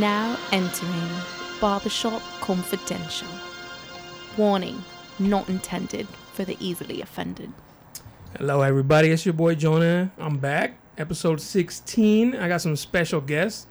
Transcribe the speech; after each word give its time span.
Now 0.00 0.38
entering 0.52 1.08
Barbershop 1.60 2.22
Confidential. 2.40 3.28
Warning, 4.38 4.82
not 5.18 5.50
intended 5.50 6.06
for 6.32 6.44
the 6.44 6.56
easily 6.60 7.02
offended. 7.02 7.52
Hello, 8.38 8.62
everybody. 8.62 9.10
It's 9.10 9.26
your 9.26 9.34
boy 9.34 9.54
Jonah. 9.54 10.10
I'm 10.18 10.38
back. 10.38 10.78
Episode 10.96 11.42
16. 11.42 12.34
I 12.36 12.48
got 12.48 12.62
some 12.62 12.74
special 12.74 13.20
guests. 13.20 13.66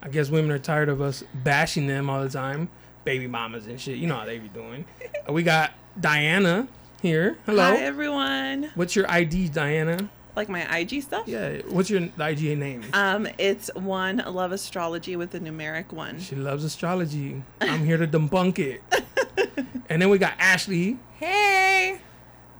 I 0.00 0.08
guess 0.10 0.30
women 0.30 0.52
are 0.52 0.60
tired 0.60 0.88
of 0.88 1.00
us 1.00 1.24
bashing 1.34 1.88
them 1.88 2.08
all 2.08 2.22
the 2.22 2.30
time. 2.30 2.68
Baby 3.04 3.26
mamas 3.26 3.66
and 3.66 3.80
shit. 3.80 3.98
You 3.98 4.06
know 4.06 4.16
how 4.16 4.26
they 4.26 4.38
be 4.38 4.48
doing. 4.48 4.84
We 5.28 5.42
got 5.42 5.72
Diana 5.98 6.68
here. 7.02 7.38
Hello. 7.46 7.62
Hi 7.64 7.78
everyone. 7.78 8.70
What's 8.74 8.94
your 8.94 9.10
ID, 9.10 9.48
Diana? 9.48 10.10
Like 10.36 10.48
my 10.48 10.78
IG 10.78 11.02
stuff? 11.02 11.28
Yeah. 11.28 11.58
What's 11.68 11.90
your 11.90 12.02
IG 12.18 12.58
name? 12.58 12.82
Um, 12.92 13.28
it's 13.38 13.70
one 13.74 14.22
love 14.26 14.52
astrology 14.52 15.16
with 15.16 15.30
the 15.30 15.40
numeric 15.40 15.92
one. 15.92 16.18
She 16.18 16.34
loves 16.34 16.64
astrology. 16.64 17.42
I'm 17.60 17.84
here 17.84 17.96
to 17.96 18.06
debunk 18.06 18.58
it. 18.58 18.82
and 19.88 20.02
then 20.02 20.08
we 20.08 20.18
got 20.18 20.34
Ashley, 20.38 20.98
Hey, 21.18 22.00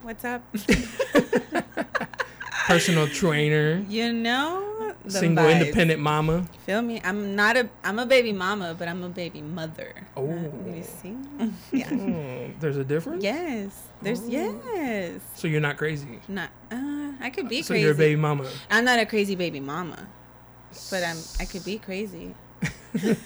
what's 0.02 0.24
up? 0.24 0.42
personal 2.66 3.06
trainer, 3.08 3.84
You 3.88 4.12
know, 4.12 4.73
the 4.73 4.73
single 5.08 5.44
vibes. 5.44 5.60
independent 5.60 6.00
mama. 6.00 6.46
Feel 6.66 6.82
me? 6.82 7.00
I'm 7.04 7.34
not 7.36 7.56
a. 7.56 7.68
I'm 7.82 7.98
a 7.98 8.06
baby 8.06 8.32
mama, 8.32 8.74
but 8.78 8.88
I'm 8.88 9.02
a 9.02 9.08
baby 9.08 9.42
mother. 9.42 9.92
Oh. 10.16 10.28
you 10.66 10.82
see? 10.82 11.16
Yeah. 11.72 11.88
Oh, 11.92 12.50
there's 12.60 12.76
a 12.76 12.84
difference? 12.84 13.22
yes. 13.22 13.88
There's 14.02 14.20
Oh. 14.22 14.28
yes. 14.28 15.20
So 15.34 15.48
you're 15.48 15.60
not 15.60 15.76
crazy. 15.76 16.20
Not. 16.28 16.50
Uh, 16.70 17.12
I 17.20 17.30
could 17.30 17.48
be 17.48 17.62
so 17.62 17.68
crazy. 17.74 17.82
you're 17.82 17.92
a 17.92 17.96
baby 17.96 18.16
mama. 18.20 18.48
I'm 18.70 18.84
not 18.84 18.98
a 18.98 19.06
crazy 19.06 19.34
baby 19.34 19.60
mama, 19.60 20.06
but 20.90 21.02
I'm. 21.04 21.18
I 21.40 21.44
could 21.44 21.64
be 21.64 21.78
crazy. 21.78 22.34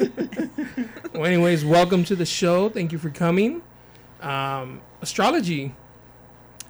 Well, 1.14 1.24
anyways, 1.26 1.64
welcome 1.64 2.04
to 2.04 2.16
the 2.16 2.26
show. 2.26 2.68
Thank 2.68 2.92
you 2.92 2.98
for 2.98 3.10
coming. 3.10 3.62
Um, 4.20 4.80
astrology, 5.02 5.74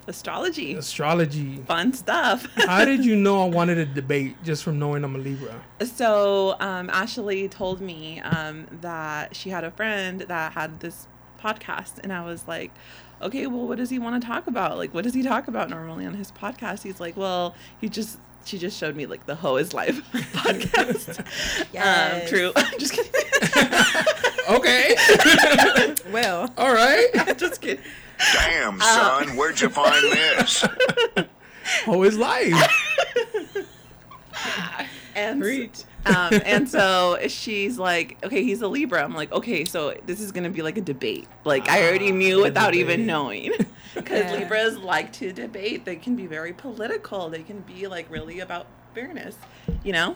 Astrology. 0.09 0.73
astrology. 0.73 1.57
Fun 1.67 1.93
stuff. 1.93 2.47
How 2.65 2.83
did 2.83 3.05
you 3.05 3.15
know 3.15 3.43
I 3.43 3.47
wanted 3.47 3.75
to 3.75 3.85
debate 3.85 4.35
just 4.43 4.63
from 4.63 4.79
knowing 4.79 5.03
I'm 5.03 5.15
a 5.15 5.19
Libra? 5.19 5.61
so 5.85 6.55
um, 6.59 6.89
Ashley 6.89 7.47
told 7.47 7.79
me 7.79 8.19
um, 8.21 8.65
that 8.81 9.35
she 9.35 9.49
had 9.51 9.63
a 9.63 9.71
friend 9.71 10.21
that 10.21 10.53
had 10.53 10.79
this 10.79 11.07
podcast, 11.39 11.99
and 12.03 12.11
I 12.11 12.25
was 12.25 12.47
like, 12.47 12.71
okay, 13.21 13.45
well, 13.47 13.67
what 13.67 13.77
does 13.77 13.89
he 13.89 13.99
want 13.99 14.21
to 14.21 14.27
talk 14.27 14.47
about? 14.47 14.77
Like, 14.77 14.93
what 14.93 15.03
does 15.03 15.13
he 15.13 15.21
talk 15.23 15.47
about 15.47 15.69
normally 15.69 16.05
on 16.05 16.15
his 16.15 16.31
podcast? 16.31 16.83
He's 16.83 16.99
like, 16.99 17.15
well, 17.15 17.55
he 17.79 17.87
just. 17.87 18.17
She 18.45 18.57
just 18.57 18.79
showed 18.79 18.95
me 18.95 19.05
like 19.05 19.25
the 19.25 19.35
Hoe 19.35 19.57
is 19.57 19.73
Life 19.73 20.01
podcast. 20.13 21.23
Yes. 21.73 22.23
Um, 22.23 22.27
true. 22.29 22.51
just 22.79 22.93
kidding. 22.93 23.11
Okay, 24.49 24.95
Well, 26.11 26.49
all 26.57 26.73
right. 26.73 27.09
just 27.37 27.61
kidding. 27.61 27.83
Damn, 28.33 28.79
son, 28.81 29.35
where'd 29.35 29.59
you 29.61 29.69
find 29.69 30.03
this? 30.11 30.65
Oh, 31.87 32.01
it's 32.03 32.17
life. 32.17 32.53
And 35.15 35.41
Preach. 35.41 35.83
um, 36.05 36.33
and 36.45 36.69
so 36.69 37.17
she's 37.27 37.77
like, 37.77 38.17
okay, 38.23 38.41
he's 38.43 38.61
a 38.61 38.67
Libra. 38.69 39.03
I'm 39.03 39.13
like, 39.13 39.31
okay, 39.33 39.65
so 39.65 39.93
this 40.05 40.21
is 40.21 40.31
gonna 40.31 40.49
be 40.49 40.61
like 40.61 40.77
a 40.77 40.81
debate. 40.81 41.27
Like 41.43 41.67
I 41.67 41.85
already 41.87 42.11
Ah, 42.11 42.15
knew 42.15 42.41
without 42.41 42.67
debate. 42.71 42.79
even 42.79 43.05
knowing, 43.05 43.51
because 43.95 44.31
Yeah. 44.31 44.39
Libras 44.39 44.77
like 44.77 45.11
to 45.13 45.33
debate. 45.33 45.83
They 45.83 45.97
can 45.97 46.15
be 46.15 46.25
very 46.25 46.53
political. 46.53 47.27
They 47.29 47.43
can 47.43 47.59
be 47.61 47.87
like 47.87 48.09
really 48.09 48.39
about 48.39 48.67
fairness. 48.95 49.35
You 49.83 49.91
know, 49.93 50.15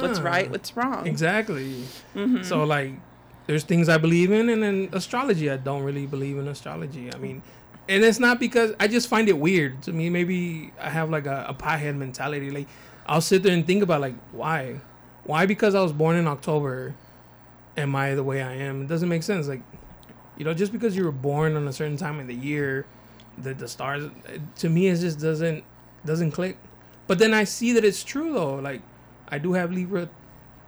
what's 0.00 0.18
Ah, 0.18 0.22
right, 0.22 0.50
what's 0.50 0.74
wrong. 0.76 1.06
Exactly. 1.06 1.84
Mhm. 2.16 2.42
So 2.44 2.64
like, 2.64 2.94
there's 3.46 3.64
things 3.64 3.88
I 3.88 3.98
believe 3.98 4.30
in, 4.30 4.48
and 4.48 4.62
then 4.62 4.88
astrology 4.92 5.50
I 5.50 5.56
don't 5.56 5.82
really 5.82 6.06
believe 6.06 6.38
in 6.38 6.48
astrology. 6.48 7.12
I 7.12 7.18
mean, 7.18 7.42
and 7.88 8.04
it's 8.04 8.20
not 8.20 8.38
because 8.38 8.72
I 8.78 8.88
just 8.88 9.08
find 9.08 9.28
it 9.28 9.38
weird 9.38 9.82
to 9.82 9.92
me. 9.92 10.08
Maybe 10.10 10.72
I 10.80 10.90
have 10.90 11.10
like 11.10 11.26
a, 11.26 11.46
a 11.48 11.54
piehead 11.54 11.96
mentality. 11.96 12.50
Like, 12.50 12.68
I'll 13.06 13.20
sit 13.20 13.42
there 13.42 13.52
and 13.52 13.66
think 13.66 13.82
about 13.82 14.00
like 14.00 14.14
why, 14.30 14.80
why 15.24 15.46
because 15.46 15.74
I 15.74 15.82
was 15.82 15.92
born 15.92 16.16
in 16.16 16.28
October, 16.28 16.94
am 17.76 17.96
I 17.96 18.14
the 18.14 18.22
way 18.22 18.42
I 18.42 18.54
am? 18.54 18.82
It 18.82 18.88
doesn't 18.88 19.08
make 19.08 19.22
sense. 19.22 19.48
Like, 19.48 19.62
you 20.38 20.44
know, 20.44 20.54
just 20.54 20.72
because 20.72 20.96
you 20.96 21.04
were 21.04 21.12
born 21.12 21.56
on 21.56 21.66
a 21.66 21.72
certain 21.72 21.96
time 21.96 22.20
of 22.20 22.26
the 22.28 22.34
year, 22.34 22.86
the 23.38 23.54
the 23.54 23.68
stars 23.68 24.10
to 24.56 24.68
me 24.68 24.88
it 24.88 24.96
just 24.96 25.18
doesn't 25.18 25.64
doesn't 26.04 26.32
click. 26.32 26.56
But 27.08 27.18
then 27.18 27.34
I 27.34 27.44
see 27.44 27.72
that 27.72 27.84
it's 27.84 28.04
true 28.04 28.32
though. 28.32 28.54
Like, 28.54 28.82
I 29.28 29.38
do 29.38 29.54
have 29.54 29.72
Libra 29.72 30.08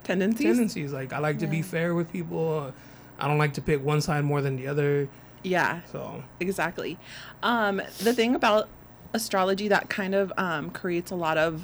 Tendencies. 0.04 0.46
tendencies. 0.46 0.92
Like 0.92 1.12
I 1.12 1.18
like 1.18 1.38
to 1.40 1.46
be 1.46 1.62
fair 1.62 1.94
with 1.94 2.12
people. 2.12 2.72
I 3.18 3.28
don't 3.28 3.38
like 3.38 3.54
to 3.54 3.62
pick 3.62 3.82
one 3.84 4.00
side 4.00 4.24
more 4.24 4.40
than 4.40 4.56
the 4.56 4.66
other. 4.66 5.08
Yeah. 5.42 5.80
So 5.90 6.22
exactly 6.40 6.98
um 7.42 7.82
the 7.98 8.14
thing 8.14 8.34
about 8.34 8.68
astrology 9.12 9.68
that 9.68 9.88
kind 9.90 10.14
of 10.14 10.32
um 10.36 10.70
creates 10.70 11.10
a 11.10 11.14
lot 11.14 11.36
of 11.38 11.62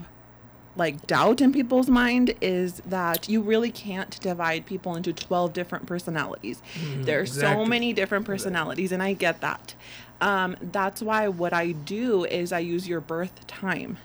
like 0.76 1.04
doubt 1.06 1.40
in 1.40 1.52
people's 1.52 1.88
mind 1.88 2.32
is 2.40 2.80
that 2.86 3.28
you 3.28 3.40
really 3.40 3.72
can't 3.72 4.20
divide 4.20 4.64
people 4.66 4.94
into 4.94 5.12
12 5.12 5.52
different 5.52 5.84
personalities 5.86 6.62
there 7.02 7.20
are 7.20 7.26
so 7.26 7.64
many 7.64 7.92
different 7.92 8.24
personalities 8.24 8.92
and 8.92 9.02
i 9.02 9.12
get 9.12 9.40
that 9.40 9.74
um 10.20 10.56
that's 10.70 11.02
why 11.02 11.26
what 11.26 11.52
i 11.52 11.72
do 11.72 12.24
is 12.24 12.52
i 12.52 12.58
use 12.60 12.86
your 12.86 13.00
birth 13.00 13.44
time 13.48 13.98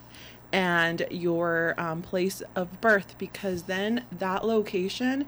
and 0.55 1.05
your 1.11 1.75
um, 1.77 2.01
place 2.01 2.41
of 2.55 2.79
birth 2.79 3.15
because 3.17 3.63
then 3.63 4.05
that 4.09 4.45
location 4.45 5.25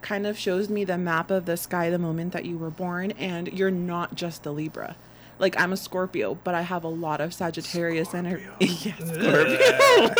kind 0.00 0.26
of 0.26 0.38
shows 0.38 0.70
me 0.70 0.84
the 0.84 0.96
map 0.96 1.30
of 1.30 1.44
the 1.44 1.58
sky 1.58 1.90
the 1.90 1.98
moment 1.98 2.32
that 2.32 2.46
you 2.46 2.56
were 2.56 2.70
born 2.70 3.10
and 3.12 3.48
you're 3.52 3.70
not 3.70 4.14
just 4.14 4.46
a 4.46 4.50
libra. 4.50 4.96
Like 5.38 5.58
i'm 5.58 5.72
a 5.72 5.76
scorpio 5.76 6.34
but 6.34 6.54
i 6.54 6.60
have 6.60 6.84
a 6.84 6.88
lot 6.88 7.22
of 7.22 7.32
sagittarius 7.32 8.14
energy 8.14 8.44
yes 8.60 8.98
scorpio. 8.98 10.14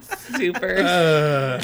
Super. 0.38 0.78
Uh, 0.78 1.60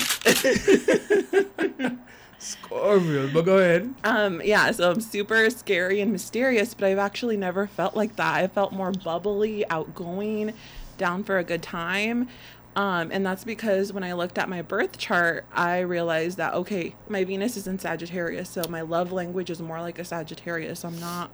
Scorpio, 2.41 3.29
but 3.33 3.43
go 3.45 3.59
ahead. 3.59 3.95
um 4.05 4.41
yeah 4.45 4.71
so 4.71 4.91
i'm 4.91 5.01
super 5.01 5.49
scary 5.51 6.01
and 6.01 6.11
mysterious 6.11 6.75
but 6.75 6.87
i've 6.87 6.99
actually 6.99 7.37
never 7.37 7.67
felt 7.67 7.95
like 7.95 8.17
that 8.17 8.35
i 8.35 8.47
felt 8.47 8.73
more 8.73 8.93
bubbly 8.93 9.69
outgoing 9.69 10.53
down 10.97 11.23
for 11.23 11.39
a 11.39 11.45
good 11.45 11.63
time 11.63 12.29
um, 12.77 13.11
and 13.13 13.27
that's 13.27 13.43
because 13.43 13.93
when 13.93 14.05
I 14.05 14.13
looked 14.13 14.39
at 14.39 14.49
my 14.49 14.63
birth 14.63 14.97
chart, 14.97 15.45
I 15.53 15.81
realized 15.81 16.37
that 16.39 16.55
okay, 16.55 16.95
my 17.09 17.25
Venus 17.25 17.57
is 17.57 17.67
in 17.67 17.81
Sagittarius, 17.81 18.49
so 18.49 18.63
my 18.69 18.83
love 18.83 19.11
language 19.11 19.51
is 19.51 19.61
more 19.61 19.81
like 19.81 19.99
a 19.99 20.05
Sagittarius. 20.05 20.85
I'm 20.85 20.99
not 21.01 21.33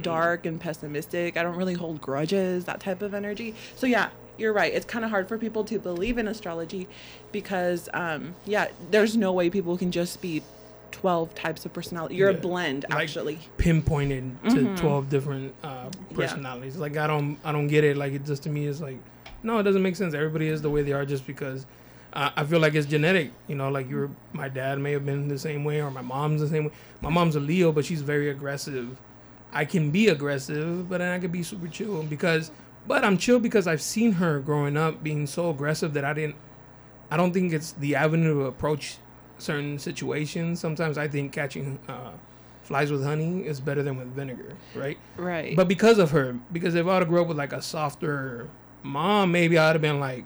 dark 0.00 0.46
and 0.46 0.58
pessimistic. 0.58 1.36
I 1.36 1.42
don't 1.42 1.56
really 1.56 1.74
hold 1.74 2.00
grudges, 2.00 2.64
that 2.64 2.80
type 2.80 3.02
of 3.02 3.12
energy. 3.12 3.54
So 3.76 3.86
yeah, 3.86 4.08
you're 4.38 4.52
right. 4.52 4.72
It's 4.72 4.86
kind 4.86 5.04
of 5.04 5.10
hard 5.10 5.28
for 5.28 5.36
people 5.38 5.64
to 5.64 5.78
believe 5.78 6.16
in 6.18 6.28
astrology 6.28 6.88
because 7.32 7.88
um, 7.92 8.34
yeah, 8.46 8.68
there's 8.90 9.16
no 9.16 9.32
way 9.32 9.50
people 9.50 9.76
can 9.76 9.90
just 9.90 10.20
be 10.22 10.42
12 10.92 11.34
types 11.34 11.66
of 11.66 11.72
personality. 11.72 12.14
You're 12.16 12.30
Yeah. 12.30 12.36
a 12.38 12.40
blend 12.40 12.86
Like, 12.90 13.00
actually. 13.02 13.38
Pinpointed 13.58 14.24
to 14.44 14.56
Mhm. 14.56 14.76
twelve 14.78 15.10
different 15.10 15.54
uh, 15.62 15.90
personalities. 16.14 16.76
Like 16.76 16.96
I 16.96 17.06
don't, 17.06 17.36
I 17.44 17.52
don't 17.52 17.66
get 17.68 17.84
it. 17.84 17.96
Like 17.96 18.12
it 18.14 18.24
just 18.24 18.42
to 18.44 18.48
me 18.50 18.66
is 18.66 18.80
like, 18.80 18.98
no, 19.42 19.58
it 19.58 19.62
doesn't 19.64 19.82
make 19.82 19.96
sense. 19.96 20.14
Everybody 20.14 20.48
is 20.48 20.62
the 20.62 20.70
way 20.70 20.82
they 20.82 20.92
are 20.92 21.04
just 21.04 21.26
because. 21.26 21.66
Uh, 22.10 22.30
I 22.36 22.44
feel 22.44 22.58
like 22.58 22.74
it's 22.74 22.86
genetic, 22.86 23.32
you 23.48 23.54
know. 23.54 23.68
Like 23.68 23.88
you're, 23.90 24.10
my 24.32 24.48
dad 24.48 24.78
may 24.80 24.92
have 24.92 25.04
been 25.04 25.28
the 25.28 25.38
same 25.38 25.62
way, 25.62 25.82
or 25.82 25.90
my 25.90 26.00
mom's 26.00 26.40
the 26.40 26.48
same 26.48 26.64
way. 26.64 26.70
My 27.02 27.10
mom's 27.10 27.36
a 27.36 27.40
Leo, 27.40 27.70
but 27.70 27.84
she's 27.84 28.00
very 28.00 28.30
aggressive. 28.30 28.96
I 29.52 29.66
can 29.66 29.90
be 29.90 30.08
aggressive, 30.08 30.88
but 30.88 30.98
then 30.98 31.12
I 31.12 31.18
could 31.18 31.30
be 31.32 31.42
super 31.42 31.68
chill 31.68 32.02
because, 32.04 32.50
but 32.88 33.04
I'm 33.04 33.18
chill 33.18 33.38
because 33.38 33.66
I've 33.66 33.82
seen 33.82 34.12
her 34.12 34.40
growing 34.40 34.76
up 34.76 35.02
being 35.02 35.26
so 35.26 35.50
aggressive 35.50 35.92
that 35.92 36.04
I 36.04 36.14
didn't. 36.14 36.36
I 37.10 37.16
don't 37.16 37.32
think 37.32 37.52
it's 37.52 37.72
the 37.72 37.94
avenue 37.94 38.34
to 38.40 38.46
approach 38.46 38.96
certain 39.38 39.78
situations. 39.78 40.58
Sometimes 40.58 40.98
I 40.98 41.06
think 41.06 41.32
catching 41.32 41.78
uh, 41.86 42.12
flies 42.62 42.90
with 42.90 43.04
honey 43.04 43.46
is 43.46 43.60
better 43.60 43.82
than 43.82 43.96
with 43.98 44.08
vinegar, 44.08 44.54
right? 44.74 44.98
Right. 45.16 45.54
But 45.54 45.68
because 45.68 45.98
of 45.98 46.10
her, 46.10 46.38
because 46.52 46.74
if 46.74 46.86
I 46.86 46.94
would 46.94 47.02
have 47.02 47.08
grew 47.08 47.22
up 47.22 47.28
with 47.28 47.38
like 47.38 47.52
a 47.52 47.62
softer 47.62 48.48
mom, 48.82 49.32
maybe 49.32 49.58
I'd 49.58 49.72
have 49.72 49.82
been 49.82 50.00
like 50.00 50.24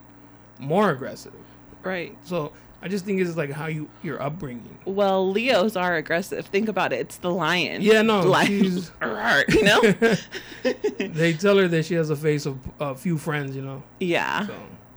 more 0.59 0.91
aggressive. 0.91 1.35
right. 1.83 2.17
So 2.25 2.53
I 2.83 2.89
just 2.89 3.05
think 3.05 3.21
it's 3.21 3.37
like 3.37 3.51
how 3.51 3.67
you 3.67 3.89
your 4.03 4.21
upbringing. 4.21 4.79
Well, 4.85 5.31
Leos 5.31 5.77
are 5.77 5.95
aggressive. 5.97 6.47
Think 6.47 6.69
about 6.69 6.93
it. 6.93 7.01
It's 7.01 7.17
the 7.19 7.31
lion. 7.31 7.81
Yeah, 7.83 8.03
no, 8.03 8.21
lion. 8.23 8.49
she's- 8.49 8.91
you 9.49 9.63
know? 9.63 9.81
they 11.09 11.33
tell 11.35 11.57
her 11.59 11.69
that 11.69 11.85
she 11.85 11.95
has 11.95 12.11
a 12.11 12.17
face 12.17 12.47
of 12.47 12.59
a 12.81 12.95
few 12.95 13.19
friends, 13.19 13.55
you 13.57 13.63
know. 13.63 13.83
yeah. 14.01 14.47
So 14.47 14.55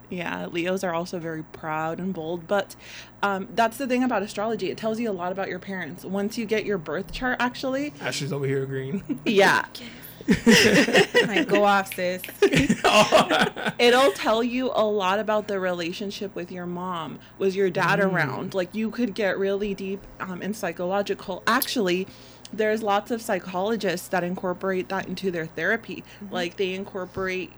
Yeah, 0.10 0.48
Leos 0.48 0.84
are 0.84 0.94
also 0.94 1.20
very 1.20 1.44
proud 1.44 2.00
and 2.00 2.14
bold, 2.14 2.48
but 2.48 2.76
um, 3.24 3.48
that's 3.56 3.78
the 3.78 3.88
thing 3.88 4.04
about 4.04 4.22
astrology. 4.24 4.70
It 4.70 4.78
tells 4.78 5.00
you 5.00 5.10
a 5.10 5.14
lot 5.14 5.32
about 5.32 5.50
your 5.50 5.60
parents. 5.60 6.04
Once 6.06 6.38
you 6.38 6.46
get 6.46 6.66
your 6.66 6.78
birth 6.78 7.12
chart, 7.12 7.38
actually, 7.40 7.94
Ashley's 8.02 8.32
over 8.34 8.46
here 8.46 8.64
agreeing. 8.64 9.20
yeah, 9.26 9.66
like, 11.28 11.48
go 11.48 11.64
off, 11.64 11.94
sis. 11.94 12.22
It'll 13.80 14.12
tell 14.14 14.44
you 14.44 14.72
a 14.74 14.84
lot 14.86 15.20
about 15.20 15.48
the 15.48 15.60
relationship 15.60 16.36
with 16.36 16.52
your 16.52 16.66
mom. 16.66 17.20
Was 17.38 17.56
your 17.56 17.70
dad 17.70 18.00
Mm. 18.00 18.12
around? 18.14 18.54
Like 18.54 18.74
you 18.74 18.90
could 18.92 19.14
get 19.14 19.38
really 19.38 19.74
deep 19.74 20.02
um, 20.20 20.42
in 20.42 20.54
psychological. 20.54 21.44
Actually, 21.48 22.08
there's 22.52 22.82
lots 22.84 23.12
of 23.12 23.22
psychologists 23.22 24.08
that 24.10 24.24
incorporate 24.24 24.90
that 24.90 25.08
into 25.08 25.32
their 25.32 25.46
therapy. 25.46 26.04
Mm-hmm. 26.24 26.34
Like 26.34 26.58
they 26.58 26.74
incorporate 26.74 27.52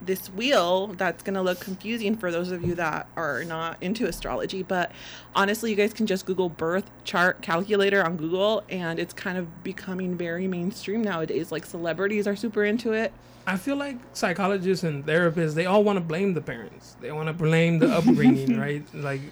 this 0.00 0.28
wheel 0.28 0.88
that's 0.88 1.22
going 1.22 1.34
to 1.34 1.42
look 1.42 1.60
confusing 1.60 2.16
for 2.16 2.30
those 2.30 2.50
of 2.50 2.64
you 2.64 2.74
that 2.74 3.08
are 3.16 3.44
not 3.44 3.76
into 3.80 4.06
astrology 4.06 4.62
but 4.62 4.92
honestly 5.34 5.70
you 5.70 5.76
guys 5.76 5.92
can 5.92 6.06
just 6.06 6.24
google 6.24 6.48
birth 6.48 6.88
chart 7.04 7.40
calculator 7.42 8.04
on 8.04 8.16
google 8.16 8.62
and 8.68 8.98
it's 8.98 9.12
kind 9.12 9.36
of 9.36 9.62
becoming 9.64 10.16
very 10.16 10.46
mainstream 10.46 11.02
nowadays 11.02 11.50
like 11.50 11.66
celebrities 11.66 12.26
are 12.26 12.36
super 12.36 12.64
into 12.64 12.92
it 12.92 13.12
I 13.46 13.56
feel 13.56 13.76
like 13.76 13.96
psychologists 14.12 14.84
and 14.84 15.06
therapists, 15.06 15.54
they 15.54 15.64
all 15.64 15.82
want 15.82 15.96
to 15.96 16.04
blame 16.04 16.34
the 16.34 16.42
parents. 16.42 16.96
They 17.00 17.10
want 17.12 17.28
to 17.28 17.32
blame 17.32 17.78
the 17.78 17.88
upbringing, 17.88 18.58
right? 18.60 18.84
Like, 18.92 19.22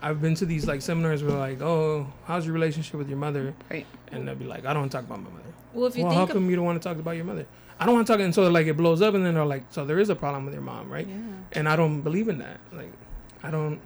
I've 0.00 0.20
been 0.22 0.36
to 0.36 0.46
these 0.46 0.68
like 0.68 0.80
seminars 0.80 1.24
where 1.24 1.36
like, 1.36 1.60
oh, 1.60 2.06
how's 2.24 2.46
your 2.46 2.54
relationship 2.54 2.94
with 2.94 3.08
your 3.08 3.18
mother? 3.18 3.54
right 3.68 3.84
And 4.12 4.28
they'll 4.28 4.36
be 4.36 4.44
like, 4.44 4.64
I 4.64 4.72
don't 4.72 4.88
talk 4.88 5.02
about 5.02 5.20
my 5.22 5.30
mother. 5.30 5.42
Well, 5.74 5.86
if 5.86 5.96
you 5.96 6.04
well, 6.04 6.14
how 6.14 6.26
come 6.26 6.44
of, 6.44 6.50
you 6.50 6.54
don't 6.56 6.64
want 6.64 6.80
to 6.80 6.88
talk 6.88 6.98
about 6.98 7.16
your 7.16 7.24
mother? 7.24 7.46
I 7.80 7.86
don't 7.86 7.94
want 7.94 8.06
to 8.06 8.12
talk, 8.12 8.20
and 8.20 8.34
so 8.34 8.48
like 8.50 8.66
it 8.66 8.76
blows 8.76 9.00
up, 9.02 9.14
and 9.14 9.24
then 9.24 9.34
they're 9.34 9.44
like, 9.44 9.64
so 9.70 9.84
there 9.84 9.98
is 10.00 10.10
a 10.10 10.16
problem 10.16 10.44
with 10.44 10.54
your 10.54 10.62
mom, 10.62 10.90
right? 10.90 11.06
yeah. 11.06 11.16
And 11.52 11.68
I 11.68 11.76
don't 11.76 12.00
believe 12.02 12.28
in 12.28 12.38
that. 12.38 12.58
Like, 12.72 12.92
I 13.42 13.50
don't. 13.50 13.80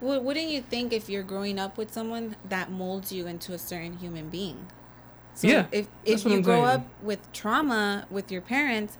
Well, 0.00 0.20
wouldn't 0.20 0.48
you 0.48 0.60
think 0.60 0.92
if 0.92 1.08
you're 1.08 1.22
growing 1.22 1.58
up 1.58 1.76
with 1.78 1.92
someone 1.92 2.36
that 2.48 2.70
molds 2.70 3.10
you 3.12 3.26
into 3.26 3.52
a 3.52 3.58
certain 3.58 3.94
human 3.98 4.28
being? 4.28 4.66
So 5.34 5.48
Yeah, 5.48 5.66
if 5.72 5.88
if 6.04 6.24
you 6.24 6.40
grow 6.42 6.62
saying. 6.64 6.80
up 6.80 6.86
with 7.02 7.20
trauma 7.32 8.06
with 8.10 8.30
your 8.30 8.40
parents, 8.40 8.98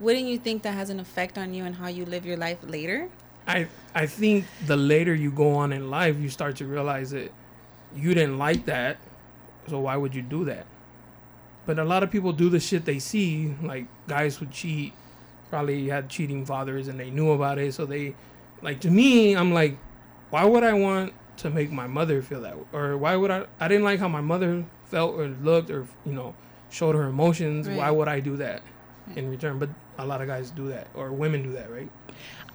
wouldn't 0.00 0.26
you 0.26 0.38
think 0.38 0.62
that 0.62 0.72
has 0.74 0.90
an 0.90 0.98
effect 0.98 1.38
on 1.38 1.54
you 1.54 1.64
and 1.64 1.76
how 1.76 1.88
you 1.88 2.04
live 2.04 2.26
your 2.26 2.36
life 2.36 2.58
later? 2.64 3.08
I 3.46 3.68
I 3.94 4.06
think 4.06 4.46
the 4.66 4.76
later 4.76 5.14
you 5.14 5.30
go 5.30 5.52
on 5.54 5.72
in 5.72 5.90
life, 5.90 6.16
you 6.18 6.28
start 6.28 6.56
to 6.56 6.66
realize 6.66 7.10
that 7.10 7.30
you 7.94 8.14
didn't 8.14 8.38
like 8.38 8.64
that, 8.66 8.96
so 9.68 9.78
why 9.80 9.96
would 9.96 10.14
you 10.14 10.22
do 10.22 10.44
that? 10.46 10.66
But 11.66 11.78
a 11.78 11.84
lot 11.84 12.02
of 12.02 12.10
people 12.10 12.32
do 12.32 12.48
the 12.48 12.60
shit 12.60 12.84
they 12.84 12.98
see, 12.98 13.54
like 13.62 13.86
guys 14.06 14.36
who 14.36 14.46
cheat, 14.46 14.92
probably 15.50 15.88
had 15.88 16.08
cheating 16.08 16.46
fathers 16.46 16.88
and 16.88 16.98
they 16.98 17.10
knew 17.10 17.32
about 17.32 17.58
it, 17.58 17.74
so 17.74 17.84
they, 17.86 18.14
like 18.62 18.80
to 18.80 18.90
me, 18.90 19.36
I'm 19.36 19.52
like, 19.52 19.76
why 20.30 20.44
would 20.44 20.64
I 20.64 20.72
want 20.72 21.12
to 21.38 21.50
make 21.50 21.70
my 21.70 21.86
mother 21.86 22.22
feel 22.22 22.40
that, 22.42 22.56
or 22.72 22.96
why 22.96 23.16
would 23.16 23.30
I? 23.30 23.46
I 23.60 23.68
didn't 23.68 23.84
like 23.84 24.00
how 24.00 24.08
my 24.08 24.20
mother 24.20 24.64
felt 24.86 25.16
or 25.16 25.28
looked 25.28 25.70
or 25.70 25.86
you 26.06 26.12
know 26.12 26.34
showed 26.70 26.94
her 26.94 27.04
emotions. 27.04 27.68
Why 27.68 27.90
would 27.90 28.08
I 28.08 28.20
do 28.20 28.36
that 28.36 28.62
in 29.14 29.30
return? 29.30 29.58
But 29.58 29.70
a 29.98 30.06
lot 30.06 30.20
of 30.20 30.26
guys 30.26 30.50
do 30.50 30.68
that, 30.68 30.88
or 30.94 31.12
women 31.12 31.42
do 31.42 31.52
that, 31.52 31.70
right? 31.70 31.88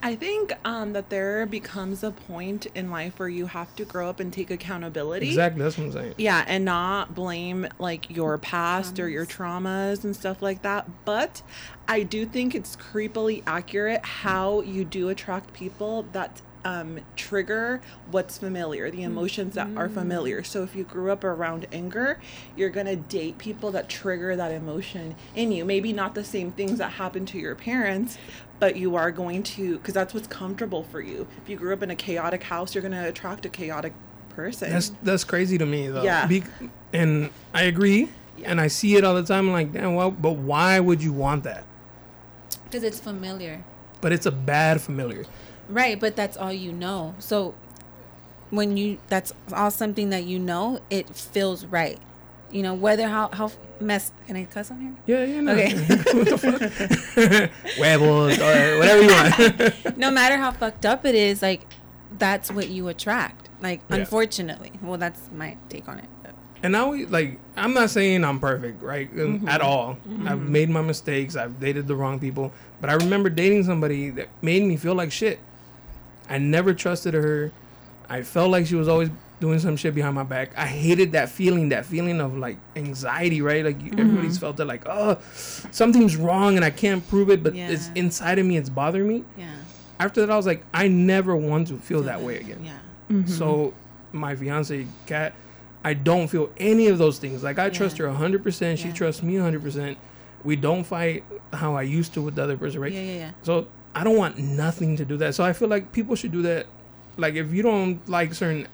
I 0.03 0.15
think 0.15 0.53
um, 0.65 0.93
that 0.93 1.09
there 1.09 1.45
becomes 1.45 2.03
a 2.03 2.09
point 2.11 2.65
in 2.73 2.89
life 2.89 3.19
where 3.19 3.29
you 3.29 3.45
have 3.45 3.75
to 3.75 3.85
grow 3.85 4.09
up 4.09 4.19
and 4.19 4.33
take 4.33 4.49
accountability. 4.49 5.27
Exactly, 5.27 5.61
that's 5.61 5.77
what 5.77 5.85
I'm 5.85 5.91
saying. 5.91 6.15
Yeah, 6.17 6.43
and 6.47 6.65
not 6.65 7.13
blame 7.13 7.67
like 7.77 8.09
your 8.09 8.39
past 8.39 8.99
or 8.99 9.07
your 9.07 9.27
traumas 9.27 10.03
and 10.03 10.15
stuff 10.15 10.41
like 10.41 10.63
that. 10.63 11.05
But 11.05 11.43
I 11.87 12.01
do 12.01 12.25
think 12.25 12.55
it's 12.55 12.75
creepily 12.75 13.43
accurate 13.45 14.03
how 14.03 14.61
you 14.61 14.85
do 14.85 15.09
attract 15.09 15.53
people 15.53 16.07
that 16.13 16.41
um, 16.63 16.99
trigger 17.15 17.81
what's 18.11 18.37
familiar, 18.37 18.91
the 18.91 19.03
emotions 19.03 19.55
that 19.55 19.67
are 19.75 19.89
familiar. 19.89 20.43
So 20.43 20.63
if 20.63 20.75
you 20.75 20.83
grew 20.83 21.11
up 21.11 21.23
around 21.23 21.67
anger, 21.71 22.19
you're 22.55 22.69
gonna 22.69 22.95
date 22.95 23.37
people 23.37 23.71
that 23.71 23.89
trigger 23.89 24.35
that 24.35 24.51
emotion 24.51 25.15
in 25.35 25.51
you. 25.51 25.65
Maybe 25.65 25.93
not 25.93 26.15
the 26.15 26.23
same 26.23 26.51
things 26.51 26.77
that 26.77 26.93
happened 26.93 27.27
to 27.29 27.39
your 27.39 27.55
parents, 27.55 28.17
but 28.59 28.75
you 28.75 28.95
are 28.95 29.11
going 29.11 29.43
to, 29.43 29.77
because 29.77 29.93
that's 29.93 30.13
what's 30.13 30.27
comfortable 30.27 30.83
for 30.83 31.01
you. 31.01 31.27
If 31.41 31.49
you 31.49 31.57
grew 31.57 31.73
up 31.73 31.81
in 31.81 31.89
a 31.89 31.95
chaotic 31.95 32.43
house, 32.43 32.75
you're 32.75 32.83
gonna 32.83 33.07
attract 33.07 33.45
a 33.45 33.49
chaotic 33.49 33.93
person. 34.29 34.69
That's 34.69 34.91
that's 35.03 35.23
crazy 35.23 35.57
to 35.57 35.65
me 35.65 35.87
though. 35.87 36.03
Yeah. 36.03 36.27
Be- 36.27 36.43
and 36.93 37.29
I 37.53 37.63
agree, 37.63 38.09
and 38.43 38.59
I 38.61 38.67
see 38.67 38.95
it 38.95 39.03
all 39.03 39.15
the 39.15 39.23
time. 39.23 39.47
I'm 39.47 39.53
like, 39.53 39.71
damn, 39.71 39.95
well, 39.95 40.11
but 40.11 40.33
why 40.33 40.79
would 40.79 41.01
you 41.01 41.13
want 41.13 41.43
that? 41.45 41.63
Because 42.65 42.83
it's 42.83 42.99
familiar. 42.99 43.63
But 43.99 44.11
it's 44.11 44.25
a 44.25 44.31
bad 44.31 44.81
familiar. 44.81 45.25
Right, 45.71 45.99
but 45.99 46.15
that's 46.15 46.37
all 46.37 46.51
you 46.53 46.71
know. 46.73 47.15
So 47.19 47.55
when 48.49 48.75
you 48.77 48.97
that's 49.07 49.33
all 49.53 49.71
something 49.71 50.09
that 50.09 50.23
you 50.25 50.37
know, 50.39 50.79
it 50.89 51.09
feels 51.15 51.65
right. 51.65 51.97
You 52.51 52.63
know, 52.63 52.73
whether 52.73 53.07
how 53.07 53.29
how 53.31 53.51
mess 53.79 54.11
can 54.27 54.35
I 54.35 54.43
cuss 54.45 54.69
on 54.71 54.81
here? 54.81 54.93
Yeah, 55.05 55.23
yeah, 55.33 55.39
no. 55.41 55.53
Okay. 55.53 55.73
what 56.13 56.27
the 56.29 56.37
fuck? 56.37 57.75
Huevos, 57.77 58.39
or 58.39 58.77
whatever 58.77 59.01
you 59.01 59.09
want. 59.09 59.97
no 59.97 60.11
matter 60.11 60.35
how 60.37 60.51
fucked 60.51 60.85
up 60.85 61.05
it 61.05 61.15
is, 61.15 61.41
like 61.41 61.61
that's 62.19 62.51
what 62.51 62.67
you 62.67 62.89
attract. 62.89 63.49
Like 63.61 63.81
Yeah. 63.89 63.97
unfortunately. 63.97 64.73
Well 64.81 64.97
that's 64.97 65.29
my 65.33 65.57
take 65.69 65.87
on 65.87 65.99
it. 65.99 66.05
but- 66.21 66.35
and 66.63 66.73
now 66.73 66.91
we 66.91 67.05
like, 67.05 67.39
I'm 67.57 67.73
not 67.73 67.89
saying 67.89 68.23
I'm 68.25 68.39
perfect, 68.39 68.83
right? 68.83 69.09
Um, 69.13 69.39
Mm-hmm. 69.39 69.47
At 69.47 69.61
all. 69.61 69.97
I've 70.25 70.41
made 70.41 70.69
my 70.69 70.81
mistakes. 70.81 71.35
I've 71.35 71.59
dated 71.59 71.87
the 71.87 71.95
wrong 71.95 72.19
people. 72.19 72.51
But 72.81 72.89
I 72.89 72.93
remember 72.93 73.29
dating 73.29 73.63
somebody 73.63 74.09
that 74.11 74.27
made 74.43 74.63
me 74.63 74.75
feel 74.77 74.93
like 74.93 75.11
shit. 75.11 75.39
I 76.29 76.37
never 76.37 76.73
trusted 76.73 77.13
her. 77.13 77.51
I 78.09 78.21
felt 78.23 78.51
like 78.51 78.65
she 78.67 78.75
was 78.75 78.87
always 78.87 79.09
doing 79.39 79.59
some 79.59 79.75
shit 79.75 79.95
behind 79.95 80.13
my 80.15 80.23
back. 80.23 80.51
I 80.57 80.67
hated 80.67 81.13
that 81.13 81.29
feeling, 81.29 81.69
that 81.69 81.85
feeling 81.85 82.21
of 82.21 82.37
like 82.37 82.57
anxiety, 82.75 83.41
right? 83.41 83.65
Like 83.65 83.79
Mm-hmm. 83.79 83.99
everybody's 83.99 84.37
felt 84.37 84.59
it 84.59 84.65
like, 84.65 84.83
oh, 84.87 85.17
something's 85.33 86.15
wrong 86.15 86.55
and 86.55 86.63
I 86.65 86.69
can't 86.69 87.07
prove 87.07 87.29
it, 87.29 87.41
but 87.43 87.55
it's 87.55 87.89
inside 87.95 88.37
of 88.39 88.45
me, 88.45 88.57
it's 88.57 88.69
bothering 88.69 89.07
me. 89.07 89.23
Yeah. 89.37 89.49
After 89.99 90.21
that, 90.21 90.29
I 90.31 90.35
was 90.37 90.45
like, 90.45 90.63
I 90.73 90.87
never 90.87 91.35
want 91.35 91.67
to 91.69 91.77
feel 91.77 92.03
that 92.03 92.21
way 92.21 92.37
again. 92.37 92.63
Yeah. 92.63 93.25
So 93.25 93.73
my 94.11 94.35
fiance, 94.35 94.87
Kat, 95.05 95.33
I 95.83 95.93
don't 95.95 96.27
feel 96.27 96.49
any 96.57 96.87
of 96.87 96.97
those 96.99 97.17
things. 97.17 97.43
Like 97.43 97.57
I 97.59 97.69
trust 97.69 97.97
Yeah. 97.97 98.05
her 98.07 98.11
100%. 98.13 98.77
She 98.77 98.87
Yeah. 98.89 98.93
trusts 98.93 99.23
me 99.23 99.35
100%. 99.37 99.97
We 100.43 100.55
don't 100.55 100.83
fight 100.83 101.23
how 101.53 101.75
I 101.75 101.81
used 101.83 102.13
to 102.13 102.21
with 102.21 102.35
the 102.35 102.43
other 102.43 102.57
person, 102.57 102.79
right? 102.81 102.91
Yeah, 102.91 103.01
yeah, 103.01 103.13
yeah. 103.17 103.31
So 103.43 103.67
I 103.95 104.03
don't 104.03 104.17
want 104.17 104.37
nothing 104.37 104.95
to 104.97 105.05
do 105.05 105.17
that. 105.17 105.35
So 105.35 105.43
I 105.43 105.53
feel 105.53 105.67
like 105.67 105.91
people 105.91 106.15
should 106.15 106.31
do 106.31 106.41
that. 106.43 106.67
Like 107.17 107.35
if 107.35 107.51
you 107.53 107.61
don't 107.61 108.07
like 108.07 108.33
certain 108.33 108.67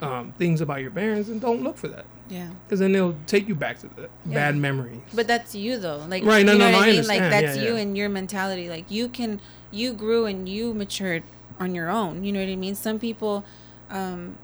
um, 0.00 0.32
things 0.38 0.60
about 0.60 0.80
your 0.80 0.90
parents, 0.90 1.28
then 1.28 1.38
don't 1.38 1.62
look 1.62 1.76
for 1.76 1.88
that. 1.88 2.04
Yeah. 2.28 2.48
Because 2.66 2.78
then 2.80 2.92
they'll 2.92 3.16
take 3.26 3.48
you 3.48 3.54
back 3.54 3.78
to 3.80 3.88
the 3.88 4.02
Yeah. 4.26 4.34
bad 4.34 4.56
memories. 4.56 5.00
But 5.12 5.26
that's 5.26 5.54
you 5.54 5.78
though. 5.78 6.04
Like 6.08 6.24
Right, 6.24 6.44
no, 6.46 6.52
you 6.52 6.58
know 6.58 6.70
no, 6.70 6.76
what 6.76 6.80
no, 6.80 6.86
I 6.86 6.88
I 6.90 6.92
mean? 6.92 7.06
Like 7.06 7.20
that's 7.20 7.56
Yeah, 7.56 7.62
you 7.64 7.74
yeah. 7.74 7.80
and 7.80 7.96
your 7.96 8.08
mentality. 8.08 8.68
Like 8.68 8.90
you 8.90 9.08
can 9.08 9.40
you 9.70 9.92
grew 9.92 10.24
and 10.26 10.48
you 10.48 10.72
matured 10.74 11.22
on 11.60 11.74
your 11.74 11.88
own. 11.90 12.24
You 12.24 12.32
know 12.32 12.40
what 12.40 12.48
I 12.50 12.56
mean? 12.56 12.74
Some 12.74 12.98
people 12.98 13.44
um 13.90 14.36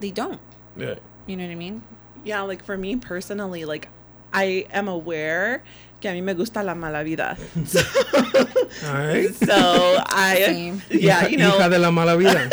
they 0.00 0.10
don't. 0.10 0.40
yeah. 0.76 0.94
You 1.26 1.36
know 1.36 1.44
what 1.44 1.52
I 1.52 1.56
mean? 1.56 1.82
Yeah, 2.24 2.40
like 2.42 2.64
for 2.64 2.76
me 2.76 2.96
personally, 2.96 3.64
like 3.64 3.88
I 4.32 4.66
am 4.72 4.88
aware 4.88 5.62
que 6.02 6.10
a 6.10 6.12
mí 6.12 6.22
me 6.22 6.34
gusta 6.34 6.62
la 6.62 6.74
mala 6.74 7.02
vida. 7.04 7.36
So, 7.64 7.80
All 8.88 8.94
right. 8.94 9.32
so 9.34 10.02
I, 10.08 10.42
Same. 10.44 10.82
yeah, 10.90 11.28
you 11.28 11.36
know, 11.38 11.52
Hija 11.52 11.70
de 11.70 11.78
la 11.78 11.90
mala 11.90 12.16
vida. 12.18 12.50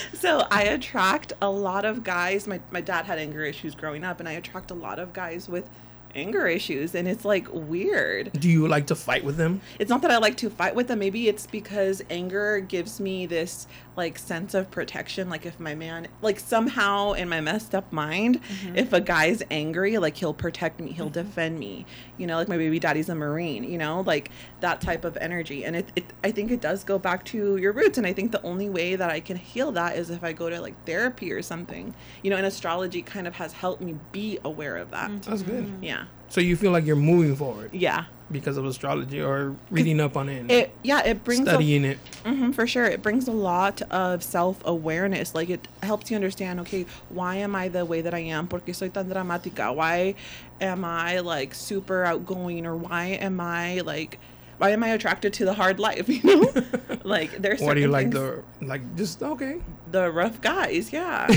so 0.14 0.46
I 0.50 0.62
attract 0.64 1.32
a 1.42 1.50
lot 1.50 1.84
of 1.84 2.04
guys. 2.04 2.46
My, 2.46 2.60
my 2.70 2.80
dad 2.80 3.04
had 3.04 3.18
anger 3.18 3.44
issues 3.44 3.74
growing 3.74 4.04
up, 4.04 4.20
and 4.20 4.28
I 4.28 4.32
attract 4.32 4.70
a 4.70 4.74
lot 4.74 4.98
of 4.98 5.12
guys 5.12 5.48
with 5.48 5.68
anger 6.14 6.46
issues. 6.46 6.94
And 6.94 7.08
it's 7.08 7.24
like 7.24 7.48
weird. 7.52 8.30
do 8.38 8.48
you 8.48 8.68
like 8.68 8.86
to 8.86 8.94
fight 8.94 9.24
with 9.24 9.36
them? 9.36 9.60
It's 9.80 9.90
not 9.90 10.00
that 10.02 10.12
I 10.12 10.18
like 10.18 10.36
to 10.38 10.48
fight 10.50 10.76
with 10.76 10.86
them. 10.86 11.00
Maybe 11.00 11.28
it's 11.28 11.46
because 11.46 12.02
anger 12.08 12.60
gives 12.60 13.00
me 13.00 13.26
this 13.26 13.66
like 13.96 14.18
sense 14.18 14.54
of 14.54 14.70
protection. 14.70 15.28
Like 15.28 15.46
if 15.46 15.58
my 15.60 15.74
man, 15.74 16.08
like 16.22 16.40
somehow 16.40 17.12
in 17.12 17.28
my 17.28 17.40
messed 17.40 17.74
up 17.74 17.92
mind, 17.92 18.42
mm-hmm. 18.42 18.76
if 18.76 18.92
a 18.92 19.00
guy's 19.00 19.42
angry, 19.50 19.98
like 19.98 20.16
he'll 20.16 20.34
protect 20.34 20.80
me, 20.80 20.92
he'll 20.92 21.06
mm-hmm. 21.06 21.14
defend 21.14 21.58
me. 21.58 21.86
You 22.18 22.26
know, 22.26 22.36
like 22.36 22.48
my 22.48 22.56
baby 22.56 22.78
daddy's 22.78 23.08
a 23.08 23.14
marine. 23.14 23.64
You 23.64 23.78
know, 23.78 24.00
like 24.00 24.30
that 24.60 24.80
type 24.80 25.04
of 25.04 25.16
energy. 25.18 25.64
And 25.64 25.76
it, 25.76 25.92
it, 25.96 26.04
I 26.22 26.30
think 26.30 26.50
it 26.50 26.60
does 26.60 26.84
go 26.84 26.98
back 26.98 27.24
to 27.26 27.56
your 27.56 27.72
roots. 27.72 27.98
And 27.98 28.06
I 28.06 28.12
think 28.12 28.32
the 28.32 28.42
only 28.42 28.68
way 28.68 28.96
that 28.96 29.10
I 29.10 29.20
can 29.20 29.36
heal 29.36 29.72
that 29.72 29.96
is 29.96 30.10
if 30.10 30.24
I 30.24 30.32
go 30.32 30.50
to 30.50 30.60
like 30.60 30.84
therapy 30.84 31.32
or 31.32 31.42
something. 31.42 31.94
You 32.22 32.30
know, 32.30 32.36
and 32.36 32.46
astrology 32.46 33.02
kind 33.02 33.26
of 33.26 33.34
has 33.34 33.52
helped 33.52 33.82
me 33.82 33.96
be 34.12 34.38
aware 34.44 34.76
of 34.76 34.90
that. 34.90 35.10
Mm-hmm. 35.10 35.30
That's 35.30 35.42
good. 35.42 35.72
Yeah, 35.82 36.04
So 36.28 36.40
you 36.40 36.56
feel 36.56 36.72
like 36.72 36.84
you're 36.86 36.96
moving 36.96 37.36
forward 37.36 37.70
yeah. 37.72 38.06
because 38.30 38.56
of 38.56 38.64
astrology 38.64 39.20
or 39.22 39.54
reading 39.70 40.00
up 40.00 40.16
on 40.16 40.28
it, 40.28 40.50
It 40.50 40.70
yeah, 40.82 41.02
it 41.04 41.22
brings 41.22 41.46
a, 41.46 41.50
studying 41.52 41.84
it. 41.84 41.98
hmm 42.24 42.50
for 42.50 42.66
sure. 42.66 42.84
It 42.86 43.02
brings 43.02 43.28
a 43.28 43.32
lot 43.32 43.82
of 43.90 44.22
self 44.22 44.60
awareness. 44.64 45.34
Like 45.34 45.50
it 45.50 45.68
helps 45.82 46.10
you 46.10 46.16
understand, 46.16 46.58
okay, 46.60 46.86
why 47.08 47.36
am 47.36 47.54
I 47.54 47.68
the 47.68 47.84
way 47.84 48.00
that 48.00 48.14
I 48.14 48.20
am? 48.20 48.48
Porque 48.48 48.74
soy 48.74 48.88
tan 48.88 49.08
dramática? 49.08 49.72
Why 49.74 50.14
am 50.60 50.84
I 50.84 51.20
like 51.20 51.54
super 51.54 52.04
outgoing? 52.04 52.66
Or 52.66 52.74
why 52.76 53.04
am 53.20 53.38
I 53.40 53.80
like, 53.80 54.18
why 54.58 54.70
am 54.70 54.82
I 54.82 54.88
attracted 54.88 55.32
to 55.34 55.44
the 55.44 55.54
hard 55.54 55.78
life? 55.78 56.08
You 56.14 56.22
know, 56.24 56.52
like 57.04 57.30
there's 57.40 57.60
Why 57.60 57.74
do 57.74 57.80
you 57.80 57.88
like 57.88 58.10
the 58.10 58.42
like 58.60 58.82
just 58.96 59.22
okay? 59.22 59.60
the 59.90 60.10
rough 60.10 60.40
guys? 60.40 60.92
Yeah. 60.92 61.28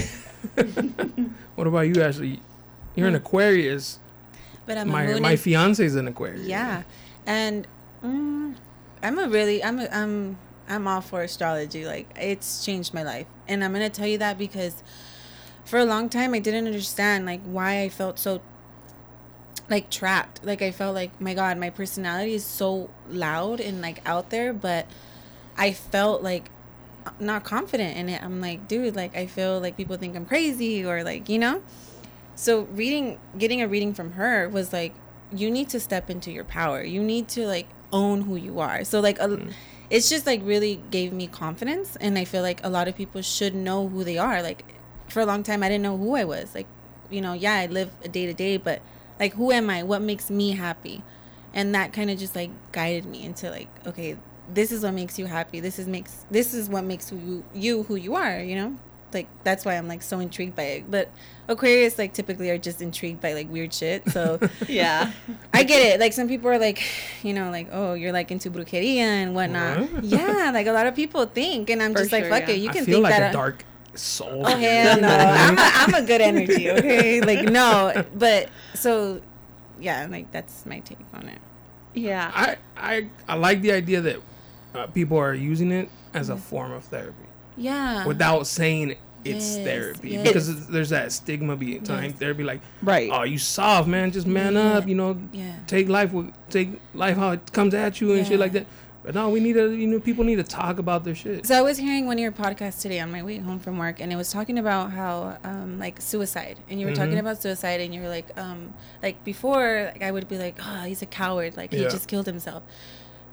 What 1.56 1.68
about 1.68 1.82
you, 1.88 2.02
Ashley? 2.02 2.40
You're 2.96 3.08
an 3.08 3.14
Hmm. 3.14 3.18
Aquarius. 3.26 4.00
But 4.68 4.78
I'm 4.78 4.90
a 4.90 4.92
my 4.92 5.20
my 5.20 5.32
in- 5.32 5.38
fiance's 5.38 5.96
an 5.96 6.08
Aquarius. 6.08 6.46
Yeah, 6.46 6.84
and 7.26 7.68
mm, 8.04 8.56
I'm 9.02 9.18
a 9.18 9.28
really 9.28 9.64
I'm 9.64 9.80
a, 9.80 9.88
I'm 9.92 10.38
I'm 10.70 10.88
all 10.88 11.02
for 11.02 11.24
astrology. 11.24 11.86
Like 11.86 12.08
it's 12.20 12.64
changed 12.64 12.94
my 12.94 13.02
life, 13.02 13.26
and 13.48 13.64
I'm 13.64 13.74
gonna 13.74 13.90
tell 13.90 14.08
you 14.08 14.20
that 14.20 14.38
because 14.38 14.84
for 15.66 15.80
a 15.80 15.86
long 15.86 16.10
time 16.10 16.34
I 16.34 16.40
didn't 16.40 16.68
understand 16.68 17.26
like 17.26 17.42
why 17.44 17.82
I 17.82 17.90
felt 17.90 18.20
so 18.20 18.42
like 19.70 19.90
trapped. 19.90 20.44
Like 20.46 20.62
I 20.62 20.72
felt 20.72 20.94
like 20.94 21.20
my 21.20 21.34
God, 21.34 21.58
my 21.58 21.70
personality 21.70 22.34
is 22.34 22.46
so 22.46 22.90
loud 23.10 23.60
and 23.60 23.82
like 23.82 24.02
out 24.06 24.30
there, 24.30 24.54
but 24.54 24.86
I 25.58 25.74
felt 25.74 26.22
like 26.24 26.50
not 27.20 27.44
confident 27.44 27.98
in 27.98 28.10
it. 28.10 28.22
I'm 28.22 28.42
like, 28.42 28.68
dude, 28.68 28.96
like 28.96 29.16
I 29.16 29.28
feel 29.28 29.60
like 29.60 29.78
people 29.78 29.98
think 29.98 30.16
I'm 30.16 30.26
crazy 30.26 30.86
or 30.86 31.04
like 31.04 31.30
you 31.30 31.40
know. 31.40 31.64
So 32.38 32.62
reading, 32.66 33.20
getting 33.36 33.64
a 33.64 33.68
reading 33.68 33.96
from 33.96 34.12
her 34.12 34.48
was 34.48 34.72
like, 34.72 34.94
you 35.34 35.50
need 35.50 35.70
to 35.70 35.80
step 35.80 36.08
into 36.08 36.32
your 36.32 36.44
power. 36.44 36.84
You 36.84 37.02
need 37.04 37.28
to 37.30 37.48
like 37.48 37.68
own 37.92 38.22
who 38.22 38.36
you 38.36 38.60
are. 38.60 38.84
So 38.84 39.00
like, 39.00 39.18
a, 39.20 39.28
mm. 39.28 39.52
it's 39.90 40.08
just 40.08 40.28
like 40.28 40.42
really 40.44 40.80
gave 40.92 41.12
me 41.12 41.26
confidence, 41.26 41.96
and 41.96 42.16
I 42.16 42.26
feel 42.26 42.44
like 42.44 42.64
a 42.64 42.70
lot 42.70 42.88
of 42.88 42.96
people 42.96 43.24
should 43.24 43.56
know 43.56 43.88
who 43.88 44.04
they 44.04 44.20
are. 44.20 44.44
Like, 44.44 44.76
for 45.10 45.20
a 45.20 45.26
long 45.26 45.42
time, 45.42 45.64
I 45.64 45.68
didn't 45.68 45.82
know 45.82 45.98
who 45.98 46.16
I 46.16 46.26
was. 46.26 46.54
Like, 46.54 46.68
you 47.10 47.22
know, 47.22 47.34
yeah, 47.34 47.56
I 47.56 47.66
live 47.66 47.90
a 48.04 48.08
day 48.08 48.28
to 48.28 48.34
day, 48.34 48.58
but 48.58 48.84
like, 49.20 49.34
who 49.34 49.52
am 49.52 49.68
I? 49.72 49.82
What 49.82 50.04
makes 50.04 50.30
me 50.30 50.52
happy? 50.52 51.02
And 51.56 51.74
that 51.74 51.92
kind 51.92 52.12
of 52.12 52.20
just 52.20 52.36
like 52.36 52.52
guided 52.72 53.06
me 53.06 53.26
into 53.26 53.50
like, 53.50 53.70
okay, 53.88 54.16
this 54.54 54.72
is 54.72 54.84
what 54.84 54.94
makes 54.94 55.18
you 55.18 55.26
happy. 55.26 55.60
This 55.60 55.80
is 55.80 55.88
makes 55.88 56.28
this 56.30 56.54
is 56.54 56.70
what 56.70 56.84
makes 56.84 57.12
you 57.12 57.44
you 57.56 57.82
who 57.84 57.96
you 57.96 58.14
are. 58.14 58.40
You 58.40 58.56
know 58.56 58.78
like 59.14 59.28
that's 59.44 59.66
why 59.66 59.78
I'm 59.78 59.88
like 59.88 60.02
so 60.02 60.20
intrigued 60.20 60.56
by 60.56 60.64
it. 60.64 60.92
But 60.92 61.12
Aquarius 61.48 61.98
like 61.98 62.14
typically 62.14 62.50
are 62.50 62.58
just 62.58 62.82
intrigued 62.82 63.22
by 63.22 63.34
like 63.34 63.50
weird 63.52 63.74
shit. 63.74 64.10
So 64.12 64.40
Yeah. 64.68 65.12
I 65.54 65.64
get 65.64 65.96
it. 65.96 66.00
Like 66.00 66.14
some 66.14 66.28
people 66.28 66.50
are 66.50 66.60
like, 66.60 66.84
you 67.24 67.34
know, 67.34 67.52
like 67.52 67.70
oh 67.72 67.94
you're 67.94 68.12
like 68.12 68.32
into 68.32 68.50
brujeria 68.52 68.98
and 68.98 69.36
whatnot. 69.36 69.80
What? 69.92 70.04
Yeah, 70.18 70.52
like 70.54 70.68
a 70.68 70.72
lot 70.72 70.88
of 70.88 70.96
people 70.96 71.26
think, 71.26 71.70
and 71.70 71.82
I'm 71.82 71.94
For 71.94 72.00
just 72.00 72.12
like 72.12 72.26
fuck 72.26 72.48
yeah. 72.48 72.56
it. 72.56 72.60
You 72.60 72.70
I 72.70 72.74
can 72.74 72.86
feel 72.86 72.96
think 72.96 73.04
like 73.04 73.18
that. 73.18 73.32
a 73.32 73.34
dark 73.34 73.64
soul. 73.94 74.44
Oh 74.46 74.56
hell 74.58 75.02
no! 75.02 75.08
I'm 75.08 75.58
a, 75.58 75.62
I'm 75.62 75.94
a 75.94 76.06
good 76.06 76.22
energy. 76.22 76.70
Okay, 76.72 77.22
like 77.22 77.44
no, 77.50 78.04
but 78.16 78.50
so 78.74 79.22
yeah, 79.80 80.08
like 80.10 80.32
that's 80.32 80.66
my 80.66 80.80
take 80.80 80.98
on 81.14 81.28
it. 81.30 81.40
Yeah. 81.94 82.32
I, 82.34 82.58
I 82.78 83.10
I 83.28 83.36
like 83.36 83.62
the 83.62 83.72
idea 83.72 84.02
that 84.02 84.18
uh, 84.76 84.88
people 84.88 85.18
are 85.18 85.34
using 85.34 85.72
it 85.72 85.90
as 86.14 86.30
a 86.30 86.38
form 86.38 86.72
of 86.72 86.84
therapy 86.86 87.27
Yeah. 87.58 88.06
without 88.06 88.48
saying 88.48 88.96
it's 89.26 89.58
Yes, 89.58 89.66
therapy 89.66 90.10
yes. 90.12 90.28
because 90.28 90.48
it's- 90.50 90.68
there's 90.68 90.90
that 90.90 91.12
stigma 91.12 91.56
behind 91.58 91.88
Yes. 91.90 92.14
therapy 92.14 92.44
like 92.44 92.62
Right. 92.82 93.10
oh 93.12 93.24
you 93.24 93.38
soft 93.38 93.88
man 93.88 94.12
just 94.12 94.28
man 94.28 94.54
Yeah. 94.54 94.78
up 94.78 94.88
you 94.88 94.96
know 94.96 95.18
Yeah. 95.34 95.54
take 95.66 95.90
life 95.90 96.14
with 96.14 96.32
take 96.50 96.70
life 96.94 97.18
how 97.18 97.32
it 97.32 97.52
comes 97.52 97.74
at 97.74 98.00
you 98.00 98.14
and 98.14 98.26
shit 98.26 98.40
like 98.40 98.54
that 98.54 98.68
but 99.04 99.16
no 99.16 99.28
we 99.30 99.40
need 99.42 99.54
to 99.54 99.72
you 99.72 99.88
know 99.88 100.00
people 100.00 100.24
need 100.24 100.36
to 100.38 100.44
talk 100.44 100.80
about 100.80 101.04
their 101.04 101.16
shit 101.16 101.46
So 101.46 101.56
I 101.58 101.62
was 101.62 101.78
hearing 101.78 102.06
one 102.06 102.16
of 102.18 102.22
your 102.22 102.32
podcasts 102.32 102.82
today 102.82 103.00
on 103.02 103.12
my 103.12 103.22
way 103.24 103.38
home 103.40 103.60
from 103.60 103.78
work, 103.78 104.00
and 104.02 104.14
it 104.14 104.16
was 104.18 104.32
talking 104.32 104.60
about 104.60 104.92
how, 104.92 105.38
um, 105.44 105.78
like 105.80 106.00
suicide, 106.02 106.58
and 106.70 106.80
you 106.80 106.86
were 106.88 106.94
talking 106.96 107.16
Mhm. 107.16 107.20
about 107.26 107.42
suicide, 107.42 107.80
and 107.82 107.94
you 107.94 108.02
were 108.02 108.10
like, 108.10 108.28
um, 108.38 108.74
like 109.02 109.24
before, 109.24 109.92
like 109.94 110.04
I 110.04 110.12
would 110.12 110.28
be 110.30 110.38
like, 110.38 110.56
oh, 110.62 110.84
he's 110.86 111.02
a 111.02 111.06
coward, 111.06 111.56
like 111.58 111.72
he 111.72 111.82
Yeah. 111.84 111.90
just 111.90 112.08
killed 112.08 112.26
himself, 112.28 112.64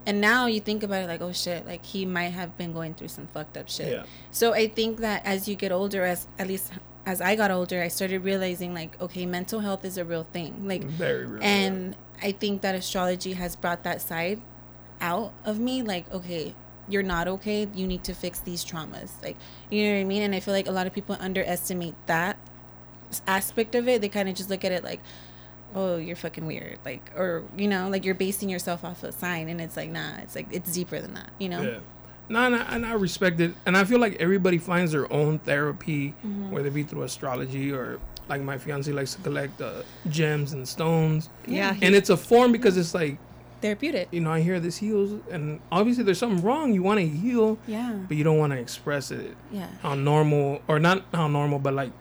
and 0.06 0.20
now 0.20 0.46
you 0.46 0.61
think 0.61 0.82
about 0.82 1.02
it, 1.02 1.06
like, 1.06 1.23
oh 1.23 1.32
shit, 1.32 1.66
like 1.66 1.84
he 1.84 2.04
might 2.04 2.30
have 2.30 2.56
been 2.56 2.73
going 2.73 2.94
through 2.94 3.08
some 3.08 3.26
fucked 3.26 3.56
up 3.56 3.68
shit. 3.68 3.92
Yeah. 3.92 4.02
So 4.30 4.52
I 4.52 4.68
think 4.68 5.00
that 5.00 5.25
as 5.25 5.49
you 5.49 5.54
get 5.54 5.73
older, 5.73 6.04
as 6.04 6.26
at 6.38 6.46
least 6.46 6.73
as 7.06 7.20
I 7.20 7.37
got 7.37 7.50
older, 7.50 7.82
I 7.82 7.88
started 7.88 8.25
realizing 8.25 8.75
like, 8.75 9.00
okay, 9.00 9.26
mental 9.26 9.61
health 9.61 9.84
is 9.84 9.99
a 9.99 10.04
real 10.04 10.25
thing, 10.32 10.66
like 10.66 10.84
very 10.84 11.26
real 11.26 11.42
and 11.42 11.96
I 12.23 12.32
think 12.32 12.62
that 12.62 12.75
astrology 12.75 13.34
has 13.34 13.56
brought 13.56 13.82
that 13.84 14.00
side 14.00 14.40
out 15.00 15.32
of 15.44 15.58
me. 15.58 15.82
Like, 15.82 16.11
okay, 16.12 16.54
you're 16.88 17.02
not 17.02 17.28
okay. 17.28 17.68
You 17.75 17.87
need 17.87 18.04
to 18.04 18.14
fix 18.14 18.40
these 18.40 18.64
traumas. 18.64 19.23
Like, 19.23 19.37
you 19.70 19.84
know 19.84 19.94
what 19.94 20.00
I 20.00 20.04
mean? 20.04 20.23
And 20.23 20.34
I 20.34 20.40
feel 20.40 20.54
like 20.54 20.66
a 20.66 20.73
lot 20.73 20.87
of 20.87 20.92
people 20.92 21.16
underestimate 21.18 21.94
that 22.06 22.38
aspect 23.26 23.75
of 23.75 23.88
it. 23.88 24.00
They 24.00 24.08
kind 24.08 24.28
of 24.28 24.34
just 24.34 24.50
look 24.50 24.64
at 24.64 24.73
it 24.73 24.84
like, 24.84 25.00
oh, 25.75 25.97
you're 25.97 26.16
fucking 26.16 26.47
weird. 26.47 26.78
Like, 26.85 27.11
or, 27.16 27.43
you 27.57 27.66
know, 27.69 27.88
like 27.88 28.04
you're 28.04 28.14
basing 28.14 28.49
yourself 28.49 28.85
off 28.85 29.02
a 29.02 29.12
sign. 29.12 29.49
And 29.49 29.61
it's 29.61 29.76
like, 29.76 29.90
nah, 29.90 30.19
it's 30.19 30.35
like, 30.37 30.47
it's 30.52 30.73
deeper 30.73 31.00
than 31.00 31.14
that, 31.14 31.31
you 31.38 31.49
know? 31.49 31.62
Yeah. 31.62 31.78
No, 32.28 32.47
and 32.47 32.54
I, 32.57 32.59
and 32.75 32.87
I 32.87 32.93
respect 32.95 33.38
it, 33.40 33.52
and 33.66 33.76
I 33.76 33.85
feel 33.85 33.99
like 33.99 34.14
everybody 34.21 34.57
finds 34.59 34.93
their 34.93 35.12
own 35.12 35.40
therapy, 35.40 36.14
Mm-hmm. 36.25 36.50
whether 36.52 36.69
it 36.69 36.75
be 36.75 36.83
through 36.83 37.02
astrology 37.02 37.71
or 37.73 37.99
like 38.28 38.40
my 38.40 38.57
fiance 38.57 38.90
likes 38.90 39.14
to 39.14 39.21
collect 39.21 39.61
uh, 39.61 39.83
gems 40.09 40.54
and 40.54 40.66
stones, 40.66 41.28
Yeah. 41.47 41.76
and 41.83 41.95
it's 41.95 42.09
a 42.09 42.16
form 42.16 42.52
because 42.52 42.78
it's 42.78 42.95
like 42.95 43.19
Therapeutic. 43.61 44.09
you 44.11 44.21
know 44.21 44.31
I 44.33 44.40
hear 44.40 44.59
this 44.61 44.78
heals, 44.78 45.21
and 45.31 45.61
obviously 45.71 46.04
there's 46.04 46.19
something 46.19 46.43
wrong. 46.43 46.73
You 46.73 46.83
want 46.83 47.00
to 47.00 47.07
heal, 47.07 47.59
Yeah. 47.66 47.93
but 48.09 48.16
you 48.16 48.25
don't 48.25 48.38
want 48.38 48.52
to 48.54 48.59
express 48.59 49.11
it 49.11 49.37
Yeah. 49.52 49.69
how 49.83 49.95
normal 49.95 50.62
or 50.69 50.78
not 50.78 51.04
how 51.12 51.28
normal, 51.28 51.59
but 51.59 51.75
like 51.75 51.93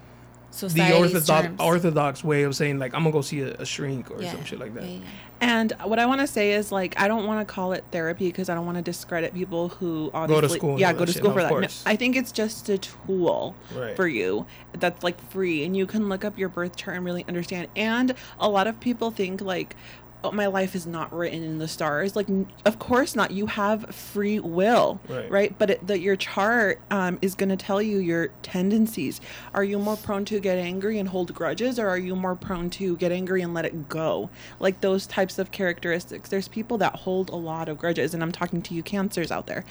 the 0.62 0.96
orthodox 0.98 1.28
terms. 1.28 1.60
orthodox 1.62 2.24
way 2.24 2.44
of 2.44 2.56
saying 2.56 2.80
like 2.80 2.94
I'm 2.94 3.02
gonna 3.04 3.12
go 3.14 3.22
see 3.22 3.42
a, 3.42 3.54
a 3.56 3.66
shrink 3.66 4.12
or 4.12 4.22
Yeah. 4.22 4.32
some 4.32 4.44
shit 4.46 4.60
like 4.60 4.74
that. 4.76 4.84
Yeah, 4.84 4.90
yeah. 4.98 5.08
And 5.42 5.74
what 5.84 6.00
I 6.00 6.06
want 6.06 6.22
to 6.22 6.28
say 6.28 6.54
is 6.54 6.72
like 6.72 6.98
I 6.98 7.08
don't 7.10 7.26
want 7.26 7.46
to 7.46 7.54
call 7.54 7.74
it 7.74 7.84
therapy 7.92 8.28
because 8.28 8.48
I 8.50 8.56
don't 8.56 8.66
want 8.66 8.78
to 8.78 8.82
discredit 8.82 9.34
people 9.34 9.70
who 9.70 10.10
obviously 10.14 10.58
school 10.58 10.80
yeah 10.80 10.94
go 10.94 11.04
to 11.06 11.12
school 11.12 11.32
of 11.32 11.36
for 11.36 11.42
that. 11.42 11.52
No. 11.86 11.92
I 11.92 11.96
think 11.98 12.16
it's 12.16 12.32
just 12.32 12.70
a 12.70 12.78
tool 12.78 13.56
Right. 13.76 13.96
for 13.96 14.08
you 14.08 14.46
that's 14.74 15.04
like 15.04 15.20
free 15.32 15.66
and 15.66 15.76
you 15.76 15.86
can 15.86 16.08
look 16.08 16.24
up 16.24 16.38
your 16.38 16.50
birth 16.50 16.76
chart 16.78 16.96
and 16.98 17.06
really 17.06 17.26
understand. 17.28 17.68
And 17.76 18.14
a 18.40 18.48
lot 18.48 18.68
of 18.68 18.80
people 18.80 19.12
think 19.12 19.42
like 19.42 19.76
oh, 20.24 20.32
my 20.32 20.48
life 20.48 20.76
is 20.76 20.86
not 20.88 21.14
written 21.14 21.44
in 21.44 21.58
the 21.60 21.68
stars. 21.68 22.16
Like 22.16 22.30
n- 22.30 22.48
of 22.66 22.80
course 22.80 23.16
not. 23.16 23.32
You 23.32 23.48
have 23.48 23.94
free 23.94 24.40
will, 24.40 25.00
Right. 25.30 25.58
But 25.58 25.86
that 25.88 26.00
your 26.00 26.16
chart 26.16 26.80
um, 26.92 27.20
is 27.22 27.36
going 27.36 27.50
to 27.50 27.58
tell 27.58 27.82
you 27.82 27.98
your 28.00 28.28
tendencies. 28.42 29.22
Are 29.54 29.64
you 29.64 29.80
more 29.80 29.98
prone 29.98 30.26
to 30.26 30.40
get 30.40 30.58
angry 30.58 31.00
and 31.00 31.10
hold 31.10 31.34
grudges, 31.34 31.80
or 31.80 31.88
are 31.88 31.98
you 31.98 32.16
more 32.16 32.36
prone 32.36 32.70
to 32.72 32.96
get 32.98 33.12
angry 33.12 33.42
and 33.42 33.54
let 33.54 33.66
it 33.66 33.90
go? 33.90 34.30
Like 34.60 34.82
those 34.82 35.08
types 35.08 35.40
of 35.40 35.52
characteristics. 35.52 36.30
There's 36.30 36.48
people 36.48 36.78
that 36.80 36.96
hold 36.96 37.30
a 37.30 37.36
lot 37.36 37.70
of 37.70 37.78
grudges, 37.78 38.14
and 38.14 38.24
I'm 38.24 38.32
talking 38.32 38.62
to 38.64 38.74
you 38.74 38.84
cancers 38.84 39.32
out 39.32 39.48
there. 39.48 39.66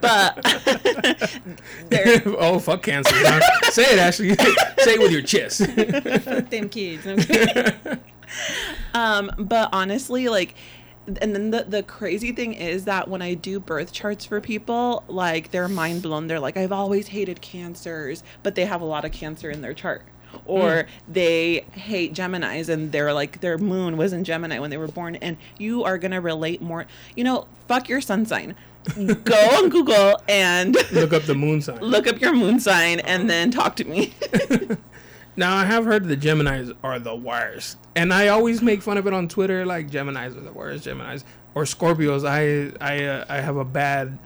But 0.00 0.40
oh 2.38 2.58
fuck 2.58 2.82
cancer! 2.82 3.14
Say 3.70 3.84
it, 3.84 3.98
Ashley. 3.98 4.34
Say 4.78 4.94
it 4.94 5.00
with 5.00 5.12
your 5.12 5.22
chest. 5.22 5.64
Fuck 6.24 6.50
them 6.50 6.68
kids. 6.68 7.06
Um 8.94 9.30
but 9.38 9.70
honestly 9.72 10.28
like 10.28 10.54
and 11.06 11.34
then 11.34 11.50
the, 11.50 11.64
the 11.64 11.82
crazy 11.82 12.32
thing 12.32 12.52
is 12.54 12.84
that 12.84 13.08
when 13.08 13.22
I 13.22 13.34
do 13.34 13.58
birth 13.58 13.92
charts 13.92 14.24
for 14.24 14.40
people, 14.40 15.02
like 15.08 15.50
they're 15.50 15.68
mind 15.68 16.02
blown. 16.02 16.28
They're 16.28 16.40
like, 16.40 16.56
I've 16.56 16.72
always 16.72 17.08
hated 17.08 17.40
cancers, 17.40 18.22
but 18.42 18.54
they 18.54 18.66
have 18.66 18.80
a 18.80 18.84
lot 18.84 19.04
of 19.04 19.10
cancer 19.10 19.50
in 19.50 19.62
their 19.62 19.74
chart. 19.74 20.04
Or 20.46 20.86
they 21.08 21.66
hate 21.72 22.14
Geminis 22.14 22.68
and 22.68 22.90
they're 22.90 23.12
like, 23.12 23.40
their 23.40 23.58
moon 23.58 23.96
was 23.96 24.12
in 24.12 24.24
Gemini 24.24 24.58
when 24.60 24.70
they 24.70 24.78
were 24.78 24.88
born. 24.88 25.16
And 25.16 25.36
you 25.58 25.84
are 25.84 25.98
going 25.98 26.12
to 26.12 26.20
relate 26.20 26.62
more. 26.62 26.86
You 27.16 27.24
know, 27.24 27.46
fuck 27.68 27.88
your 27.88 28.00
sun 28.00 28.24
sign. 28.24 28.54
Go 28.96 29.34
on 29.34 29.68
Google 29.68 30.20
and 30.28 30.74
Look 30.92 31.12
up 31.12 31.24
the 31.24 31.34
moon 31.34 31.60
sign. 31.60 31.78
look 31.80 32.08
up 32.08 32.20
your 32.20 32.34
moon 32.34 32.58
sign 32.58 32.98
and 33.00 33.30
then 33.30 33.50
talk 33.52 33.76
to 33.76 33.84
me. 33.84 34.12
Now 35.36 35.56
I 35.56 35.64
have 35.64 35.84
heard 35.84 36.04
the 36.04 36.16
Gemini's 36.16 36.72
are 36.82 36.98
the 36.98 37.14
worst, 37.16 37.78
and 37.96 38.12
I 38.12 38.28
always 38.28 38.60
make 38.60 38.82
fun 38.82 38.98
of 38.98 39.06
it 39.06 39.12
on 39.14 39.28
Twitter. 39.28 39.64
Like 39.64 39.90
Gemini's 39.90 40.36
are 40.36 40.40
the 40.40 40.52
worst, 40.52 40.84
Gemini's 40.84 41.24
or 41.54 41.64
Scorpios. 41.64 42.26
I 42.28 42.72
I 42.84 43.04
uh, 43.04 43.24
I 43.28 43.40
have 43.40 43.56
a 43.56 43.64
bad 43.64 44.18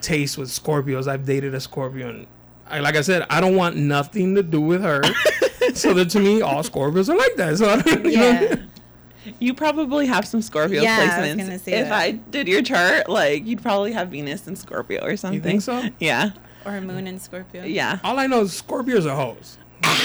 taste 0.00 0.38
with 0.38 0.48
Scorpios. 0.50 1.08
I've 1.08 1.24
dated 1.26 1.54
a 1.54 1.60
Scorpio, 1.60 2.08
and 2.08 2.26
I, 2.68 2.80
like 2.80 2.94
I 2.96 3.00
said, 3.00 3.26
I 3.30 3.40
don't 3.40 3.56
want 3.56 3.76
nothing 3.76 4.34
to 4.36 4.42
do 4.42 4.60
with 4.60 4.82
her. 4.82 5.02
so 5.74 5.92
that 5.94 6.10
to 6.10 6.20
me, 6.20 6.40
all 6.40 6.62
Scorpios 6.62 7.08
are 7.08 7.16
like 7.16 7.34
that. 7.36 7.58
So 7.58 7.68
I 7.68 7.80
don't, 7.82 8.04
you 8.04 8.16
know, 8.16 8.30
yeah. 8.40 8.56
You 9.40 9.54
probably 9.54 10.04
have 10.06 10.26
some 10.26 10.42
Scorpio 10.42 10.82
Yeah, 10.82 10.98
I 11.00 11.04
was 11.06 11.10
placements. 11.28 11.38
gonna 11.38 11.58
say 11.58 11.72
if 11.72 11.88
that. 11.88 11.92
I 11.94 12.10
did 12.10 12.46
your 12.46 12.60
chart, 12.60 13.08
like 13.08 13.46
you'd 13.46 13.62
probably 13.62 13.90
have 13.92 14.08
Venus 14.10 14.46
and 14.46 14.56
Scorpio 14.56 15.02
or 15.02 15.16
something. 15.16 15.36
you 15.36 15.40
think 15.42 15.62
so? 15.62 15.82
Yeah. 15.98 16.32
Or 16.66 16.78
moon 16.82 17.06
and 17.06 17.20
Scorpio. 17.20 17.64
Yeah. 17.64 18.00
All 18.04 18.18
I 18.18 18.26
know 18.26 18.42
is 18.42 18.60
Scorpios 18.60 19.10
are 19.10 19.16
hoes. 19.16 19.56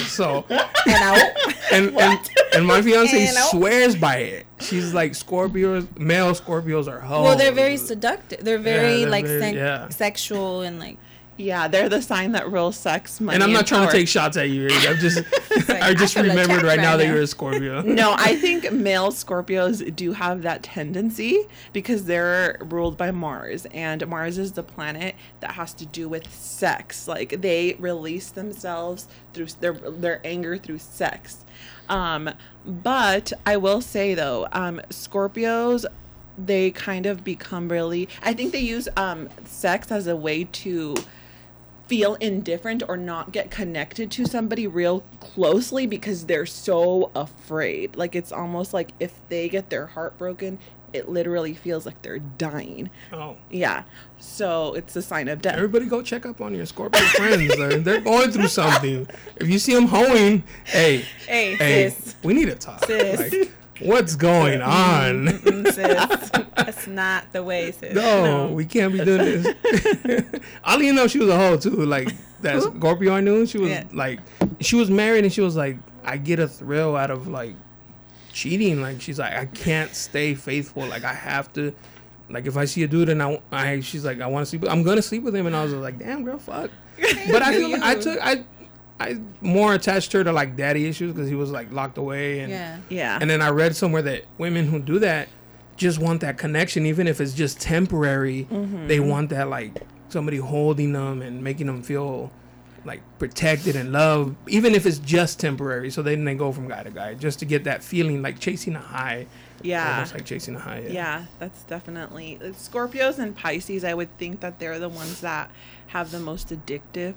So 0.08 0.46
And 0.50 1.26
and 1.72 1.98
and, 2.00 2.20
and 2.54 2.66
my 2.68 2.82
fiance 2.82 3.28
And 3.28 3.36
swears 3.36 3.96
by 3.96 4.18
it. 4.18 4.46
She's 4.60 4.94
like 4.94 5.14
Scorpios, 5.14 5.88
male 5.98 6.34
Scorpios 6.34 6.88
are 6.88 7.00
hoes. 7.00 7.24
Well, 7.24 7.38
they're 7.38 7.52
very 7.52 7.78
seductive. 7.78 8.44
They're 8.44 8.58
very 8.58 9.02
they're 9.02 9.10
like 9.10 9.26
very- 9.26 9.40
sen- 9.40 9.56
yeah. 9.56 9.90
sexual 9.90 10.62
and 10.62 10.80
like 10.80 10.98
Yeah, 11.40 11.70
they're 11.70 11.88
the 11.88 12.02
sign 12.02 12.34
that 12.34 12.52
real 12.52 12.74
sex, 12.74 13.22
money, 13.22 13.36
And 13.36 13.42
I'm 13.42 13.54
not 13.54 13.66
trying 13.66 13.84
power. 13.84 13.92
to 13.92 13.98
take 13.98 14.10
shots 14.10 14.36
at 14.36 14.50
you. 14.50 14.68
I'm 14.70 14.98
just, 14.98 15.24
like, 15.70 15.70
I 15.82 15.94
just 15.94 16.18
I 16.18 16.22
remembered 16.22 16.64
right 16.64 16.80
now 16.82 16.98
that 16.98 17.08
you're 17.08 17.22
a 17.22 17.28
Scorpio. 17.28 17.82
No, 18.00 18.14
I 18.18 18.36
think 18.36 18.70
male 18.74 19.10
Scorpios 19.10 19.96
do 19.96 20.12
have 20.12 20.42
that 20.42 20.64
tendency 20.64 21.46
because 21.72 22.04
they're 22.06 22.58
ruled 22.60 22.98
by 22.98 23.12
Mars, 23.12 23.66
and 23.68 24.06
Mars 24.08 24.38
is 24.38 24.52
the 24.52 24.64
planet 24.64 25.16
that 25.40 25.52
has 25.52 25.74
to 25.76 25.86
do 25.86 26.10
with 26.10 26.30
sex. 26.34 27.08
Like 27.08 27.42
they 27.42 27.78
release 27.80 28.32
themselves 28.32 29.08
through 29.34 29.48
their 29.62 29.74
their 29.74 30.22
anger 30.26 30.58
through 30.58 30.80
sex. 30.80 31.46
Um, 31.88 32.32
but 32.66 33.32
I 33.46 33.56
will 33.56 33.80
say 33.80 34.14
though, 34.14 34.50
um, 34.52 34.82
Scorpios 34.90 35.86
they 36.38 36.72
kind 36.72 37.06
of 37.06 37.24
become 37.24 37.70
really. 37.70 38.08
I 38.24 38.34
think 38.34 38.52
they 38.52 38.60
use 38.60 38.88
um, 38.98 39.30
sex 39.46 39.92
as 39.92 40.08
a 40.08 40.16
way 40.16 40.46
to 40.46 40.96
feel 41.90 42.14
indifferent 42.22 42.84
or 42.88 42.96
not 42.96 43.32
get 43.34 43.50
connected 43.52 44.12
to 44.12 44.26
somebody 44.26 44.68
real 44.68 45.02
closely 45.20 45.86
because 45.88 46.28
they're 46.28 46.46
so 46.46 47.12
afraid. 47.16 47.96
Like 47.96 48.16
it's 48.16 48.32
almost 48.32 48.74
like 48.74 48.92
if 49.00 49.20
they 49.28 49.50
get 49.50 49.70
their 49.72 49.88
heart 49.88 50.18
broken, 50.18 50.60
it 50.94 51.10
literally 51.10 51.54
feels 51.56 51.86
like 51.88 52.02
they're 52.04 52.20
dying. 52.20 52.90
Oh. 53.12 53.38
Yeah. 53.50 53.84
So 54.20 54.74
it's 54.76 54.96
a 54.96 55.02
sign 55.02 55.28
of 55.28 55.42
death. 55.42 55.56
Everybody 55.56 55.88
go 55.88 56.02
check 56.04 56.26
up 56.28 56.42
on 56.42 56.54
your 56.56 56.66
Scorpio 56.68 57.02
friends. 57.02 57.56
They're, 57.58 57.80
they're 57.80 58.02
going 58.02 58.32
through 58.32 58.48
something. 58.48 59.08
If 59.38 59.50
you 59.50 59.60
see 59.60 59.74
them 59.74 59.88
hoeing, 59.88 60.44
hey, 60.66 61.06
Hey, 61.28 61.56
hey, 61.56 61.90
sis. 61.90 62.16
we 62.24 62.34
need 62.34 62.46
to 62.46 62.56
talk. 62.56 62.86
Sis. 62.86 63.20
Like, 63.32 63.52
what's 63.82 64.16
going 64.16 64.62
on? 64.62 65.28
Sis. 65.72 65.76
That's 66.56 66.88
not 66.88 67.32
the 67.32 67.42
way, 67.44 67.72
sis. 67.72 67.94
No, 67.96 68.48
we 68.54 68.66
can't 68.66 68.94
be 68.94 69.04
doing 69.04 69.42
this. 69.42 70.26
All 70.64 70.82
you 70.82 70.94
know, 70.94 71.08
she 71.08 71.20
was 71.20 71.30
a 71.30 71.38
hoe 71.38 71.58
too. 71.58 71.86
Like 71.86 72.10
that 72.42 72.62
Scorpio 72.62 73.14
I 73.14 73.22
knew, 73.22 73.46
she 73.46 73.58
was 73.58 73.70
Yeah. 73.70 73.84
like, 73.94 74.20
she 74.60 74.76
was 74.76 74.90
married 74.90 75.24
and 75.24 75.34
she 75.34 75.42
was 75.42 75.56
like, 75.56 75.78
I 76.04 76.18
get 76.18 76.40
a 76.40 76.48
thrill 76.48 76.96
out 76.96 77.12
of 77.12 77.28
like 77.28 77.56
cheating. 78.32 78.82
Like 78.82 79.02
she's 79.02 79.20
like, 79.20 79.34
I 79.34 79.46
can't 79.46 79.94
stay 79.96 80.36
faithful. 80.36 80.86
Like 80.86 81.04
I 81.04 81.14
have 81.14 81.52
to. 81.54 81.74
Like 82.30 82.46
if 82.46 82.58
I 82.58 82.66
see 82.66 82.84
a 82.84 82.88
dude 82.88 83.10
and 83.10 83.24
I, 83.24 83.42
I 83.52 83.80
she's 83.80 84.06
like, 84.06 84.22
I 84.22 84.28
want 84.28 84.46
to 84.46 84.50
sleep. 84.50 84.64
I'm 84.70 84.84
gonna 84.84 85.02
sleep 85.02 85.24
with 85.24 85.36
him, 85.36 85.48
and 85.48 85.56
I 85.56 85.64
was 85.64 85.74
like, 85.74 85.98
damn 85.98 86.24
girl, 86.24 86.38
fuck. 86.38 86.70
But 87.32 87.42
I 87.42 87.54
feel 87.56 87.70
like 87.72 87.82
I 87.82 87.96
took 87.96 88.20
I. 88.22 88.44
I 89.00 89.20
more 89.42 89.74
attached 89.74 90.12
her 90.14 90.24
to 90.24 90.32
like 90.32 90.56
daddy 90.56 90.86
issues 90.88 91.14
because 91.14 91.30
he 91.30 91.36
was 91.36 91.52
like 91.52 91.72
locked 91.72 91.98
away 91.98 92.40
and 92.42 92.52
Yeah. 92.52 92.78
yeah. 92.90 93.18
and 93.22 93.30
then 93.30 93.42
I 93.42 93.50
read 93.50 93.76
somewhere 93.76 94.02
that 94.02 94.26
women 94.38 94.68
who 94.68 94.80
do 94.80 95.00
that 95.00 95.30
just 95.78 96.00
want 96.00 96.20
that 96.22 96.38
connection, 96.38 96.86
even 96.86 97.08
if 97.08 97.22
it's 97.22 97.34
just 97.34 97.62
temporary. 97.62 98.46
Mm-hmm. 98.52 98.88
They 98.88 99.00
want 99.00 99.30
that 99.30 99.48
like 99.50 99.82
somebody 100.10 100.38
holding 100.38 100.92
them 100.92 101.22
and 101.22 101.42
making 101.44 101.68
them 101.68 101.82
feel 101.82 102.32
like 102.86 103.02
protected 103.20 103.76
and 103.76 103.92
loved, 103.92 104.36
even 104.50 104.74
if 104.76 104.86
it's 104.86 105.00
just 105.00 105.40
temporary. 105.40 105.90
So 105.92 106.02
then 106.02 106.26
they 106.26 106.36
go 106.36 106.52
from 106.52 106.68
guy 106.68 106.84
to 106.84 106.90
guy 106.92 107.14
just 107.14 107.40
to 107.40 107.46
get 107.46 107.64
that 107.66 107.84
feeling, 107.84 108.22
like 108.22 108.40
chasing 108.40 108.76
a 108.76 108.80
high. 108.80 109.28
yeah. 109.62 109.94
almost 109.96 110.14
like 110.14 110.26
chasing 110.26 110.56
a 110.56 110.60
high. 110.60 110.80
Yeah. 110.88 110.92
Yeah, 110.92 111.26
that's 111.40 111.64
definitely 111.64 112.38
uh, 112.42 112.48
Scorpios 112.50 113.20
and 113.20 113.36
Pisces. 113.36 113.84
I 113.84 113.94
would 113.94 114.18
think 114.18 114.40
that 114.42 114.60
they're 114.60 114.80
the 114.80 114.90
ones 114.90 115.22
that 115.22 115.50
have 115.88 116.12
the 116.12 116.20
most 116.20 116.50
addictive 116.50 117.16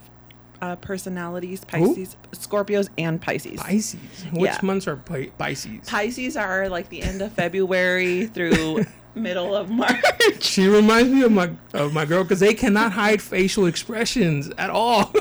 uh, 0.63 0.77
personalities. 0.77 1.65
Pisces, 1.67 2.17
Scorpios, 2.33 2.89
and 2.97 3.21
Pisces. 3.21 3.61
Pisces. 3.61 4.01
Which 4.33 4.51
Yeah. 4.53 4.59
months 4.63 4.87
are 4.89 4.97
Pi- 4.97 5.31
Pisces? 5.37 5.87
Pisces 5.87 6.37
are 6.37 6.69
like 6.71 6.89
the 6.89 7.03
end 7.03 7.21
of 7.21 7.33
February 7.33 8.27
through 8.29 8.85
middle 9.15 9.55
of 9.55 9.69
March. 9.69 10.03
she 10.41 10.67
reminds 10.69 11.11
me 11.11 11.23
of 11.23 11.33
my 11.33 11.51
of 11.75 11.93
my 11.93 12.07
girl 12.07 12.23
because 12.23 12.41
they 12.41 12.55
cannot 12.55 12.93
hide 12.93 13.21
facial 13.21 13.67
expressions 13.67 14.51
at 14.57 14.71
all. 14.71 15.13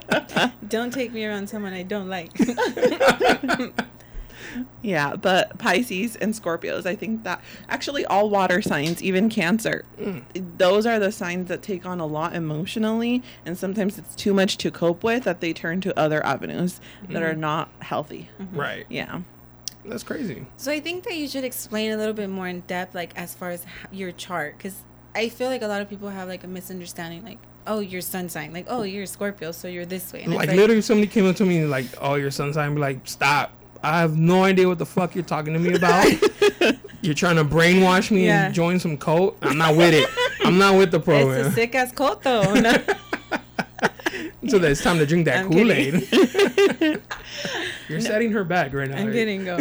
Don't 0.68 0.92
take 0.92 1.12
me 1.12 1.24
around 1.24 1.48
someone 1.48 1.72
I 1.72 1.82
don't 1.84 2.08
like. 2.08 2.30
Yeah, 4.82 5.16
but 5.16 5.58
Pisces 5.58 6.16
and 6.16 6.34
Scorpios, 6.34 6.86
I 6.86 6.94
think 6.94 7.24
that 7.24 7.40
actually 7.68 8.04
all 8.06 8.30
water 8.30 8.62
signs, 8.62 9.02
even 9.02 9.28
Cancer, 9.28 9.84
mm. 9.98 10.22
those 10.58 10.86
are 10.86 10.98
the 10.98 11.12
signs 11.12 11.48
that 11.48 11.62
take 11.62 11.86
on 11.86 12.00
a 12.00 12.06
lot 12.06 12.34
emotionally, 12.34 13.22
and 13.44 13.56
sometimes 13.56 13.98
it's 13.98 14.14
too 14.14 14.34
much 14.34 14.56
to 14.58 14.70
cope 14.70 15.02
with 15.02 15.24
that 15.24 15.40
they 15.40 15.52
turn 15.52 15.80
to 15.82 15.98
other 15.98 16.24
avenues 16.24 16.80
that 17.08 17.22
are 17.22 17.34
mm. 17.34 17.38
not 17.38 17.70
healthy. 17.80 18.28
Mm-hmm. 18.40 18.58
right. 18.58 18.86
Yeah. 18.88 19.22
That's 19.84 20.02
crazy. 20.02 20.46
So 20.56 20.72
I 20.72 20.80
think 20.80 21.04
that 21.04 21.14
you 21.14 21.28
should 21.28 21.44
explain 21.44 21.92
a 21.92 21.96
little 21.96 22.14
bit 22.14 22.28
more 22.28 22.48
in 22.48 22.60
depth, 22.60 22.94
like 22.94 23.16
as 23.16 23.34
far 23.34 23.50
as 23.50 23.64
your 23.92 24.10
chart, 24.12 24.56
because 24.56 24.82
I 25.14 25.28
feel 25.28 25.48
like 25.48 25.62
a 25.62 25.68
lot 25.68 25.80
of 25.80 25.88
people 25.88 26.08
have 26.08 26.28
like 26.28 26.44
a 26.44 26.48
misunderstanding, 26.48 27.24
like, 27.24 27.38
oh, 27.66 27.80
your 27.80 28.00
sun 28.00 28.28
sign, 28.28 28.52
like, 28.52 28.66
oh, 28.68 28.82
you're 28.82 29.04
a 29.04 29.06
Scorpio, 29.06 29.52
so 29.52 29.68
you're 29.68 29.86
this 29.86 30.12
way. 30.12 30.22
And 30.22 30.32
it's 30.32 30.46
like, 30.46 30.56
literally 30.56 30.82
somebody 30.82 31.08
came 31.08 31.26
up 31.26 31.36
to 31.36 31.44
me 31.44 31.58
and 31.58 31.70
like, 31.70 31.86
"Oh, 32.00 32.14
your 32.14 32.30
sun 32.30 32.52
sign." 32.52 32.74
Be 32.74 32.80
like, 32.80 33.00
"Stop! 33.04 33.52
I 33.82 34.00
have 34.00 34.16
no 34.16 34.44
idea 34.44 34.68
what 34.68 34.78
the 34.78 34.86
fuck 34.86 35.14
you're 35.14 35.24
talking 35.24 35.52
to 35.52 35.58
me 35.58 35.74
about. 35.74 36.06
you're 37.02 37.14
trying 37.14 37.36
to 37.36 37.44
brainwash 37.44 38.10
me 38.10 38.26
Yeah. 38.26 38.46
and 38.46 38.54
join 38.54 38.78
some 38.78 38.96
cult. 38.96 39.36
I'm 39.42 39.58
not 39.58 39.76
with 39.76 39.94
it. 39.94 40.08
I'm 40.44 40.58
not 40.58 40.76
with 40.76 40.90
the 40.90 41.00
program. 41.00 41.40
it's 41.46 41.48
a 41.48 41.52
sick 41.52 41.74
ass 41.74 41.92
cult 41.92 42.22
though. 42.22 42.54
No. 44.42 44.50
so 44.50 44.58
that 44.58 44.70
it's 44.70 44.82
time 44.82 44.96
to 44.98 45.04
drink 45.06 45.26
that 45.26 45.44
Kool 45.46 45.70
Aid. 45.70 46.08
you're 47.88 48.00
setting 48.00 48.32
her 48.32 48.44
back 48.44 48.72
right 48.72 48.88
now. 48.88 48.96
I'm 48.96 49.06
right? 49.08 49.12
kidding, 49.12 49.44
go. 49.44 49.58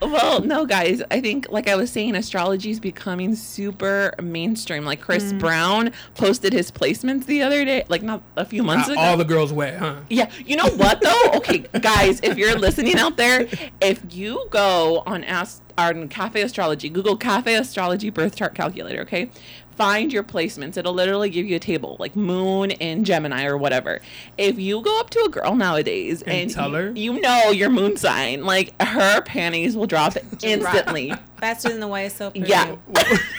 Well, 0.00 0.40
no, 0.42 0.66
guys. 0.66 1.00
I 1.10 1.20
think, 1.20 1.46
like 1.50 1.68
I 1.68 1.76
was 1.76 1.90
saying, 1.90 2.16
astrology 2.16 2.70
is 2.70 2.80
becoming 2.80 3.34
super 3.36 4.12
mainstream. 4.20 4.84
Like 4.84 5.00
Chris 5.00 5.32
Brown 5.32 5.92
posted 6.16 6.52
his 6.52 6.70
placements 6.72 7.24
the 7.26 7.40
other 7.42 7.64
day, 7.64 7.84
like 7.88 8.02
not 8.02 8.22
a 8.36 8.44
few 8.44 8.62
months 8.64 8.88
Uh, 8.88 8.92
ago. 8.92 9.00
all 9.00 9.16
the 9.16 9.24
girls 9.24 9.52
wet, 9.52 9.78
huh? 9.78 9.96
Yeah, 10.10 10.28
you 10.44 10.56
know 10.56 10.68
what 10.76 11.00
though? 11.00 11.12
Okay, 11.42 11.58
guys, 11.80 12.20
if 12.22 12.36
you're 12.36 12.58
listening 12.58 12.98
out 12.98 13.16
there, 13.16 13.46
if 13.80 14.02
you 14.10 14.46
go 14.50 15.02
on 15.06 15.24
Ask 15.24 15.62
on 15.78 16.08
Cafe 16.08 16.42
Astrology, 16.42 16.88
Google 16.88 17.16
Cafe 17.16 17.54
Astrology 17.54 18.10
birth 18.10 18.36
chart 18.36 18.54
calculator, 18.54 19.00
okay? 19.02 19.30
Find 19.76 20.12
your 20.12 20.22
placements. 20.22 20.76
It'll 20.76 20.92
literally 20.92 21.30
give 21.30 21.46
you 21.46 21.56
a 21.56 21.58
table 21.60 21.96
like 21.98 22.14
Moon 22.14 22.70
in 22.72 23.04
Gemini 23.04 23.44
or 23.46 23.56
whatever. 23.56 24.00
If 24.38 24.58
you 24.58 24.80
go 24.82 25.00
up 25.00 25.10
to 25.10 25.20
a 25.20 25.28
girl 25.28 25.54
nowadays 25.54 26.22
And 26.22 26.34
and, 26.34 26.50
tell 26.50 26.72
her? 26.72 26.92
you 26.94 27.20
know 27.20 27.50
your 27.50 27.70
moon 27.70 27.96
sign, 27.96 28.44
like 28.44 28.80
her 28.82 29.22
panties 29.22 29.76
will 29.76 29.86
drop 29.86 30.16
instantly. 30.42 31.12
Faster 31.38 31.70
than 31.70 31.80
the 31.80 31.88
YSL. 31.88 32.32
Period. 32.34 32.78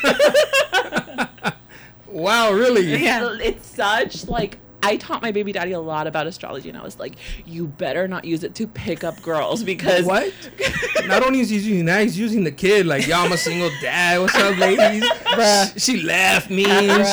yeah. 0.03 1.27
Wow, 2.07 2.51
really? 2.53 2.95
Yeah. 3.03 3.35
It's 3.41 3.65
such 3.67 4.27
like 4.27 4.59
I 4.83 4.97
taught 4.97 5.21
my 5.21 5.31
baby 5.31 5.51
daddy 5.51 5.71
a 5.71 5.79
lot 5.79 6.07
about 6.07 6.27
astrology 6.27 6.69
and 6.69 6.77
I 6.77 6.83
was 6.83 6.99
like, 6.99 7.15
you 7.45 7.67
better 7.67 8.07
not 8.07 8.25
use 8.25 8.43
it 8.43 8.53
to 8.55 8.67
pick 8.67 9.03
up 9.03 9.21
girls 9.21 9.63
because 9.73 10.05
What? 10.05 10.33
Not 11.07 11.25
only 11.25 11.39
is 11.39 11.49
he 11.49 11.55
using 11.57 11.85
that, 11.85 12.01
he's 12.03 12.17
using 12.17 12.43
the 12.43 12.51
kid. 12.51 12.85
Like, 12.85 13.07
yo, 13.07 13.17
I'm 13.17 13.31
a 13.31 13.37
single 13.37 13.69
dad. 13.81 14.19
What's 14.19 14.35
up, 14.35 14.57
ladies? 14.57 15.03
She 15.77 16.03
left 16.03 16.49
me 16.51 16.65
and 16.65 17.07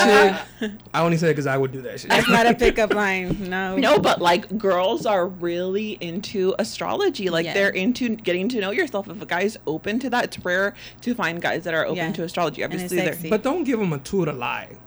shit. 0.61 0.71
I 0.93 1.01
only 1.01 1.17
said 1.17 1.29
it 1.29 1.33
because 1.33 1.47
I 1.47 1.57
would 1.57 1.71
do 1.71 1.81
that 1.81 1.99
shit. 1.99 2.09
That's 2.11 2.29
not 2.29 2.45
a 2.45 2.53
pickup 2.53 2.93
line. 2.93 3.49
No. 3.49 3.75
No, 3.77 3.97
but 3.97 4.21
like 4.21 4.57
girls 4.59 5.07
are 5.07 5.27
really 5.27 5.93
into 6.01 6.53
astrology. 6.59 7.29
Like 7.31 7.45
Yeah. 7.45 7.53
they're 7.55 7.69
into 7.69 8.15
getting 8.15 8.47
to 8.49 8.59
know 8.59 8.69
yourself. 8.71 9.09
If 9.09 9.21
a 9.21 9.25
guy's 9.25 9.57
open 9.65 9.97
to 9.99 10.09
that, 10.11 10.25
it's 10.25 10.39
rare 10.45 10.75
to 11.01 11.15
find 11.15 11.41
guys 11.41 11.63
that 11.63 11.73
are 11.73 11.85
open 11.85 11.97
Yeah. 11.97 12.11
to 12.11 12.23
astrology. 12.23 12.61
And 12.61 12.71
it's 12.73 12.83
Obviously, 12.83 13.05
they're 13.05 13.13
sexy. 13.13 13.29
But 13.29 13.41
don't 13.43 13.63
give 13.63 13.79
him 13.79 13.91
a 13.93 13.97
tool 13.97 14.25
to 14.25 14.33
lie. 14.33 14.77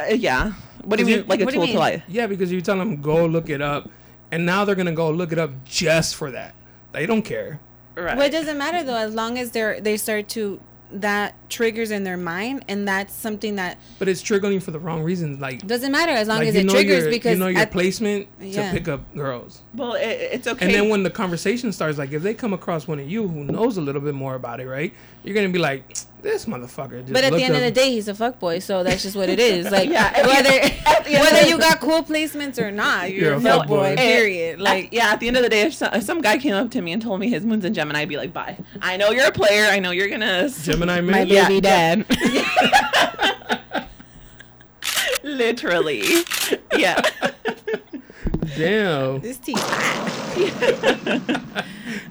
Uh, 0.00 0.04
yeah. 0.14 0.52
What 0.84 0.98
do 0.98 1.04
you 1.04 1.06
Because 1.06 1.18
mean, 1.22 1.28
like 1.28 1.40
a 1.40 1.44
what 1.44 1.54
do 1.54 1.60
you 1.60 1.66
tool 1.66 1.66
to 1.66 1.72
mean? 1.72 1.78
lie? 1.78 2.04
Yeah, 2.08 2.26
because 2.26 2.50
you 2.50 2.60
tell 2.60 2.76
them 2.78 3.00
go 3.00 3.26
look 3.26 3.48
it 3.50 3.62
up, 3.62 3.88
and 4.30 4.44
now 4.46 4.64
they're 4.64 4.74
gonna 4.74 4.92
go 4.92 5.10
look 5.10 5.32
it 5.32 5.38
up 5.38 5.50
just 5.64 6.16
for 6.16 6.30
that. 6.32 6.54
They 6.92 7.06
don't 7.06 7.22
care. 7.22 7.60
Right. 7.94 8.16
Well, 8.16 8.26
it 8.26 8.30
doesn't 8.32 8.58
matter 8.58 8.82
though, 8.82 8.96
as 8.96 9.14
long 9.14 9.38
as 9.38 9.52
they're 9.52 9.80
they 9.80 9.96
start 9.96 10.28
to 10.30 10.60
that 10.94 11.34
triggers 11.48 11.90
in 11.90 12.04
their 12.04 12.16
mind, 12.18 12.64
and 12.68 12.86
that's 12.86 13.14
something 13.14 13.56
that 13.56 13.78
But 13.98 14.08
it's 14.08 14.22
triggering 14.22 14.62
for 14.62 14.72
the 14.72 14.78
wrong 14.78 15.02
reasons. 15.02 15.40
Like, 15.40 15.66
doesn't 15.66 15.90
matter 15.90 16.12
as 16.12 16.28
long 16.28 16.38
like 16.40 16.48
as 16.48 16.54
it 16.54 16.68
triggers 16.68 17.04
your, 17.04 17.10
because 17.10 17.32
you 17.32 17.38
know 17.38 17.48
your 17.48 17.60
at- 17.62 17.70
placement 17.70 18.28
Yeah. 18.40 18.66
to 18.72 18.76
pick 18.78 18.88
up 18.88 19.00
girls. 19.14 19.62
well, 19.74 19.94
it, 19.94 20.02
it's 20.32 20.46
okay. 20.46 20.66
And 20.66 20.74
then 20.74 20.88
when 20.90 21.02
the 21.02 21.08
conversation 21.10 21.72
starts, 21.72 21.96
like 21.96 22.12
if 22.12 22.22
they 22.22 22.34
come 22.34 22.52
across 22.52 22.86
one 22.86 22.98
of 22.98 23.08
you 23.08 23.26
who 23.26 23.44
knows 23.44 23.78
a 23.78 23.80
little 23.80 24.02
bit 24.02 24.14
more 24.14 24.34
about 24.34 24.60
it, 24.60 24.66
right? 24.68 24.92
You're 25.24 25.34
gonna 25.34 25.48
be 25.48 25.58
like, 25.58 25.82
this 26.22 26.46
motherfucker. 26.46 27.00
Just 27.02 27.12
But 27.12 27.24
at 27.24 27.30
the 27.30 27.36
looked 27.38 27.44
end 27.44 27.56
of 27.56 27.60
the 27.62 27.70
day, 27.70 27.90
he's 27.90 28.08
a 28.08 28.14
fuckboy, 28.14 28.62
so 28.62 28.82
that's 28.82 29.02
just 29.02 29.16
what 29.16 29.28
it 29.28 29.38
is. 29.40 29.70
Like 29.70 29.88
Yeah, 29.90 30.26
whether 30.26 30.48
at 30.86 31.06
whether 31.06 31.48
you 31.48 31.58
got 31.58 31.80
cool 31.80 32.02
placements 32.02 32.58
or 32.58 32.70
not, 32.70 33.10
you're, 33.10 33.24
You're 33.24 33.32
a 33.34 33.36
a 33.36 33.40
fuckboy. 33.40 33.66
fuckboy. 33.66 33.96
Period. 33.96 34.60
Like, 34.60 34.84
Like 34.84 34.92
yeah, 34.92 35.12
at 35.12 35.20
the 35.20 35.28
end 35.28 35.36
of 35.36 35.42
the 35.42 35.48
day, 35.48 35.62
if 35.62 35.74
some, 35.74 35.92
if 35.92 36.02
some 36.04 36.20
guy 36.20 36.38
came 36.38 36.54
up 36.54 36.70
to 36.72 36.80
me 36.80 36.92
and 36.92 37.02
told 37.02 37.20
me 37.20 37.28
his 37.28 37.44
moon's 37.44 37.64
in 37.64 37.74
Gemini, 37.74 38.00
I'd 38.00 38.08
be 38.08 38.16
like, 38.16 38.32
bye. 38.32 38.56
I 38.80 38.96
know 38.96 39.10
you're 39.10 39.26
a 39.26 39.32
player. 39.32 39.64
I 39.66 39.78
know 39.80 39.90
you're 39.90 40.08
gonna. 40.08 40.48
Gemini 40.48 41.00
my 41.00 41.10
man. 41.12 41.28
Yeah. 41.28 41.48
baby 41.48 41.60
dad. 41.60 42.06
Literally. 45.22 46.02
Yeah. 46.76 47.00
Damn, 48.56 49.20
this 49.20 49.38
tea. 49.38 49.52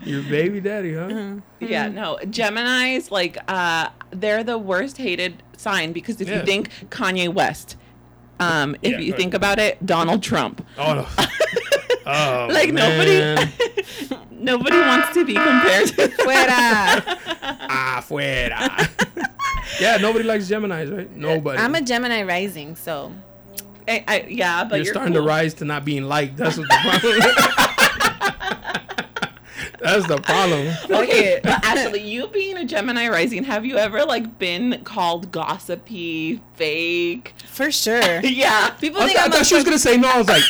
your 0.03 0.21
baby 0.23 0.59
daddy, 0.59 0.93
huh? 0.93 1.07
Mm-hmm. 1.07 1.39
Yeah, 1.65 1.87
no. 1.87 2.17
Gemini's 2.29 3.11
like 3.11 3.37
uh 3.47 3.89
they're 4.11 4.43
the 4.43 4.57
worst 4.57 4.97
hated 4.97 5.41
sign 5.57 5.93
because 5.93 6.19
if 6.21 6.27
Yeah. 6.27 6.39
you 6.39 6.45
think 6.45 6.69
Kanye 6.89 7.33
West, 7.33 7.77
Um, 8.39 8.75
if 8.81 8.93
Yeah, 8.93 8.99
you 8.99 9.13
think 9.13 9.33
about 9.35 9.59
it, 9.59 9.85
Donald 9.85 10.23
Trump. 10.23 10.65
Oh, 10.77 10.93
no. 10.95 11.05
oh 12.07 12.47
Like, 12.51 12.73
man. 12.73 13.35
nobody- 13.35 14.17
Nobody 14.41 14.75
wants 14.79 15.13
to 15.13 15.23
be 15.23 15.35
compared 15.35 15.87
to. 15.89 16.07
Fuera. 16.17 16.99
Afuera. 17.69 18.89
yeah, 19.79 19.97
nobody 19.97 20.23
likes 20.23 20.49
Geminis, 20.49 20.91
right? 20.97 21.15
Nobody. 21.15 21.59
I'm 21.59 21.75
a 21.75 21.81
Gemini 21.81 22.23
rising, 22.23 22.75
so 22.75 23.11
I, 23.87 24.03
I, 24.07 24.25
yeah, 24.29 24.63
but 24.63 24.77
you're, 24.77 24.85
you're, 24.85 24.93
starting 24.93 25.13
cool. 25.13 25.23
to 25.23 25.27
rise 25.27 25.53
to 25.55 25.65
not 25.65 25.85
being 25.85 26.03
liked. 26.03 26.37
That's 26.37 26.57
what 26.57 26.67
the 26.67 26.77
problem. 26.81 27.19
That's 29.79 30.07
the 30.07 30.17
problem. 30.21 30.67
Okay, 30.91 31.39
but 31.41 31.65
actually, 31.65 32.01
you 32.01 32.27
being 32.27 32.55
a 32.57 32.65
Gemini 32.65 33.09
rising, 33.09 33.43
have 33.45 33.65
you 33.65 33.77
ever 33.77 34.03
like 34.05 34.37
been 34.37 34.83
called 34.83 35.31
gossipy, 35.31 36.39
fake? 36.53 37.33
for 37.47 37.71
sure. 37.71 38.21
Yeah. 38.23 38.69
People 38.79 39.01
I, 39.01 39.05
think 39.07 39.17
thought- 39.17 39.23
I 39.23 39.25
I'm 39.25 39.31
a 39.31 39.35
thought 39.37 39.45
she 39.47 39.55
was 39.55 39.63
gonna 39.63 39.79
say 39.79 39.97
no. 39.97 40.09
I 40.09 40.17
was 40.19 40.27
like, 40.27 40.43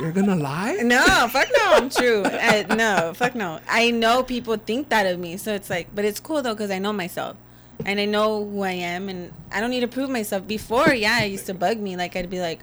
you're 0.00 0.12
gonna 0.12 0.36
lie? 0.36 0.76
No, 0.82 1.28
fuck 1.30 1.48
no, 1.56 1.72
I'm 1.74 1.90
true. 1.90 2.22
Uh, 2.22 2.64
no, 2.74 3.12
fuck 3.14 3.34
no. 3.34 3.60
I 3.68 3.90
know 3.90 4.22
people 4.22 4.56
think 4.56 4.88
that 4.88 5.06
of 5.06 5.18
me, 5.20 5.36
so 5.36 5.52
it's 5.54 5.68
like, 5.68 5.94
but 5.94 6.04
it's 6.06 6.18
cool 6.18 6.40
though 6.40 6.54
because 6.54 6.70
I 6.70 6.78
know 6.78 6.92
myself, 6.94 7.36
and 7.90 7.98
I 7.98 8.04
know 8.04 8.44
who 8.44 8.62
I 8.62 8.70
am, 8.72 9.08
and 9.08 9.32
I 9.50 9.60
don't 9.60 9.70
need 9.70 9.80
to 9.80 9.88
prove 9.88 10.10
myself. 10.10 10.46
Before, 10.46 10.94
yeah, 10.94 11.22
it 11.22 11.32
used 11.32 11.46
to 11.46 11.54
bug 11.54 11.78
me. 11.78 11.96
Like 11.96 12.14
I'd 12.14 12.30
be 12.30 12.40
like, 12.40 12.60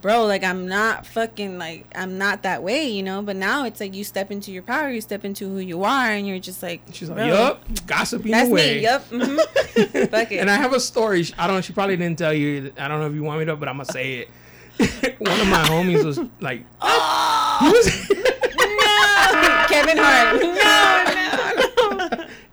bro, 0.00 0.24
like 0.24 0.42
I'm 0.42 0.66
not 0.66 1.06
fucking 1.06 1.58
like 1.58 1.86
I'm 1.94 2.16
not 2.16 2.44
that 2.44 2.62
way, 2.62 2.88
you 2.88 3.02
know. 3.02 3.20
But 3.20 3.36
now 3.36 3.64
it's 3.66 3.78
like 3.78 3.94
you 3.94 4.04
step 4.04 4.30
into 4.30 4.50
your 4.50 4.62
power, 4.62 4.88
you 4.90 5.02
step 5.02 5.24
into 5.24 5.46
who 5.48 5.58
you 5.58 5.84
are, 5.84 6.10
and 6.10 6.26
you're 6.26 6.38
just 6.38 6.62
like, 6.62 6.80
She's 6.92 7.10
like, 7.10 7.28
yup, 7.28 7.62
gossiping 7.86 8.32
that's 8.32 8.48
away. 8.48 8.76
me. 8.76 8.82
Yup. 8.82 9.08
Mm-hmm. 9.10 10.04
fuck 10.06 10.32
it. 10.32 10.38
And 10.38 10.50
I 10.50 10.56
have 10.56 10.72
a 10.72 10.80
story. 10.80 11.26
I 11.36 11.46
don't. 11.46 11.62
She 11.62 11.74
probably 11.74 11.98
didn't 11.98 12.18
tell 12.18 12.32
you. 12.32 12.72
I 12.78 12.88
don't 12.88 13.00
know 13.00 13.06
if 13.06 13.14
you 13.14 13.22
want 13.22 13.40
me 13.40 13.44
to, 13.46 13.56
but 13.56 13.68
I'm 13.68 13.76
gonna 13.76 13.92
say 13.92 14.26
it. 14.26 14.28
One 15.18 15.40
of 15.40 15.48
my 15.48 15.62
homies 15.64 16.04
was 16.04 16.18
like, 16.40 16.64
oh, 16.80 17.58
he 17.60 17.70
was. 17.70 18.08
Kevin 19.68 19.98
Hart. 20.00 21.07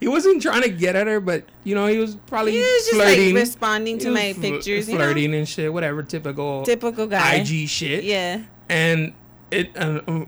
He 0.05 0.09
wasn't 0.09 0.39
trying 0.39 0.61
to 0.61 0.69
get 0.69 0.95
at 0.95 1.07
her, 1.07 1.19
but 1.19 1.45
you 1.63 1.73
know, 1.73 1.87
he 1.87 1.97
was 1.97 2.15
probably 2.27 2.51
He 2.51 2.59
was 2.59 2.85
just 2.85 2.91
flirting, 2.91 3.33
like 3.33 3.41
responding 3.41 3.97
to 3.97 4.11
my 4.11 4.33
fl- 4.33 4.41
pictures, 4.41 4.87
you 4.87 4.99
know? 4.99 5.03
flirting 5.03 5.33
and 5.33 5.49
shit, 5.49 5.73
whatever, 5.73 6.03
typical, 6.03 6.63
Typical 6.63 7.07
guy. 7.07 7.37
IG 7.37 7.67
shit. 7.67 8.03
Yeah. 8.03 8.43
And 8.69 9.15
it, 9.49 9.75
uh, 9.75 10.25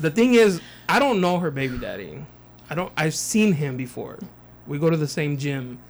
the 0.00 0.10
thing 0.10 0.36
is, 0.36 0.62
I 0.88 0.98
don't 0.98 1.20
know 1.20 1.38
her 1.38 1.50
baby 1.50 1.76
daddy. 1.76 2.24
I 2.70 2.74
don't. 2.74 2.90
I've 2.96 3.14
seen 3.14 3.52
him 3.52 3.76
before. 3.76 4.18
We 4.66 4.78
go 4.78 4.88
to 4.88 4.96
the 4.96 5.06
same 5.08 5.36
gym, 5.36 5.80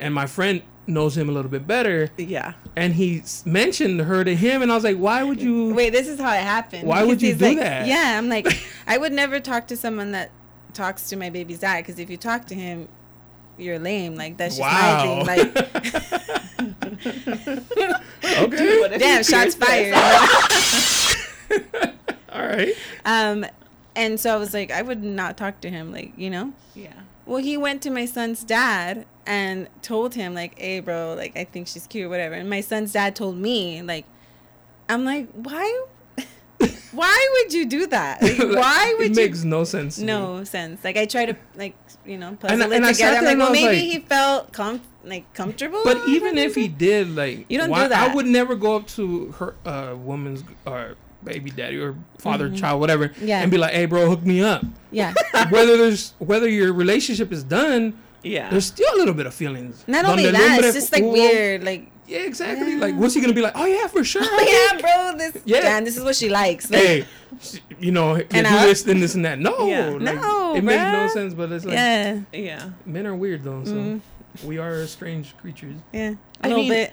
and 0.00 0.12
my 0.12 0.26
friend 0.26 0.60
knows 0.88 1.16
him 1.16 1.28
a 1.28 1.32
little 1.32 1.50
bit 1.52 1.68
better. 1.68 2.10
Yeah. 2.16 2.54
And 2.74 2.94
he 2.94 3.22
mentioned 3.44 4.00
her 4.00 4.24
to 4.24 4.34
him, 4.34 4.62
and 4.62 4.72
I 4.72 4.74
was 4.74 4.82
like, 4.82 4.96
"Why 4.96 5.22
would 5.22 5.40
you?" 5.40 5.72
Wait, 5.74 5.90
this 5.90 6.08
is 6.08 6.18
how 6.18 6.32
it 6.32 6.40
happened. 6.42 6.88
Why 6.88 7.04
would 7.04 7.22
you 7.22 7.36
do 7.36 7.44
like- 7.50 7.58
that? 7.58 7.86
Yeah, 7.86 8.18
I'm 8.18 8.28
like, 8.28 8.48
I 8.88 8.98
would 8.98 9.12
never 9.12 9.38
talk 9.38 9.68
to 9.68 9.76
someone 9.76 10.10
that 10.10 10.32
talks 10.70 11.08
to 11.10 11.16
my 11.16 11.30
baby's 11.30 11.60
dad 11.60 11.78
because 11.84 11.98
if 11.98 12.10
you 12.10 12.16
talk 12.16 12.46
to 12.46 12.54
him, 12.54 12.88
you're 13.58 13.78
lame. 13.78 14.14
Like 14.16 14.36
that's 14.36 14.56
just 14.56 14.68
Wow. 14.70 15.22
my 15.26 15.36
thing. 15.36 15.54
Like, 15.54 15.66
okay. 18.24 18.98
Damn, 18.98 19.22
shots 19.22 19.54
fired. 19.54 19.94
All 22.32 22.46
right. 22.46 22.72
um, 23.04 23.44
and 23.96 24.18
so 24.20 24.32
I 24.34 24.36
was 24.36 24.54
like, 24.54 24.70
I 24.70 24.82
would 24.82 25.02
not 25.02 25.36
talk 25.36 25.60
to 25.62 25.70
him. 25.70 25.90
Like, 25.92 26.12
you 26.16 26.30
know. 26.30 26.52
Yeah. 26.74 26.92
Well, 27.26 27.42
he 27.42 27.56
went 27.56 27.82
to 27.82 27.90
my 27.90 28.06
son's 28.06 28.44
dad 28.44 29.04
and 29.26 29.68
told 29.82 30.14
him 30.14 30.34
like, 30.34 30.58
"Hey, 30.58 30.80
bro, 30.80 31.14
like 31.16 31.36
I 31.36 31.44
think 31.44 31.68
she's 31.68 31.86
cute, 31.86 32.10
whatever." 32.10 32.34
And 32.34 32.50
my 32.50 32.60
son's 32.60 32.92
dad 32.92 33.14
told 33.14 33.36
me 33.36 33.80
like, 33.82 34.04
I'm 34.88 35.04
like, 35.04 35.28
why? 35.34 35.84
Why 36.92 37.28
would 37.34 37.52
you 37.52 37.66
do 37.66 37.86
that? 37.88 38.20
Like, 38.22 38.38
why 38.38 38.94
would 38.98 39.06
it 39.12 39.16
you? 39.16 39.22
It 39.22 39.26
makes 39.28 39.44
no 39.44 39.64
sense. 39.64 39.98
no 39.98 40.44
sense. 40.44 40.82
Like 40.84 40.96
I 40.96 41.06
try 41.06 41.26
to 41.26 41.36
like 41.56 41.74
you 42.04 42.18
know 42.18 42.36
puzzle 42.40 42.62
And 42.62 42.72
it 42.72 42.76
and 42.76 42.84
together. 42.94 43.18
I'm 43.18 43.24
like, 43.24 43.38
well, 43.38 43.52
maybe 43.52 43.66
like- 43.66 43.78
he 43.78 43.98
felt 44.00 44.52
com- 44.52 44.80
like 45.04 45.32
comfortable. 45.34 45.80
But 45.84 46.08
even 46.08 46.36
if 46.36 46.54
he 46.54 46.68
did, 46.68 47.14
like, 47.14 47.46
You 47.48 47.58
don't 47.58 47.70
why, 47.70 47.84
do 47.84 47.88
that. 47.90 48.10
I 48.10 48.14
would 48.14 48.26
never 48.26 48.54
go 48.56 48.76
up 48.76 48.86
to 48.88 49.32
her 49.38 49.54
uh, 49.64 49.94
woman's 49.96 50.42
or 50.66 50.96
baby 51.24 51.50
daddy 51.50 51.78
or 51.78 51.94
father, 52.18 52.50
child, 52.50 52.80
whatever, 52.80 53.08
Mm-hmm. 53.08 53.26
Yeah. 53.28 53.40
and 53.42 53.50
be 53.50 53.58
like, 53.58 53.72
"Hey, 53.72 53.86
bro, 53.86 54.08
hook 54.08 54.22
me 54.24 54.42
up." 54.42 54.62
yeah, 54.90 55.14
whether 55.50 55.76
there's 55.76 56.14
whether 56.18 56.48
your 56.48 56.72
relationship 56.72 57.30
is 57.32 57.42
done, 57.44 57.94
Yeah. 58.22 58.50
there's 58.50 58.66
still 58.66 58.92
a 58.94 58.98
little 58.98 59.14
bit 59.14 59.26
of 59.26 59.34
feelings. 59.34 59.84
not 59.86 60.04
only 60.04 60.30
that, 60.30 60.64
it's 60.64 60.74
just 60.74 60.92
like 60.92 61.04
weird. 61.04 61.62
Like, 61.64 61.90
Yeah, 62.10 62.18
exactly. 62.20 62.72
Yeah. 62.72 62.78
Like, 62.80 62.94
what's 62.96 63.14
he 63.14 63.20
gonna 63.20 63.32
be 63.32 63.40
like? 63.40 63.52
Oh 63.54 63.66
yeah, 63.66 63.86
for 63.86 64.02
sure. 64.04 64.22
oh 64.24 64.70
yeah, 64.74 64.80
bro, 64.80 65.16
this 65.18 65.42
Yeah. 65.44 65.60
damn, 65.60 65.84
this 65.84 65.96
is 65.96 66.02
what 66.02 66.16
she 66.16 66.28
likes. 66.28 66.68
Like, 66.70 66.82
Hey, 66.82 67.04
sh- 67.40 67.58
you 67.78 67.92
know, 67.92 68.16
you 68.16 68.24
do 68.24 68.36
And 68.36 68.46
I- 68.46 68.66
this, 68.66 68.82
then 68.82 68.98
this, 69.00 69.14
and 69.14 69.24
that. 69.24 69.38
No, 69.38 69.66
Yeah. 69.68 69.90
like, 69.90 70.16
No, 70.20 70.56
it 70.56 70.64
makes 70.64 70.82
no 70.92 71.08
sense. 71.08 71.34
But 71.34 71.52
it's 71.52 71.64
like 71.64 71.74
yeah, 71.74 72.20
yeah. 72.32 72.70
men 72.84 73.06
are 73.06 73.14
weird 73.14 73.44
though. 73.44 73.62
So 73.64 73.72
Mhm. 73.74 74.00
we 74.44 74.58
are 74.58 74.86
strange 74.86 75.36
creatures. 75.38 75.76
yeah, 75.92 76.10
a 76.10 76.16
I 76.42 76.48
little 76.48 76.62
mean, 76.64 76.70
bit. 76.72 76.92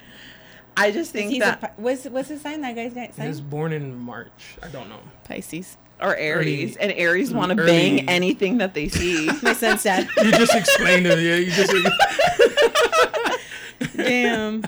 I 0.76 0.92
just 0.92 1.10
think 1.10 1.32
He's 1.32 1.40
that 1.40 1.62
a, 1.64 1.70
what's 1.80 2.04
what's 2.04 2.28
his 2.28 2.40
sign? 2.40 2.60
That 2.60 2.76
guy's 2.76 2.94
got 2.94 3.10
He 3.20 3.26
was 3.26 3.40
born 3.40 3.72
in 3.72 3.98
March. 3.98 4.56
I 4.62 4.68
don't 4.68 4.88
know. 4.88 5.00
Pisces. 5.24 5.76
or 6.00 6.14
Aries 6.14 6.76
Early- 6.76 6.90
and 6.90 6.92
Aries 6.96 7.34
want 7.34 7.50
to 7.50 7.58
early- 7.60 7.66
bang 7.72 8.08
anything 8.08 8.58
that 8.58 8.72
they 8.74 8.86
see. 8.88 9.26
My 9.42 9.52
son's 9.52 9.82
dad. 9.82 10.08
You 10.22 10.30
just 10.30 10.54
explained 10.54 11.06
it. 11.08 11.18
Yeah, 11.18 11.34
you 11.42 11.50
just. 11.50 11.72
Damn. 13.96 14.62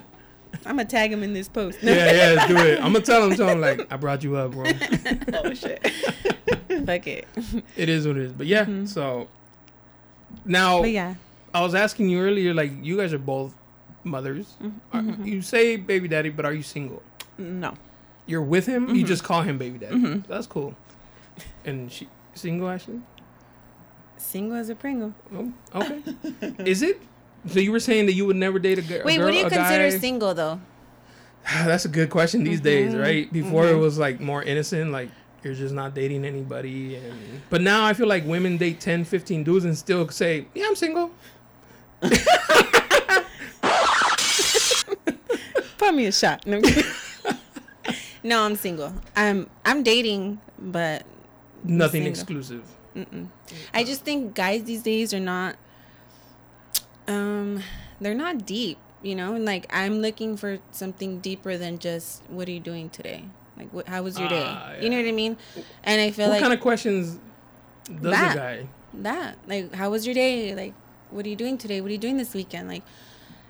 I'm 0.70 0.76
gonna 0.76 0.88
tag 0.88 1.12
him 1.12 1.24
in 1.24 1.33
this 1.33 1.48
post. 1.48 1.83
No, 1.83 1.90
yeah, 1.90 2.12
yeah, 2.12 2.35
let's 2.37 2.46
do 2.46 2.56
it. 2.59 2.78
I'm 2.78 2.92
gonna 2.92 3.00
tell 3.04 3.28
him. 3.28 3.37
Tell 3.37 3.48
him 3.48 3.61
like 3.61 3.92
I 3.92 3.96
brought 3.96 4.22
you 4.22 4.37
up, 4.37 4.52
bro. 4.52 4.64
oh 5.35 5.52
shit. 5.52 5.85
fuck 6.87 7.09
it. 7.09 7.26
It 7.76 7.88
is 7.88 8.06
what 8.06 8.16
it 8.16 8.22
is. 8.22 8.33
But 8.33 8.46
yeah, 8.46 8.85
so 8.85 9.26
now 10.44 10.74
Mm-hmm. 10.74 10.83
But 10.83 10.90
yeah, 10.92 11.14
I 11.52 11.62
was 11.62 11.74
asking 11.74 12.09
you 12.09 12.20
earlier, 12.20 12.54
like 12.54 12.70
you 12.83 12.96
guys 12.96 13.12
are 13.12 13.18
both 13.18 13.52
mothers. 14.04 14.54
Mm-hmm. 14.62 15.22
Are- 15.22 15.26
you 15.26 15.42
say 15.42 15.74
baby 15.74 16.06
daddy, 16.06 16.28
but 16.28 16.44
are 16.44 16.52
you 16.52 16.62
single? 16.62 17.02
No. 17.37 17.74
You're 18.26 18.40
with 18.42 18.66
him. 18.66 18.87
Mm-hmm. 18.87 18.94
You 18.94 19.04
just 19.04 19.24
call 19.24 19.42
him 19.42 19.59
baby 19.59 19.78
daddy. 19.78 20.22
That's 20.28 20.46
cool. 20.46 20.76
And 21.64 21.90
she 21.90 22.06
single 22.35 22.68
actually. 22.68 23.00
single 24.18 24.56
as 24.56 24.68
a 24.68 24.76
Pringle. 24.76 25.14
Oh, 25.35 25.52
okay. 25.74 26.00
is 26.64 26.83
it? 26.83 27.02
So 27.48 27.59
you 27.61 27.72
were 27.72 27.81
saying 27.81 28.07
that 28.07 28.12
you 28.12 28.26
would 28.26 28.37
never 28.37 28.59
date 28.59 28.79
a, 28.79 28.83
gir- 28.83 29.00
a 29.03 29.05
Wait, 29.05 29.18
what 29.18 29.31
do 29.31 29.37
you 29.37 29.42
consider 29.48 29.90
guy? 29.90 29.98
single 29.98 30.35
though? 30.35 30.61
That's 31.44 31.85
a 31.87 31.88
good 31.88 32.11
question 32.11 32.44
these 32.44 32.61
days, 32.61 32.92
Mm-hmm. 32.92 33.00
right? 33.00 33.33
Before 33.33 33.66
it 33.66 33.76
was 33.76 33.98
like 33.98 34.20
more 34.20 34.42
innocent, 34.42 34.90
like 34.92 35.09
you're 35.42 35.55
just 35.55 35.74
not 35.74 35.94
dating 35.94 36.24
anybody. 36.26 36.96
And 36.96 37.40
but 37.48 37.62
now 37.62 37.85
I 37.87 37.94
feel 37.94 38.07
like 38.09 38.26
women 38.26 38.57
date 38.59 38.79
10, 38.81 39.05
15 39.05 39.42
dudes 39.44 39.64
and 39.64 39.76
still 39.76 40.07
say, 40.11 40.46
"Yeah, 40.55 40.66
I'm 40.68 40.76
single." 40.76 41.11
Put 45.79 45.94
me 45.94 46.07
a 46.07 46.12
shot. 46.12 46.46
No, 46.46 46.59
I'm 46.59 47.35
no, 48.22 48.42
I'm 48.42 48.57
single. 48.57 48.94
I'm 49.16 49.48
I'm 49.64 49.83
dating, 49.83 50.40
but 50.59 51.05
Nothing 51.64 52.03
Single. 52.05 52.11
exclusive. 52.11 52.62
I 53.74 53.85
just 53.85 54.03
think 54.05 54.35
guys 54.35 54.64
these 54.64 54.83
days 54.83 55.12
are 55.14 55.20
not 55.20 55.57
um 57.11 57.62
they're 58.01 58.14
not 58.14 58.46
deep, 58.46 58.79
you 59.03 59.14
know? 59.14 59.35
And 59.35 59.44
like 59.44 59.66
I'm 59.70 60.01
looking 60.01 60.37
for 60.37 60.59
something 60.70 61.18
deeper 61.20 61.57
than 61.59 61.79
just 61.79 62.23
what 62.29 62.49
are 62.49 62.53
you 62.53 62.61
doing 62.61 62.88
today? 62.90 63.25
Like 63.59 63.70
what, 63.73 63.88
how 63.88 64.03
was 64.03 64.18
your 64.18 64.29
day? 64.29 64.46
Ah, 64.46 64.73
You 64.81 64.88
know 64.88 64.96
what 64.96 65.07
I 65.07 65.12
mean? 65.12 65.37
And 65.85 66.01
I 66.01 66.11
feel 66.11 66.27
What 66.27 66.33
like 66.35 66.40
what 66.40 66.46
kind 66.49 66.55
of 66.55 66.61
questions 66.61 67.18
does 68.01 68.12
That. 68.12 68.35
a 68.37 68.38
guy? 68.38 68.68
that 68.94 69.37
like 69.46 69.75
how 69.75 69.90
was 69.90 70.07
your 70.07 70.14
day? 70.14 70.55
Like 70.55 70.75
what 71.11 71.27
are 71.27 71.29
you 71.29 71.37
doing 71.37 71.59
today? 71.59 71.81
What 71.81 71.88
are 71.90 71.92
you 71.92 71.99
doing 71.99 72.16
this 72.16 72.33
weekend? 72.35 72.68
Like 72.68 72.83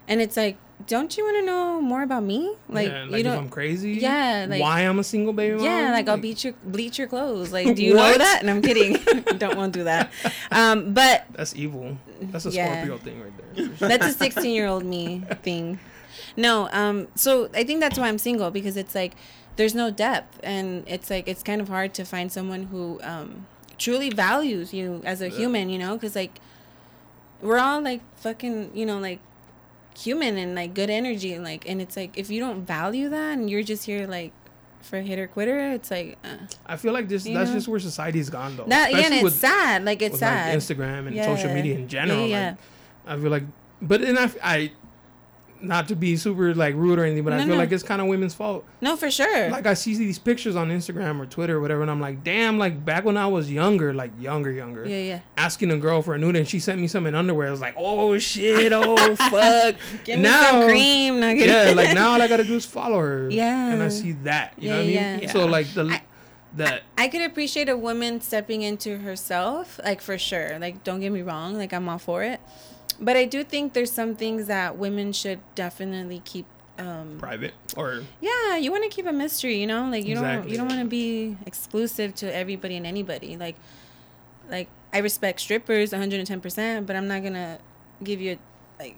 and 0.09 0.21
it's 0.21 0.37
like 0.37 0.57
don't 0.87 1.17
you 1.17 1.25
want 1.25 1.37
to 1.39 1.45
know 1.47 1.81
more 1.81 2.03
about 2.03 2.23
me? 2.23 2.55
Like 2.69 2.89
yeah, 2.89 3.05
you 3.05 3.11
like 3.11 3.21
if 3.21 3.25
don't 3.27 3.39
I'm 3.39 3.49
crazy. 3.49 3.93
Yeah, 3.93 4.47
like- 4.49 4.61
why 4.61 4.81
I'm 4.81 4.99
a 4.99 5.05
single 5.05 5.33
baby 5.33 5.57
mom. 5.57 5.65
Yeah, 5.65 5.91
like 5.93 6.09
I'll 6.09 6.15
Like, 6.15 6.23
bleach 6.23 6.45
your 6.45 6.55
bleach 6.65 6.99
your 6.99 7.09
clothes. 7.09 7.53
Like, 7.53 7.75
do 7.77 7.83
you 7.85 7.95
know 8.01 8.17
that? 8.19 8.39
And 8.41 8.51
I'm 8.51 8.63
kidding. 8.63 8.95
Don't 9.39 9.57
want 9.57 9.73
to 9.75 9.81
do 9.81 9.85
that. 9.85 10.11
Um, 10.51 10.93
but 10.95 11.25
That's 11.33 11.55
evil. 11.57 11.97
That's 12.23 12.47
a 12.47 12.51
Yeah. 12.51 12.85
Scorpio 12.85 12.99
thing 12.99 13.21
right 13.23 13.33
there. 13.55 13.67
sure. 13.77 13.89
that's 13.89 14.07
a 14.07 14.13
16 14.13 14.53
year 14.55 14.67
old 14.67 14.85
me 14.85 15.23
thing. 15.43 15.79
No, 16.37 16.69
um, 16.73 17.09
so 17.15 17.49
I 17.55 17.65
think 17.65 17.81
that's 17.81 17.99
why 17.99 18.09
I'm 18.09 18.19
single 18.19 18.51
because 18.51 18.77
it's 18.77 18.95
like 18.95 19.15
there's 19.57 19.75
no 19.75 19.91
depth, 19.91 20.39
and 20.43 20.85
it's 20.87 21.11
like 21.11 21.29
it's 21.29 21.43
kind 21.43 21.61
of 21.61 21.69
hard 21.69 21.93
to 21.95 22.05
find 22.05 22.31
someone 22.33 22.65
who 22.65 23.01
um, 23.03 23.47
truly 23.79 24.11
values 24.11 24.73
you 24.73 25.03
as 25.05 25.21
a 25.21 25.29
human. 25.29 25.69
You 25.71 25.79
know, 25.79 25.95
because 25.95 26.15
like 26.17 26.39
we're 27.43 27.59
all 27.59 27.81
like 27.83 28.01
fucking, 28.17 28.71
you 28.75 28.85
know, 28.87 28.99
like 28.99 29.19
human 29.99 30.37
and 30.37 30.55
like 30.55 30.75
good 30.75 30.91
energy 30.91 31.33
and 31.35 31.45
like 31.45 31.69
and 31.69 31.81
it's 31.83 31.97
like 31.97 32.17
if 32.17 32.31
you 32.31 32.41
don't 32.41 32.65
value 32.65 33.09
that 33.09 33.37
and 33.37 33.51
you're 33.51 33.63
just 33.63 33.85
here 33.85 34.07
like 34.07 34.33
for 34.81 34.99
a 34.99 35.03
hit 35.03 35.19
or 35.19 35.27
quitter 35.27 35.73
it's 35.73 35.91
like 35.91 36.17
uh, 36.25 36.37
I 36.65 36.77
feel 36.77 36.93
like 36.93 37.09
this. 37.09 37.25
That's 37.25 37.51
know? 37.51 37.55
just 37.55 37.69
where 37.69 37.81
society's 37.81 38.31
gone 38.31 38.57
though. 38.57 38.65
that 38.65 38.91
yeah 38.93 38.99
and 38.99 39.15
it's 39.15 39.25
with- 39.25 39.35
sad 39.35 39.85
like 39.85 40.01
it's 40.01 40.13
with 40.13 40.21
sad 40.21 40.55
like 40.55 40.59
Instagram 40.59 41.09
and 41.09 41.17
social 41.17 41.53
media 41.53 41.75
in 41.77 41.89
general. 41.89 42.27
Yeah, 42.27 42.57
like, 43.07 43.19
I 43.19 43.21
feel 43.21 43.31
like, 43.31 43.45
but 43.83 44.01
then 44.01 44.17
I, 44.17 44.31
I, 44.43 44.73
not 45.63 45.89
to 45.89 45.97
be 45.97 46.17
super 46.17 46.55
like 46.55 46.75
rude 46.75 46.99
or 46.99 47.05
anything, 47.05 47.25
but 47.25 47.33
I 47.33 47.39
feel 47.39 47.49
no. 47.49 47.57
like 47.57 47.73
it's 47.73 47.83
kind 47.83 48.01
of 48.01 48.07
women's 48.09 48.35
fault. 48.35 48.65
No, 48.81 48.97
for 48.97 49.11
sure. 49.11 49.51
Like 49.51 49.67
I 49.67 49.75
see 49.75 49.97
these 49.97 50.19
pictures 50.19 50.57
on 50.57 50.69
Instagram 50.71 51.21
or 51.21 51.27
Twitter 51.27 51.57
or 51.57 51.61
whatever, 51.61 51.83
and 51.83 51.91
I'm 51.91 52.01
like, 52.01 52.25
damn, 52.25 52.59
like 52.59 52.85
back 52.85 53.05
when 53.05 53.17
I 53.17 53.27
was 53.27 53.51
younger, 53.51 53.93
like 53.93 54.11
younger, 54.19 54.51
younger, 54.51 54.87
yeah, 54.87 54.99
yeah. 54.99 55.21
asking 55.37 55.71
a 55.71 55.77
girl 55.77 56.03
for 56.03 56.15
a 56.15 56.19
nude, 56.19 56.37
and 56.37 56.49
she 56.49 56.59
sent 56.61 56.81
me 56.81 56.87
some 56.89 57.07
in 57.07 57.15
underwear. 57.15 57.49
I 57.49 57.51
was 57.51 57.61
like, 57.61 57.75
oh 57.77 58.19
shit, 58.19 58.73
oh 58.73 59.15
fuck. 59.17 59.77
Give 60.05 60.19
me 60.19 60.23
now, 60.25 60.51
some 60.51 60.63
cream. 60.69 61.21
No, 61.21 61.29
yeah, 61.31 61.73
like 61.75 61.95
now 61.95 62.13
all 62.13 62.23
I 62.23 62.29
gotta 62.29 62.45
do 62.45 62.55
is 62.55 62.65
follow 62.67 62.99
her. 62.99 63.29
Yeah. 63.31 63.73
and 63.73 63.83
I 63.83 63.89
see 63.89 64.13
that. 64.25 64.55
You 64.59 64.69
Yeah, 64.69 64.71
know 64.71 64.77
what 64.79 64.83
I 64.83 64.87
mean? 64.87 65.23
yeah. 65.23 65.33
So 65.33 65.47
like 65.47 65.73
the 65.75 65.85
I- 65.87 66.03
that 66.57 66.83
I 66.99 67.07
could 67.07 67.23
appreciate 67.23 67.69
a 67.69 67.77
woman 67.77 68.21
stepping 68.21 68.63
into 68.63 68.99
herself, 68.99 69.79
like 69.85 70.01
for 70.01 70.19
sure. 70.19 70.59
Like, 70.59 70.83
don't 70.83 70.99
get 71.01 71.13
me 71.13 71.23
wrong, 71.23 71.55
like 71.55 71.73
I'm 71.73 71.89
all 71.89 71.99
for 71.99 72.25
it. 72.25 72.41
But 73.01 73.17
I 73.17 73.25
do 73.25 73.43
think 73.43 73.73
there's 73.73 73.91
some 73.91 74.15
things 74.15 74.47
that 74.47 74.77
women 74.77 75.13
should 75.13 75.41
definitely 75.55 76.23
keep. 76.25 76.47
Um, 76.79 77.17
private 77.19 77.53
or 77.77 78.05
yeah, 78.23 78.57
you 78.57 78.71
want 78.71 78.85
to 78.85 78.89
keep 78.89 79.07
a 79.07 79.13
mystery, 79.13 79.61
you 79.61 79.67
know. 79.67 79.91
Like 79.91 80.07
you 80.07 80.15
don't, 80.15 80.49
you 80.49 80.57
don't 80.57 80.69
want 80.69 80.81
to 80.81 80.87
be 80.87 81.37
exclusive 81.45 82.15
to 82.17 82.35
everybody 82.35 82.77
and 82.77 82.87
anybody. 82.87 83.37
Like, 83.37 83.57
like 84.51 84.69
I 84.93 84.99
respect 84.99 85.41
strippers 85.41 85.93
110, 85.93 86.41
percent 86.41 86.87
but 86.87 86.97
I'm 86.97 87.07
not 87.07 87.23
gonna 87.23 87.59
give 88.03 88.23
you 88.23 88.39
a, 88.79 88.83
like, 88.83 88.97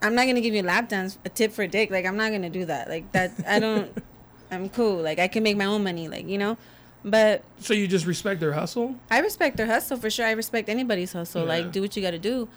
I'm 0.00 0.14
not 0.14 0.26
gonna 0.26 0.40
give 0.40 0.54
you 0.54 0.62
a 0.62 0.68
lap 0.68 0.88
dance, 0.88 1.18
a 1.24 1.28
tip 1.28 1.50
for 1.50 1.62
a 1.62 1.68
dick. 1.68 1.90
Like 1.90 2.06
I'm 2.06 2.16
not 2.16 2.30
gonna 2.30 2.50
do 2.50 2.64
that. 2.66 2.88
Like 2.88 3.10
that, 3.12 3.32
I 3.46 3.58
don't. 3.58 3.90
I'm 4.50 4.68
cool. 4.68 4.96
Like 4.96 5.18
I 5.18 5.26
can 5.26 5.42
make 5.42 5.56
my 5.56 5.64
own 5.64 5.82
money. 5.82 6.06
Like 6.06 6.28
you 6.28 6.38
know. 6.38 6.56
But 7.04 7.42
so 7.60 7.74
you 7.74 7.88
just 7.88 8.06
respect 8.06 8.40
their 8.40 8.52
hustle. 8.52 8.96
I 9.10 9.20
respect 9.20 9.56
their 9.56 9.66
hustle 9.66 9.96
for 9.96 10.10
sure. 10.10 10.26
I 10.26 10.32
respect 10.32 10.68
anybody's 10.68 11.12
hustle. 11.12 11.42
Yeah. 11.42 11.48
Like, 11.48 11.72
do 11.72 11.80
what 11.80 11.96
you 11.96 12.02
got 12.02 12.10
to 12.10 12.18
do. 12.18 12.48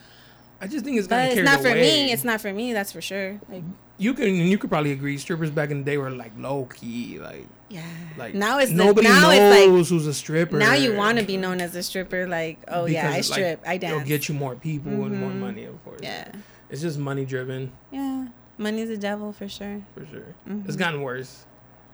I 0.62 0.67
just 0.67 0.86
think 0.86 0.97
it's 0.97 1.08
But 1.08 1.15
kind 1.15 1.32
of 1.34 1.38
it's 1.39 1.45
not 1.52 1.62
for 1.62 1.69
away. 1.69 1.82
me. 1.82 2.12
It's 2.12 2.24
not 2.24 2.39
for 2.39 2.54
me. 2.54 2.71
That's 2.71 2.91
for 2.91 3.02
sure. 3.02 3.39
Like, 3.50 3.63
you 3.97 4.13
can 4.13 4.26
and 4.28 4.47
you 4.50 4.58
could 4.58 4.69
probably 4.69 4.91
agree. 4.91 5.17
Strippers 5.17 5.50
back 5.52 5.71
in 5.71 5.80
the 5.80 5.84
day 5.84 5.97
were 5.97 6.10
like 6.12 6.32
low 6.38 6.65
key, 6.65 7.19
like 7.19 7.45
yeah. 7.69 7.84
like 8.17 8.34
now 8.36 8.60
it's 8.60 8.71
the- 8.71 8.78
nobody 8.78 9.08
now 9.08 9.30
knows 9.32 9.80
it's 9.82 9.89
who's 9.89 10.08
a 10.08 10.13
stripper. 10.13 10.58
now 10.58 10.74
you 10.74 10.95
want 10.95 11.17
to 11.19 11.24
be 11.26 11.36
known 11.38 11.62
as 11.62 11.76
a 11.76 11.84
stripper. 11.84 12.28
Like, 12.28 12.60
oh 12.67 12.86
yeah, 12.86 13.08
I 13.08 13.12
because, 13.12 13.30
like, 13.32 13.38
strip. 13.38 13.63
I 13.65 13.78
dance. 13.78 13.93
It'll 13.95 14.08
get 14.08 14.28
you 14.30 14.36
more 14.36 14.56
people 14.56 14.91
and 15.06 15.19
more 15.19 15.30
Mhm. 15.32 15.39
money, 15.39 15.63
of 15.65 15.84
course. 15.84 16.00
yeah, 16.04 16.32
it's 16.69 16.82
just 16.82 16.97
money 17.00 17.26
driven 17.26 17.71
yeah. 17.91 18.28
Money's 18.58 18.89
the 18.89 18.97
devil 18.97 19.34
for 19.34 19.47
sure. 19.47 19.82
for 19.95 20.06
sure. 20.06 20.36
Mm-hmm. 20.47 20.67
It's 20.67 20.76
gotten 20.76 21.02
worse. 21.02 21.45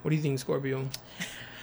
What 0.01 0.10
do 0.12 0.15
you 0.17 0.21
think, 0.21 0.39
Scorpio? 0.39 0.88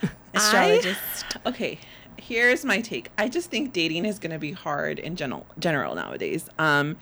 Astrologist. 0.35 1.25
okay 1.47 1.79
here's 2.19 2.65
my 2.65 2.81
take 2.81 3.11
i 3.19 3.29
just 3.29 3.51
think 3.51 3.73
dating 3.73 4.05
is 4.05 4.19
going 4.19 4.31
to 4.31 4.39
be 4.39 4.53
hard 4.53 4.99
in 4.99 5.17
general 5.17 5.47
general 5.59 5.95
nowadays 5.95 6.49
um 6.59 6.97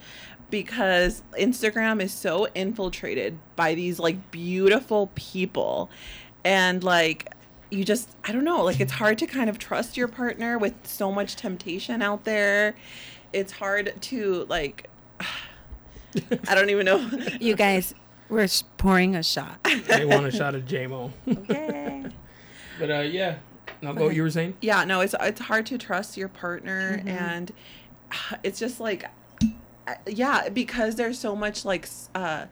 because 0.49 1.23
instagram 1.39 2.01
is 2.01 2.11
so 2.11 2.47
infiltrated 2.55 3.37
by 3.55 3.73
these 3.73 3.99
like 3.99 4.31
beautiful 4.31 5.09
people 5.15 5.89
and 6.43 6.83
like 6.83 7.31
you 7.71 7.83
just 7.83 8.09
i 8.25 8.31
don't 8.31 8.43
know 8.43 8.63
like 8.63 8.79
it's 8.79 8.93
hard 8.93 9.17
to 9.17 9.25
kind 9.25 9.49
of 9.49 9.57
trust 9.57 9.97
your 9.97 10.07
partner 10.07 10.57
with 10.57 10.73
so 10.83 11.11
much 11.11 11.35
temptation 11.35 12.01
out 12.01 12.23
there 12.23 12.75
it's 13.31 13.53
hard 13.53 13.93
to 14.01 14.45
like 14.49 14.89
i 16.47 16.53
don't 16.55 16.69
even 16.69 16.85
know 16.85 17.09
you 17.39 17.55
guys, 17.55 17.95
we're 18.29 18.47
pouring 18.77 19.15
a 19.15 19.23
shot. 19.23 19.63
they 19.87 20.05
want 20.05 20.25
a 20.25 20.31
shot 20.31 20.55
of 20.55 20.65
JMO. 20.65 21.11
Okay. 21.27 22.05
but 22.79 22.89
uh, 22.91 22.99
yeah. 23.01 23.35
No, 23.83 23.93
go. 23.93 24.09
You 24.09 24.23
were 24.23 24.31
saying? 24.31 24.55
yeah 24.61 24.83
no 24.85 25.01
it's 25.01 25.13
it's 25.21 25.41
hard 25.41 25.65
to 25.67 25.77
trust 25.77 26.17
your 26.17 26.29
partner 26.29 26.97
Mm-hmm. 26.97 27.07
and 27.09 27.51
it's 28.43 28.59
just 28.59 28.79
like 28.79 29.05
uh, 29.87 29.95
yeah 30.07 30.49
because 30.49 30.95
there's 30.95 31.19
so 31.19 31.35
much 31.35 31.65
like 31.65 31.87
uh 32.15 32.45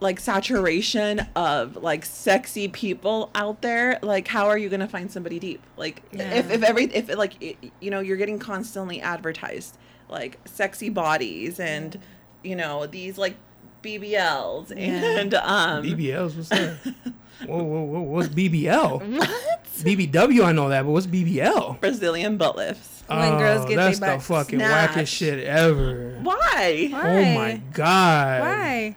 like 0.00 0.18
saturation 0.18 1.20
of 1.36 1.76
like 1.76 2.04
sexy 2.04 2.66
people 2.68 3.30
out 3.36 3.62
there 3.62 3.98
like 4.02 4.26
how 4.28 4.48
are 4.48 4.58
you 4.58 4.68
gonna 4.68 4.88
find 4.88 5.10
somebody 5.12 5.38
deep 5.38 5.62
like 5.76 6.02
if, 6.12 6.18
Yeah. 6.18 6.34
if 6.54 6.62
every 6.64 6.84
if 6.86 7.08
like 7.16 7.40
it, 7.40 7.56
you 7.80 7.90
know 7.90 8.00
you're 8.00 8.16
getting 8.16 8.38
constantly 8.40 9.00
advertised 9.00 9.76
like 10.08 10.38
sexy 10.44 10.88
bodies 10.88 11.60
and 11.60 11.98
you 12.42 12.56
know 12.56 12.86
these 12.86 13.16
like 13.16 13.36
bbls 13.82 14.72
and 14.76 15.34
um 15.34 15.82
BBLs. 15.84 16.36
What's 16.36 16.48
that? 16.50 16.76
whoa, 17.46 17.62
whoa, 17.62 17.82
whoa. 17.82 18.00
What's 18.02 18.28
BBL? 18.28 19.16
what? 19.18 19.64
BBW, 19.78 20.44
I 20.44 20.52
know 20.52 20.68
that, 20.68 20.82
but 20.84 20.90
what's 20.92 21.06
BBL? 21.06 21.80
brazilian 21.80 22.36
butt 22.36 22.56
lifts 22.56 23.02
When 23.08 23.38
girls 23.38 23.64
get 23.66 23.74
oh, 23.78 23.82
that's 23.82 23.98
their 23.98 24.10
the 24.10 24.16
butts 24.16 24.26
fucking 24.26 24.58
snatched. 24.60 24.94
wackest 24.98 25.08
shit 25.08 25.44
ever. 25.44 26.18
why 26.22 26.90
Oh 26.92 27.34
my 27.38 27.60
god. 27.72 28.40
Why? 28.42 28.96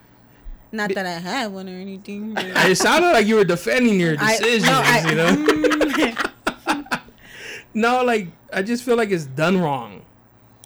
Not 0.71 0.93
that 0.93 1.05
I 1.05 1.12
had 1.19 1.53
one 1.53 1.69
or 1.69 1.71
anything. 1.79 2.34
But 2.34 2.45
It 2.69 2.77
sounded 2.77 3.08
like 3.12 3.25
you 3.25 3.36
were 3.36 3.45
defending 3.45 3.99
your 3.99 4.15
I- 4.19 4.38
decisions, 4.38 4.65
no, 4.65 4.81
I- 4.84 5.10
you 5.10 5.15
know? 5.15 5.36
Mm. 5.36 7.01
no, 7.73 8.03
like 8.03 8.27
I 8.53 8.62
just 8.62 8.84
feel 8.84 8.97
like 8.97 9.10
it's 9.12 9.25
done 9.25 9.60
wrong. 9.62 10.01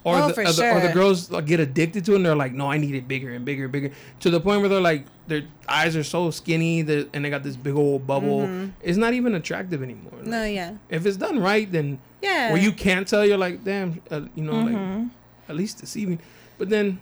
Or, 0.06 0.16
Oh, 0.16 0.32
the, 0.32 0.42
or, 0.42 0.52
the, 0.54 0.72
or 0.76 0.80
the 0.80 0.94
girls 0.94 1.28
get 1.46 1.60
addicted 1.60 2.06
to 2.06 2.14
it 2.14 2.16
and 2.18 2.26
they're 2.26 2.36
like, 2.36 2.54
no, 2.54 2.72
I 2.72 2.78
need 2.78 2.96
it 2.96 3.08
bigger 3.08 3.32
and 3.34 3.44
bigger 3.44 3.64
and 3.64 3.72
bigger. 3.72 3.92
To 4.22 4.30
the 4.30 4.40
point 4.40 4.62
where 4.62 4.70
they're 4.70 4.80
like, 4.80 5.06
their 5.28 5.44
eyes 5.68 5.96
are 5.98 6.04
so 6.04 6.32
skinny 6.32 6.82
that, 6.84 7.10
and 7.14 7.26
they 7.26 7.30
got 7.30 7.44
this 7.44 7.58
big 7.58 7.76
old 7.76 8.08
bubble. 8.08 8.70
It's 8.82 8.98
not 8.98 9.14
even 9.14 9.36
attractive 9.36 9.84
anymore. 9.84 10.14
Mm-hmm. 10.14 10.30
no, 10.30 10.44
yeah, 10.46 10.74
If 10.90 11.06
it's 11.06 11.18
done 11.18 11.40
right, 11.40 11.70
then 11.72 12.00
yeah. 12.22 12.52
where 12.54 12.62
you 12.62 12.72
can't 12.72 13.06
tell, 13.08 13.26
you're 13.26 13.38
like, 13.38 13.64
damn, 13.66 14.02
uh, 14.10 14.22
you 14.36 14.44
know, 14.44 14.54
Mm-hmm. 14.54 15.00
like 15.04 15.12
at 15.50 15.56
least 15.58 15.80
deceiving. 15.80 16.20
But 16.58 16.70
then, 16.70 17.00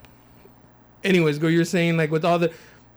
anyways, 1.04 1.38
go. 1.40 1.48
You're 1.48 1.66
saying 1.66 1.98
like 1.98 2.12
with 2.12 2.26
all 2.26 2.40
the, 2.40 2.52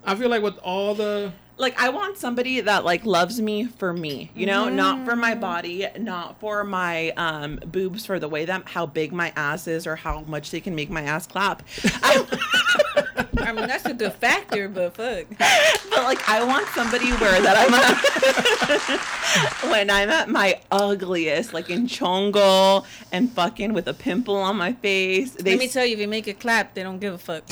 I 0.04 0.14
feel 0.14 0.28
like 0.30 0.42
with 0.42 0.56
all 0.58 0.94
the, 0.94 1.32
like 1.60 1.78
I 1.80 1.90
want 1.90 2.16
somebody 2.16 2.60
that 2.62 2.84
like 2.84 3.04
loves 3.04 3.40
me 3.40 3.66
for 3.66 3.92
me, 3.92 4.30
you 4.34 4.46
know, 4.46 4.68
not 4.68 5.04
for 5.04 5.14
my 5.14 5.34
Mm. 5.34 5.40
body, 5.40 5.86
not 5.98 6.40
for 6.40 6.64
my 6.64 7.10
um 7.10 7.60
boobs 7.66 8.06
for 8.06 8.18
the 8.18 8.28
way 8.28 8.44
that 8.46 8.66
how 8.68 8.86
big 8.86 9.12
my 9.12 9.32
ass 9.36 9.66
is 9.68 9.86
or 9.86 9.94
how 9.96 10.22
much 10.22 10.50
they 10.50 10.60
can 10.60 10.74
make 10.74 10.90
my 10.90 11.02
ass 11.02 11.26
clap. 11.26 11.62
I, 12.02 12.26
I 13.40 13.52
mean, 13.52 13.66
that's 13.68 13.84
a 13.86 13.92
good 13.94 14.14
factor, 14.14 14.68
but 14.68 14.94
fuck. 14.94 15.26
but 15.38 16.02
like 16.04 16.26
I 16.28 16.42
want 16.44 16.66
somebody 16.68 17.10
where 17.10 17.40
that 17.42 17.56
I'm 17.62 17.74
at, 17.74 19.70
when 19.70 19.90
I'm 19.90 20.08
at 20.10 20.28
my 20.28 20.60
ugliest, 20.70 21.52
like 21.54 21.68
in 21.70 21.86
chongo 21.86 22.84
and 23.12 23.30
fucking 23.32 23.72
with 23.74 23.86
a 23.88 23.94
pimple 23.94 24.36
on 24.36 24.56
my 24.56 24.72
face. 24.72 25.32
They 25.32 25.52
Let 25.52 25.58
me 25.60 25.68
tell 25.68 25.84
you, 25.86 25.94
if 25.94 26.00
you 26.00 26.08
make 26.08 26.26
a 26.26 26.34
clap, 26.34 26.74
they 26.74 26.82
don't 26.82 26.98
give 26.98 27.14
a 27.14 27.18
fuck. 27.18 27.44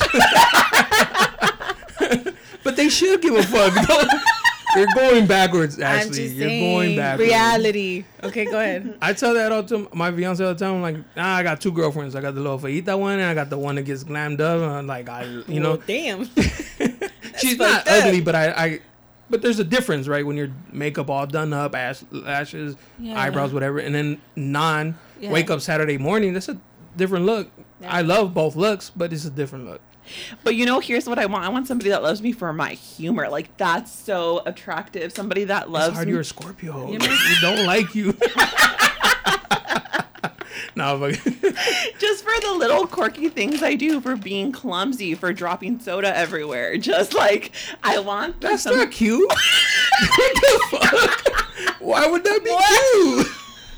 But 2.63 2.75
they 2.75 2.89
should 2.89 3.21
give 3.21 3.35
a 3.35 3.43
fuck. 3.43 3.73
You're 4.75 4.85
going 4.93 5.25
backwards. 5.25 5.77
I'm 5.79 5.83
Actually, 5.83 6.09
just 6.25 6.35
you're 6.35 6.47
saying, 6.49 6.75
going 6.75 6.95
backwards. 6.95 7.27
reality. 7.27 8.05
Okay, 8.23 8.45
go 8.45 8.59
ahead. 8.59 8.97
I 9.01 9.13
tell 9.13 9.33
that 9.33 9.51
all 9.51 9.63
to 9.63 9.89
my 9.93 10.11
fiance 10.11 10.43
all 10.45 10.53
the 10.53 10.59
time. 10.63 10.75
I'm 10.75 10.81
like, 10.83 10.97
nah, 11.17 11.37
I 11.37 11.41
got 11.41 11.59
two 11.59 11.71
girlfriends. 11.71 12.15
I 12.15 12.21
got 12.21 12.35
the 12.35 12.41
little 12.41 12.59
fajita 12.59 12.97
one, 12.99 13.13
and 13.13 13.23
I 13.23 13.33
got 13.33 13.49
the 13.49 13.57
one 13.57 13.75
that 13.75 13.83
gets 13.83 14.03
glammed 14.03 14.39
up. 14.41 14.61
And 14.61 14.71
I'm 14.71 14.85
like, 14.85 15.09
I, 15.09 15.23
you 15.47 15.59
know, 15.59 15.71
Well, 15.71 15.83
damn. 15.87 16.25
she's 17.39 17.57
not 17.57 17.87
up. 17.87 18.05
ugly, 18.05 18.21
but 18.21 18.35
I, 18.35 18.49
I, 18.51 18.79
but 19.27 19.41
there's 19.41 19.57
a 19.59 19.63
difference, 19.63 20.07
right? 20.07 20.23
When 20.23 20.37
your 20.37 20.49
makeup 20.71 21.09
all 21.09 21.25
done 21.25 21.51
up, 21.51 21.73
ash, 21.75 22.03
lashes, 22.11 22.75
Yeah. 22.99 23.19
eyebrows, 23.19 23.51
whatever, 23.53 23.79
and 23.79 23.93
then 23.95 24.21
non 24.35 24.99
Yeah. 25.19 25.31
wake 25.31 25.49
up 25.49 25.61
Saturday 25.61 25.97
morning. 25.97 26.33
That's 26.33 26.47
a 26.49 26.59
different 26.95 27.25
look. 27.25 27.49
I 27.87 28.03
love 28.03 28.35
both 28.35 28.55
looks, 28.55 28.91
but 28.95 29.13
it's 29.13 29.25
a 29.25 29.29
different 29.31 29.65
look. 29.65 29.81
But 30.43 30.55
you 30.55 30.65
know, 30.65 30.79
here's 30.79 31.07
what 31.07 31.19
I 31.19 31.25
want. 31.25 31.45
I 31.45 31.49
want 31.49 31.67
somebody 31.67 31.89
that 31.91 32.03
loves 32.03 32.21
me 32.21 32.31
for 32.31 32.51
my 32.53 32.71
humor. 32.71 33.29
Like 33.29 33.55
that's 33.57 33.91
so 33.91 34.41
attractive. 34.45 35.11
Somebody 35.11 35.45
that 35.45 35.69
loves. 35.69 35.69
It's 35.69 35.87
loves 35.87 35.95
hard 35.97 36.07
me. 36.07 36.11
you're 36.13 36.21
a 36.21 36.25
Scorpio. 36.25 36.91
You 36.91 36.99
Like, 36.99 37.09
we 37.09 37.35
don't 37.41 37.65
like 37.65 37.95
you. 37.95 38.13
no, 40.75 40.97
but 40.99 41.13
just 41.99 42.23
for 42.23 42.39
the 42.41 42.53
little 42.57 42.87
quirky 42.87 43.29
things 43.29 43.61
I 43.63 43.75
do, 43.75 44.01
for 44.01 44.15
being 44.15 44.51
clumsy, 44.51 45.15
for 45.15 45.33
dropping 45.33 45.79
soda 45.79 46.15
everywhere. 46.15 46.77
Just 46.77 47.13
like 47.13 47.51
I 47.83 47.99
want 47.99 48.41
that's 48.41 48.63
some- 48.63 48.77
not 48.77 48.91
cute. 48.91 49.27
what 49.29 50.35
the 50.35 50.59
fuck? 50.71 51.79
Why 51.79 52.07
would 52.07 52.23
that 52.23 52.43
be 52.43 52.49
cute? 52.49 53.27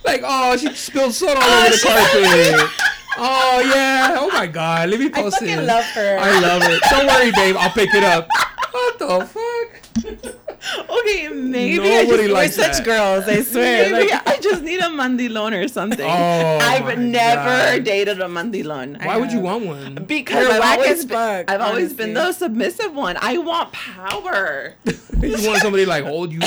Like, 0.04 0.22
oh, 0.24 0.58
she 0.58 0.74
spilled 0.74 1.14
soda 1.14 1.36
all 1.36 1.42
oh, 1.44 1.68
over 1.68 1.72
the 1.72 2.58
carpet. 2.58 2.72
Oh 3.18 3.62
yeah. 3.74 4.16
Oh 4.20 4.30
my 4.30 4.48
god. 4.48 4.90
Let 4.90 5.00
me 5.00 5.10
post 5.10 5.40
fucking 5.40 5.50
it. 5.50 5.60
I 5.60 5.64
love 5.64 5.86
her. 5.86 6.18
I 6.20 6.40
love 6.40 6.64
it. 6.66 6.82
Don't 6.90 7.08
worry, 7.08 7.32
babe. 7.32 7.56
I'll 7.58 7.72
pick 7.72 7.94
it 7.94 8.04
up. 8.04 8.28
What 8.72 9.00
the 9.00 9.26
fuck? 9.26 10.36
Okay, 10.90 11.30
maybe 11.30 11.80
I 11.80 12.04
Nobody 12.04 12.28
just, 12.28 12.58
We're 12.58 12.74
such 12.74 12.86
girls, 12.86 13.28
I 13.28 13.42
swear. 13.42 13.92
maybe 13.92 14.12
Like, 14.12 14.28
I 14.28 14.38
just 14.40 14.62
need 14.62 14.80
a 14.80 14.84
mandilon 14.84 15.64
or 15.64 15.68
something. 15.68 16.06
Oh, 16.08 16.60
I've 16.62 16.98
never 17.00 17.78
God. 17.78 17.84
dated 17.84 18.22
a 18.22 18.26
mandilon. 18.26 19.04
Why 19.04 19.18
would 19.18 19.32
you 19.32 19.40
want 19.40 19.66
one? 19.66 19.96
Because 20.06 20.48
You're 20.48 20.62
I've 20.62 20.80
always, 20.80 21.06
been, 21.06 21.18
fuck, 21.18 21.52
I've 21.52 21.62
always 21.62 21.94
been 21.94 22.14
the 22.14 22.32
submissive 22.32 22.94
one. 22.94 23.18
I 23.20 23.38
want 23.40 23.74
power. 23.74 24.76
you 24.86 25.48
want 25.48 25.62
somebody 25.62 25.86
like 25.86 26.04
hold 26.04 26.32
you, 26.32 26.42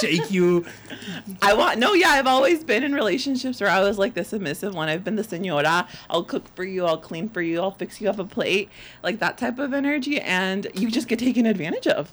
shake 0.00 0.30
you. 0.30 0.66
I 1.40 1.54
want 1.54 1.78
no, 1.78 1.94
yeah. 1.94 2.10
I've 2.10 2.26
always 2.26 2.64
been 2.64 2.82
in 2.82 2.94
relationships 2.94 3.60
where 3.60 3.70
I 3.70 3.80
was 3.80 3.98
like 3.98 4.14
the 4.14 4.24
submissive 4.24 4.74
one. 4.74 4.88
I've 4.88 5.04
been 5.04 5.16
the 5.16 5.24
senora. 5.24 5.88
I'll 6.10 6.24
cook 6.24 6.54
for 6.54 6.64
you. 6.64 6.84
I'll 6.86 6.98
clean 6.98 7.28
for 7.28 7.42
you. 7.42 7.60
I'll 7.60 7.70
fix 7.70 8.00
you 8.00 8.08
up 8.08 8.18
a 8.18 8.24
plate. 8.24 8.68
Like 9.02 9.18
that 9.20 9.38
type 9.38 9.58
of 9.58 9.72
energy, 9.72 10.20
and 10.20 10.66
you 10.74 10.90
just 10.90 11.08
get 11.08 11.18
taken 11.18 11.46
advantage 11.46 11.86
of. 11.86 12.12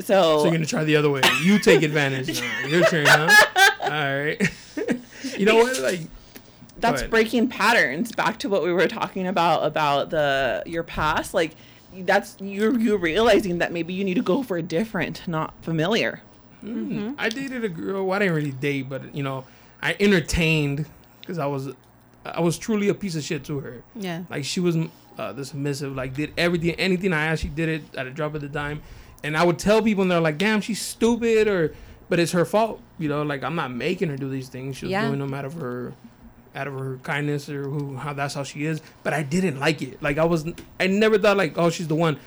So, 0.00 0.38
So 0.38 0.42
you're 0.44 0.52
gonna 0.52 0.66
try 0.66 0.84
the 0.84 0.96
other 0.96 1.10
way. 1.10 1.22
You 1.42 1.58
take 1.58 1.82
advantage. 1.82 2.40
Nah, 2.62 2.68
your 2.68 2.84
turn, 2.86 3.06
huh? 3.06 3.30
All 3.82 3.90
right. 3.90 4.40
you 5.38 5.46
know 5.46 5.56
what? 5.56 5.78
Like 5.80 6.00
that's 6.78 7.02
breaking 7.04 7.48
patterns. 7.48 8.12
Back 8.12 8.38
to 8.40 8.48
what 8.48 8.62
we 8.62 8.72
were 8.72 8.86
talking 8.88 9.26
about 9.26 9.64
about 9.64 10.10
the 10.10 10.62
your 10.66 10.82
past. 10.82 11.34
Like 11.34 11.54
that's 11.96 12.36
you 12.40 12.76
you 12.78 12.96
realizing 12.96 13.58
that 13.58 13.72
maybe 13.72 13.94
you 13.94 14.04
need 14.04 14.14
to 14.14 14.22
go 14.22 14.42
for 14.42 14.56
a 14.56 14.62
different, 14.62 15.26
not 15.26 15.54
familiar. 15.62 16.22
I 16.62 17.28
dated 17.28 17.64
a 17.64 17.68
girl. 17.68 18.04
Well, 18.06 18.16
I 18.16 18.18
didn't 18.20 18.34
really 18.34 18.50
date, 18.52 18.88
but 18.88 19.14
you 19.14 19.22
know, 19.22 19.44
I 19.80 19.96
entertained 20.00 20.86
because 21.20 21.38
I 21.38 21.46
was, 21.46 21.68
I 22.24 22.40
was 22.40 22.58
truly 22.58 22.88
a 22.88 22.94
piece 22.94 23.14
of 23.14 23.22
shit 23.22 23.44
to 23.44 23.60
her. 23.60 23.82
yeah. 23.94 24.24
Like 24.28 24.44
she 24.44 24.58
was 24.60 24.76
uh, 25.18 25.32
the 25.32 25.44
submissive. 25.44 25.94
Like 25.94 26.14
did 26.14 26.32
everything, 26.36 26.74
anything 26.74 27.12
I 27.12 27.26
asked, 27.26 27.42
she 27.42 27.48
did 27.48 27.68
it 27.68 27.82
at 27.96 28.06
a 28.06 28.10
drop 28.10 28.34
of 28.34 28.40
the 28.40 28.48
dime. 28.48 28.82
And 29.24 29.36
I 29.36 29.44
would 29.44 29.58
tell 29.58 29.82
people, 29.82 30.02
and 30.02 30.10
they're 30.10 30.20
like, 30.20 30.38
"Damn, 30.38 30.60
she's 30.60 30.80
stupid," 30.80 31.48
or, 31.48 31.74
but 32.08 32.18
it's 32.18 32.32
her 32.32 32.44
fault. 32.44 32.80
You 32.98 33.08
know, 33.08 33.22
like 33.22 33.42
I'm 33.42 33.54
not 33.54 33.72
making 33.72 34.08
her 34.10 34.16
do 34.16 34.28
these 34.28 34.48
things. 34.48 34.76
She 34.76 34.86
was 34.86 34.92
Yeah. 34.92 35.06
doing 35.06 35.18
them 35.18 35.34
out 35.34 35.44
of 35.44 35.54
her, 35.54 35.92
out 36.54 36.66
of 36.68 36.74
her 36.74 36.98
kindness 37.02 37.48
or 37.48 37.64
who 37.64 37.96
how 37.96 38.12
that's 38.12 38.34
how 38.34 38.42
she 38.44 38.64
is. 38.64 38.80
But 39.02 39.12
I 39.14 39.22
didn't 39.22 39.58
like 39.58 39.82
it. 39.82 40.02
Like 40.02 40.18
I 40.18 40.24
was, 40.24 40.44
I 40.80 40.86
never 40.86 41.18
thought 41.18 41.36
like, 41.36 41.58
oh, 41.58 41.70
she's 41.70 41.88
the 41.88 41.94
one. 41.96 42.18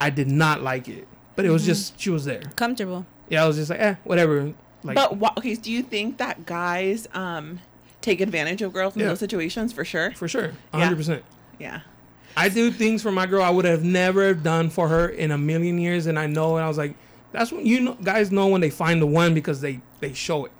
I 0.00 0.10
did 0.10 0.28
not 0.28 0.62
like 0.62 0.88
it. 0.88 1.06
But 1.36 1.44
it 1.44 1.50
was 1.50 1.64
just 1.64 1.98
she 2.00 2.10
was 2.10 2.24
there. 2.24 2.42
Comfortable. 2.56 3.06
Yeah, 3.28 3.44
I 3.44 3.46
was 3.46 3.56
just 3.56 3.70
like, 3.70 3.80
eh, 3.80 3.94
whatever. 4.04 4.52
Like, 4.82 4.94
but 4.96 5.16
wha- 5.16 5.32
okay, 5.38 5.54
do 5.54 5.70
you 5.70 5.82
think 5.82 6.18
that 6.18 6.46
guys 6.46 7.06
um 7.14 7.60
take 8.00 8.20
advantage 8.20 8.62
of 8.62 8.72
girls 8.72 8.94
in 8.94 9.00
Yeah. 9.02 9.08
those 9.08 9.18
situations 9.20 9.72
for 9.72 9.84
sure? 9.84 10.12
for 10.12 10.26
sure, 10.28 10.52
Yeah. 10.72 10.80
hundred 10.84 10.96
percent. 10.96 11.22
Yeah. 11.58 11.80
I 12.44 12.48
do 12.48 12.70
things 12.70 13.02
for 13.02 13.10
my 13.12 13.26
girl 13.26 13.42
I 13.42 13.50
would 13.50 13.64
have 13.64 13.82
never 13.84 14.32
done 14.34 14.70
for 14.70 14.88
her 14.88 15.08
in 15.08 15.30
a 15.32 15.38
million 15.38 15.78
years, 15.78 16.06
and 16.06 16.18
I 16.18 16.26
know. 16.26 16.56
And 16.56 16.64
I 16.64 16.68
was 16.68 16.78
like, 16.78 16.94
that's 17.32 17.50
when 17.52 17.66
you 17.66 17.80
know, 17.80 17.94
guys 18.02 18.30
know 18.30 18.46
when 18.48 18.60
they 18.60 18.70
find 18.70 19.02
the 19.02 19.06
one 19.06 19.34
because 19.34 19.60
they 19.60 19.80
they 20.00 20.12
show 20.12 20.44
it. 20.44 20.52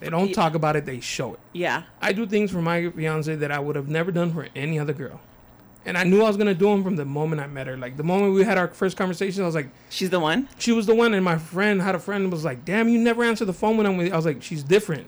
They 0.00 0.10
don't 0.10 0.28
Yeah. 0.28 0.34
talk 0.34 0.54
about 0.54 0.76
it; 0.76 0.84
they 0.84 1.00
show 1.00 1.34
it. 1.34 1.40
Yeah. 1.52 1.82
I 2.02 2.12
do 2.12 2.26
things 2.26 2.50
for 2.50 2.60
my 2.60 2.90
fiance 2.90 3.34
that 3.34 3.50
I 3.50 3.58
would 3.58 3.76
have 3.76 3.88
never 3.88 4.10
done 4.12 4.32
for 4.32 4.46
any 4.54 4.78
other 4.78 4.92
girl, 4.92 5.20
and 5.86 5.96
I 5.96 6.04
knew 6.04 6.20
I 6.22 6.28
was 6.28 6.36
gonna 6.36 6.54
do 6.54 6.66
them 6.66 6.84
from 6.84 6.96
the 6.96 7.06
moment 7.06 7.40
I 7.40 7.46
met 7.46 7.66
her. 7.66 7.76
Like 7.78 7.96
the 7.96 8.04
moment 8.04 8.34
we 8.34 8.44
had 8.44 8.58
our 8.58 8.68
first 8.68 8.96
conversation, 8.98 9.42
I 9.42 9.46
was 9.46 9.54
like, 9.54 9.70
She's 9.88 10.10
the 10.10 10.20
one. 10.20 10.48
she 10.58 10.72
was 10.72 10.84
the 10.86 10.94
one. 10.94 11.14
And 11.14 11.24
my 11.24 11.38
friend 11.38 11.80
had 11.80 11.94
a 11.94 11.98
friend 11.98 12.30
was 12.30 12.44
like, 12.44 12.64
damn, 12.66 12.88
you 12.90 12.98
never 12.98 13.24
answer 13.24 13.44
the 13.46 13.54
phone 13.54 13.76
when 13.78 13.86
I'm 13.86 13.96
with. 13.96 14.08
you." 14.08 14.12
I 14.12 14.16
was 14.16 14.26
like, 14.26 14.42
she's 14.42 14.62
different. 14.62 15.06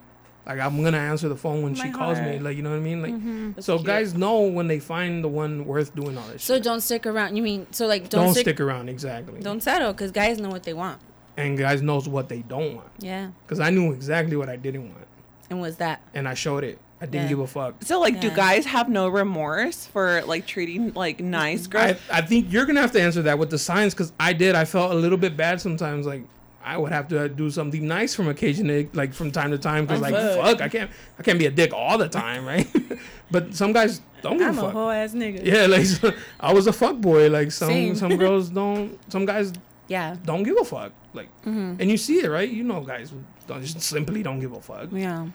Like 0.49 0.61
I'm 0.61 0.83
gonna 0.83 0.97
answer 0.97 1.29
the 1.29 1.37
phone 1.37 1.63
when 1.63 1.75
she 1.75 1.85
My 1.85 1.91
calls 1.91 2.19
me. 2.21 2.39
Like 2.39 2.57
you 2.57 2.63
know 2.63 2.71
what 2.71 2.77
I 2.77 2.81
mean? 2.81 3.03
Like 3.03 3.13
mm-hmm. 3.13 3.53
That's 3.53 3.67
so, 3.67 3.77
cute. 3.77 3.87
guys 3.87 4.15
know 4.15 4.41
when 4.41 4.67
they 4.67 4.79
find 4.79 5.23
the 5.23 5.29
one 5.29 5.67
worth 5.67 5.95
doing 5.95 6.17
all 6.17 6.27
this. 6.29 6.43
So 6.43 6.55
shit. 6.55 6.63
don't 6.65 6.81
stick 6.81 7.07
around. 7.07 7.37
You 7.37 7.43
mean 7.43 7.67
so 7.71 7.87
like 7.87 8.09
don't, 8.09 8.25
don't 8.25 8.33
stick, 8.33 8.45
stick 8.45 8.61
around 8.61 8.89
exactly. 8.89 9.41
don't 9.41 9.63
settle 9.63 9.93
because 9.93 10.11
guys 10.11 10.41
know 10.41 10.49
what 10.49 10.63
they 10.63 10.73
want. 10.75 11.01
and 11.37 11.57
guys 11.59 11.83
knows 11.83 12.09
what 12.09 12.29
they 12.31 12.41
don't 12.41 12.75
want 12.77 12.89
Yeah. 12.99 13.29
because 13.47 13.61
I 13.61 13.71
knew 13.71 13.93
exactly 13.93 14.37
what 14.37 14.49
I 14.49 14.57
didn't 14.57 14.89
want, 14.93 15.07
And 15.51 15.61
was 15.61 15.77
that? 15.77 16.01
and 16.15 16.27
I 16.27 16.35
showed 16.35 16.65
it. 16.65 16.79
I 17.01 17.07
didn't 17.07 17.25
Yeah. 17.25 17.29
give 17.29 17.39
a 17.41 17.47
fuck. 17.47 17.75
So 17.85 18.01
like, 18.01 18.21
do 18.21 18.29
guys 18.31 18.65
have 18.67 18.89
no 18.89 19.07
remorse 19.09 19.87
for 19.87 20.23
like 20.27 20.47
treating 20.47 20.93
like 20.95 21.21
nice 21.21 21.67
girls? 21.69 21.97
I, 22.11 22.19
I 22.19 22.23
think 22.23 22.51
you're 22.53 22.67
gonna 22.67 22.81
have 22.81 22.91
to 22.93 23.01
answer 23.03 23.23
that 23.23 23.39
with 23.39 23.51
the 23.51 23.59
signs 23.59 23.95
because 23.95 24.13
I 24.19 24.33
did. 24.33 24.55
I 24.57 24.65
felt 24.65 24.91
a 24.91 24.95
little 24.97 25.19
bit 25.19 25.37
bad 25.37 25.61
sometimes. 25.61 26.07
Like 26.07 26.25
I 26.75 26.77
would 26.77 26.93
have 26.93 27.09
to 27.09 27.29
do 27.29 27.51
something 27.51 27.87
nice 27.87 28.15
from 28.15 28.29
occasionally, 28.29 28.89
like 28.93 29.13
from 29.15 29.31
time 29.31 29.51
to 29.53 29.59
time, 29.59 29.87
because 29.87 30.01
like 30.03 30.15
fuck. 30.15 30.37
fuck, 30.45 30.61
I 30.61 30.69
can't, 30.69 30.91
I 31.19 31.23
can't 31.23 31.39
be 31.39 31.47
a 31.47 31.51
dick 31.51 31.73
all 31.73 31.97
the 31.99 32.09
time, 32.09 32.45
right? 32.45 32.69
but 33.31 33.55
some 33.55 33.73
guys 33.73 34.01
don't 34.23 34.39
give 34.39 34.49
I'm 34.49 34.59
a 34.59 34.63
fuck. 34.63 34.73
whole 34.73 34.91
ass 34.91 35.13
nigga. 35.15 35.41
yeah, 35.45 35.67
like 35.67 35.87
so- 35.87 36.13
I 36.39 36.53
was 36.53 36.67
a 36.67 36.73
fuck 36.73 36.97
boy. 36.97 37.29
Like 37.31 37.51
some 37.53 37.69
Same. 37.71 37.95
some 37.97 38.17
girls 38.25 38.51
don't, 38.51 38.99
some 39.11 39.25
guys 39.25 39.53
Yeah. 39.89 40.17
don't 40.25 40.43
give 40.43 40.57
a 40.61 40.65
fuck. 40.65 40.93
Like, 41.15 41.29
Mm-hmm. 41.47 41.81
and 41.81 41.91
you 41.91 41.97
see 41.97 42.17
it, 42.25 42.29
right? 42.31 42.49
You 42.49 42.65
know, 42.65 42.81
guys 42.83 43.13
don't 43.47 43.63
just 43.65 43.81
simply 43.81 44.23
don't 44.23 44.41
give 44.41 44.53
a 44.53 44.61
fuck. 44.61 44.89
Yeah. 44.93 45.27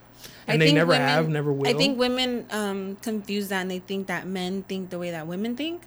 And 0.48 0.62
they 0.62 0.72
never 0.72 0.94
have, 0.94 1.28
never 1.30 1.52
will. 1.52 1.68
I 1.68 1.74
think 1.74 1.98
women 1.98 2.46
um, 2.52 2.96
confuse 3.02 3.48
that 3.50 3.62
and 3.62 3.72
they 3.72 3.80
think 3.80 4.08
that 4.08 4.28
men 4.28 4.64
think 4.64 4.90
the 4.92 5.00
way 5.00 5.10
that 5.12 5.26
women 5.28 5.58
think, 5.58 5.82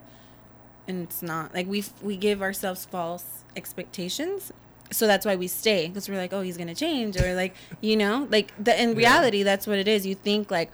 and 0.88 1.02
it's 1.04 1.22
not. 1.22 1.54
Like 1.54 1.66
we 1.66 1.84
we 2.02 2.16
give 2.16 2.42
ourselves 2.42 2.84
false 2.84 3.24
expectations, 3.54 4.52
so 4.90 5.06
that's 5.06 5.24
why 5.26 5.36
we 5.36 5.48
stay 5.48 5.88
because 5.88 6.08
we're 6.08 6.16
like, 6.16 6.32
oh, 6.32 6.40
he's 6.42 6.56
gonna 6.56 6.74
change, 6.74 7.20
or 7.20 7.34
like 7.34 7.54
you 7.80 7.96
know, 7.96 8.26
like 8.30 8.52
the 8.62 8.80
in 8.80 8.94
reality, 8.94 9.42
that's 9.42 9.66
what 9.66 9.78
it 9.78 9.88
is. 9.88 10.06
You 10.06 10.14
think 10.14 10.50
like, 10.50 10.70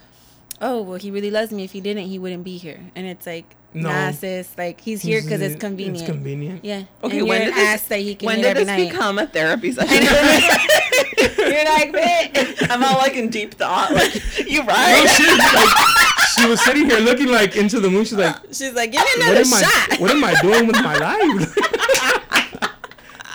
oh, 0.60 0.82
well, 0.82 0.98
he 0.98 1.10
really 1.10 1.30
loves 1.30 1.50
me. 1.52 1.64
If 1.64 1.72
he 1.72 1.80
didn't, 1.80 2.06
he 2.06 2.18
wouldn't 2.18 2.44
be 2.44 2.56
here, 2.58 2.80
and 2.94 3.06
it's 3.06 3.26
like, 3.26 3.44
No. 3.74 3.88
nah, 3.88 4.10
sis, 4.12 4.48
like 4.58 4.80
he's 4.80 5.02
here 5.02 5.22
because 5.22 5.40
it's 5.40 5.54
It's 5.54 5.60
convenient. 5.60 6.06
convenient. 6.06 6.64
Yeah. 6.64 6.84
Okay, 7.02 7.18
and 7.20 7.28
when 7.28 7.42
you're 7.42 7.50
did 7.54 7.58
an 7.58 7.72
this- 7.72 7.82
that 7.88 8.00
he 8.00 8.14
can 8.14 8.26
when 8.26 8.36
did 8.38 8.46
every 8.46 8.64
this 8.64 8.66
night. 8.78 8.90
become 8.90 9.18
a 9.18 9.26
therapy 9.26 9.72
session? 9.76 10.02
you're 11.38 11.64
like, 11.64 11.92
bitch. 11.92 12.68
I'm 12.70 12.82
all 12.84 12.98
like 12.98 13.14
in 13.14 13.28
deep 13.28 13.54
thought. 13.54 13.92
Like, 13.92 14.14
you 14.48 14.62
right? 14.62 15.06
shit. 15.16 15.38
Like, 15.38 16.28
she 16.36 16.48
was 16.48 16.62
sitting 16.64 16.88
here 16.88 16.98
looking 17.00 17.28
like 17.28 17.56
into 17.56 17.80
the 17.80 17.90
moon. 17.90 18.04
She's 18.04 18.14
like, 18.18 18.36
She's 18.52 18.72
like, 18.72 18.92
give 18.92 19.00
me 19.02 19.06
what 19.18 19.36
another 19.36 19.40
am 19.40 19.54
I? 19.54 19.62
shot. 19.62 20.00
What 20.00 20.10
am 20.10 20.24
I 20.24 20.34
doing 20.40 20.66
with 20.66 20.76
my 20.76 20.96
life? 20.96 21.56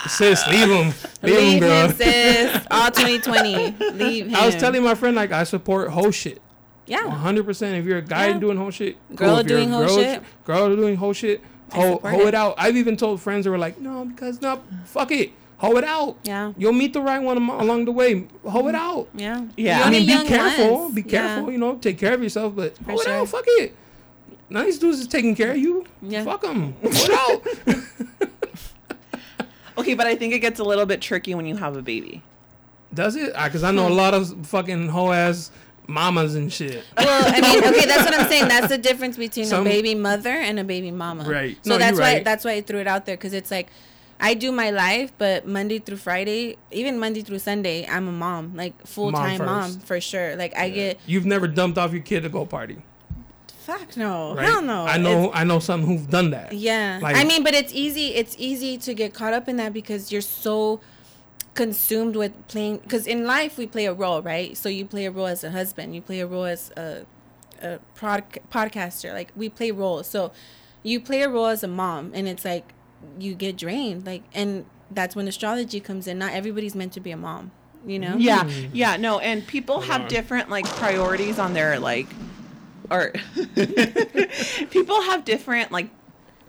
Sis, 0.08 0.48
leave 0.48 0.70
him. 0.70 0.94
Leave, 1.22 1.38
him, 1.40 1.44
Leave 1.44 1.60
girl. 1.62 1.88
him, 1.90 1.96
sis. 1.96 2.68
All 2.72 2.92
2020. 2.92 3.76
Leave 3.94 4.28
him. 4.28 4.36
I 4.36 4.46
was 4.46 4.56
telling 4.56 4.84
my 4.84 4.96
friend 4.96 5.16
like 5.16 5.32
I 5.32 5.44
support 5.44 5.90
whole 5.90 6.12
shit. 6.12 6.42
Yeah. 6.86 7.06
100. 7.06 7.46
percent 7.46 7.76
If 7.78 7.86
you're 7.86 7.98
a 7.98 8.02
guy 8.02 8.28
Yeah. 8.28 8.38
doing 8.40 8.58
whole 8.58 8.72
shit, 8.72 8.96
Girl 9.16 9.40
If 9.40 9.48
doing 9.48 9.70
whole 9.70 9.86
girl, 9.86 9.98
shit. 9.98 10.24
girl 10.46 10.76
doing 10.76 10.96
whole 10.96 11.14
shit, 11.14 11.42
I 11.72 11.76
hoe, 11.76 11.94
support 11.96 12.14
it. 12.14 12.28
it 12.28 12.36
out. 12.36 12.56
I've 12.58 12.78
even 12.78 12.96
told 12.96 13.20
friends 13.22 13.46
who 13.46 13.52
were 13.52 13.58
like, 13.58 13.80
no, 13.82 14.06
because 14.06 14.42
no, 14.42 14.62
fuck 14.86 15.12
it, 15.12 15.32
hoe 15.58 15.76
it 15.76 15.84
out. 15.84 16.16
Yeah. 16.24 16.54
You'll 16.58 16.72
meet 16.72 16.94
the 16.94 17.02
right 17.02 17.20
one 17.22 17.38
along 17.38 17.86
the 17.86 17.92
way. 17.92 18.26
Hoe 18.46 18.68
it 18.70 18.76
out. 18.76 19.10
Yeah. 19.14 19.46
Yeah. 19.58 19.80
You 19.80 19.84
I 19.84 19.90
mean, 19.90 20.06
be 20.08 20.28
careful. 20.30 20.80
ones. 20.84 20.96
Be 20.96 21.04
careful. 21.04 21.48
Yeah. 21.48 21.52
You 21.52 21.58
know, 21.58 21.76
take 21.76 21.98
care 21.98 22.14
of 22.14 22.24
yourself. 22.24 22.56
But 22.56 22.78
For 22.78 22.92
hoe 22.92 23.00
it 23.00 23.08
out. 23.08 23.28
Fuck 23.28 23.44
it. 23.48 23.76
Nice 24.50 24.78
dudes 24.78 25.00
is 25.02 25.08
taking 25.08 25.36
care 25.36 25.52
of 25.52 25.58
you. 25.58 25.86
Yeah. 26.02 26.24
Fuck 26.24 26.44
them. 26.44 26.74
Hoe 26.82 26.90
it 26.90 27.12
out. 27.12 28.30
Okay, 29.78 29.94
but 29.94 30.08
I 30.08 30.16
think 30.16 30.34
it 30.34 30.40
gets 30.40 30.60
a 30.60 30.64
little 30.64 30.86
bit 30.86 31.02
tricky 31.02 31.36
when 31.36 31.46
you 31.46 31.56
have 31.58 31.78
a 31.78 31.82
baby. 31.82 32.24
Does 32.94 33.16
it? 33.16 33.34
Because 33.34 33.64
I 33.64 33.72
know 33.72 33.86
a 33.86 33.90
hmm. 33.90 33.96
lot 33.96 34.14
of 34.14 34.48
fucking 34.48 34.90
hoe 34.90 35.12
ass 35.12 35.52
mamas 35.88 36.36
and 36.36 36.52
shit. 36.52 36.84
Well, 36.98 37.24
I 37.28 37.42
mean, 37.42 37.64
okay, 37.64 37.86
that's 37.86 38.04
what 38.04 38.20
I'm 38.20 38.28
saying. 38.28 38.48
That's 38.50 38.68
the 38.68 38.78
difference 38.78 39.18
between 39.18 39.46
Some- 39.46 39.66
a 39.66 39.70
baby 39.70 39.96
mother 39.96 40.30
and 40.30 40.60
a 40.60 40.64
baby 40.64 40.92
mama. 40.92 41.24
Right. 41.24 41.58
So 41.64 41.72
No, 41.72 41.78
that's 41.78 41.98
why 41.98 42.16
right. 42.16 42.24
that's 42.24 42.44
why 42.46 42.54
I 42.54 42.62
threw 42.62 42.80
it 42.80 42.88
out 42.88 43.06
there 43.06 43.16
because 43.16 43.34
it's 43.34 43.52
like 43.52 43.70
I 44.20 44.34
do 44.34 44.52
my 44.52 44.72
life, 44.72 45.12
but 45.18 45.48
Monday 45.48 45.80
through 45.80 45.98
Friday, 45.98 46.58
even 46.72 47.00
Monday 47.00 47.22
through 47.22 47.40
Sunday, 47.40 47.88
I'm 47.88 48.08
a 48.08 48.12
mom, 48.12 48.56
like 48.56 48.86
full 48.86 49.12
time 49.12 49.40
Mom 49.40 49.48
mom, 49.48 49.80
for 49.80 50.02
sure. 50.02 50.36
Like 50.36 50.56
I 50.58 50.70
get 50.70 51.00
You've 51.06 51.26
never 51.26 51.48
dumped 51.48 51.78
off 51.78 51.94
your 51.94 52.02
kid 52.02 52.24
to 52.24 52.30
go 52.30 52.46
party, 52.46 52.78
fuck 53.68 53.98
no, 53.98 54.34
right? 54.34 54.46
hell 54.46 54.62
no. 54.62 54.86
I 54.86 54.98
know. 54.98 55.26
It's- 55.26 55.32
I 55.34 55.44
know 55.44 55.60
some 55.60 55.82
who've 55.84 56.10
done 56.10 56.30
that. 56.32 56.54
Yeah. 56.54 57.00
Like- 57.02 57.18
I 57.18 57.24
mean, 57.26 57.44
but 57.44 57.54
it's 57.54 57.74
easy. 57.74 58.16
It's 58.16 58.36
easy 58.40 58.78
to 58.78 58.94
get 58.94 59.14
caught 59.14 59.34
up 59.34 59.50
in 59.50 59.58
that 59.58 59.74
because 59.74 60.12
you're 60.12 60.22
so 60.22 60.80
consumed 61.54 62.16
with 62.16 62.34
playing. 62.48 62.78
Because 62.78 63.06
in 63.06 63.26
life, 63.26 63.58
we 63.58 63.68
play 63.68 63.86
a 63.86 63.94
role, 63.94 64.22
right? 64.22 64.56
So 64.56 64.70
you 64.70 64.86
play 64.86 65.06
a 65.06 65.12
role 65.12 65.28
as 65.28 65.44
a 65.44 65.52
husband. 65.52 65.94
You 65.96 66.02
play 66.02 66.20
a 66.22 66.28
role 66.28 66.46
as 66.46 66.72
a, 66.78 67.06
a 67.62 67.80
prod, 67.94 68.24
podcaster. 68.52 69.14
Like 69.14 69.32
we 69.36 69.50
play 69.50 69.72
roles. 69.72 70.08
So 70.08 70.32
you 70.84 71.00
play 71.02 71.22
a 71.24 71.30
role 71.30 71.48
as 71.48 71.62
a 71.64 71.68
mom, 71.68 72.12
and 72.14 72.28
it's 72.28 72.46
like 72.46 72.72
you 73.20 73.36
get 73.36 73.58
drained. 73.58 74.06
Like, 74.06 74.24
and 74.34 74.66
that's 74.90 75.14
when 75.16 75.28
astrology 75.28 75.80
comes 75.82 76.08
in. 76.08 76.18
Not 76.18 76.32
everybody's 76.34 76.76
meant 76.76 76.94
to 76.94 77.02
be 77.02 77.12
a 77.12 77.18
mom. 77.18 77.52
You 77.86 78.00
know? 78.00 78.16
Yeah, 78.18 78.44
mm. 78.44 78.70
yeah, 78.74 78.98
no, 78.98 79.20
and 79.20 79.46
people 79.48 79.80
have 79.82 80.08
different 80.10 80.50
like 80.50 80.66
priorities 80.66 81.40
on 81.40 81.54
their 81.54 81.80
like, 81.80 82.08
or 82.90 83.12
people 84.70 85.02
have 85.04 85.26
different 85.26 85.72
like. 85.72 85.90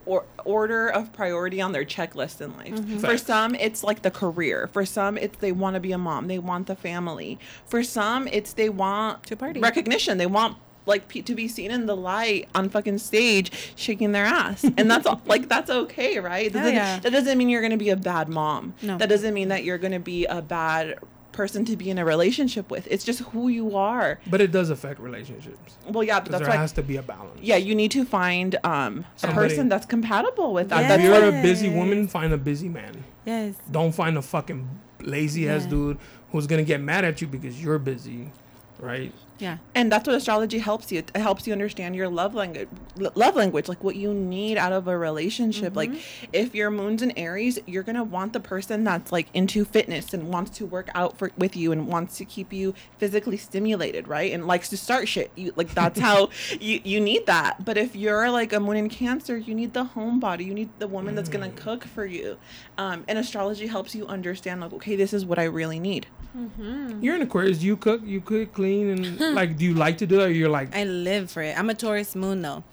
Or, 0.07 0.25
order 0.47 0.89
of 0.89 1.13
priority 1.13 1.61
on 1.61 1.73
their 1.73 1.85
checklist 1.85 2.41
in 2.41 2.57
life. 2.57 2.73
Mm-hmm. 2.73 3.01
For 3.01 3.19
some, 3.19 3.55
it's 3.55 3.85
like 3.85 4.01
the 4.01 4.11
career. 4.11 4.67
For 4.73 4.87
some, 4.87 5.19
it's 5.19 5.37
they 5.37 5.53
want 5.53 5.75
to 5.75 5.81
be 5.81 5.93
a 5.93 5.99
mom. 5.99 6.29
They 6.29 6.39
want 6.39 6.67
the 6.67 6.77
family. 6.77 7.39
For 7.67 7.83
some, 7.83 8.27
it's 8.29 8.55
they 8.55 8.71
want 8.71 9.25
To 9.25 9.37
party. 9.37 9.61
recognition. 9.61 10.17
They 10.17 10.25
want 10.25 10.57
like 10.87 11.09
pe- 11.09 11.21
to 11.21 11.35
be 11.35 11.47
seen 11.47 11.71
in 11.71 11.85
the 11.85 11.95
light 11.95 12.49
on 12.55 12.71
fucking 12.71 12.97
stage 12.97 13.53
shaking 13.77 14.13
their 14.13 14.25
ass, 14.25 14.65
and 14.79 14.91
that's 14.91 15.05
all, 15.07 15.21
like 15.27 15.47
that's 15.51 15.69
okay, 15.69 16.19
right? 16.19 16.51
That 16.55 16.61
doesn't, 16.61 16.75
yeah. 16.75 16.99
that 17.01 17.13
doesn't 17.13 17.37
mean 17.37 17.51
you're 17.51 17.61
gonna 17.61 17.77
be 17.77 17.91
a 17.91 17.97
bad 17.97 18.31
mom. 18.31 18.73
No. 18.81 18.97
That 18.97 19.11
doesn't 19.11 19.35
mean 19.35 19.49
that 19.49 19.63
you're 19.63 19.77
gonna 19.77 20.01
be 20.01 20.25
a 20.25 20.41
bad 20.41 20.95
person 21.39 21.65
to 21.65 21.77
be 21.77 21.89
in 21.89 21.99
a 21.99 22.05
relationship 22.05 22.69
with. 22.69 22.89
It's 22.91 23.05
just 23.05 23.21
who 23.31 23.47
you 23.49 23.77
are. 23.77 24.19
But 24.27 24.41
it 24.41 24.51
does 24.51 24.71
affect 24.71 24.99
relationships. 24.99 25.79
Well, 25.89 26.03
yeah, 26.03 26.19
but 26.19 26.33
that's 26.33 26.43
there 26.43 26.51
why. 26.51 26.57
has 26.57 26.73
to 26.73 26.83
be 26.83 26.97
a 26.97 27.03
balance. 27.03 27.39
yeah, 27.41 27.55
you 27.55 27.77
need 27.77 27.93
to 27.93 28.05
find 28.05 28.59
um, 28.65 29.05
a 29.23 29.29
person 29.29 29.69
that's 29.69 29.87
compatible 29.87 30.53
with 30.53 30.69
that. 30.71 30.81
Yeah. 30.83 30.95
If 30.97 31.01
you're 31.03 31.21
like, 31.31 31.39
a 31.39 31.43
busy 31.43 31.71
woman, 31.71 32.09
find 32.09 32.33
a 32.33 32.37
busy 32.37 32.69
man. 32.69 33.05
Yes. 33.25 33.55
Don't 33.71 33.93
find 33.93 34.19
a 34.19 34.23
fucking 34.23 34.69
lazy 35.01 35.49
ass 35.49 35.63
Yeah. 35.63 35.71
dude 35.71 35.99
who's 36.33 36.49
gonna 36.49 36.65
get 36.65 36.81
mad 36.81 37.05
at 37.05 37.21
you 37.23 37.29
because 37.29 37.63
you're 37.63 37.79
busy, 37.79 38.33
right? 38.81 39.13
Yeah. 39.39 39.59
and 39.75 39.91
that's 39.91 40.07
what 40.07 40.17
astrology 40.17 40.59
helps 40.59 40.91
you. 40.91 40.99
It 40.99 41.17
helps 41.17 41.47
you 41.47 41.53
understand 41.53 41.95
your 41.95 42.09
love 42.09 42.35
language, 42.35 42.69
love 42.97 43.37
language, 43.37 43.69
like 43.69 43.83
what 43.85 43.97
you 43.97 44.13
need 44.13 44.59
out 44.59 44.73
of 44.73 44.89
a 44.89 44.99
relationship. 44.99 45.77
Like 45.77 45.91
mm-hmm. 45.91 46.31
if 46.33 46.55
your 46.55 46.71
moon's 46.71 47.03
in 47.03 47.13
Aries, 47.17 47.59
you're 47.67 47.83
gonna 47.83 48.05
want 48.05 48.33
the 48.33 48.41
person 48.41 48.85
that's 48.85 49.13
like 49.13 49.29
into 49.35 49.65
fitness 49.65 50.13
and 50.13 50.29
wants 50.29 50.51
to 50.59 50.67
work 50.67 50.91
out 50.95 51.19
for 51.19 51.31
with 51.37 51.57
you 51.57 51.73
and 51.73 51.87
wants 51.87 52.17
to 52.19 52.25
keep 52.25 52.53
you 52.53 52.75
physically 52.99 53.37
stimulated, 53.37 54.09
right? 54.09 54.33
And 54.33 54.47
likes 54.47 54.69
to 54.71 54.77
start 54.77 55.09
shit. 55.09 55.31
You 55.37 55.53
like 55.57 55.75
that's 55.75 56.01
how 56.01 56.31
you 56.61 56.81
you 56.85 57.01
need 57.01 57.27
that. 57.27 57.65
But 57.65 57.79
if 57.79 57.95
you're 57.95 58.31
like 58.31 58.53
a 58.53 58.61
moon 58.61 58.77
in 58.77 58.89
Cancer, 58.89 59.37
you 59.37 59.55
need 59.55 59.73
the 59.73 59.85
homebody. 59.85 60.45
You 60.45 60.55
need 60.55 60.71
the 60.79 60.89
woman 60.89 61.15
that's 61.15 61.29
gonna 61.29 61.51
mm. 61.51 61.57
cook 61.57 61.85
for 61.85 62.05
you. 62.05 62.39
Um, 62.77 63.05
and 63.09 63.19
astrology 63.19 63.67
helps 63.67 63.95
you 63.95 64.07
understand 64.07 64.61
like, 64.61 64.73
okay, 64.73 64.97
this 64.97 65.13
is 65.13 65.25
what 65.25 65.39
I 65.39 65.45
really 65.45 65.79
need. 65.79 66.07
Mm-hmm. 66.37 67.03
You're 67.03 67.17
in 67.17 67.23
Aquarius. 67.23 67.63
You 67.63 67.77
cook, 67.77 68.03
you 68.05 68.21
cook, 68.21 68.53
clean, 68.53 68.91
and 68.91 69.19
like, 69.35 69.57
do 69.57 69.65
you 69.65 69.75
like 69.75 69.99
to 69.99 70.07
do 70.07 70.17
that? 70.17 70.29
Or 70.29 70.31
you're 70.31 70.49
like, 70.49 70.75
I 70.77 70.85
live 70.85 71.31
for 71.31 71.43
it. 71.43 71.59
I'm 71.59 71.71
a 71.71 71.75
Taurus 71.75 72.15
moon 72.17 72.43
though. 72.43 72.65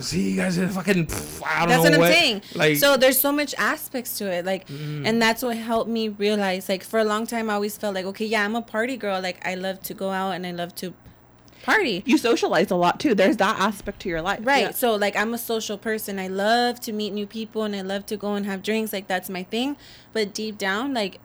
see, 0.00 0.30
you 0.30 0.36
guys 0.36 0.56
are 0.58 0.68
fucking. 0.68 1.06
pff, 1.06 1.42
I 1.44 1.60
don't 1.60 1.68
That's 1.68 1.90
know 1.90 1.98
what 1.98 2.06
I'm 2.08 2.12
saying. 2.12 2.42
Like, 2.54 2.76
so 2.76 2.96
there's 2.96 3.18
so 3.18 3.32
much 3.32 3.54
aspects 3.58 4.18
to 4.18 4.30
it, 4.30 4.44
like, 4.44 4.68
Mm. 4.68 5.06
and 5.06 5.20
that's 5.20 5.42
what 5.42 5.56
helped 5.56 5.90
me 5.90 6.08
realize. 6.08 6.68
Like 6.68 6.84
for 6.84 7.00
a 7.00 7.04
long 7.04 7.26
time, 7.26 7.50
I 7.50 7.54
always 7.54 7.76
felt 7.76 7.94
like, 7.94 8.04
okay, 8.06 8.24
yeah, 8.26 8.44
I'm 8.44 8.54
a 8.54 8.62
party 8.62 8.96
girl. 8.96 9.20
Like 9.20 9.44
I 9.46 9.54
love 9.56 9.82
to 9.82 9.94
go 9.94 10.10
out 10.10 10.32
and 10.32 10.46
I 10.46 10.52
love 10.52 10.74
to 10.76 10.94
party. 11.62 12.02
You 12.06 12.16
socialize 12.18 12.70
a 12.70 12.76
lot 12.76 13.00
too. 13.00 13.14
There's 13.14 13.36
that 13.38 13.58
aspect 13.60 14.00
to 14.02 14.08
your 14.08 14.22
life. 14.22 14.40
Right. 14.42 14.62
Yeah. 14.62 14.70
So 14.70 14.94
like 14.94 15.14
I'm 15.16 15.34
a 15.34 15.38
social 15.38 15.76
person. 15.76 16.18
I 16.18 16.28
love 16.28 16.80
to 16.80 16.92
meet 16.92 17.12
new 17.12 17.26
people 17.26 17.64
and 17.64 17.74
I 17.76 17.82
love 17.82 18.06
to 18.06 18.16
go 18.16 18.34
and 18.34 18.46
have 18.46 18.62
drinks. 18.62 18.92
Like 18.92 19.08
that's 19.08 19.28
my 19.28 19.42
thing. 19.42 19.76
But 20.12 20.32
deep 20.32 20.56
down, 20.56 20.94
like 20.94 21.18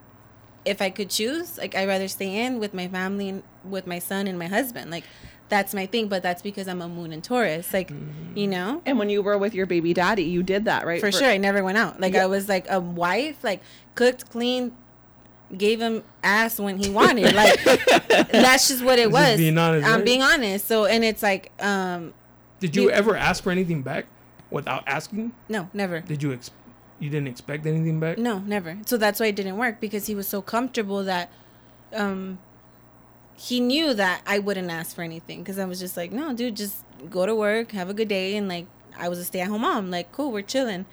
if 0.66 0.82
I 0.82 0.90
could 0.90 1.10
choose, 1.10 1.58
like 1.58 1.76
I'd 1.76 1.88
rather 1.88 2.08
stay 2.08 2.36
in 2.44 2.60
with 2.60 2.74
my 2.74 2.88
family 2.88 3.30
and 3.30 3.44
with 3.70 3.88
my 3.88 4.00
son 4.00 4.28
and 4.28 4.38
my 4.40 4.48
husband. 4.48 4.92
Like 4.92 5.04
that's 5.50 5.74
my 5.74 5.86
thing. 5.86 6.08
But 6.08 6.24
that's 6.24 6.42
because 6.42 6.68
I'm 6.68 6.82
a 6.82 6.88
moon 6.90 7.12
and 7.14 7.24
Taurus. 7.24 7.72
Like, 7.74 7.92
you 8.36 8.48
know? 8.48 8.82
And 8.86 8.98
when 8.98 9.10
you 9.10 9.22
were 9.22 9.38
with 9.38 9.54
your 9.54 9.66
baby 9.66 9.94
daddy, 9.94 10.24
you 10.24 10.42
did 10.44 10.66
that, 10.66 10.86
right? 10.86 11.00
For 11.00 11.12
sure. 11.12 11.28
I 11.30 11.38
never 11.38 11.64
went 11.64 11.78
out. 11.78 12.00
Like 12.00 12.14
Yeah. 12.14 12.24
I 12.24 12.26
was 12.28 12.50
like 12.50 12.66
a 12.70 12.80
wife, 12.80 13.44
like 13.44 13.62
cooked, 13.96 14.30
cleaned, 14.30 14.72
gave 15.56 15.80
him 15.80 16.04
ass 16.24 16.60
when 16.60 16.78
he 16.78 16.90
wanted. 16.90 17.34
Like 17.36 17.64
that's 18.32 18.68
just 18.70 18.84
what 18.84 18.98
it 19.00 19.04
Just 19.12 19.14
was. 19.14 19.38
being 19.38 19.58
honest, 19.58 19.88
I'm 19.88 19.96
right? 19.98 20.06
being 20.06 20.22
honest. 20.24 20.68
So 20.68 20.86
and 20.86 21.04
it's 21.04 21.22
like, 21.22 21.52
um, 21.64 22.14
did 22.60 22.76
you 22.76 22.84
you- 22.84 22.92
ever 22.92 23.16
ask 23.16 23.44
for 23.44 23.52
anything 23.52 23.82
back 23.84 24.08
without 24.50 24.84
asking? 24.88 25.34
no, 25.50 25.70
never. 25.74 26.00
Did 26.00 26.24
you 26.24 26.34
ex- 26.34 26.52
you 27.00 27.10
didn't 27.10 27.28
expect 27.28 27.66
anything 27.68 28.00
back? 28.00 28.18
No, 28.18 28.40
never. 28.40 28.78
So 28.88 28.98
that's 28.98 29.20
why 29.20 29.28
it 29.28 29.36
didn't 29.36 29.58
work 29.58 29.80
because 29.80 30.08
he 30.08 30.16
was 30.16 30.28
so 30.28 30.42
comfortable 30.42 31.04
that 31.04 31.30
um 31.94 32.40
he 33.38 33.60
knew 33.60 33.94
that 33.94 34.22
I 34.26 34.40
wouldn't 34.40 34.70
ask 34.72 34.96
for 34.96 35.02
anything 35.02 35.40
because 35.40 35.60
I 35.60 35.66
was 35.66 35.80
just 35.80 35.98
like, 35.98 36.12
no, 36.12 36.34
dude, 36.34 36.56
just 36.56 36.84
go 37.10 37.26
to 37.26 37.36
work, 37.36 37.72
have 37.72 37.90
a 37.90 37.94
good 37.94 38.08
day, 38.08 38.36
and 38.38 38.48
like 38.48 38.66
I 38.98 39.10
was 39.10 39.20
a 39.20 39.26
stay-at-home 39.26 39.62
mom. 39.62 39.92
Like, 39.92 40.12
cool, 40.12 40.32
we're 40.32 40.42
chilling. 40.42 40.86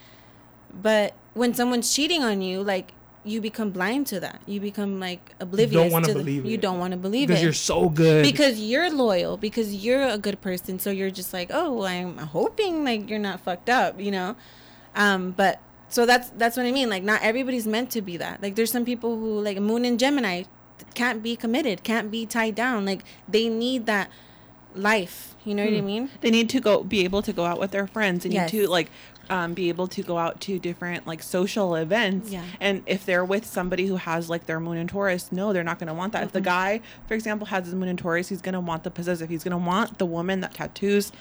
But 0.72 1.14
when 1.34 1.55
someone's 1.55 1.95
cheating 1.95 2.22
on 2.22 2.40
you, 2.43 2.62
like 2.62 2.93
you 3.24 3.40
become 3.40 3.70
blind 3.70 4.07
to 4.09 4.18
that. 4.18 4.40
You 4.47 4.59
become 4.61 4.99
like 4.99 5.34
oblivious. 5.38 5.80
Don't 5.82 5.93
wanna 5.93 6.07
to 6.09 6.14
the- 6.14 6.18
believe 6.18 6.45
You 6.45 6.57
don't 6.59 6.78
want 6.80 6.90
to 6.93 6.97
believe 6.97 7.28
Because 7.28 7.43
it 7.43 7.47
because 7.47 7.68
you're 7.68 7.82
so 7.82 7.88
good. 7.88 8.24
because 8.24 8.59
you're 8.61 8.90
loyal 8.90 9.36
because 9.36 9.72
you're 9.84 10.03
a 10.09 10.18
good 10.18 10.40
person 10.40 10.78
so 10.80 10.90
you're 10.90 11.11
just 11.11 11.32
like 11.32 11.51
oh 11.53 11.84
i'm 11.84 12.18
hoping 12.18 12.82
like 12.82 13.09
you're 13.09 13.20
not 13.20 13.38
fucked 13.40 13.68
up 13.70 14.01
you 14.01 14.11
know 14.11 14.34
um 14.97 15.30
but 15.30 15.61
so 15.88 16.05
that's 16.05 16.30
that's 16.30 16.57
what 16.57 16.66
i 16.66 16.72
mean 16.72 16.90
like 16.90 17.05
not 17.05 17.22
everybody's 17.22 17.66
meant 17.66 17.90
to 17.93 18.03
be 18.03 18.16
that 18.16 18.43
like 18.43 18.57
there's 18.57 18.72
some 18.72 18.84
people 18.84 19.16
who 19.16 19.40
like 19.40 19.57
moon 19.61 19.84
and 19.84 20.01
gemini 20.01 20.43
can't 20.95 21.22
be 21.22 21.34
committed 21.36 21.82
can't 21.82 22.11
be 22.11 22.24
tied 22.26 22.55
down 22.55 22.84
like 22.84 23.03
they 23.28 23.49
need 23.49 23.86
that 23.86 24.09
life 24.74 25.34
you 25.45 25.55
know 25.55 25.64
what 25.64 25.74
i 25.74 25.78
Hmm. 25.80 25.86
mean 25.86 26.11
They 26.20 26.30
need 26.30 26.49
to 26.51 26.61
go 26.61 26.82
be 26.82 27.05
able 27.05 27.20
to 27.22 27.32
go 27.32 27.45
out 27.45 27.59
with 27.61 27.72
their 27.72 27.86
friends. 27.86 28.22
They 28.22 28.30
need 28.30 28.36
Yes. 28.36 28.51
to 28.53 28.66
like 28.68 28.88
um, 29.30 29.55
be 29.55 29.68
able 29.68 29.86
to 29.88 30.03
go 30.03 30.18
out 30.18 30.40
to 30.43 30.59
different 30.59 31.07
like 31.07 31.22
social 31.22 31.74
events. 31.76 32.30
Yeah. 32.30 32.43
And 32.61 32.82
if 32.86 33.07
they're 33.07 33.24
with 33.24 33.47
somebody 33.47 33.86
who 33.86 33.97
has 33.97 34.28
like 34.28 34.47
their 34.47 34.61
moon 34.61 34.76
in 34.76 34.88
Taurus, 34.88 35.30
no, 35.32 35.53
they're 35.53 35.62
not 35.64 35.78
going 35.78 35.86
to 35.88 35.95
want 35.95 36.12
that. 36.12 36.24
If 36.24 36.32
the 36.32 36.40
guy, 36.40 36.80
for 37.07 37.14
example, 37.14 37.47
has 37.47 37.64
his 37.66 37.74
moon 37.74 37.88
in 37.88 37.97
Taurus, 37.97 38.28
he's 38.28 38.43
going 38.43 38.53
to 38.55 38.61
want 38.61 38.82
the 38.84 38.90
possessive. 38.90 39.30
He's 39.30 39.45
going 39.45 39.53
to 39.53 39.64
want 39.64 39.99
the 39.99 40.07
woman 40.07 40.40
that 40.40 40.55
tattoos 40.55 41.12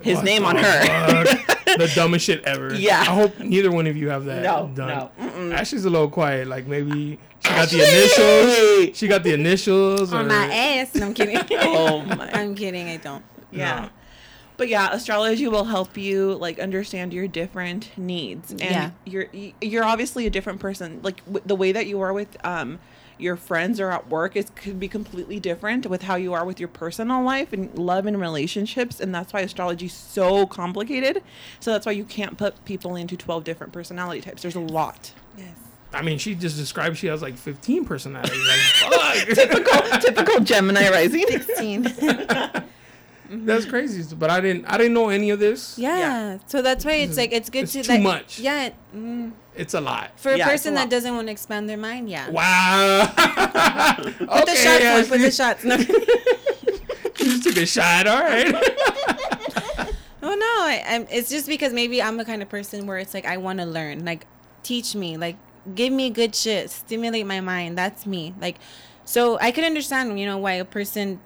his 0.00 0.16
What 0.16 0.24
name 0.24 0.44
on 0.44 0.56
her. 0.56 1.24
the 1.76 1.90
dumbest 1.94 2.24
shit 2.24 2.44
ever. 2.44 2.74
Yeah. 2.78 3.00
I 3.00 3.04
hope 3.04 3.38
neither 3.38 3.70
one 3.70 3.86
of 3.86 3.96
you 3.96 4.08
have 4.10 4.24
that 4.26 4.42
No, 4.42 4.70
done. 4.74 5.10
no. 5.18 5.52
Ashley's 5.54 5.84
a 5.84 5.90
little 5.90 6.10
quiet. 6.10 6.46
Like 6.48 6.66
maybe 6.66 7.18
she 7.40 7.48
got 7.50 7.68
the 7.68 7.80
initials. 7.82 8.96
She 8.96 9.08
got 9.08 9.22
the 9.22 9.32
initials. 9.34 10.12
on 10.12 10.26
or- 10.26 10.28
my 10.28 10.54
ass 10.54 10.94
no 10.94 11.06
i'm 11.06 11.14
kidding 11.14 11.38
oh 11.60 12.02
my. 12.16 12.30
i'm 12.32 12.54
kidding 12.54 12.88
i 12.88 12.96
don't 12.96 13.22
Yeah. 13.50 13.80
No. 13.82 13.88
But 14.56 14.68
yeah, 14.68 14.92
astrology 14.92 15.46
will 15.46 15.64
help 15.66 15.96
you 15.96 16.34
like 16.34 16.58
understand 16.58 17.12
your 17.14 17.28
different 17.28 17.96
needs, 17.96 18.50
and 18.50 18.60
Yeah. 18.60 18.90
you're 19.04 19.28
you're 19.60 19.84
obviously 19.84 20.26
a 20.26 20.30
different 20.30 20.58
person. 20.58 20.98
Like 21.04 21.24
w- 21.26 21.42
the 21.46 21.54
way 21.54 21.70
that 21.70 21.86
you 21.86 22.00
are 22.00 22.12
with 22.12 22.36
um 22.44 22.80
your 23.20 23.36
friends 23.36 23.80
or 23.80 23.90
at 23.90 24.08
work 24.08 24.36
is 24.36 24.50
could 24.54 24.78
be 24.78 24.88
completely 24.88 25.40
different 25.40 25.86
with 25.86 26.02
how 26.02 26.16
you 26.16 26.32
are 26.32 26.44
with 26.44 26.58
your 26.60 26.68
personal 26.68 27.22
life 27.22 27.52
and 27.52 27.76
love 27.78 28.06
and 28.06 28.20
relationships, 28.20 29.00
and 29.00 29.14
that's 29.14 29.32
why 29.32 29.40
astrology 29.40 29.86
is 29.86 29.92
so 29.92 30.46
complicated. 30.46 31.22
So 31.60 31.72
that's 31.72 31.86
why 31.86 31.92
you 31.92 32.04
can't 32.04 32.38
put 32.38 32.64
people 32.64 32.96
into 32.96 33.16
twelve 33.16 33.44
different 33.44 33.72
personality 33.72 34.20
types. 34.20 34.42
There's 34.42 34.56
a 34.56 34.60
lot. 34.60 35.12
yes 35.36 35.48
I 35.92 36.02
mean, 36.02 36.18
she 36.18 36.34
just 36.34 36.56
described 36.56 36.98
she 36.98 37.06
has 37.06 37.22
like 37.22 37.38
15 37.38 37.84
personalities. 37.86 38.46
Like, 38.46 38.58
fuck. 39.26 39.34
typical, 39.34 40.00
typical 40.00 40.40
Gemini 40.40 40.90
rising. 40.90 41.24
16 41.26 41.84
That's 43.30 43.64
crazy. 43.66 44.14
But 44.14 44.30
I 44.30 44.40
didn't. 44.40 44.64
I 44.66 44.76
didn't 44.78 44.94
know 44.94 45.08
any 45.10 45.30
of 45.30 45.38
this. 45.38 45.78
yeah. 45.78 46.38
so 46.46 46.62
that's 46.62 46.84
why 46.84 46.92
it's 46.92 47.16
like 47.16 47.32
it's 47.32 47.50
good 47.50 47.64
It's 47.64 47.72
to 47.72 47.82
too 47.82 47.92
like, 47.92 48.00
much. 48.02 48.38
yeah 48.40 48.70
mm, 48.94 49.32
It's 49.54 49.74
a 49.74 49.80
lot. 49.80 50.12
for 50.18 50.32
a 50.32 50.38
Yeah, 50.38 50.44
it's 50.44 50.48
a 50.48 50.52
person 50.52 50.74
that 50.74 50.88
doesn't 50.88 51.14
want 51.14 51.26
to 51.28 51.32
expand 51.32 51.68
their 51.68 51.76
mind 51.76 52.08
yeah 52.08 52.30
Wow. 52.30 53.06
Put 53.16 54.46
the 54.46 54.54
shots 54.54 54.84
on. 54.84 55.04
Put 55.06 55.20
the 55.20 55.30
shots. 55.30 55.64
No. 55.64 55.76
You 57.18 57.24
just 57.36 57.42
took 57.42 57.56
a 57.56 57.66
shot. 57.66 58.06
All 58.06 58.22
right. 58.22 58.46
oh 60.22 60.22
no, 60.22 60.30
I, 60.30 60.82
I'm, 60.88 61.06
it's 61.10 61.28
just 61.28 61.46
because 61.48 61.72
maybe 61.72 62.00
I'm 62.00 62.16
the 62.16 62.24
kind 62.24 62.42
of 62.42 62.48
person 62.48 62.86
where 62.86 62.96
it's 62.98 63.12
like 63.12 63.26
I 63.26 63.36
want 63.38 63.58
to 63.58 63.66
learn. 63.66 64.04
Like, 64.04 64.24
teach 64.62 64.94
me. 64.94 65.16
Like, 65.16 65.36
give 65.74 65.92
me 65.92 66.10
good 66.10 66.34
shit. 66.34 66.70
Stimulate 66.70 67.26
my 67.26 67.40
mind. 67.40 67.76
That's 67.76 68.06
me. 68.06 68.34
Like, 68.40 68.56
so 69.04 69.36
I 69.40 69.50
could 69.50 69.64
understand, 69.64 70.18
you 70.20 70.26
know, 70.26 70.38
why 70.38 70.52
a 70.52 70.64
person 70.64 71.20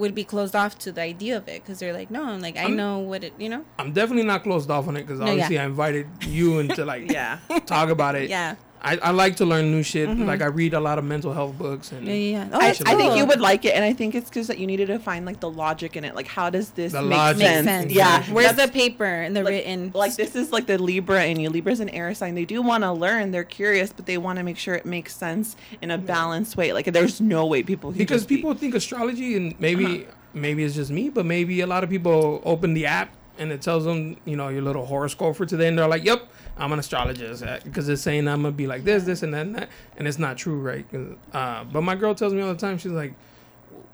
would 0.00 0.14
be 0.14 0.24
closed 0.24 0.56
off 0.56 0.78
to 0.80 0.90
the 0.90 1.02
idea 1.02 1.36
of 1.36 1.46
it 1.48 1.62
because 1.62 1.78
they're 1.78 1.92
like, 1.92 2.10
no, 2.10 2.24
I'm 2.24 2.40
like 2.40 2.56
I 2.56 2.62
I'm- 2.62 2.76
know 2.76 2.98
what 2.98 3.22
it, 3.22 3.34
you 3.38 3.48
know. 3.48 3.64
I'm 3.78 3.92
definitely 3.92 4.24
not 4.24 4.42
closed 4.42 4.70
off 4.70 4.88
on 4.88 4.96
it 4.96 5.02
because 5.06 5.20
No, 5.20 5.26
yeah. 5.26 5.32
obviously 5.32 5.58
I 5.60 5.64
invited 5.64 6.06
you 6.26 6.58
into 6.58 6.84
like 6.84 7.10
Yeah. 7.18 7.38
talk 7.66 7.88
about 7.90 8.14
it. 8.16 8.28
Yeah. 8.30 8.56
I, 8.82 8.96
I 8.96 9.10
like 9.10 9.36
to 9.36 9.44
learn 9.44 9.70
new 9.70 9.82
shit. 9.82 10.08
Like 10.18 10.40
I 10.40 10.46
read 10.46 10.72
a 10.72 10.80
lot 10.80 10.98
of 10.98 11.04
mental 11.04 11.32
health 11.34 11.58
books 11.58 11.92
and 11.92 12.06
Yeah, 12.06 12.14
yeah. 12.14 12.30
yeah. 12.44 12.48
Oh, 12.52 12.56
I, 12.56 12.66
that's 12.68 12.80
I 12.82 12.94
think 12.94 13.16
you 13.16 13.26
would 13.26 13.40
like 13.40 13.64
it, 13.66 13.74
and 13.74 13.84
I 13.84 13.92
think 13.92 14.14
it's 14.14 14.30
because 14.30 14.46
that 14.46 14.58
you 14.58 14.66
needed 14.66 14.86
to 14.86 14.98
find 14.98 15.26
like 15.26 15.40
the 15.40 15.50
logic 15.50 15.96
in 15.96 16.04
it. 16.04 16.14
Like, 16.14 16.26
how 16.26 16.48
does 16.48 16.70
this 16.70 16.92
The 16.92 17.02
make 17.02 17.18
logic. 17.18 17.42
Sense? 17.42 17.66
sense. 17.66 17.92
Yeah, 17.92 18.22
Where's 18.32 18.54
the 18.56 18.68
paper 18.68 19.04
and 19.04 19.36
the 19.36 19.42
like, 19.42 19.52
written? 19.52 19.92
like 19.94 20.16
this 20.16 20.34
is 20.34 20.50
like 20.50 20.66
the 20.66 20.78
Libra 20.78 21.24
in 21.26 21.38
you. 21.38 21.50
Libra's 21.50 21.80
an 21.80 21.90
air 21.90 22.14
sign. 22.14 22.34
They 22.34 22.46
do 22.46 22.62
want 22.62 22.82
to 22.84 22.92
learn. 22.92 23.30
They're 23.32 23.44
curious, 23.44 23.92
but 23.92 24.06
they 24.06 24.16
want 24.18 24.38
to 24.38 24.42
make 24.44 24.56
sure 24.56 24.74
it 24.74 24.86
makes 24.86 25.14
sense 25.14 25.56
in 25.82 25.90
a 25.90 25.98
balanced 25.98 26.56
way. 26.56 26.72
Like, 26.72 26.86
there's 26.86 27.20
no 27.20 27.44
way 27.46 27.62
people 27.62 27.90
can 27.90 27.98
because 27.98 28.22
just 28.22 28.28
be- 28.28 28.36
people 28.36 28.54
think 28.54 28.74
astrology 28.74 29.36
and 29.36 29.58
maybe 29.60 29.84
Uh-huh. 29.84 30.12
maybe 30.32 30.64
it's 30.64 30.74
just 30.76 30.90
me, 30.90 31.10
but 31.10 31.26
maybe 31.26 31.60
a 31.60 31.66
lot 31.66 31.84
of 31.84 31.90
people 31.90 32.40
open 32.46 32.72
the 32.74 32.86
app 32.86 33.14
and 33.40 33.50
it 33.50 33.62
tells 33.62 33.84
them 33.84 34.16
you 34.24 34.36
know 34.36 34.48
your 34.48 34.62
little 34.62 34.86
horoscope 34.86 35.34
for 35.34 35.46
today, 35.46 35.66
and 35.66 35.76
they're 35.78 35.88
like, 35.88 36.04
"Yep, 36.04 36.28
I'm 36.56 36.72
an 36.72 36.78
astrologist," 36.78 37.42
because 37.64 37.88
it's 37.88 38.02
saying 38.02 38.28
I'm 38.28 38.42
gonna 38.42 38.52
be 38.52 38.66
like 38.68 38.84
this, 38.84 39.02
this, 39.04 39.22
and 39.24 39.34
that, 39.34 39.46
and, 39.46 39.54
that. 39.56 39.68
and 39.96 40.06
it's 40.06 40.18
not 40.18 40.36
true, 40.36 40.60
right? 40.60 40.86
Uh, 41.32 41.64
but 41.64 41.80
my 41.82 41.96
girl 41.96 42.14
tells 42.14 42.32
me 42.32 42.40
all 42.42 42.52
the 42.52 42.60
time, 42.60 42.78
she's 42.78 42.92
like, 42.92 43.14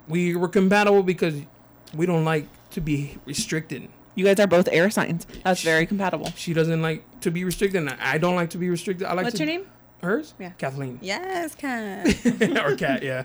"We 0.09 0.37
were 0.37 0.49
compatible 0.49 1.03
because 1.03 1.35
we 1.95 2.05
don't 2.05 2.25
like 2.25 2.47
to 2.73 2.81
be 2.83 3.19
restricted." 3.25 3.89
you 4.17 4.25
guys 4.25 4.41
are 4.41 4.47
both 4.47 4.67
air 4.73 4.89
signs. 4.91 5.27
That's 5.45 5.61
very 5.63 5.85
compatible. 5.87 6.33
She 6.37 6.55
doesn't 6.55 6.81
like 6.81 7.05
to 7.21 7.31
be 7.31 7.45
restricted. 7.45 7.83
And 7.83 7.91
I 8.01 8.17
don't 8.17 8.35
like 8.35 8.49
to 8.51 8.59
be 8.59 8.71
restricted. 8.71 9.07
I 9.07 9.13
like 9.13 9.25
What's 9.25 9.37
to. 9.37 9.45
your 9.45 9.53
name? 9.59 9.67
Hers? 10.03 10.33
Yeah. 10.39 10.51
Kathleen. 10.57 10.99
Yes, 11.03 11.55
Kat. 11.63 12.07
or 12.65 12.77
cat, 12.77 13.03
yeah. 13.03 13.25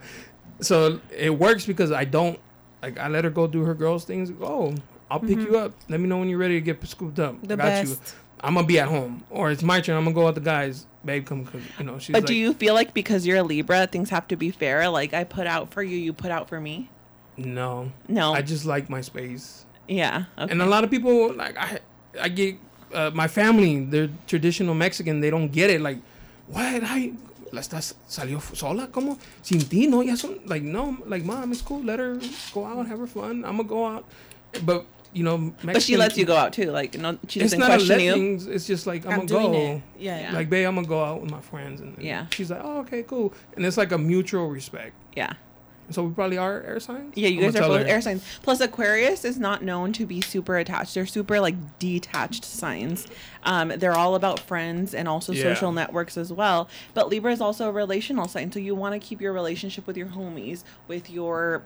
So 0.60 1.00
it 1.10 1.30
works 1.30 1.66
because 1.66 1.94
I 1.94 2.04
don't 2.04 2.40
Like 2.82 3.00
I 3.00 3.08
let 3.08 3.24
her 3.24 3.30
go 3.30 3.48
do 3.48 3.64
her 3.64 3.74
girls 3.74 4.04
things. 4.04 4.32
Oh, 4.42 4.76
I'll 5.12 5.20
pick 5.20 5.38
you 5.40 5.58
up. 5.58 5.74
Let 5.90 6.00
me 6.00 6.08
know 6.08 6.18
when 6.20 6.30
you're 6.30 6.40
ready 6.40 6.56
to 6.56 6.62
get 6.62 6.82
scooped 6.88 7.20
up. 7.20 7.36
Mm-hmm. 7.36 7.48
The 7.48 7.54
I 7.54 7.58
got 7.58 7.84
you. 7.88 7.96
best. 7.96 8.16
I'm 8.44 8.56
gonna 8.56 8.66
be 8.66 8.80
at 8.80 8.88
home, 8.88 9.24
or 9.30 9.52
it's 9.52 9.62
my 9.62 9.82
turn. 9.82 9.96
I'm 9.98 10.04
gonna 10.06 10.16
go 10.16 10.28
out 10.28 10.36
the 10.36 10.42
guys. 10.42 10.88
Babe, 11.06 11.26
come, 11.26 11.46
cause 11.46 11.62
you 11.78 11.86
know 11.86 12.00
she's 12.00 12.14
But 12.14 12.24
like, 12.24 12.28
do 12.28 12.34
you 12.34 12.54
feel 12.54 12.74
like 12.74 12.94
because 12.94 13.26
you're 13.28 13.38
a 13.38 13.44
Libra, 13.44 13.86
things 13.88 14.10
have 14.10 14.28
to 14.30 14.36
be 14.36 14.50
fair? 14.52 14.90
Like 14.90 15.14
I 15.14 15.24
put 15.26 15.46
out 15.48 15.72
for 15.74 15.84
you, 15.84 15.98
you 15.98 16.14
put 16.14 16.32
out 16.32 16.48
for 16.50 16.60
me. 16.60 16.90
no, 17.38 17.92
No. 18.08 18.34
I 18.34 18.42
just 18.42 18.66
like 18.66 18.90
my 18.90 19.02
space. 19.02 19.66
yeah. 19.88 20.26
Okay. 20.40 20.52
And 20.52 20.62
a 20.62 20.66
lot 20.66 20.84
of 20.84 20.90
people 20.90 21.34
like 21.34 21.56
I, 21.58 21.80
I 22.20 22.30
get 22.30 22.56
uh, 22.94 23.12
my 23.14 23.28
family. 23.28 23.86
They're 23.86 24.10
traditional 24.28 24.74
Mexican. 24.76 25.22
They 25.22 25.30
don't 25.30 25.52
get 25.52 25.70
it. 25.70 25.82
Like, 25.82 26.00
what? 26.48 26.82
I 26.84 27.14
la 27.52 27.62
estás 27.62 27.94
salió 28.08 28.42
sola? 28.56 28.88
¿Cómo? 28.88 29.18
Sin 29.44 29.60
ti, 29.62 29.86
no? 29.88 30.02
Ya 30.02 30.16
son 30.16 30.40
like 30.46 30.64
no. 30.64 30.98
Like, 31.06 31.24
mom, 31.26 31.52
it's 31.52 31.62
cool. 31.62 31.84
Let 31.84 32.00
her 32.00 32.20
go 32.54 32.66
out, 32.66 32.88
have 32.88 33.00
her 33.00 33.08
fun. 33.08 33.46
I'm 33.46 33.58
gonna 33.58 33.64
go 33.70 33.86
out. 33.86 34.06
But 34.66 34.86
you 35.14 35.24
know, 35.24 35.38
Mexican, 35.38 35.74
but 35.74 35.82
she 35.84 35.98
lets 35.98 36.18
you 36.18 36.26
go 36.26 36.36
out 36.36 36.54
too. 36.54 36.72
Like 36.72 36.98
no, 36.98 37.18
she 37.28 37.40
It's 37.42 37.52
doesn't 37.54 37.60
not 37.60 37.72
a 37.72 37.74
question 37.76 37.90
let 37.98 38.02
you. 38.04 38.14
things. 38.14 38.48
It's 38.48 38.66
just 38.68 38.88
like 38.88 39.06
I'm, 39.06 39.12
I'm 39.22 39.26
gonna 39.26 39.28
doing 39.28 39.52
go. 39.52 39.58
it. 39.76 39.82
Yeah. 40.00 40.20
Yeah. 40.22 40.34
Like, 40.34 40.50
babe, 40.50 40.68
I'm 40.68 40.76
gonna 40.76 40.88
go 40.88 41.04
out 41.04 41.22
with 41.22 41.30
my 41.32 41.42
friends, 41.42 41.82
and, 41.82 41.96
and 41.98 42.06
Yeah. 42.06 42.28
she's 42.32 42.50
like, 42.52 42.62
oh, 42.64 42.80
okay, 42.80 43.04
cool, 43.04 43.34
and 43.56 43.66
it's 43.66 43.78
like 43.78 43.92
a 43.92 43.98
mutual 43.98 44.48
respect. 44.50 44.94
Yeah. 45.16 45.34
So 45.90 46.06
we 46.06 46.14
probably 46.14 46.38
are 46.38 46.62
air 46.62 46.80
signs. 46.80 47.18
Yeah, 47.18 47.28
you 47.28 47.42
I'ma 47.42 47.52
guys 47.52 47.56
are 47.58 47.68
both 47.68 47.82
her. 47.82 47.88
air 47.88 48.00
signs. 48.00 48.24
Plus, 48.44 48.62
Aquarius 48.62 49.26
is 49.26 49.38
not 49.38 49.62
known 49.62 49.92
to 49.94 50.06
be 50.06 50.22
super 50.22 50.56
attached. 50.58 50.94
They're 50.94 51.06
super 51.06 51.42
like 51.42 51.56
detached 51.80 52.46
signs. 52.46 53.08
Um, 53.44 53.74
they're 53.76 53.98
all 53.98 54.16
about 54.16 54.40
friends 54.40 54.94
and 54.94 55.10
also 55.10 55.34
Yeah. 55.34 55.44
social 55.44 55.74
networks 55.74 56.16
as 56.16 56.32
well. 56.32 56.70
But 56.94 57.10
Libra 57.10 57.34
is 57.34 57.42
also 57.42 57.68
a 57.68 57.74
relational 57.74 58.30
sign, 58.30 58.54
so 58.54 58.60
you 58.60 58.74
want 58.74 58.94
to 58.94 59.06
keep 59.06 59.20
your 59.20 59.34
relationship 59.34 59.86
with 59.86 59.98
your 59.98 60.08
homies, 60.08 60.64
with 60.88 61.10
your 61.10 61.64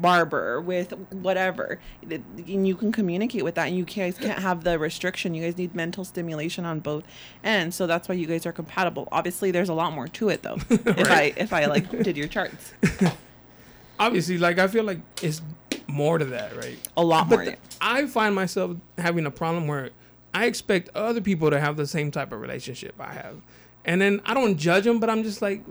barber, 0.00 0.60
with 0.60 0.92
whatever, 1.12 1.80
and 2.08 2.66
you 2.66 2.74
can 2.74 2.92
communicate 2.92 3.44
with 3.44 3.54
that. 3.56 3.68
And 3.68 3.76
you 3.76 3.84
guys 3.84 4.18
can't 4.18 4.38
have 4.38 4.64
the 4.64 4.78
restriction. 4.78 5.34
You 5.34 5.42
guys 5.44 5.56
need 5.56 5.74
mental 5.74 6.04
stimulation 6.04 6.64
on 6.64 6.80
both 6.80 7.04
ends, 7.42 7.76
so 7.76 7.86
that's 7.86 8.08
why 8.08 8.14
you 8.14 8.26
guys 8.26 8.46
are 8.46 8.52
compatible. 8.52 9.08
Obviously, 9.12 9.50
there's 9.50 9.68
a 9.68 9.74
lot 9.74 9.92
more 9.92 10.08
to 10.08 10.28
it 10.28 10.42
though. 10.42 10.56
If 10.70 11.10
I 11.10 11.32
if 11.36 11.52
I 11.52 11.66
like 11.66 11.90
did 12.02 12.16
your 12.16 12.28
charts, 12.28 12.74
Obviously, 13.98 14.38
like 14.38 14.58
I 14.58 14.66
feel 14.66 14.84
like 14.84 14.98
it's 15.22 15.40
more 15.86 16.18
to 16.18 16.24
that, 16.26 16.56
right? 16.56 16.78
a 16.96 17.04
lot 17.04 17.28
But 17.28 17.36
more. 17.36 17.44
th- 17.44 17.58
I 17.80 18.06
find 18.06 18.34
myself 18.34 18.76
having 18.98 19.24
a 19.26 19.30
problem 19.30 19.66
where 19.68 19.90
I 20.32 20.46
expect 20.46 20.90
other 20.96 21.20
people 21.20 21.50
to 21.50 21.60
have 21.60 21.76
the 21.76 21.86
same 21.86 22.10
type 22.10 22.32
of 22.32 22.40
relationship 22.40 22.94
I 22.98 23.12
have, 23.12 23.36
and 23.84 24.00
then 24.00 24.20
I 24.24 24.34
don't 24.34 24.56
judge 24.56 24.84
them, 24.84 24.98
but 25.00 25.10
I'm 25.10 25.22
just 25.22 25.42
like, 25.42 25.62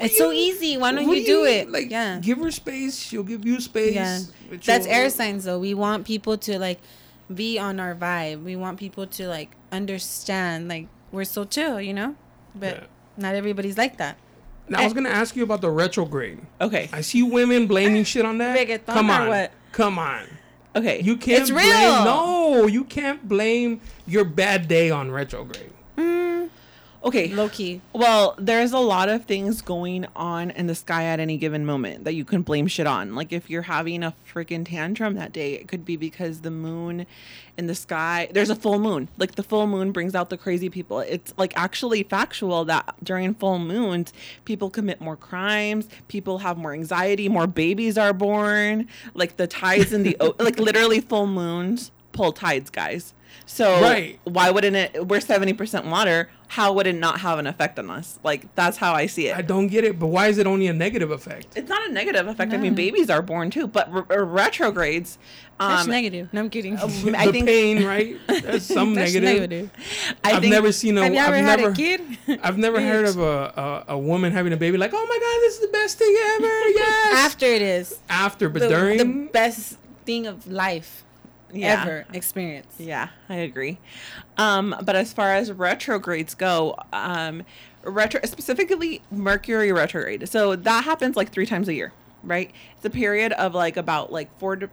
It's 0.00 0.14
do 0.14 0.18
so 0.18 0.32
easy. 0.32 0.76
Why 0.76 0.92
don't 0.92 1.06
what 1.06 1.16
you 1.18 1.26
do 1.26 1.44
it? 1.44 1.70
Like, 1.70 1.90
Yeah. 1.90 2.18
give 2.20 2.38
her 2.38 2.50
space. 2.50 2.96
She'll 2.98 3.22
give 3.24 3.44
you 3.44 3.60
space. 3.60 3.94
Yeah. 3.94 4.20
That's 4.64 4.86
you'll- 4.86 4.94
air 4.94 5.10
signs 5.10 5.44
though. 5.44 5.58
We 5.58 5.74
want 5.74 6.06
people 6.06 6.36
to 6.38 6.58
like 6.58 6.78
be 7.34 7.58
on 7.58 7.78
our 7.80 7.94
vibe. 7.94 8.42
We 8.44 8.56
want 8.56 8.78
people 8.78 9.06
to 9.06 9.28
like 9.28 9.50
understand 9.72 10.68
like 10.68 10.86
we're 11.12 11.24
so 11.24 11.44
chill, 11.44 11.80
you 11.80 11.92
know? 11.94 12.14
But 12.54 12.74
Yeah. 12.76 12.84
not 13.16 13.34
everybody's 13.34 13.76
like 13.78 13.96
that. 13.98 14.16
Now 14.68 14.80
I 14.80 14.84
was 14.84 14.92
gonna 14.92 15.08
ask 15.08 15.34
you 15.34 15.42
about 15.42 15.60
the 15.62 15.70
retrograde. 15.70 16.40
okay. 16.60 16.88
I 16.92 17.00
see 17.00 17.22
women 17.22 17.66
blaming 17.66 18.04
shit 18.12 18.24
on 18.24 18.38
that. 18.38 18.56
Reggaeton 18.58 18.86
Come 18.92 19.10
on, 19.10 19.28
what? 19.28 19.52
come 19.72 19.98
on. 19.98 20.24
Okay. 20.76 21.00
You 21.02 21.16
can't 21.16 21.40
It's 21.42 21.50
blame. 21.50 21.64
real. 21.66 22.04
No, 22.04 22.66
you 22.66 22.84
can't 22.84 23.26
blame 23.26 23.80
your 24.06 24.24
bad 24.24 24.68
day 24.68 24.90
on 24.90 25.10
retrograde. 25.10 25.72
Mm. 25.96 26.50
Okay. 27.04 27.28
Low 27.28 27.48
key. 27.48 27.80
Well, 27.92 28.34
there's 28.38 28.72
a 28.72 28.78
lot 28.78 29.08
of 29.08 29.24
things 29.24 29.62
going 29.62 30.06
on 30.16 30.50
in 30.50 30.66
the 30.66 30.74
sky 30.74 31.04
at 31.04 31.20
any 31.20 31.36
given 31.36 31.64
moment 31.64 32.04
that 32.04 32.14
you 32.14 32.24
can 32.24 32.42
blame 32.42 32.66
shit 32.66 32.86
on. 32.86 33.14
Like 33.14 33.32
if 33.32 33.48
you're 33.50 33.62
having 33.62 34.02
a 34.02 34.14
freaking 34.32 34.66
tantrum 34.66 35.14
that 35.14 35.32
day, 35.32 35.54
it 35.54 35.68
could 35.68 35.84
be 35.84 35.96
because 35.96 36.40
the 36.40 36.50
moon 36.50 37.06
in 37.56 37.66
the 37.66 37.74
sky, 37.74 38.28
there's 38.32 38.50
a 38.50 38.56
full 38.56 38.78
moon. 38.78 39.08
Like 39.18 39.34
the 39.34 39.42
full 39.42 39.66
moon 39.66 39.92
brings 39.92 40.14
out 40.14 40.30
the 40.30 40.38
crazy 40.38 40.70
people. 40.70 41.00
It's 41.00 41.34
like 41.36 41.52
actually 41.56 42.02
factual 42.04 42.64
that 42.66 42.94
during 43.02 43.34
full 43.34 43.58
moons, 43.58 44.12
people 44.44 44.70
commit 44.70 45.00
more 45.00 45.16
crimes, 45.16 45.88
people 46.08 46.38
have 46.38 46.56
more 46.56 46.72
anxiety, 46.72 47.28
more 47.28 47.46
babies 47.46 47.98
are 47.98 48.12
born. 48.12 48.88
Like 49.14 49.36
the 49.36 49.46
tides 49.46 49.92
in 49.92 50.02
the 50.02 50.16
like 50.38 50.58
literally 50.58 51.00
full 51.00 51.26
moons 51.26 51.90
pull 52.18 52.32
tides, 52.32 52.68
guys. 52.68 53.14
So 53.46 53.80
Right. 53.80 54.18
why 54.24 54.50
wouldn't 54.50 54.76
it? 54.76 55.06
We're 55.08 55.20
seventy 55.20 55.52
percent 55.52 55.86
water. 55.86 56.28
How 56.50 56.72
would 56.72 56.86
it 56.86 56.94
not 56.94 57.20
have 57.20 57.38
an 57.38 57.46
effect 57.46 57.78
on 57.78 57.90
us? 57.90 58.18
Like 58.22 58.54
that's 58.54 58.78
how 58.78 58.94
I 58.94 59.06
see 59.06 59.28
it. 59.28 59.36
I 59.36 59.42
don't 59.42 59.66
get 59.68 59.84
it, 59.84 59.98
but 59.98 60.06
why 60.06 60.28
is 60.28 60.38
it 60.38 60.46
only 60.46 60.66
a 60.66 60.72
negative 60.72 61.10
effect? 61.10 61.48
it's 61.56 61.68
not 61.68 61.86
a 61.88 61.92
negative 61.92 62.26
effect. 62.26 62.52
I 62.54 62.56
mean, 62.56 62.74
babies 62.74 63.10
are 63.10 63.20
born 63.20 63.50
too, 63.50 63.66
but 63.66 63.92
re- 63.92 64.02
uh, 64.16 64.24
retrogrades. 64.24 65.18
That's 65.58 65.84
Um, 65.84 65.90
negative. 65.90 66.28
No, 66.32 66.40
I'm 66.42 66.50
kidding. 66.50 66.76
I 66.78 66.86
the 66.86 67.32
think 67.32 67.46
pain, 67.46 67.84
right? 67.84 68.16
That's 68.28 68.64
some 68.64 68.94
That's 68.94 69.12
negative. 69.12 69.40
negative. 69.50 69.70
I 70.24 70.32
I've 70.32 70.40
think 70.40 70.52
never 70.52 70.72
seen 70.72 70.96
a. 70.96 71.02
Have 71.04 71.12
you 71.14 71.20
I've 71.20 71.28
ever 71.28 71.36
had 71.36 71.58
never, 71.60 71.72
a 71.72 71.74
kid? 71.74 72.00
I've 72.42 72.58
never 72.58 72.80
heard 72.80 73.06
of 73.06 73.18
a, 73.18 73.84
a 73.88 73.92
a 73.94 73.98
woman 73.98 74.32
having 74.32 74.52
a 74.52 74.56
baby 74.56 74.78
like, 74.78 74.92
oh 74.94 75.06
my 75.06 75.18
god, 75.18 75.40
this 75.42 75.54
is 75.54 75.60
the 75.60 75.72
best 75.72 75.98
thing 75.98 76.14
ever. 76.36 76.46
Yes. 76.78 77.14
After 77.26 77.46
it 77.46 77.62
is 77.62 77.98
After, 78.08 78.48
but 78.48 78.60
the, 78.62 78.68
during. 78.68 78.98
the 78.98 79.28
best 79.32 79.78
thing 80.06 80.26
of 80.26 80.46
life 80.46 81.04
yeah. 81.52 81.82
ever 81.82 82.06
experience. 82.12 82.74
Yeah, 82.78 83.08
I 83.28 83.36
agree. 83.36 83.78
Um, 84.36 84.74
but 84.82 84.96
as 84.96 85.12
far 85.12 85.34
as 85.34 85.52
retrogrades 85.52 86.34
go, 86.34 86.76
um, 86.92 87.44
retro 87.82 88.20
specifically 88.24 89.02
Mercury 89.10 89.72
retrograde. 89.72 90.28
So 90.28 90.56
that 90.56 90.84
happens 90.84 91.16
like 91.16 91.30
three 91.30 91.46
times 91.46 91.68
a 91.68 91.74
year, 91.74 91.92
right? 92.22 92.50
It's 92.76 92.84
a 92.84 92.90
period 92.90 93.32
of 93.32 93.54
like 93.54 93.76
about 93.76 94.12
like 94.12 94.36
four 94.38 94.56
to 94.56 94.68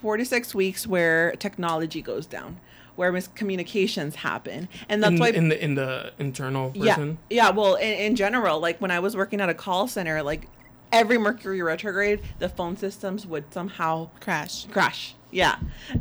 four 0.00 0.16
to 0.16 0.24
six 0.24 0.54
weeks 0.54 0.86
where 0.86 1.32
technology 1.32 2.02
goes 2.02 2.26
down, 2.26 2.58
where 2.96 3.12
miscommunications 3.12 4.16
happen, 4.16 4.68
and 4.88 5.02
that's 5.02 5.12
in, 5.12 5.18
why 5.18 5.30
in 5.30 5.48
the 5.48 5.64
in 5.64 5.74
the 5.74 6.12
internal 6.18 6.72
yeah, 6.74 7.12
yeah. 7.30 7.50
Well, 7.50 7.74
in, 7.76 7.92
in 7.92 8.16
general, 8.16 8.60
like 8.60 8.80
when 8.80 8.90
I 8.90 9.00
was 9.00 9.16
working 9.16 9.40
at 9.40 9.48
a 9.48 9.54
call 9.54 9.88
center, 9.88 10.22
like 10.22 10.48
every 10.92 11.18
Mercury 11.18 11.62
retrograde, 11.62 12.20
the 12.38 12.48
phone 12.48 12.76
systems 12.76 13.26
would 13.26 13.52
somehow 13.52 14.10
Crash. 14.20 14.66
crash. 14.66 15.14
Yeah, 15.30 15.56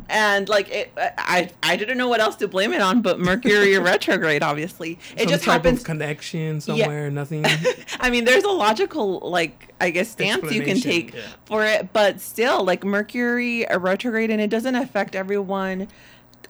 and 0.08 0.48
like 0.48 0.70
it, 0.70 0.94
I 0.98 1.50
I 1.62 1.76
didn't 1.76 1.98
know 1.98 2.08
what 2.08 2.22
else 2.22 2.38
to 2.38 2.48
blame 2.48 2.72
it 2.72 2.82
on, 2.82 3.02
but 3.02 3.20
Mercury 3.20 3.78
retrograde. 3.80 4.42
Obviously, 4.42 5.00
it 5.16 5.22
Some 5.22 5.28
just 5.28 5.44
type 5.44 5.64
happens. 5.64 5.80
of 5.80 5.86
connection 5.86 6.62
somewhere. 6.62 7.12
Nothing. 7.12 7.44
I 8.00 8.10
mean, 8.10 8.24
there's 8.24 8.46
a 8.46 8.50
logical 8.50 9.20
like 9.20 9.74
I 9.82 9.90
guess 9.90 10.10
stance 10.10 10.50
you 10.52 10.62
can 10.62 10.80
take 10.80 11.14
yeah. 11.14 11.22
for 11.44 11.66
it, 11.66 11.92
but 11.92 12.22
still, 12.22 12.64
like 12.64 12.86
Mercury 12.86 13.66
retrograde, 13.78 14.30
and 14.30 14.40
it 14.40 14.50
doesn't 14.50 14.76
affect 14.76 15.14
everyone 15.14 15.90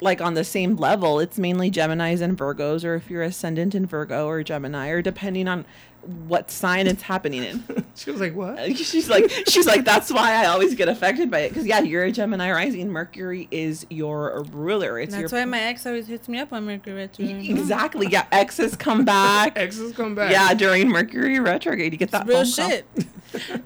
like 0.01 0.21
on 0.21 0.33
the 0.33 0.43
same 0.43 0.75
level. 0.75 1.19
It's 1.19 1.37
mainly 1.37 1.69
Gemini's 1.69 2.21
and 2.21 2.37
Virgos, 2.37 2.83
or 2.83 2.95
if 2.95 3.09
you're 3.09 3.23
ascendant 3.23 3.75
in 3.75 3.85
Virgo 3.85 4.27
or 4.27 4.43
Gemini, 4.43 4.89
or 4.89 5.01
depending 5.01 5.47
on 5.47 5.65
what 6.01 6.49
sign 6.49 6.87
it's 6.87 7.01
happening 7.01 7.43
in. 7.43 7.63
she 7.95 8.11
was 8.11 8.21
like, 8.21 8.35
what? 8.35 8.77
she's 8.77 9.09
like 9.09 9.29
she's 9.47 9.65
like 9.65 9.83
that's 9.83 10.11
why 10.11 10.33
I 10.33 10.45
always 10.45 10.75
get 10.75 10.87
affected 10.87 11.29
by 11.29 11.39
it 11.39 11.49
because 11.49 11.65
yeah, 11.65 11.79
you're 11.81 12.03
a 12.03 12.11
Gemini 12.11 12.51
rising. 12.51 12.89
Mercury 12.89 13.47
is 13.51 13.85
your 13.89 14.43
ruler. 14.51 14.99
It's 14.99 15.13
That's 15.13 15.31
your 15.31 15.41
why 15.41 15.45
my 15.45 15.59
ex 15.59 15.85
always 15.85 16.07
hits 16.07 16.29
me 16.29 16.39
up 16.39 16.53
on 16.53 16.65
Mercury 16.65 16.95
retrograde. 16.95 17.49
exactly 17.49 18.07
yeah. 18.07 18.25
Exes 18.31 18.75
come 18.75 19.03
back. 19.03 19.53
Exes 19.57 19.93
come 19.93 20.15
back. 20.15 20.31
Yeah, 20.31 20.53
during 20.53 20.89
Mercury 20.89 21.39
retrograde, 21.39 21.91
you 21.91 21.97
get 21.97 22.11
that 22.11 22.27
Real 22.27 22.45
shit. 22.45 22.85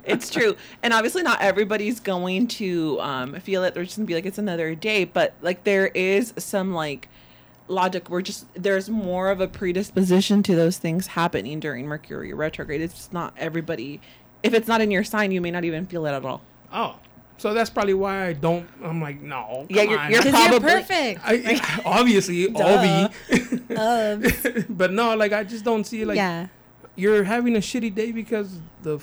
it's 0.03 0.31
true 0.31 0.55
and 0.81 0.91
obviously 0.91 1.21
not 1.21 1.39
everybody's 1.39 1.99
going 1.99 2.47
to 2.47 2.99
um, 2.99 3.39
feel 3.41 3.63
it 3.63 3.75
they're 3.75 3.83
just 3.83 3.95
gonna 3.95 4.07
be 4.07 4.15
like 4.15 4.25
it's 4.25 4.39
another 4.39 4.73
day 4.73 5.03
but 5.03 5.35
like 5.41 5.63
there 5.65 5.87
is 5.89 6.33
some 6.35 6.73
like 6.73 7.07
logic 7.67 8.09
we're 8.09 8.21
just 8.21 8.45
there's 8.53 8.89
more 8.89 9.29
of 9.29 9.39
a 9.39 9.47
predisposition 9.47 10.43
to 10.43 10.55
those 10.55 10.77
things 10.77 11.07
happening 11.07 11.59
during 11.59 11.85
mercury 11.87 12.33
retrograde 12.33 12.81
it's 12.81 12.93
just 12.95 13.13
not 13.13 13.33
everybody 13.37 14.01
if 14.43 14.53
it's 14.53 14.67
not 14.67 14.81
in 14.81 14.91
your 14.91 15.03
sign 15.03 15.31
you 15.31 15.39
may 15.39 15.51
not 15.51 15.63
even 15.63 15.85
feel 15.85 16.05
it 16.05 16.11
at 16.11 16.25
all 16.25 16.41
Oh, 16.73 16.95
so 17.37 17.53
that's 17.53 17.69
probably 17.69 17.93
why 17.95 18.27
I 18.27 18.33
don't. 18.33 18.65
I'm 18.81 19.01
like, 19.01 19.19
no. 19.21 19.65
Yeah, 19.69 19.83
come 19.85 19.91
you're- 19.93 20.09
you're 20.13 20.23
Because 20.23 20.39
you're 20.39 20.59
Probably- 20.59 20.69
perfect. 20.69 21.19
I, 21.23 21.81
obviously, 21.85 22.47
Duh. 22.47 23.09
Obi. 23.29 23.75
Uh, 23.75 24.61
but 24.69 24.93
no, 24.93 25.15
like 25.17 25.33
I 25.33 25.43
just 25.43 25.65
don't 25.65 25.83
see 25.85 26.05
like 26.05 26.15
yeah. 26.15 26.47
you're 26.95 27.23
having 27.25 27.55
a 27.55 27.59
shitty 27.59 27.93
day 27.93 28.11
because 28.13 28.59
the 28.83 28.99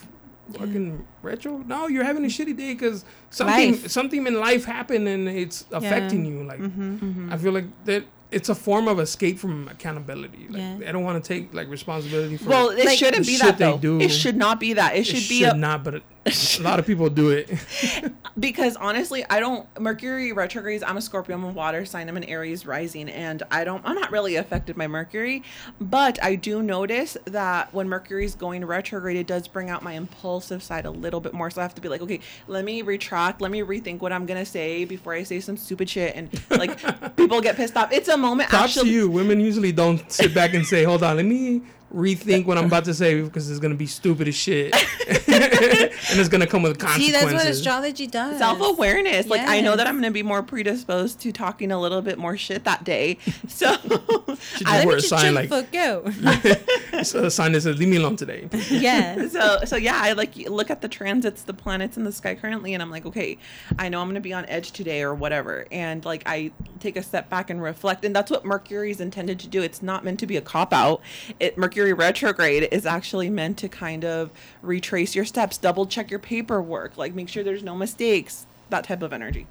fucking 0.55 1.05
retro. 1.21 1.59
No, 1.59 1.89
you're 1.89 2.05
having 2.05 2.25
a 2.25 2.29
shitty 2.29 2.57
day 2.57 2.73
because 2.73 3.05
something 3.29 3.73
Life. 3.73 3.91
something 3.91 4.27
in 4.27 4.41
life 4.41 4.65
happened 4.65 5.09
and 5.09 5.29
it's 5.29 5.67
affecting 5.71 6.25
you. 6.25 6.43
Like 6.45 6.61
Mm-hmm. 6.61 7.31
I 7.33 7.37
feel 7.37 7.53
like 7.53 7.67
that 7.85 8.05
it's 8.31 8.49
a 8.49 8.55
form 8.55 8.89
of 8.89 9.01
escape 9.01 9.39
from 9.39 9.69
accountability. 9.69 10.47
Like 10.49 10.59
Yeah. 10.61 10.89
I 10.89 10.93
don't 10.93 11.05
want 11.05 11.23
to 11.23 11.27
take 11.29 11.55
like 11.55 11.69
responsibility 11.69 12.37
for. 12.37 12.49
well 12.51 12.69
it 12.71 12.85
Like, 12.85 12.99
shouldn't 12.99 13.27
be 13.27 13.39
that 13.39 13.59
though 13.59 13.79
do. 13.79 14.01
it 14.01 14.11
should 14.11 14.37
not 14.37 14.61
be 14.61 14.75
that 14.75 14.95
it 14.95 15.01
it 15.01 15.05
should 15.05 15.17
should 15.23 15.29
be 15.29 15.45
a, 15.45 15.55
not, 15.55 15.85
but 15.85 15.95
it, 15.95 16.03
a 16.27 16.63
lot 16.63 16.79
of 16.79 16.87
people 16.87 17.09
do 17.09 17.31
it. 17.31 17.51
because 18.39 18.77
honestly, 18.77 19.25
I 19.29 19.41
don't 19.41 19.67
Mercury 19.81 20.33
retrogrades. 20.33 20.83
I'm 20.83 20.97
a 20.97 21.01
Scorpio, 21.01 21.37
I'm 21.37 21.45
a 21.45 21.51
water 21.51 21.85
sign, 21.85 22.09
I'm 22.09 22.17
an 22.17 22.25
Aries 22.25 22.67
rising, 22.67 23.09
and 23.09 23.43
I 23.51 23.65
don't 23.65 23.85
I'm 23.85 23.95
not 23.95 24.11
really 24.11 24.37
affected 24.37 24.77
by 24.77 24.87
Mercury, 24.87 25.43
but 25.81 26.23
I 26.23 26.35
do 26.35 26.63
notice 26.63 27.17
that 27.25 27.73
when 27.73 27.89
Mercury's 27.89 28.35
going 28.35 28.65
retrograde, 28.65 29.17
it 29.17 29.27
does 29.27 29.49
bring 29.49 29.71
out 29.71 29.83
my 29.83 29.93
impulsive 29.93 30.63
side 30.63 30.85
a 30.85 30.91
little 30.91 31.21
bit 31.21 31.33
more. 31.33 31.51
So 31.51 31.61
I 31.61 31.65
have 31.65 31.75
to 31.75 31.81
be 31.81 31.89
like, 31.89 32.03
okay, 32.03 32.21
let 32.47 32.65
me 32.65 32.83
retract, 32.83 33.41
let 33.41 33.51
me 33.51 33.61
rethink 33.61 34.01
what 34.01 34.13
I'm 34.13 34.27
gonna 34.27 34.47
say 34.47 34.85
before 34.85 35.15
I 35.15 35.23
say 35.23 35.41
some 35.41 35.57
stupid 35.57 35.89
shit 35.89 36.15
and 36.15 36.29
like 36.51 36.79
people 37.17 37.41
get 37.41 37.57
pissed 37.57 37.77
off. 37.77 37.93
It's 37.93 38.09
a 38.09 38.17
moment 38.17 38.51
Props 38.51 38.75
to 38.75 38.81
actually 38.81 38.95
you. 38.95 39.09
Women 39.09 39.41
usually 39.41 39.73
don't 39.73 40.11
sit 40.11 40.35
back 40.35 40.55
and 40.55 40.67
say, 40.67 40.85
"Hold 40.85 41.03
on, 41.03 41.17
let 41.17 41.25
me 41.25 41.63
rethink 41.95 42.47
what 42.47 42.59
I'm 42.59 42.67
about 42.67 42.85
to 42.85 42.95
say 42.95 43.21
because 43.21 43.51
it's 43.51 43.61
gonna 43.61 43.75
be 43.75 43.87
stupid 43.87 44.29
as 44.29 44.35
shit, 44.35 44.75
and 45.09 46.19
it's 46.19 46.29
gonna 46.29 46.47
come 46.47 46.63
with 46.63 46.79
consequences. 46.79 47.07
See, 47.07 47.13
that's 47.13 47.33
what 47.33 47.47
astrology 47.47 48.07
does. 48.07 48.39
self 48.39 48.61
awareness. 48.61 49.27
Like 49.27 49.47
I 49.49 49.61
know 49.61 49.77
that 49.77 49.87
I'm 49.87 49.95
gonna 49.97 50.11
be 50.11 50.23
more 50.23 50.43
predisposed 50.43 51.21
to 51.21 51.33
talking 51.33 51.73
a 51.73 51.81
little 51.81 52.03
bit 52.03 52.19
more 52.19 52.37
shit 52.37 52.65
that 52.65 52.85
day. 52.85 53.19
So 53.49 53.75
Should 53.77 54.67
I- 54.67 54.85
wear 54.85 54.97
Let 54.97 55.05
a 55.05 55.09
sign 55.09 55.35
like 55.35 55.49
the 55.49 55.63
fuck 55.63 55.75
out. 55.75 56.03
it's 56.93 57.15
a 57.15 57.31
sign 57.31 57.53
that 57.53 57.63
says 57.63 57.79
"Leave 57.79 57.89
me 57.89 57.97
alone 57.97 58.17
today." 58.17 58.49
yeah. 58.71 59.27
so 59.29 59.65
so 59.65 59.77
yeah, 59.77 59.99
I 60.01 60.13
like 60.13 60.37
look 60.37 60.71
at 60.71 60.81
the 60.81 60.89
transits, 60.89 61.43
the 61.43 61.55
planets 61.55 61.97
in 61.97 62.05
the 62.05 62.13
sky 62.13 62.35
currently, 62.35 62.75
and 62.75 62.83
I'm 62.83 62.91
like, 62.91 63.07
okay, 63.07 63.39
I 63.79 63.89
know 63.89 64.01
I'm 64.01 64.09
gonna 64.09 64.21
be 64.21 64.33
on 64.33 64.45
edge 64.47 64.73
today 64.73 65.03
or 65.03 65.15
whatever, 65.15 65.67
and 65.73 66.05
like 66.05 66.23
I 66.27 66.53
take 66.79 66.97
a 66.97 67.03
step 67.03 67.29
back 67.31 67.51
and 67.51 67.63
reflect, 67.63 68.05
and 68.05 68.15
that's 68.15 68.31
what 68.31 68.45
Mercury 68.45 68.91
is 68.91 69.01
intended 69.01 69.41
to 69.41 69.49
do. 69.49 69.63
It's 69.63 69.83
not 69.83 70.05
meant 70.05 70.21
to 70.21 70.27
be 70.27 70.37
a 70.37 70.43
cop 70.43 70.73
out. 70.73 71.01
It 71.41 71.57
Mercury 71.57 71.78
retrograde 71.93 72.69
is 72.73 72.87
actually 72.87 73.31
meant 73.31 73.57
to 73.59 73.69
kind 73.69 74.05
of 74.05 74.31
retrace 74.63 75.15
your 75.15 75.25
steps, 75.25 75.57
double 75.59 75.87
check 75.87 76.11
your 76.11 76.21
paperwork, 76.21 76.97
like 76.99 77.15
make 77.15 77.29
sure 77.29 77.43
there's 77.43 77.63
no 77.63 77.75
mistakes, 77.75 78.47
that 78.71 78.85
type 78.85 79.03
of 79.03 79.13
energy. 79.13 79.47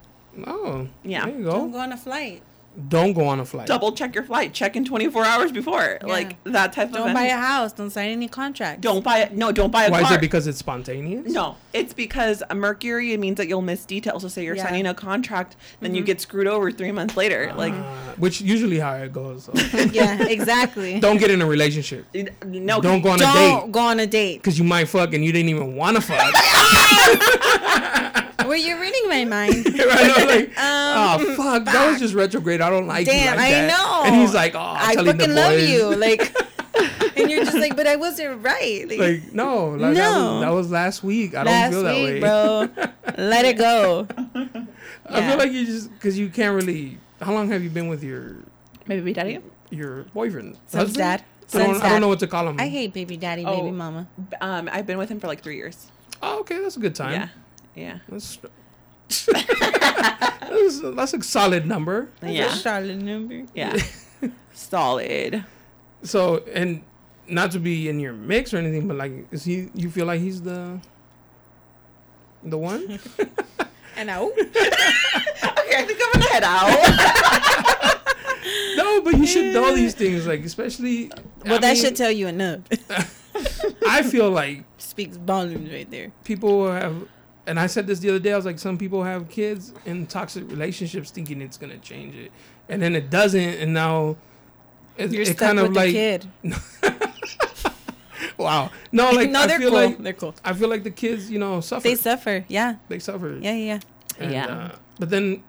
Oh, 0.45 0.87
Yeah. 1.03 1.25
There 1.25 1.37
you 1.37 1.43
Don't 1.45 1.71
go. 1.71 1.77
go 1.77 1.79
on 1.79 1.91
a 1.91 1.97
flight. 1.97 2.43
Don't 2.89 3.13
go 3.13 3.25
on 3.25 3.39
a 3.39 3.45
flight. 3.45 3.65
Double 3.67 3.91
check 3.91 4.13
your 4.13 4.23
flight, 4.23 4.53
check 4.53 4.75
in 4.75 4.85
24 4.85 5.25
hours 5.25 5.51
before, 5.51 5.97
Yeah. 5.99 6.07
like 6.07 6.41
that 6.43 6.73
type 6.73 6.89
of. 6.89 6.93
Don't 6.93 7.13
buy 7.13 7.23
a 7.23 7.35
house. 7.35 7.73
Don't 7.73 7.89
sign 7.89 8.09
any 8.11 8.27
contract. 8.27 8.81
Don't 8.81 9.03
buy 9.03 9.21
it. 9.21 9.33
No, 9.33 9.51
don't 9.51 9.71
buy 9.71 9.85
a 9.85 9.91
Why 9.91 10.01
car. 10.01 10.11
is 10.11 10.17
it 10.17 10.21
because 10.21 10.45
it's 10.45 10.59
spontaneous? 10.59 11.31
No, 11.31 11.55
it's 11.73 11.93
because 11.93 12.43
Mercury 12.53 13.13
it 13.13 13.19
means 13.19 13.37
that 13.37 13.47
you'll 13.47 13.63
miss 13.63 13.83
details. 13.83 14.21
So 14.21 14.27
say 14.27 14.43
you're 14.43 14.55
Yeah. 14.55 14.61
Mm-hmm. 14.65 14.69
signing 14.69 14.85
a 14.87 14.93
contract, 14.93 15.55
then 15.79 15.95
you 15.95 16.03
get 16.03 16.21
screwed 16.21 16.45
over 16.45 16.71
three 16.71 16.91
months 16.91 17.17
later. 17.17 17.51
Like, 17.57 17.73
Uh, 17.73 17.83
which 18.17 18.41
usually 18.41 18.77
how 18.77 18.93
it 18.93 19.11
goes. 19.11 19.45
so. 19.45 19.53
Yeah, 19.91 20.21
exactly. 20.27 20.99
Don't 21.07 21.17
get 21.17 21.31
in 21.31 21.41
a 21.41 21.45
relationship. 21.47 22.05
no, 22.45 22.79
Don't 22.79 23.01
go 23.01 23.09
on 23.09 23.15
a 23.21 23.25
date. 23.25 23.49
Don't 23.49 23.71
go 23.71 23.79
on 23.79 23.99
a 23.99 24.05
date. 24.05 24.37
because 24.37 24.59
you 24.59 24.63
might 24.65 24.85
fuck 24.87 25.13
and 25.15 25.25
you 25.25 25.31
didn't 25.31 25.49
even 25.49 25.75
want 25.75 25.95
to 25.97 26.01
fuck. 26.01 26.31
Were 28.45 28.55
you 28.55 28.79
reading 28.79 29.09
my 29.09 29.25
mind? 29.25 29.55
I 29.67 30.07
know, 30.17 30.25
like, 30.25 30.53
oh 30.57 31.33
fuck, 31.37 31.65
that 31.65 31.89
was 31.91 31.99
just 31.99 32.13
retrograde. 32.13 32.61
I 32.61 32.69
don't 32.69 32.87
like 32.87 33.07
you 33.07 33.13
Um, 33.13 33.19
Damn, 33.19 33.37
like 33.37 33.45
I 33.47 33.51
that. 33.51 33.67
know. 33.67 34.03
And 34.05 34.15
he's 34.15 34.33
like, 34.33 34.55
oh, 34.55 34.59
I 34.77 34.93
telling 34.95 35.17
the 35.17 35.23
fucking 35.23 35.35
love 35.35 35.59
you. 35.59 35.95
Like, 35.95 36.35
and 37.17 37.29
you're 37.31 37.43
just 37.43 37.57
like, 37.57 37.75
but 37.75 37.87
I 37.87 37.95
wasn't 37.95 38.43
right. 38.43 38.85
Like, 38.87 38.99
Like 38.99 39.33
no, 39.33 39.69
like, 39.69 39.95
That, 39.95 40.11
No. 40.11 40.33
was, 40.33 40.41
that 40.41 40.49
was 40.53 40.71
last 40.71 41.03
week. 41.03 41.35
I 41.35 41.43
don't 41.43 41.53
last 41.53 41.71
feel 41.73 41.83
that 41.83 41.95
week, 41.95 42.03
way, 42.05 42.19
bro. 42.19 42.69
Let 43.17 43.45
it 43.45 43.57
go. 43.57 44.07
I 45.09 45.27
feel 45.29 45.37
like 45.37 45.51
you 45.51 45.65
just 45.65 45.91
because 45.93 46.17
you 46.19 46.29
can't 46.29 46.55
really. 46.55 46.97
How 47.21 47.33
long 47.33 47.49
have 47.49 47.63
you 47.63 47.69
been 47.71 47.87
with 47.87 48.03
your 48.03 48.35
maybe 48.85 49.13
daddy. 49.13 49.39
your 49.71 50.03
boyfriend? 50.13 50.55
Son's 50.67 50.73
Husband? 50.89 50.97
dad. 50.97 51.23
I 51.53 51.57
don't, 51.57 51.65
Son's 51.73 51.81
I 51.81 51.89
don't 51.89 52.01
know 52.01 52.07
what 52.09 52.19
to 52.19 52.27
call 52.27 52.47
him. 52.47 52.59
I 52.59 52.67
hate 52.67 52.93
baby 52.93 53.17
daddy, 53.17 53.43
Oh. 53.45 53.57
baby 53.61 53.71
mama. 53.71 54.07
Um, 54.41 54.69
I've 54.71 54.85
been 54.85 54.97
with 54.99 55.09
him 55.09 55.19
for 55.19 55.27
like 55.27 55.41
three 55.41 55.55
years. 55.55 55.87
Oh, 56.21 56.41
okay, 56.41 56.59
that's 56.61 56.77
a 56.77 56.79
good 56.79 56.93
time. 56.93 57.13
Yeah, 57.13 57.29
yeah, 57.77 57.99
That's, 58.09 58.39
that's, 59.27 60.81
that's 60.81 61.13
a 61.13 61.21
solid 61.23 61.65
number. 61.65 62.09
yeah, 62.21 62.49
Charlotte 62.53 62.97
number. 62.97 63.43
yeah. 63.53 63.77
Solid. 64.53 65.45
So, 66.01 66.37
and 66.53 66.81
not 67.27 67.51
to 67.51 67.59
be 67.59 67.87
in 67.89 67.99
your 67.99 68.13
mix 68.13 68.53
or 68.53 68.57
anything, 68.57 68.87
but 68.87 68.97
like, 68.97 69.27
is 69.31 69.43
he? 69.45 69.69
You 69.75 69.89
feel 69.91 70.05
like 70.07 70.19
he's 70.19 70.41
the 70.41 70.79
the 72.43 72.57
one? 72.57 72.99
And 73.95 74.09
I, 74.11 74.17
oh, 74.19 74.31
Okay, 74.37 74.49
I 75.77 75.83
think 75.85 75.99
I'm 76.03 76.11
gonna 76.13 76.29
head 76.33 76.43
out. 76.43 76.69
no, 78.77 79.01
but 79.01 79.17
you 79.17 79.25
should 79.27 79.53
know 79.53 79.75
these 79.75 79.93
things. 79.93 80.25
Like, 80.27 80.43
especially. 80.43 81.11
well, 81.45 81.55
I 81.55 81.59
that 81.59 81.73
mean, 81.73 81.83
should 81.83 81.95
tell 81.95 82.11
you 82.11 82.27
enough. 82.27 82.61
I 83.87 84.01
feel 84.03 84.29
like 84.31 84.63
Speaks 84.77 85.17
volumes 85.17 85.71
right 85.71 85.89
there. 85.91 86.11
people 86.23 86.71
have, 86.71 87.07
and 87.47 87.59
I 87.59 87.65
said 87.67 87.87
this 87.87 87.99
the 87.99 88.09
other 88.09 88.19
day. 88.19 88.33
I 88.33 88.35
was 88.35 88.45
like, 88.45 88.59
some 88.59 88.77
people 88.77 89.03
have 89.03 89.29
kids 89.29 89.73
in 89.85 90.05
toxic 90.05 90.49
relationships 90.51 91.09
thinking 91.09 91.41
it's 91.41 91.57
gonna 91.57 91.77
change 91.79 92.15
it, 92.15 92.31
and 92.69 92.81
then 92.81 92.95
it 92.95 93.09
doesn't, 93.09 93.41
and 93.41 93.73
now. 93.73 94.17
It, 94.97 95.11
You're 95.11 95.21
it 95.23 95.37
kind 95.37 95.59
of 95.59 95.73
like 95.73 95.93
the 95.93 95.93
kid. 95.93 96.27
wow 98.37 98.71
no 98.91 99.11
like 99.11 99.29
no, 99.37 99.45
they're 99.45 99.59
feel 99.59 99.69
cool. 99.69 99.79
like 99.79 99.97
they're 99.99 100.13
cool. 100.13 100.33
I 100.43 100.53
feel 100.53 100.69
like 100.69 100.83
the 100.83 100.89
kids 100.91 101.29
you 101.29 101.37
know 101.39 101.61
suffer 101.61 101.83
They 101.83 101.95
suffer. 101.95 102.45
Yeah. 102.47 102.75
they 102.89 102.99
suffer 102.99 103.37
Yeah. 103.39 103.53
Yeah. 103.53 103.79
And, 104.19 104.31
Yeah. 104.31 104.47
uh, 104.47 104.75
but 104.99 105.09
then 105.11 105.43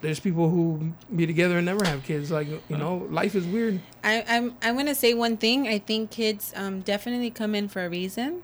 there's 0.00 0.20
people 0.20 0.48
who 0.48 0.92
be 1.14 1.26
together 1.26 1.56
and 1.58 1.66
never 1.66 1.84
have 1.84 2.04
kids. 2.04 2.30
Like 2.30 2.48
you 2.48 2.76
know, 2.76 3.06
life 3.10 3.34
is 3.34 3.46
weird. 3.46 3.80
I, 4.04 4.24
I'm 4.28 4.54
I'm 4.62 4.76
gonna 4.76 4.94
say 4.94 5.14
one 5.14 5.36
thing. 5.36 5.68
I 5.68 5.78
think 5.78 6.10
kids 6.10 6.52
um, 6.56 6.80
definitely 6.80 7.30
come 7.30 7.54
in 7.54 7.68
for 7.68 7.84
a 7.84 7.88
reason, 7.88 8.42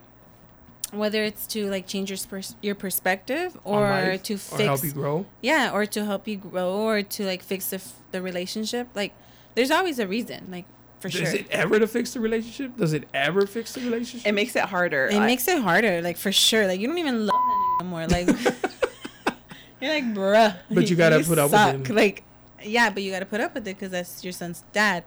whether 0.93 1.25
it's 1.25 1.47
to 1.49 1.69
like 1.71 1.87
change 1.87 2.11
your 2.11 2.19
pers- 2.29 2.55
your 2.63 2.75
perspective 2.75 3.59
or 3.65 3.81
life, 3.81 4.23
to 4.25 4.35
or 4.35 4.39
fix 4.39 4.63
help 4.63 4.85
you 4.85 4.93
grow. 4.93 5.27
yeah, 5.41 5.71
or 5.73 5.87
to 5.87 6.05
help 6.05 6.29
you 6.29 6.37
grow 6.37 6.71
or 6.73 7.03
to 7.03 7.25
like 7.27 7.43
fix 7.43 7.71
the 7.71 7.77
f- 7.77 7.95
the 8.13 8.21
relationship. 8.23 8.89
Like, 8.95 9.13
there's 9.55 9.71
always 9.71 9.99
a 9.99 10.07
reason. 10.07 10.49
Like 10.51 10.67
for 11.01 11.09
Does 11.09 11.19
sure. 11.19 11.27
Is 11.29 11.35
it 11.35 11.47
ever 11.51 11.79
to 11.81 11.87
fix 11.89 12.13
the 12.15 12.21
relationship? 12.21 12.77
Does 12.77 12.93
it 12.93 13.09
ever 13.13 13.47
fix 13.47 13.73
the 13.73 13.81
relationship? 13.81 14.27
It 14.29 14.33
makes 14.33 14.55
it 14.55 14.65
harder. 14.65 15.07
It 15.07 15.17
I- 15.17 15.27
makes 15.27 15.49
it 15.49 15.59
harder, 15.61 16.01
like 16.03 16.17
for 16.17 16.31
sure. 16.33 16.67
Like 16.67 16.79
you 16.79 16.87
don't 16.87 16.99
even 16.99 17.27
love 17.27 17.35
that 17.41 17.77
anymore. 17.81 18.07
Like 18.07 18.29
you're 19.81 19.93
like, 19.93 20.05
bruh. 20.15 20.57
But 20.71 20.89
you 20.91 20.97
gotta 20.97 21.21
put 21.27 21.39
up 21.39 21.51
with 21.51 21.53
suck. 21.53 21.87
him. 21.89 21.97
Like, 21.97 22.23
yeah, 22.63 22.91
but 22.91 23.03
you 23.03 23.11
gotta 23.11 23.27
put 23.27 23.41
up 23.41 23.55
with 23.55 23.67
it 23.67 23.77
because 23.77 23.91
that's 23.91 24.23
your 24.23 24.33
son's 24.33 24.63
dad. 24.73 25.05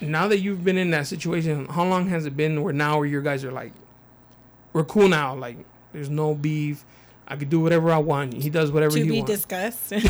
now 0.00 0.28
that 0.28 0.40
you've 0.40 0.64
been 0.64 0.76
in 0.76 0.90
that 0.90 1.06
situation, 1.06 1.66
how 1.66 1.84
long 1.84 2.08
has 2.08 2.26
it 2.26 2.36
been 2.36 2.62
where 2.62 2.72
now 2.74 2.98
where 2.98 3.06
you 3.06 3.22
guys 3.22 3.44
are 3.44 3.52
like, 3.52 3.72
we're 4.72 4.84
cool 4.84 5.08
now. 5.08 5.34
Like 5.34 5.56
there's 5.92 6.10
no 6.10 6.34
beef. 6.34 6.84
I 7.28 7.36
could 7.36 7.48
do 7.50 7.60
whatever 7.60 7.92
I 7.92 7.98
want. 7.98 8.32
He 8.34 8.50
does 8.50 8.72
whatever 8.72 8.96
to 8.96 9.04
he 9.04 9.20
wants. 9.20 9.42
To 9.42 9.48
be 9.48 9.54
discussed. 9.56 9.92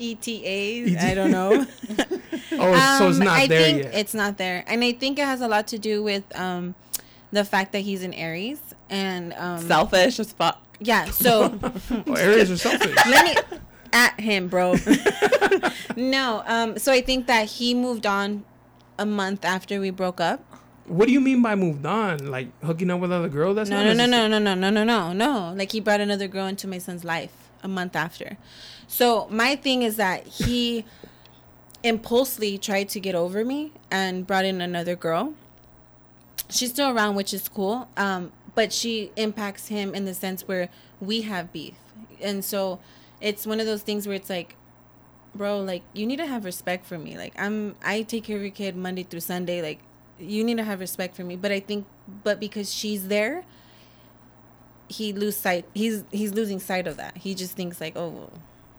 ETAs, 0.00 0.96
I 1.02 1.14
don't 1.14 1.32
know. 1.32 1.66
oh, 2.52 2.98
so 2.98 3.08
it's 3.08 3.18
Um, 3.18 3.24
not 3.24 3.36
I 3.38 3.46
there 3.48 3.62
think 3.62 3.82
yet. 3.84 3.94
It's 3.94 4.14
not 4.14 4.38
there, 4.38 4.62
and 4.68 4.84
I 4.84 4.92
think 4.92 5.18
it 5.18 5.24
has 5.24 5.40
a 5.40 5.48
lot 5.48 5.66
to 5.68 5.78
do 5.78 6.02
with 6.04 6.22
um, 6.38 6.74
the 7.32 7.44
fact 7.44 7.72
that 7.72 7.80
he's 7.80 8.02
an 8.04 8.14
Aries, 8.14 8.60
and 8.88 9.32
um, 9.34 9.60
selfish 9.66 10.20
as 10.20 10.32
fuck. 10.32 10.62
yeah. 10.78 11.06
So 11.06 11.58
oh, 12.06 12.14
Aries 12.14 12.48
are 12.50 12.56
selfish. 12.56 12.94
let 13.06 13.24
me 13.52 13.58
at 13.92 14.20
him, 14.20 14.46
bro. 14.48 14.76
no, 15.96 16.44
um, 16.46 16.78
so 16.78 16.92
I 16.92 17.00
think 17.00 17.26
that 17.26 17.48
he 17.48 17.74
moved 17.74 18.06
on 18.06 18.44
a 19.00 19.06
month 19.06 19.44
after 19.44 19.80
we 19.80 19.90
broke 19.90 20.20
up. 20.20 20.44
What 20.88 21.06
do 21.06 21.12
you 21.12 21.20
mean 21.20 21.42
by 21.42 21.54
moved 21.54 21.84
on? 21.86 22.30
Like 22.30 22.48
hooking 22.62 22.90
up 22.90 23.00
with 23.00 23.12
other 23.12 23.28
girls? 23.28 23.56
That's 23.56 23.70
No, 23.70 23.84
not 23.84 23.96
no, 23.96 24.06
no, 24.06 24.28
no, 24.28 24.38
no, 24.38 24.54
no, 24.54 24.54
no, 24.54 24.70
no, 24.70 24.84
no, 24.84 25.12
no. 25.12 25.54
Like 25.56 25.72
he 25.72 25.80
brought 25.80 26.00
another 26.00 26.28
girl 26.28 26.46
into 26.46 26.66
my 26.66 26.78
son's 26.78 27.04
life 27.04 27.32
a 27.62 27.68
month 27.68 27.96
after. 27.96 28.36
So 28.86 29.28
my 29.30 29.56
thing 29.56 29.82
is 29.82 29.96
that 29.96 30.26
he 30.26 30.84
impulsively 31.82 32.58
tried 32.58 32.88
to 32.90 33.00
get 33.00 33.14
over 33.14 33.44
me 33.44 33.72
and 33.90 34.26
brought 34.26 34.44
in 34.44 34.60
another 34.60 34.96
girl. 34.96 35.34
She's 36.50 36.70
still 36.70 36.90
around, 36.90 37.14
which 37.14 37.34
is 37.34 37.48
cool. 37.48 37.88
Um, 37.96 38.32
but 38.54 38.72
she 38.72 39.12
impacts 39.16 39.68
him 39.68 39.94
in 39.94 40.04
the 40.04 40.14
sense 40.14 40.48
where 40.48 40.68
we 41.00 41.22
have 41.22 41.52
beef, 41.52 41.74
and 42.20 42.44
so 42.44 42.80
it's 43.20 43.46
one 43.46 43.60
of 43.60 43.66
those 43.66 43.82
things 43.82 44.06
where 44.06 44.16
it's 44.16 44.30
like, 44.30 44.56
bro, 45.34 45.60
like 45.60 45.82
you 45.92 46.06
need 46.06 46.16
to 46.16 46.26
have 46.26 46.44
respect 46.44 46.84
for 46.84 46.98
me. 46.98 47.16
Like 47.16 47.34
I'm, 47.38 47.76
I 47.84 48.02
take 48.02 48.24
care 48.24 48.36
of 48.36 48.42
your 48.42 48.50
kid 48.50 48.74
Monday 48.74 49.04
through 49.04 49.20
Sunday. 49.20 49.62
Like 49.62 49.78
you 50.18 50.44
need 50.44 50.56
to 50.58 50.64
have 50.64 50.80
respect 50.80 51.14
for 51.16 51.24
me. 51.24 51.36
But 51.36 51.52
I 51.52 51.60
think, 51.60 51.86
but 52.24 52.40
because 52.40 52.72
she's 52.72 53.08
there, 53.08 53.44
he 54.88 55.12
lose 55.12 55.36
sight. 55.36 55.66
He's 55.74 56.04
he's 56.10 56.32
losing 56.34 56.58
sight 56.60 56.86
of 56.86 56.96
that. 56.96 57.16
He 57.18 57.34
just 57.34 57.54
thinks 57.54 57.80
like, 57.80 57.94
oh, 57.96 58.08
well, 58.08 58.32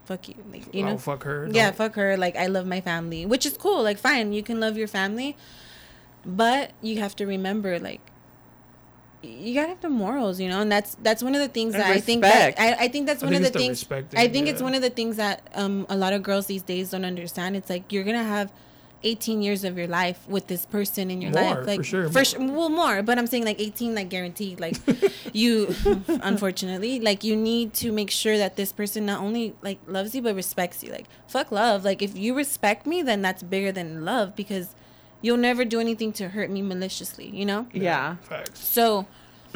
fuck 0.06 0.28
you, 0.28 0.36
like 0.52 0.74
you 0.74 0.84
oh, 0.84 0.90
know. 0.92 0.98
fuck 0.98 1.24
her. 1.24 1.48
Yeah, 1.52 1.66
Don't- 1.68 1.76
fuck 1.76 1.96
her. 1.96 2.18
Like 2.18 2.36
I 2.36 2.48
love 2.48 2.66
my 2.66 2.82
family, 2.82 3.26
which 3.26 3.46
is 3.46 3.58
cool. 3.58 3.84
Like 3.84 3.98
fine, 3.98 4.34
you 4.34 4.44
can 4.44 4.60
love 4.60 4.78
your 4.78 4.88
family, 4.88 5.38
but 6.26 6.72
you 6.82 7.00
have 7.00 7.16
to 7.18 7.26
remember 7.26 7.80
like 7.80 8.02
you 9.22 9.54
gotta 9.54 9.70
have 9.70 9.82
the 9.82 9.90
morals, 9.90 10.40
you 10.40 10.48
know, 10.48 10.62
and 10.62 10.72
that's 10.72 10.96
that's 11.04 11.22
one 11.22 11.36
of 11.36 11.42
the 11.42 11.50
things 11.50 11.74
And 11.74 11.84
that 11.84 11.92
I 11.92 12.00
think 12.00 12.22
that. 12.22 12.60
I, 12.60 12.74
I 12.86 12.88
think 12.88 13.06
that's 13.06 13.22
I 13.22 13.26
one 13.26 13.34
think 13.34 13.46
of 13.46 13.52
the 13.54 13.60
the 13.60 13.64
things 13.64 13.86
I 13.92 14.02
thing, 14.02 14.32
think 14.32 14.48
it's 14.48 14.62
one 14.62 14.74
of 14.76 14.82
the 14.82 14.90
things 14.90 15.18
that 15.18 15.48
um 15.56 15.86
a 15.90 15.98
lot 15.98 16.14
of 16.14 16.24
girls 16.24 16.48
these 16.48 16.64
days 16.64 16.92
don't 16.92 17.06
understand. 17.06 17.56
It's 17.58 17.70
like 17.70 17.92
you're 17.92 18.06
gonna 18.06 18.24
have 18.24 18.52
18 19.04 19.42
years 19.42 19.64
of 19.64 19.78
your 19.78 19.88
life 19.88 20.28
with 20.28 20.48
this 20.48 20.66
person 20.66 21.10
in 21.10 21.22
your 21.22 21.32
More, 21.32 21.42
life 21.44 21.66
like 21.68 21.78
for 21.80 21.84
sure, 21.84 22.08
for 22.08 22.14
more. 22.20 22.24
sure 22.26 22.40
well 22.52 22.70
more 22.70 23.02
but 23.02 23.18
i'm 23.18 23.28
saying 23.28 23.46
like 23.46 23.60
18 23.60 23.96
like 23.96 24.10
guaranteed 24.10 24.60
like 24.60 24.76
you 25.34 25.74
unfortunately 26.22 27.00
like 27.00 27.24
you 27.24 27.36
need 27.36 27.74
to 27.76 27.92
make 27.92 28.12
sure 28.12 28.38
that 28.38 28.56
this 28.56 28.72
person 28.74 29.06
not 29.06 29.22
only 29.22 29.56
like 29.62 29.80
loves 29.88 30.14
you 30.16 30.22
but 30.22 30.36
respects 30.36 30.84
you 30.84 30.92
like 30.92 31.06
fuck 31.28 31.52
love 31.52 31.84
like 31.86 32.02
if 32.02 32.18
you 32.18 32.34
respect 32.36 32.86
me 32.86 33.02
then 33.02 33.22
that's 33.22 33.44
bigger 33.44 33.72
than 33.72 34.04
love 34.06 34.36
because 34.36 34.76
you'll 35.22 35.38
never 35.38 35.64
do 35.66 35.80
anything 35.80 36.12
to 36.14 36.30
hurt 36.30 36.50
me 36.50 36.62
maliciously 36.62 37.28
you 37.28 37.46
know 37.46 37.68
Yeah. 37.74 38.16
Facts. 38.22 38.60
so 38.68 39.06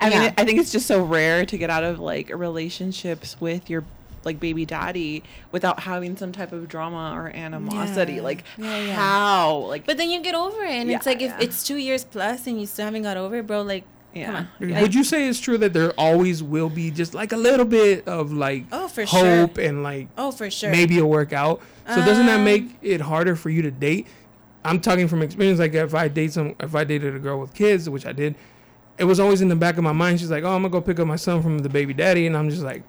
I 0.00 0.10
mean, 0.10 0.34
I 0.36 0.44
think 0.44 0.58
it's 0.58 0.72
just 0.72 0.86
so 0.86 1.02
rare 1.04 1.46
to 1.46 1.56
get 1.56 1.70
out 1.70 1.84
of 1.84 2.00
like 2.00 2.30
relationships 2.34 3.40
with 3.40 3.70
your 3.70 3.84
like 4.24 4.40
baby 4.40 4.64
daddy 4.66 5.22
without 5.52 5.80
having 5.80 6.16
some 6.16 6.32
type 6.32 6.52
of 6.52 6.68
drama 6.68 7.12
or 7.16 7.28
animosity. 7.28 8.14
Yeah. 8.14 8.22
Like 8.22 8.44
Yeah, 8.56 8.78
yeah. 8.78 8.94
how? 8.94 9.56
Like 9.58 9.86
but 9.86 9.96
then 9.96 10.10
you 10.10 10.20
get 10.22 10.34
over 10.34 10.62
it 10.64 10.70
and 10.70 10.90
it's 10.90 11.06
like 11.06 11.20
if 11.22 11.30
yeah. 11.30 11.38
it's 11.40 11.64
two 11.66 11.76
years 11.76 12.04
plus 12.04 12.46
and 12.46 12.60
you 12.60 12.66
still 12.66 12.84
haven't 12.86 13.02
got 13.02 13.16
over 13.16 13.36
it 13.36 13.46
bro 13.46 13.62
like 13.62 13.84
Yeah. 14.14 14.46
come 14.58 14.72
on 14.74 14.80
Would 14.82 14.94
you 14.94 15.04
say 15.04 15.28
it's 15.28 15.40
true 15.40 15.58
that 15.58 15.72
there 15.72 15.92
always 15.92 16.42
will 16.42 16.68
be 16.70 16.90
just 16.90 17.14
like 17.14 17.32
a 17.32 17.36
little 17.36 17.66
bit 17.66 18.06
of 18.08 18.32
like 18.32 18.64
Oh, 18.72 18.88
for 18.88 19.04
hope 19.04 19.56
sure. 19.56 19.64
and 19.64 19.82
like 19.82 20.08
oh 20.18 20.30
for 20.32 20.50
sure 20.50 20.70
maybe 20.70 20.96
it'll 20.96 21.08
work 21.10 21.32
out? 21.32 21.60
So 21.86 21.96
doesn't 22.04 22.26
that 22.26 22.38
Um, 22.38 22.44
make 22.44 22.76
it 22.82 23.00
harder 23.00 23.34
for 23.36 23.48
you 23.50 23.62
to 23.62 23.70
date? 23.70 24.06
I'm 24.64 24.80
talking 24.80 25.08
from 25.08 25.22
experience. 25.22 25.58
Like 25.58 25.72
if 25.72 25.94
I 25.94 26.08
date 26.08 26.32
some, 26.32 26.54
if 26.60 26.74
I 26.74 26.84
dated 26.84 27.14
a 27.16 27.18
girl 27.18 27.40
with 27.40 27.54
kids, 27.54 27.88
which 27.88 28.04
I 28.04 28.12
did, 28.12 28.34
it 28.98 29.04
was 29.04 29.18
always 29.20 29.40
in 29.40 29.48
the 29.48 29.56
back 29.56 29.78
of 29.78 29.84
my 29.84 29.92
mind. 29.92 30.20
She's 30.20 30.30
like, 30.30 30.42
"Oh, 30.44 30.48
I'm 30.54 30.60
gonna 30.62 30.68
go 30.68 30.80
pick 30.82 30.98
up 31.00 31.06
my 31.06 31.16
son 31.16 31.40
from 31.42 31.60
the 31.60 31.68
baby 31.70 31.94
daddy," 31.94 32.26
and 32.26 32.36
I'm 32.36 32.50
just 32.50 32.62
like, 32.62 32.82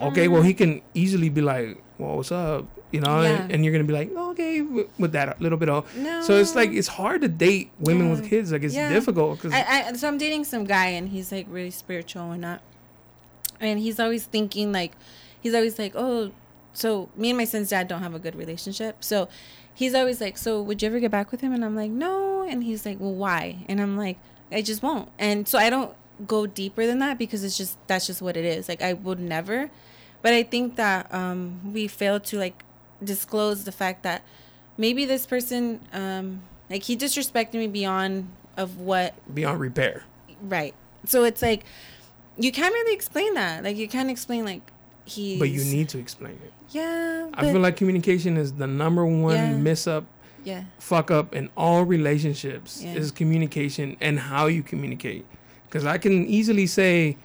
"Okay, 0.00 0.28
well, 0.28 0.40
um, 0.40 0.46
he 0.46 0.54
can 0.54 0.82
easily 0.94 1.28
be 1.28 1.40
like, 1.40 1.82
well, 1.98 2.16
what's 2.16 2.32
up?" 2.32 2.66
You 2.92 3.00
know, 3.00 3.22
Yeah. 3.22 3.42
and, 3.42 3.52
and 3.52 3.64
you're 3.64 3.72
gonna 3.72 3.84
be 3.84 3.92
like, 3.92 4.10
"Okay," 4.14 4.60
with, 4.60 4.86
with 4.98 5.12
that 5.12 5.40
little 5.40 5.58
bit 5.58 5.68
of. 5.68 5.90
So 6.22 6.34
it's 6.38 6.54
like 6.54 6.70
it's 6.70 6.88
hard 6.88 7.22
to 7.22 7.28
date 7.28 7.70
women 7.80 8.10
with 8.10 8.28
kids. 8.28 8.52
Like 8.52 8.62
it's 8.62 8.74
Yeah. 8.74 8.88
difficult 8.92 9.38
because 9.38 9.52
I, 9.52 9.88
I 9.88 9.92
so 9.94 10.06
I'm 10.08 10.18
dating 10.18 10.44
some 10.44 10.64
guy 10.64 10.86
and 10.86 11.08
he's 11.08 11.32
like 11.32 11.46
really 11.50 11.70
spiritual 11.72 12.30
and 12.30 12.40
not, 12.42 12.60
and 13.60 13.78
he's 13.80 13.98
always 13.98 14.24
thinking 14.24 14.72
like, 14.72 14.92
he's 15.40 15.54
always 15.54 15.78
like, 15.78 15.92
oh, 15.96 16.30
so 16.72 17.08
me 17.16 17.30
and 17.30 17.38
my 17.38 17.44
son's 17.44 17.68
dad 17.70 17.88
don't 17.88 18.02
have 18.02 18.14
a 18.14 18.18
good 18.18 18.36
relationship, 18.36 19.02
so 19.02 19.28
he's 19.74 19.94
always 19.94 20.20
like, 20.20 20.38
so 20.38 20.62
would 20.62 20.82
you 20.82 20.86
ever 20.88 21.00
get 21.00 21.10
back 21.10 21.30
with 21.32 21.40
him? 21.40 21.52
And 21.52 21.64
I'm 21.64 21.74
like, 21.76 21.90
no, 21.90 22.42
and 22.48 22.62
he's 22.64 22.84
like, 22.86 22.98
well, 23.00 23.14
why? 23.14 23.64
And 23.68 23.80
I'm 23.80 23.96
like, 23.96 24.18
I 24.52 24.62
just 24.62 24.82
won't, 24.82 25.08
and 25.18 25.48
so 25.48 25.58
I 25.58 25.68
don't 25.70 25.94
go 26.26 26.46
deeper 26.46 26.86
than 26.86 26.98
that 27.00 27.18
because 27.18 27.42
it's 27.44 27.56
just 27.56 27.76
that's 27.86 28.06
just 28.06 28.22
what 28.22 28.36
it 28.36 28.44
is. 28.44 28.68
Like 28.68 28.82
I 28.82 28.92
would 28.92 29.18
never, 29.20 29.70
but 30.22 30.32
I 30.32 30.42
think 30.42 30.76
that 30.76 31.12
um 31.12 31.72
we 31.72 31.88
fail 31.88 32.20
to 32.20 32.38
like 32.38 32.62
disclose 33.02 33.64
the 33.64 33.72
fact 33.72 34.02
that 34.04 34.22
maybe 34.78 35.04
this 35.04 35.26
person 35.26 35.80
um 35.92 36.42
like 36.70 36.82
he 36.84 36.96
disrespected 36.96 37.54
me 37.54 37.66
beyond 37.66 38.28
of 38.56 38.78
what 38.78 39.14
beyond 39.34 39.60
repair. 39.60 40.04
Right. 40.42 40.74
So 41.06 41.24
it's 41.24 41.42
like 41.42 41.64
you 42.38 42.50
can't 42.52 42.72
really 42.72 42.94
explain 42.94 43.34
that. 43.34 43.62
Like 43.64 43.76
you 43.76 43.88
can't 43.88 44.10
explain 44.10 44.44
like 44.44 44.62
he. 45.04 45.38
But 45.38 45.50
you 45.50 45.64
need 45.64 45.88
to 45.90 45.98
explain 45.98 46.38
it. 46.44 46.52
Yeah. 46.70 47.28
I 47.34 47.52
feel 47.52 47.60
like 47.60 47.76
communication 47.76 48.36
is 48.36 48.54
the 48.54 48.66
number 48.66 49.04
one 49.06 49.34
Yeah. 49.34 49.52
miss 49.56 49.86
up, 49.86 50.04
Yeah. 50.44 50.64
fuck 50.78 51.10
up 51.10 51.34
in 51.34 51.50
all 51.56 51.84
relationships 51.84 52.82
Yeah. 52.82 52.94
is 52.94 53.10
communication 53.12 53.96
and 54.00 54.18
how 54.18 54.46
you 54.46 54.62
communicate. 54.62 55.26
Because 55.74 55.86
I 55.86 55.98
can 55.98 56.24
easily 56.28 56.68
say, 56.68 57.16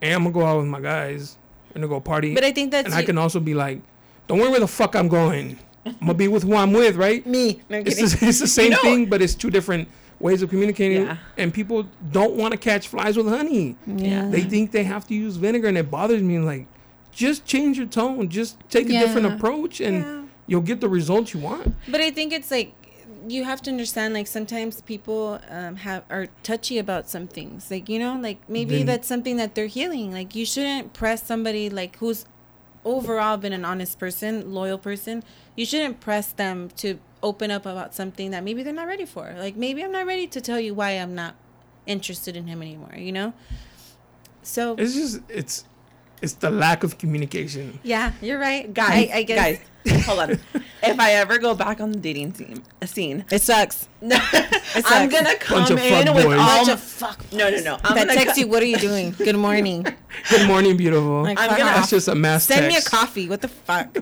hey, 0.00 0.12
I'm 0.12 0.24
gonna 0.24 0.32
go 0.34 0.44
out 0.44 0.58
with 0.58 0.66
my 0.66 0.80
guys 0.80 1.38
and 1.76 1.88
go 1.88 2.00
party. 2.00 2.34
But 2.34 2.42
I 2.42 2.50
think 2.50 2.72
that's 2.72 2.86
and 2.86 2.92
I 2.94 3.04
can 3.04 3.16
also 3.16 3.38
be 3.38 3.54
like, 3.54 3.80
don't 4.26 4.40
worry 4.40 4.50
where 4.50 4.58
the 4.58 4.66
fuck 4.66 4.96
I'm 4.96 5.06
going. 5.06 5.60
I'm 5.86 5.94
gonna 6.00 6.14
be 6.14 6.26
with 6.26 6.42
who 6.42 6.56
I'm 6.56 6.72
with, 6.72 6.96
right? 6.96 7.24
me. 7.36 7.60
No, 7.68 7.78
I'm 7.78 7.86
It's 7.86 7.94
kidding. 8.00 8.18
the, 8.18 8.26
it's 8.26 8.40
the 8.40 8.48
same 8.48 8.70
know- 8.72 8.78
thing, 8.78 9.06
but 9.08 9.22
it's 9.22 9.36
two 9.36 9.48
different 9.48 9.86
ways 10.18 10.42
of 10.42 10.50
communicating. 10.50 11.02
Yeah. 11.02 11.18
And 11.38 11.54
people 11.54 11.86
don't 12.10 12.34
want 12.34 12.50
to 12.50 12.58
catch 12.58 12.88
flies 12.88 13.16
with 13.16 13.28
honey. 13.28 13.76
yeah. 13.86 14.26
They 14.28 14.40
think 14.42 14.72
they 14.72 14.82
have 14.82 15.06
to 15.06 15.14
use 15.14 15.36
vinegar, 15.36 15.68
and 15.68 15.78
it 15.78 15.88
bothers 15.88 16.20
me. 16.20 16.40
Like, 16.40 16.66
just 17.12 17.44
change 17.44 17.78
your 17.78 17.86
tone. 17.86 18.28
Just 18.28 18.56
take 18.70 18.86
a 18.86 18.92
different 18.92 19.28
approach, 19.28 19.80
and 19.80 19.98
Yeah. 19.98 20.22
you'll 20.48 20.62
get 20.62 20.80
the 20.80 20.88
results 20.88 21.32
you 21.32 21.38
want. 21.38 21.76
But 21.86 22.00
I 22.00 22.10
think 22.10 22.32
it's 22.32 22.50
like 22.50 22.72
you 23.28 23.44
have 23.44 23.60
to 23.62 23.70
understand 23.70 24.14
like 24.14 24.26
sometimes 24.26 24.80
people 24.82 25.40
um, 25.48 25.76
have 25.76 26.04
are 26.10 26.26
touchy 26.42 26.78
about 26.78 27.08
some 27.08 27.26
things. 27.28 27.70
Like 27.70 27.88
you 27.88 27.98
know 27.98 28.18
like 28.20 28.38
maybe 28.48 28.78
Then- 28.78 28.86
that's 28.86 29.08
something 29.08 29.36
that 29.36 29.54
they're 29.54 29.66
healing. 29.66 30.12
Like 30.12 30.34
you 30.34 30.44
shouldn't 30.46 30.92
press 30.92 31.22
somebody 31.22 31.70
like 31.70 31.96
who's 31.98 32.24
overall 32.84 33.36
been 33.36 33.52
an 33.52 33.64
honest 33.64 33.98
person 33.98 34.52
loyal 34.52 34.78
person. 34.78 35.22
You 35.56 35.64
shouldn't 35.66 36.00
press 36.00 36.32
them 36.32 36.68
to 36.78 36.98
open 37.22 37.50
up 37.52 37.64
about 37.66 37.94
something 37.94 38.32
that 38.32 38.42
maybe 38.42 38.62
they're 38.64 38.72
not 38.72 38.88
ready 38.88 39.04
for. 39.04 39.34
Like 39.38 39.54
maybe 39.56 39.82
i'm 39.84 39.92
not 39.92 40.06
ready 40.06 40.26
to 40.26 40.40
tell 40.40 40.58
you 40.58 40.74
why 40.74 40.90
i'm 40.92 41.14
not 41.14 41.36
interested 41.86 42.36
in 42.36 42.46
him 42.48 42.60
anymore 42.62 42.94
you 42.96 43.12
know? 43.12 43.32
So 44.42 44.74
It's 44.78 44.94
just 44.94 45.20
it's 45.28 45.64
it's 46.20 46.34
the 46.34 46.50
lack 46.50 46.82
of 46.84 46.98
communication. 46.98 47.78
yeah 47.84 48.12
you're 48.20 48.38
right. 48.38 48.72
Guys, 48.72 49.10
I, 49.10 49.18
I 49.18 49.22
guess 49.22 49.38
guys, 49.38 49.60
hold 49.88 50.18
on. 50.20 50.30
if 50.82 50.98
I 51.00 51.12
ever 51.14 51.38
go 51.38 51.54
back 51.54 51.80
on 51.80 51.92
the 51.92 51.98
dating 51.98 52.34
scene, 52.34 52.62
a 52.80 52.86
scene, 52.86 53.24
it 53.30 53.40
sucks 53.42 53.88
I'm 54.84 55.08
gonna 55.08 55.36
come 55.36 55.62
of 55.62 55.70
in 55.78 56.12
with 56.14 56.24
fuckboys. 56.26 56.38
all. 56.38 56.66
bunch 56.66 56.80
fuck 56.80 57.32
no, 57.32 57.48
no, 57.50 57.60
no. 57.60 57.78
I'm 57.84 57.94
that 57.94 58.08
gonna 58.08 58.14
text 58.14 58.34
co- 58.34 58.40
you 58.40 58.48
what 58.48 58.60
are 58.60 58.66
you 58.66 58.76
doing 58.78 59.12
good 59.18 59.36
morning 59.36 59.86
Good 60.28 60.46
morning, 60.46 60.76
beautiful. 60.76 61.22
Like, 61.22 61.38
I'm 61.40 61.50
gonna- 61.50 61.64
off. 61.70 61.76
That's 61.76 61.90
just 61.90 62.08
a 62.08 62.14
mass 62.14 62.44
Send 62.44 62.66
me 62.68 62.76
a 62.76 62.82
coffee. 62.82 63.28
What 63.30 63.40
the 63.40 63.48
fuck? 63.48 63.96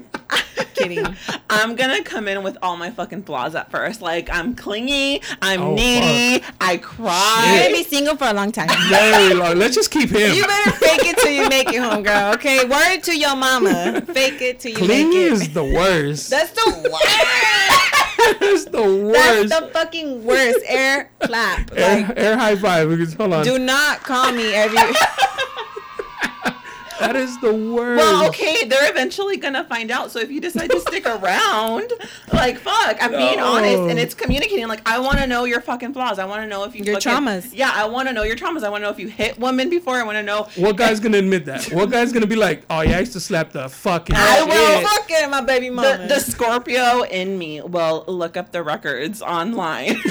Kidding. 0.74 1.06
I'm 1.48 1.76
gonna 1.76 2.02
come 2.02 2.26
in 2.26 2.42
with 2.42 2.56
all 2.62 2.76
my 2.76 2.90
fucking 2.90 3.22
flaws 3.24 3.54
at 3.54 3.70
first. 3.70 4.00
Like 4.02 4.28
I'm 4.32 4.54
clingy, 4.56 5.22
I'm 5.42 5.60
Oh, 5.60 5.74
needy, 5.74 6.44
I 6.60 6.72
You're 6.72 6.80
cry. 6.80 7.60
gonna 7.62 7.74
be 7.76 7.84
single 7.84 8.16
for 8.16 8.24
a 8.26 8.32
long 8.32 8.50
time. 8.50 8.68
Very 8.88 9.34
long. 9.34 9.56
Let's 9.58 9.74
just 9.76 9.90
keep 9.90 10.08
him. 10.10 10.34
You 10.34 10.44
better 10.46 10.70
fake 10.72 11.04
it 11.04 11.16
till 11.18 11.30
you 11.30 11.48
make 11.48 11.68
it, 11.68 11.74
homegirl. 11.80 12.34
Okay, 12.36 12.64
word 12.64 13.02
to 13.04 13.16
your 13.16 13.36
mama. 13.36 14.00
Fake 14.12 14.40
it 14.42 14.60
till 14.60 14.72
you 14.72 14.78
Clingy 14.78 15.04
make 15.04 15.14
it. 15.14 15.32
is 15.32 15.48
the 15.54 15.62
worst. 15.74 16.30
That's 16.30 16.50
the 16.52 16.90
worst. 16.92 18.40
That's 18.40 18.64
the 18.66 18.82
worst. 18.82 19.48
That's 19.48 19.60
the 19.66 19.70
fucking 19.72 20.24
worst. 20.24 20.58
Air 20.66 21.10
clap. 21.20 21.70
air, 21.76 22.06
Like, 22.06 22.18
air 22.18 22.36
high 22.36 22.56
five. 22.56 22.88
Because, 22.88 23.14
hold 23.14 23.32
on. 23.32 23.44
do 23.44 23.58
not 23.58 24.02
call 24.02 24.32
me 24.32 24.52
every. 24.54 24.78
that 27.00 27.16
is 27.16 27.38
the 27.40 27.52
worst. 27.52 27.98
Well, 27.98 28.28
okay, 28.28 28.64
they're 28.66 28.90
eventually 28.90 29.36
gonna 29.36 29.64
find 29.64 29.90
out. 29.90 30.10
So 30.10 30.20
if 30.20 30.30
you 30.30 30.40
decide 30.40 30.70
to 30.70 30.80
stick 30.80 31.06
around, 31.16 31.92
like 32.32 32.58
fuck, 32.58 32.96
I'm 33.00 33.10
being 33.12 33.40
honest 33.40 33.78
and 33.90 33.98
it's 33.98 34.14
communicating. 34.14 34.68
Like 34.68 34.86
I 34.88 34.98
want 34.98 35.18
to 35.18 35.26
know 35.26 35.44
your 35.44 35.60
fucking 35.60 35.92
flaws. 35.92 36.18
I 36.18 36.24
want 36.26 36.42
to 36.42 36.46
know 36.48 36.64
if 36.64 36.74
you 36.76 36.84
Your 36.84 37.00
fucking- 37.00 37.12
traumas. 37.26 37.50
Yeah, 37.52 37.72
I 37.74 37.86
want 37.86 38.08
to 38.08 38.14
know 38.14 38.22
your 38.22 38.36
traumas. 38.36 38.62
I 38.64 38.68
want 38.68 38.82
to 38.82 38.86
know 38.86 38.90
if 38.92 38.98
you 38.98 39.08
hit 39.08 39.38
women 39.38 39.68
before. 39.70 39.96
I 39.96 40.02
want 40.04 40.16
to 40.16 40.22
know. 40.22 40.48
What 40.56 40.76
guy's 40.76 41.00
gonna 41.04 41.18
admit 41.18 41.44
that? 41.46 41.64
What 41.72 41.90
guy's 41.90 42.12
gonna 42.12 42.26
be 42.26 42.36
like, 42.36 42.64
oh 42.70 42.82
yeah, 42.82 42.96
I 42.96 43.00
used 43.00 43.12
to 43.14 43.20
slap 43.20 43.52
the 43.52 43.68
fucking 43.68 44.14
I 44.16 44.38
shit. 44.38 44.48
will. 44.48 44.88
Fuck 44.88 45.10
it, 45.10 45.30
my 45.30 45.40
baby 45.40 45.70
mama. 45.70 45.98
The, 45.98 46.14
the 46.14 46.20
Scorpio 46.20 47.02
in 47.02 47.38
me 47.38 47.60
will 47.62 48.04
look 48.06 48.36
up 48.36 48.52
the 48.52 48.62
records 48.62 49.22
online. 49.22 49.96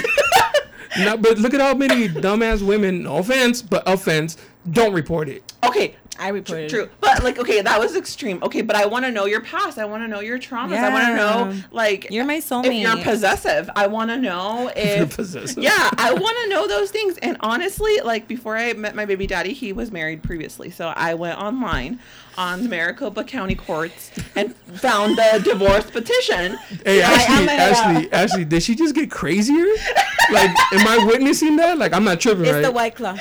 No, 0.98 1.16
but 1.16 1.38
look 1.38 1.54
at 1.54 1.60
how 1.60 1.72
many 1.72 2.08
dumbass 2.08 2.66
women, 2.66 3.04
no 3.04 3.18
offense, 3.18 3.62
but 3.62 3.84
offense, 3.86 4.36
don't 4.72 4.92
report 4.92 5.28
it. 5.28 5.44
okay, 5.64 5.94
I 6.20 6.28
reported. 6.28 6.70
True, 6.70 6.88
but 7.00 7.24
like, 7.24 7.38
okay, 7.38 7.60
that 7.62 7.80
was 7.80 7.96
extreme. 7.96 8.42
Okay, 8.42 8.62
but 8.62 8.76
I 8.76 8.86
want 8.86 9.04
to 9.04 9.10
know 9.10 9.24
your 9.26 9.40
past. 9.40 9.78
I 9.78 9.84
want 9.84 10.02
to 10.02 10.08
know 10.08 10.20
your 10.20 10.38
traumas. 10.38 10.76
I 10.76 10.92
want 10.92 11.06
to 11.06 11.16
know, 11.16 11.62
like, 11.72 12.08
You're 12.10 12.24
my 12.24 12.38
soulmate. 12.38 12.66
if 12.66 12.82
you're 12.82 13.04
possessive. 13.04 13.70
I 13.74 13.86
want 13.86 14.10
to 14.10 14.16
know 14.16 14.70
if, 14.76 14.98
you're 14.98 15.06
possessive. 15.06 15.62
Yeah, 15.62 15.90
I 15.96 16.12
want 16.12 16.36
to 16.44 16.48
know 16.48 16.68
those 16.68 16.90
things. 16.90 17.18
And 17.18 17.36
honestly, 17.40 18.00
like 18.00 18.28
before 18.28 18.56
I 18.56 18.72
met 18.74 18.94
my 18.94 19.04
baby 19.04 19.26
daddy, 19.26 19.52
he 19.52 19.72
was 19.72 19.90
married 19.90 20.22
previously, 20.22 20.70
so 20.70 20.88
I 20.88 21.14
went 21.14 21.38
online 21.38 21.98
on 22.40 22.62
the 22.62 22.68
Maricopa 22.70 23.22
County 23.22 23.54
courts 23.54 24.10
and 24.34 24.56
found 24.56 25.16
the 25.18 25.42
divorce 25.44 25.90
petition. 25.90 26.56
Hey, 26.86 27.02
Ashley, 27.02 27.34
I'm 27.34 27.48
Ashley, 27.50 28.12
Ashley, 28.12 28.44
did 28.46 28.62
she 28.62 28.74
just 28.74 28.94
get 28.94 29.10
crazier? 29.10 29.66
Like, 30.32 30.50
am 30.72 30.88
I 30.88 31.04
witnessing 31.06 31.56
that? 31.56 31.76
Like, 31.76 31.92
I'm 31.92 32.02
not 32.04 32.18
tripping, 32.18 32.44
It's 32.46 32.52
right? 32.54 32.62
the 32.62 32.70
white 32.72 32.96
claw. 32.96 33.14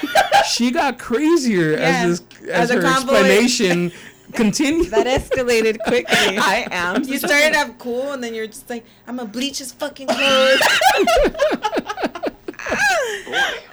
she 0.50 0.70
got 0.70 0.98
crazier 0.98 1.72
Yeah. 1.72 1.78
as 2.04 2.20
this, 2.20 2.48
as, 2.50 2.70
As 2.70 2.82
her 2.82 2.84
explanation 2.86 3.92
continued. 4.34 4.88
That 4.90 5.06
escalated 5.06 5.78
quickly. 5.86 6.14
I 6.38 6.66
am. 6.70 7.02
You 7.04 7.16
started 7.18 7.54
out 7.56 7.78
cool, 7.78 8.12
and 8.12 8.22
then 8.22 8.34
you're 8.34 8.46
just 8.46 8.68
like, 8.68 8.84
I'm 9.06 9.16
gonna 9.16 9.28
bleach 9.30 9.58
his 9.58 9.72
fucking 9.72 10.08
clothes. 10.08 10.60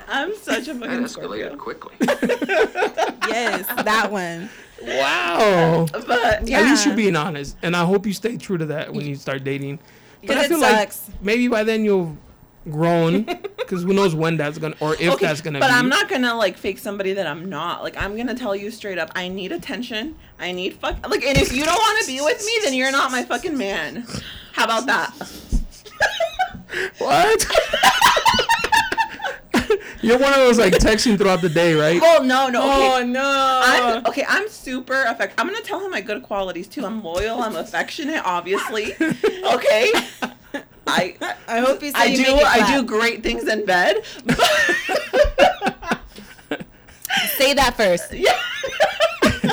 I'm 0.07 0.33
such 0.37 0.67
a 0.69 0.75
fucking. 0.75 0.79
That 0.79 0.89
fucking 0.89 1.03
escalated 1.03 1.09
Scorpio. 1.09 1.57
quickly. 1.57 1.95
yes, 3.27 3.65
that 3.83 4.09
one. 4.11 4.49
Wow. 4.85 5.87
But 5.91 6.47
Yeah. 6.47 6.59
At 6.59 6.65
least 6.69 6.85
you're 6.85 6.95
being 6.95 7.15
honest, 7.15 7.57
and 7.61 7.75
I 7.75 7.85
hope 7.85 8.05
you 8.05 8.13
stay 8.13 8.37
true 8.37 8.57
to 8.57 8.65
that 8.67 8.93
when 8.93 9.05
you 9.05 9.15
start 9.15 9.43
dating. 9.43 9.79
But 10.25 10.37
I 10.37 10.47
feel 10.47 10.59
like 10.59 10.91
maybe 11.21 11.47
by 11.47 11.63
then 11.63 11.83
you'll 11.83 12.17
grown, 12.69 13.23
because 13.57 13.83
who 13.83 13.93
knows 13.93 14.15
when 14.15 14.37
that's 14.37 14.57
gonna 14.57 14.75
or 14.79 14.95
if 14.99 15.19
that's 15.19 15.41
gonna 15.41 15.59
but 15.59 15.67
be. 15.67 15.73
I'm 15.73 15.89
not 15.89 16.09
gonna 16.09 16.35
like 16.35 16.57
fake 16.57 16.79
somebody 16.79 17.13
that 17.13 17.27
I'm 17.27 17.49
not. 17.49 17.83
Like 17.83 17.97
I'm 17.97 18.15
gonna 18.15 18.35
tell 18.35 18.55
you 18.55 18.71
straight 18.71 18.97
up. 18.97 19.11
I 19.15 19.27
need 19.27 19.51
attention. 19.51 20.15
I 20.39 20.51
need 20.51 20.75
fuck. 20.75 21.07
Like, 21.09 21.23
and 21.23 21.37
if 21.37 21.53
you 21.53 21.65
don't 21.65 21.75
want 21.75 22.01
to 22.01 22.07
be 22.07 22.21
with 22.21 22.45
me, 22.45 22.51
then 22.63 22.73
you're 22.73 22.91
not 22.91 23.11
my 23.11 23.23
fucking 23.23 23.57
man. 23.57 24.05
How 24.53 24.65
about 24.65 24.85
that? 24.85 25.11
What? 26.97 27.47
You're 30.01 30.17
one 30.19 30.31
of 30.33 30.39
those 30.39 30.57
like 30.59 30.73
texting 30.73 31.17
throughout 31.17 31.41
the 31.41 31.49
day, 31.49 31.73
right? 31.73 31.99
Well, 32.01 32.23
no, 32.23 32.49
no. 32.49 32.61
Okay. 32.61 33.03
Oh 33.03 33.05
no. 33.05 33.61
I'm, 33.63 34.05
okay, 34.07 34.25
I'm 34.27 34.47
super 34.49 35.03
affect. 35.03 35.39
I'm 35.39 35.47
gonna 35.47 35.61
tell 35.61 35.79
him 35.83 35.91
my 35.91 36.01
good 36.01 36.23
qualities 36.23 36.67
too. 36.67 36.85
I'm 36.85 37.03
loyal. 37.03 37.41
I'm 37.41 37.55
affectionate, 37.55 38.21
obviously. 38.25 38.95
Okay. 39.53 39.91
I 40.87 41.15
I 41.47 41.59
hope 41.59 41.81
he's. 41.81 41.93
say 41.93 41.99
I 41.99 42.15
do 42.15 42.23
make 42.23 42.41
it 42.41 42.45
I 42.47 42.75
do 42.75 42.83
great 42.83 43.23
things 43.23 43.47
in 43.47 43.65
bed. 43.65 43.97
Say 47.37 47.53
that 47.53 47.75
first. 47.75 48.11
yeah. 48.13 48.39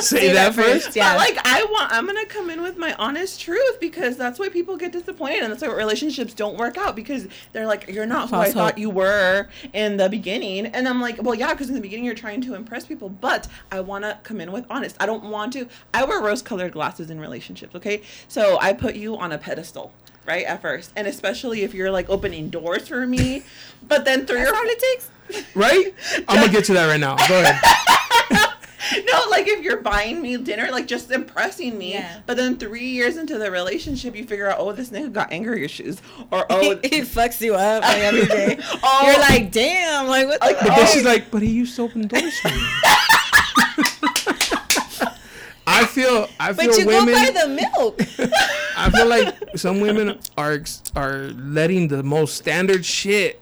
Say 0.09 0.33
that 0.33 0.53
first. 0.55 0.95
Yeah. 0.95 1.13
But 1.13 1.17
like 1.17 1.37
I 1.45 1.63
want 1.65 1.91
I'm 1.91 2.05
gonna 2.05 2.25
come 2.25 2.49
in 2.49 2.61
with 2.61 2.77
my 2.77 2.93
honest 2.95 3.39
truth 3.41 3.79
because 3.79 4.17
that's 4.17 4.39
why 4.39 4.49
people 4.49 4.77
get 4.77 4.91
disappointed 4.91 5.43
and 5.43 5.51
that's 5.51 5.61
why 5.61 5.69
relationships 5.69 6.33
don't 6.33 6.57
work 6.57 6.77
out 6.77 6.95
because 6.95 7.27
they're 7.53 7.67
like, 7.67 7.87
You're 7.87 8.05
not 8.05 8.29
who 8.29 8.35
I 8.35 8.43
False 8.45 8.53
thought 8.53 8.71
hope. 8.73 8.79
you 8.79 8.89
were 8.89 9.47
in 9.73 9.97
the 9.97 10.09
beginning. 10.09 10.65
And 10.67 10.87
I'm 10.87 10.99
like, 11.01 11.21
Well 11.21 11.35
yeah, 11.35 11.53
because 11.53 11.69
in 11.69 11.75
the 11.75 11.81
beginning 11.81 12.05
you're 12.05 12.15
trying 12.15 12.41
to 12.41 12.55
impress 12.55 12.85
people, 12.85 13.09
but 13.09 13.47
I 13.71 13.79
wanna 13.81 14.19
come 14.23 14.41
in 14.41 14.51
with 14.51 14.65
honest. 14.69 14.95
I 14.99 15.05
don't 15.05 15.25
want 15.25 15.53
to 15.53 15.67
I 15.93 16.03
wear 16.05 16.21
rose 16.21 16.41
colored 16.41 16.71
glasses 16.73 17.09
in 17.09 17.19
relationships, 17.19 17.75
okay? 17.75 18.01
So 18.27 18.57
I 18.59 18.73
put 18.73 18.95
you 18.95 19.17
on 19.17 19.31
a 19.31 19.37
pedestal. 19.37 19.93
Right 20.27 20.45
at 20.45 20.61
first, 20.61 20.91
and 20.95 21.07
especially 21.07 21.63
if 21.63 21.73
you're 21.73 21.89
like 21.89 22.07
opening 22.07 22.51
doors 22.51 22.87
for 22.87 23.07
me, 23.07 23.41
but 23.87 24.05
then 24.05 24.27
three 24.27 24.37
That's 24.37 24.51
or 24.51 24.55
all 24.55 24.61
it 24.65 24.79
takes. 24.79 25.09
Right? 25.55 25.95
I'm 26.27 26.41
gonna 26.41 26.51
get 26.51 26.65
to 26.65 26.73
that 26.73 26.85
right 26.85 26.99
now. 26.99 27.15
Go 27.27 27.41
ahead. 27.41 27.59
no, 29.05 29.23
like 29.29 29.47
if 29.47 29.63
you're 29.63 29.81
buying 29.81 30.21
me 30.21 30.37
dinner, 30.37 30.69
like 30.71 30.87
just 30.87 31.11
impressing 31.11 31.77
me. 31.77 31.93
Yeah. 31.93 32.21
But 32.25 32.37
then 32.37 32.57
three 32.57 32.87
years 32.87 33.17
into 33.17 33.37
the 33.37 33.51
relationship, 33.51 34.15
you 34.15 34.23
figure 34.25 34.49
out, 34.49 34.57
oh, 34.59 34.71
this 34.71 34.89
nigga 34.89 35.11
got 35.11 35.31
anger 35.31 35.53
issues, 35.53 36.01
or 36.31 36.45
oh, 36.49 36.71
he 36.83 37.01
fucks 37.01 37.41
you 37.41 37.55
up 37.55 37.83
like, 37.83 37.97
every 37.99 38.25
day. 38.25 38.57
oh, 38.83 39.03
You're 39.05 39.19
like, 39.19 39.51
damn, 39.51 40.07
like 40.07 40.27
what 40.27 40.39
the 40.39 40.47
Like, 40.47 40.59
But 40.59 40.69
Oh. 40.71 40.75
then 40.75 40.87
she's 40.87 41.05
oh. 41.05 41.09
like, 41.09 41.31
but 41.31 41.41
he 41.41 41.51
used 41.51 41.75
to 41.75 41.83
open 41.83 42.07
doors 42.07 42.39
for 42.39 42.49
me. 42.49 42.61
I 45.67 45.85
feel 45.85 46.27
I 46.39 46.53
feel 46.53 46.67
But 46.67 46.77
you 46.79 46.85
women 46.85 47.13
go 47.13 47.13
by 47.13 47.31
the 47.31 47.47
milk. 47.47 48.01
I 48.77 48.89
feel 48.89 49.07
like 49.07 49.35
some 49.55 49.79
women 49.79 50.19
are 50.37 50.59
are 50.95 51.31
letting 51.37 51.87
the 51.87 52.03
most 52.03 52.35
standard 52.35 52.83
shit 52.85 53.39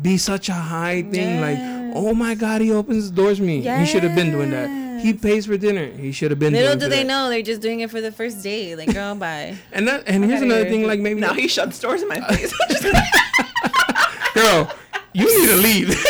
be 0.00 0.16
such 0.18 0.48
a 0.48 0.54
high 0.54 1.02
thing. 1.02 1.40
Like, 1.40 1.58
Yes. 1.58 1.81
Oh 1.94 2.14
my 2.14 2.34
god, 2.34 2.60
he 2.60 2.70
opens 2.72 3.10
the 3.10 3.16
doors 3.16 3.38
for 3.38 3.44
me. 3.44 3.62
He 3.62 3.86
should 3.86 4.02
have 4.02 4.14
been 4.14 4.30
doing 4.30 4.50
that. 4.50 5.00
He 5.02 5.12
pays 5.14 5.46
for 5.46 5.56
dinner. 5.56 5.86
He 5.86 6.12
should 6.12 6.30
have 6.30 6.38
been. 6.38 6.52
Doing 6.52 6.62
Little 6.64 6.78
doing 6.78 6.80
do 6.80 6.86
for 6.86 6.90
they 6.90 7.02
that. 7.02 7.08
know 7.08 7.28
they're 7.28 7.42
just 7.42 7.60
doing 7.60 7.80
it 7.80 7.90
for 7.90 8.00
the 8.00 8.12
first 8.12 8.40
date. 8.42 8.76
Like, 8.76 8.94
girl, 8.94 9.14
bye. 9.16 9.56
And 9.72 9.88
that 9.88 10.04
and 10.06 10.24
here's 10.24 10.40
gotta 10.40 10.46
another 10.46 10.64
hear 10.64 10.70
thing. 10.72 10.86
Like 10.86 11.00
maybe 11.00 11.20
now 11.20 11.34
he 11.34 11.48
shuts 11.48 11.78
doors 11.80 12.02
in 12.02 12.08
my 12.08 12.20
face. 12.28 12.52
girl, 14.34 14.70
you 15.12 15.26
need 15.26 15.48
to 15.48 15.56
leave. 15.56 15.88
Where's 15.88 16.02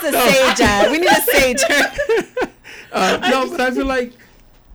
the 0.00 0.12
sage 0.12 0.60
at? 0.60 0.90
We 0.90 0.98
need 0.98 1.10
a 1.10 1.20
sage. 1.20 1.62
Uh, 2.92 3.18
no, 3.30 3.50
but 3.50 3.60
I 3.60 3.70
feel 3.70 3.86
like, 3.86 4.12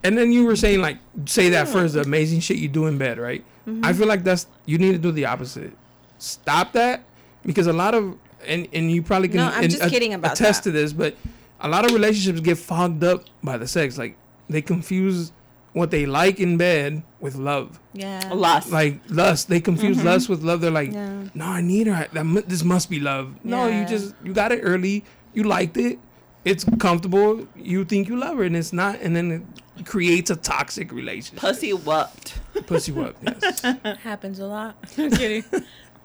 and 0.02 0.16
then 0.18 0.32
you 0.32 0.44
were 0.44 0.56
saying 0.56 0.80
like, 0.80 0.98
say 1.26 1.50
that 1.50 1.68
first, 1.68 1.94
the 1.94 2.00
amazing 2.02 2.40
shit 2.40 2.56
you 2.58 2.68
do 2.68 2.86
in 2.86 2.98
bed, 2.98 3.18
right? 3.18 3.44
Mm-hmm. 3.66 3.84
I 3.84 3.92
feel 3.92 4.06
like 4.08 4.24
that's 4.24 4.46
you 4.66 4.78
need 4.78 4.92
to 4.92 4.98
do 4.98 5.12
the 5.12 5.26
opposite. 5.26 5.72
Stop 6.18 6.72
that 6.72 7.04
because 7.44 7.66
a 7.68 7.72
lot 7.72 7.94
of 7.94 8.16
and 8.46 8.68
and 8.72 8.90
you 8.90 9.02
probably 9.02 9.28
can. 9.28 9.38
No, 9.38 9.46
I'm 9.48 9.64
and, 9.64 9.70
just 9.70 9.82
uh, 9.82 9.88
kidding 9.88 10.14
about 10.14 10.32
attest 10.40 10.64
that. 10.64 10.70
to 10.70 10.76
this, 10.76 10.92
but 10.92 11.14
a 11.60 11.68
lot 11.68 11.84
of 11.84 11.92
relationships 11.92 12.40
get 12.40 12.58
fogged 12.58 13.02
up 13.04 13.24
by 13.42 13.56
the 13.58 13.66
sex. 13.66 13.98
Like 13.98 14.16
they 14.48 14.62
confuse 14.62 15.32
what 15.72 15.90
they 15.90 16.06
like 16.06 16.40
in 16.40 16.56
bed 16.56 17.02
with 17.20 17.36
love. 17.36 17.78
yeah. 17.92 18.30
Lust. 18.32 18.70
Like 18.70 19.00
lust, 19.08 19.48
they 19.48 19.60
confuse 19.60 20.02
lust 20.02 20.28
with 20.28 20.42
love. 20.42 20.60
They're 20.60 20.70
like, 20.70 20.90
Mm-hmm. 20.90 21.22
Yeah. 21.24 21.30
no, 21.34 21.44
I 21.46 21.60
need 21.60 21.86
her. 21.86 22.08
That 22.12 22.48
this 22.48 22.64
must 22.64 22.88
be 22.90 23.00
love. 23.00 23.34
No, 23.44 23.66
you 23.68 23.84
just 23.86 24.14
you 24.24 24.32
got 24.32 24.50
it 24.52 24.60
early. 24.62 25.04
You 25.34 25.44
liked 25.44 25.76
it. 25.76 25.98
It's 26.44 26.64
comfortable. 26.78 27.46
You 27.56 27.84
think 27.84 28.08
you 28.08 28.16
love 28.16 28.38
her, 28.38 28.44
and 28.44 28.56
it's 28.56 28.72
not. 28.72 29.00
And 29.00 29.14
then 29.14 29.46
it 29.76 29.84
creates 29.86 30.30
a 30.30 30.36
toxic 30.36 30.90
relationship. 30.92 31.40
Pussy 31.40 31.72
whooped. 31.72 32.38
Pussy 32.66 32.90
whoop. 32.92 33.16
Yes. 33.22 33.60
Happens 34.02 34.38
a 34.38 34.46
lot. 34.46 34.76
I'm 34.98 35.10
kidding. 35.10 35.44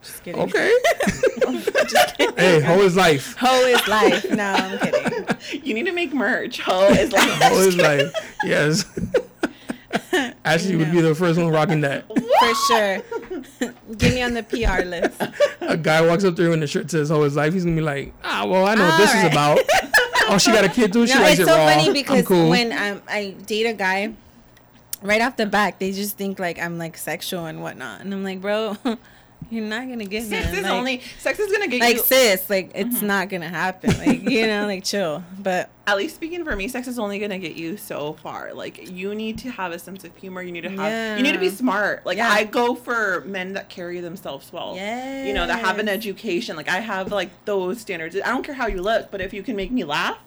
Just 0.03 0.23
kidding. 0.23 0.41
Okay. 0.41 0.71
hey, 2.37 2.61
hoe 2.61 2.81
is 2.81 2.95
life. 2.95 3.35
Hoe 3.37 3.65
is 3.65 3.87
life. 3.87 4.29
No, 4.31 4.43
I'm 4.53 4.79
kidding. 4.91 5.63
You 5.63 5.73
need 5.73 5.85
to 5.85 5.91
make 5.91 6.13
merch. 6.13 6.59
Ho 6.61 6.87
is 6.89 7.11
like 7.11 7.29
Hoe 7.41 7.59
is 7.59 7.77
life. 7.89 8.13
Yes. 8.43 8.85
Ashley 10.45 10.75
would 10.75 10.91
be 10.91 11.01
the 11.01 11.13
first 11.15 11.39
one 11.39 11.49
rocking 11.49 11.81
that. 11.81 12.05
For 12.07 12.55
sure. 12.67 13.71
Get 13.97 14.13
me 14.13 14.21
on 14.23 14.33
the 14.33 14.43
PR 14.43 14.83
list. 14.85 15.21
A 15.61 15.77
guy 15.77 16.01
walks 16.05 16.23
up 16.23 16.35
to 16.35 16.43
her 16.43 16.51
and 16.51 16.61
the 16.61 16.67
shirt 16.67 16.89
says 16.91 17.09
"hoe 17.09 17.23
is 17.23 17.35
life." 17.35 17.53
He's 17.53 17.63
gonna 17.63 17.75
be 17.75 17.81
like, 17.81 18.13
"Ah, 18.23 18.45
well, 18.45 18.65
I 18.65 18.75
know 18.75 18.85
what 18.87 18.97
this 18.97 19.13
is 19.13 19.23
about." 19.25 19.59
Oh, 20.29 20.37
she 20.37 20.51
got 20.51 20.63
a 20.65 20.69
kid 20.69 20.91
too. 20.93 21.05
She 21.07 21.13
No, 21.15 21.21
likes 21.21 21.33
it's 21.39 21.41
it 21.41 21.51
so 21.51 21.57
raw. 21.57 21.67
funny 21.67 21.87
I'm 21.87 21.93
because 21.93 22.25
cool. 22.25 22.49
when 22.49 22.71
um, 22.71 23.01
I 23.07 23.35
date 23.45 23.65
a 23.65 23.73
guy, 23.73 24.13
right 25.01 25.21
off 25.21 25.35
the 25.37 25.45
back, 25.45 25.79
they 25.79 25.91
just 25.91 26.17
think 26.17 26.39
like 26.39 26.59
I'm 26.59 26.77
like 26.77 26.97
sexual 26.97 27.45
and 27.45 27.61
whatnot, 27.61 28.01
and 28.01 28.13
I'm 28.13 28.23
like, 28.23 28.41
bro, 28.41 28.77
you're 29.49 29.65
not 29.65 29.87
gonna 29.87 30.05
get 30.05 30.23
sex 30.23 30.51
is 30.51 30.63
like, 30.63 30.71
only 30.71 31.01
sex 31.19 31.39
is 31.39 31.51
gonna 31.51 31.67
get 31.67 31.77
you 31.77 31.81
like 31.81 31.95
you. 31.97 32.03
sis, 32.03 32.49
like 32.49 32.71
it's 32.75 32.97
mm-hmm. 32.97 33.07
not 33.07 33.29
gonna 33.29 33.49
happen. 33.49 33.97
Like 33.97 34.29
you 34.29 34.47
know, 34.47 34.65
like 34.65 34.83
chill. 34.85 35.23
But 35.39 35.69
At 35.87 35.97
least 35.97 36.15
speaking 36.15 36.43
for 36.43 36.55
me, 36.55 36.67
sex 36.67 36.87
is 36.87 36.99
only 36.99 37.19
gonna 37.19 37.39
get 37.39 37.55
you 37.55 37.77
so 37.77 38.13
far. 38.13 38.53
Like 38.53 38.89
you 38.89 39.13
need 39.15 39.37
to 39.39 39.51
have 39.51 39.71
a 39.71 39.79
sense 39.79 40.03
of 40.03 40.15
humor. 40.15 40.41
You 40.41 40.51
need 40.51 40.61
to 40.61 40.69
have. 40.69 41.17
You 41.17 41.23
need 41.23 41.33
to 41.33 41.39
be 41.39 41.49
smart. 41.49 42.05
Like 42.05 42.17
Yeah. 42.17 42.29
I 42.29 42.43
go 42.43 42.75
for 42.75 43.21
men 43.21 43.53
that 43.53 43.69
carry 43.69 43.99
themselves 43.99 44.51
well. 44.51 44.75
Yeah. 44.75 45.25
You 45.25 45.33
know 45.33 45.47
that 45.47 45.59
have 45.59 45.79
an 45.79 45.89
education. 45.89 46.55
Like 46.55 46.69
I 46.69 46.79
have 46.79 47.11
like 47.11 47.29
those 47.45 47.79
standards. 47.79 48.15
I 48.15 48.29
don't 48.29 48.43
care 48.43 48.55
how 48.55 48.67
you 48.67 48.81
look, 48.81 49.11
but 49.11 49.21
if 49.21 49.33
you 49.33 49.43
can 49.43 49.55
make 49.55 49.71
me 49.71 49.83
laugh, 49.83 50.17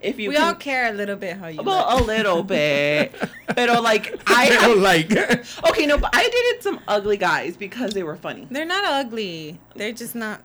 if 0.00 0.18
you 0.18 0.28
we 0.30 0.34
can, 0.36 0.44
all 0.44 0.54
care 0.54 0.88
a 0.88 0.92
little 0.92 1.16
bit 1.16 1.36
how 1.36 1.48
you. 1.48 1.62
well, 1.62 1.96
look. 1.96 2.00
a 2.00 2.04
little 2.04 2.42
bit. 2.42 3.14
But 3.54 3.82
like 3.82 4.14
I 4.26 4.46
I 4.46 4.48
don't 4.66 4.80
like. 4.80 5.10
okay, 5.68 5.86
no, 5.86 5.98
but 5.98 6.10
I 6.14 6.22
dated 6.22 6.62
some 6.62 6.80
ugly 6.86 7.16
guys 7.16 7.56
because 7.56 7.92
they 7.92 8.02
were 8.04 8.16
funny. 8.16 8.46
They're 8.50 8.64
not 8.64 8.84
ugly. 8.84 9.58
They're 9.74 9.92
just 9.92 10.14
not 10.14 10.42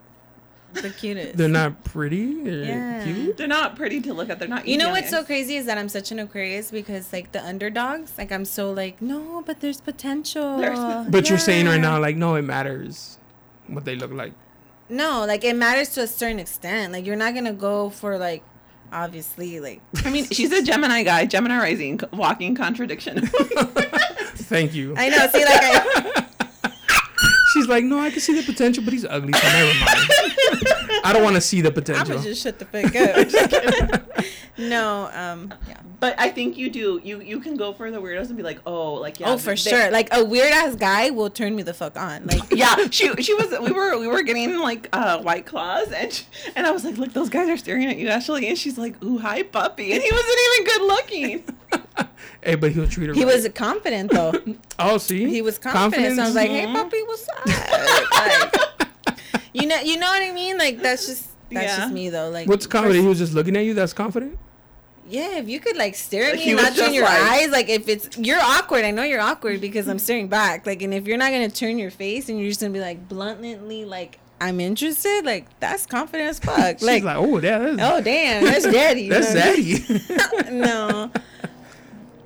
the 0.82 0.90
cutest. 0.90 1.36
They're 1.36 1.48
not 1.48 1.84
pretty. 1.84 2.42
They're 2.42 2.64
Yeah. 2.64 3.04
cute. 3.04 3.36
They're 3.36 3.46
not 3.46 3.76
pretty 3.76 4.00
to 4.02 4.12
look 4.12 4.28
at. 4.28 4.38
They're 4.38 4.48
not. 4.48 4.66
You 4.66 4.76
know 4.76 4.90
what's 4.90 5.08
so 5.10 5.24
crazy 5.24 5.56
is 5.56 5.66
that 5.66 5.78
I'm 5.78 5.88
such 5.88 6.10
an 6.10 6.18
Aquarius 6.18 6.70
because 6.70 7.12
like 7.12 7.32
the 7.32 7.42
underdogs, 7.44 8.18
like 8.18 8.32
I'm 8.32 8.44
so 8.44 8.72
like 8.72 9.00
no, 9.00 9.42
but 9.46 9.60
there's 9.60 9.80
potential. 9.80 10.58
There's- 10.58 11.06
But 11.10 11.28
you're 11.30 11.38
saying 11.38 11.66
right 11.66 11.80
now, 11.80 11.98
like, 12.00 12.16
no, 12.16 12.34
it 12.34 12.42
matters 12.42 13.18
what 13.68 13.84
they 13.84 13.94
look 13.96 14.12
like. 14.12 14.32
No, 14.88 15.24
like 15.24 15.44
it 15.44 15.56
matters 15.56 15.90
to 15.90 16.02
a 16.02 16.06
certain 16.06 16.38
extent. 16.40 16.92
Like 16.92 17.06
you're 17.06 17.16
not 17.16 17.34
gonna 17.34 17.52
go 17.52 17.88
for 17.88 18.18
like, 18.18 18.42
obviously, 19.04 19.60
like 19.60 19.80
I 20.04 20.10
mean, 20.10 20.24
she's 20.26 20.52
a 20.52 20.62
Gemini 20.62 21.02
guy, 21.02 21.26
Gemini 21.26 21.58
rising, 21.58 22.00
walking 22.12 22.54
contradiction. 22.54 23.26
Thank 23.26 24.74
you. 24.74 24.94
I 24.96 25.08
know. 25.08 25.26
See, 25.28 25.44
like 25.44 25.60
I, 25.60 26.26
She's 27.52 27.68
like, 27.68 27.84
no, 27.84 27.98
I 28.00 28.10
can 28.10 28.20
see 28.20 28.38
the 28.38 28.42
potential, 28.42 28.84
but 28.84 28.92
he's 28.92 29.04
ugly, 29.04 29.32
so 29.32 29.46
never 29.46 29.80
mind. 29.80 30.10
I 31.06 31.12
don't 31.12 31.22
want 31.22 31.36
to 31.36 31.40
see 31.40 31.60
the 31.60 31.70
potential. 31.70 32.16
gonna 32.16 32.22
just 32.22 32.42
shut 32.42 32.58
the 32.58 32.64
fuck 32.64 32.96
up. 32.96 34.24
no, 34.58 35.08
um, 35.12 35.54
yeah. 35.68 35.80
but 36.00 36.18
I 36.18 36.30
think 36.30 36.56
you 36.56 36.68
do. 36.68 37.00
You 37.04 37.20
you 37.20 37.38
can 37.38 37.56
go 37.56 37.72
for 37.72 37.90
the 37.92 37.98
weirdos 37.98 38.26
and 38.26 38.36
be 38.36 38.42
like, 38.42 38.60
oh, 38.66 38.94
like 38.94 39.20
yeah. 39.20 39.30
oh, 39.30 39.38
for 39.38 39.50
they- 39.50 39.56
sure. 39.56 39.90
Like 39.92 40.08
a 40.12 40.24
weird 40.24 40.52
ass 40.52 40.74
guy 40.74 41.10
will 41.10 41.30
turn 41.30 41.54
me 41.54 41.62
the 41.62 41.74
fuck 41.74 41.96
on. 41.96 42.26
Like 42.26 42.42
Yeah, 42.50 42.88
she 42.90 43.14
she 43.22 43.34
was. 43.34 43.54
We 43.60 43.70
were 43.70 43.96
we 43.98 44.08
were 44.08 44.22
getting 44.22 44.58
like 44.58 44.88
uh, 44.92 45.22
white 45.22 45.46
claws, 45.46 45.92
and 45.92 46.12
sh 46.12 46.24
and 46.56 46.66
I 46.66 46.72
was 46.72 46.84
like, 46.84 46.96
look, 46.98 47.12
those 47.12 47.28
guys 47.28 47.48
are 47.48 47.56
staring 47.56 47.86
at 47.86 47.98
you, 47.98 48.08
Ashley, 48.08 48.48
and 48.48 48.58
she's 48.58 48.76
like, 48.76 49.02
ooh, 49.04 49.18
hi, 49.18 49.44
puppy, 49.44 49.92
and 49.92 50.02
he 50.02 50.10
wasn't 50.10 50.38
even 50.54 50.66
good 50.66 50.82
looking. 50.82 51.44
hey, 52.42 52.54
but 52.56 52.72
he'll 52.72 52.88
treat 52.88 53.08
her. 53.08 53.14
he 53.14 53.24
right. 53.24 53.32
was 53.32 53.48
confident 53.54 54.10
though. 54.10 54.34
Oh, 54.78 54.98
see, 54.98 55.28
He 55.28 55.40
was 55.40 55.58
confident. 55.58 56.16
So 56.16 56.22
I 56.22 56.26
was 56.26 56.34
like, 56.34 56.50
hey, 56.50 56.66
puppy, 56.66 57.02
what's 57.02 57.28
up? 57.28 57.46
like, 58.56 58.75
you 59.60 59.66
know, 59.66 59.80
you 59.80 59.96
know 59.98 60.06
what 60.06 60.22
I 60.22 60.32
mean? 60.32 60.58
Like 60.58 60.80
that's 60.80 61.06
just 61.06 61.28
that's 61.50 61.66
Yeah. 61.66 61.76
just 61.78 61.92
me 61.92 62.08
though. 62.10 62.30
Like 62.30 62.48
What's 62.48 62.66
confident? 62.66 63.00
He 63.02 63.06
was 63.08 63.18
just 63.18 63.32
looking 63.34 63.56
at 63.56 63.64
you. 63.64 63.74
That's 63.74 63.92
confident. 63.92 64.38
Yeah, 65.08 65.38
if 65.38 65.48
you 65.48 65.60
could 65.60 65.76
like 65.76 65.94
stare 65.94 66.24
at 66.24 66.30
Like, 66.30 66.38
me 66.38 66.44
he 66.44 66.50
and 66.52 66.60
not 66.62 66.74
turn 66.74 66.92
your 66.92 67.04
like- 67.04 67.20
eyes, 67.22 67.50
like 67.50 67.68
if 67.68 67.88
it's 67.88 68.18
you're 68.18 68.40
awkward, 68.40 68.84
I 68.84 68.90
know 68.90 69.04
you're 69.04 69.20
awkward 69.20 69.60
because 69.60 69.86
I'm 69.86 70.00
staring 70.00 70.26
back. 70.28 70.66
Like, 70.66 70.82
and 70.82 70.92
if 70.92 71.06
you're 71.06 71.16
not 71.18 71.30
gonna 71.30 71.48
turn 71.48 71.78
your 71.78 71.90
face 71.92 72.28
and 72.28 72.38
you're 72.40 72.48
just 72.48 72.60
gonna 72.60 72.72
be 72.72 72.80
like 72.80 73.08
bluntly 73.08 73.84
like 73.84 74.18
I'm 74.40 74.58
interested, 74.60 75.22
like 75.24 75.46
that's 75.60 75.86
confident 75.86 76.28
as 76.30 76.38
fuck. 76.40 76.78
She's 76.80 76.82
Like, 76.86 77.04
like, 77.04 77.16
oh, 77.16 77.38
yeah, 77.38 77.58
that's, 77.58 77.78
oh 77.82 78.00
damn, 78.02 78.44
that's 78.44 78.64
daddy. 78.70 79.08
that's 79.08 79.32
know 79.32 79.40
what 79.40 79.48
I 79.48 79.62
mean? 79.62 79.76
zaddy. 79.76 80.50
no, 80.52 81.10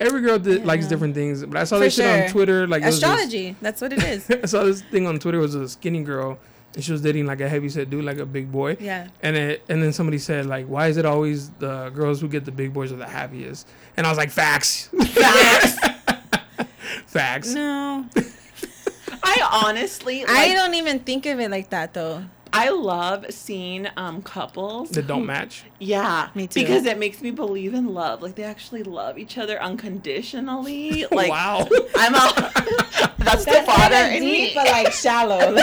Every 0.00 0.22
girl 0.22 0.38
did, 0.38 0.64
likes 0.64 0.86
different 0.86 1.14
things, 1.14 1.44
but 1.44 1.58
I 1.58 1.64
saw 1.64 1.76
For 1.76 1.80
this 1.84 1.94
shit 1.96 2.24
on. 2.24 2.30
Twitter. 2.30 2.66
Like 2.66 2.82
it 2.82 2.86
was 2.86 2.98
this- 2.98 3.04
astrology. 3.10 3.56
That's 3.60 3.82
what 3.82 3.92
it 3.92 4.02
is. 4.02 4.30
I 4.30 4.46
saw 4.46 4.64
this 4.64 4.80
thing 4.80 5.06
on 5.06 5.18
Twitter. 5.18 5.36
It 5.38 5.42
was 5.42 5.54
a 5.54 5.68
skinny 5.68 6.02
girl, 6.02 6.38
and 6.74 6.84
she 6.84 6.92
was 6.92 7.02
dating 7.02 7.26
like 7.26 7.40
a 7.40 7.48
heavy 7.48 7.68
set 7.68 7.90
dude, 7.90 8.04
like 8.04 8.18
a 8.18 8.26
big 8.26 8.50
boy. 8.52 8.76
Yeah. 8.80 9.08
And 9.22 9.36
it, 9.36 9.64
and 9.68 9.82
then 9.82 9.92
somebody 9.92 10.18
said 10.18 10.46
like, 10.46 10.66
why 10.66 10.88
is 10.88 10.96
it 10.96 11.04
always 11.04 11.50
the 11.50 11.90
girls 11.90 12.20
who 12.20 12.28
get 12.28 12.44
the 12.44 12.52
big 12.52 12.72
boys 12.72 12.92
are 12.92 12.96
the 12.96 13.08
happiest? 13.08 13.68
And 13.96 14.06
I 14.06 14.10
was 14.10 14.18
like, 14.18 14.30
facts, 14.30 14.88
Facts. 15.12 15.76
facts. 17.06 17.54
No. 17.54 18.06
I 19.22 19.62
honestly, 19.64 20.20
like, 20.24 20.30
I 20.30 20.54
don't 20.54 20.74
even 20.74 21.00
think 21.00 21.26
of 21.26 21.40
it 21.40 21.50
like 21.50 21.70
that 21.70 21.92
though. 21.94 22.24
I 22.52 22.70
love 22.70 23.26
seeing 23.30 23.86
um 23.96 24.22
couples 24.22 24.90
that 24.90 25.06
don't 25.06 25.24
match. 25.26 25.64
Yeah, 25.78 26.28
Me 26.34 26.46
too. 26.46 26.60
Because 26.60 26.84
it 26.84 26.98
makes 26.98 27.20
me 27.22 27.30
believe 27.30 27.74
in 27.74 27.94
love. 27.94 28.22
Like 28.22 28.34
they 28.34 28.42
actually 28.42 28.82
love 28.82 29.18
each 29.18 29.38
other 29.38 29.60
unconditionally. 29.62 31.06
Like 31.12 31.30
wow. 31.30 31.68
I'm 31.96 32.14
all. 32.14 32.32
that's 33.18 33.44
the 33.44 33.62
father 33.66 33.96
in 34.12 34.20
me. 34.24 34.52
but 34.54 34.66
like 34.66 34.92
shallow. 34.92 35.54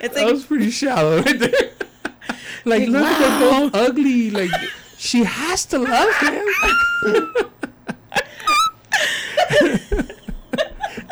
it's 0.00 0.14
That 0.14 0.24
like 0.24 0.32
was 0.32 0.44
pretty 0.44 0.70
shallow 0.70 1.22
right 1.22 1.38
there. 1.38 1.50
like, 2.64 2.80
Like, 2.80 2.88
look 2.88 3.04
at 3.04 3.38
them 3.40 3.50
wow. 3.50 3.68
both 3.70 3.74
ugly. 3.74 4.30
Like, 4.30 4.50
she 4.98 5.24
has 5.24 5.64
to 5.66 5.78
love 5.78 6.14
him. 6.16 7.50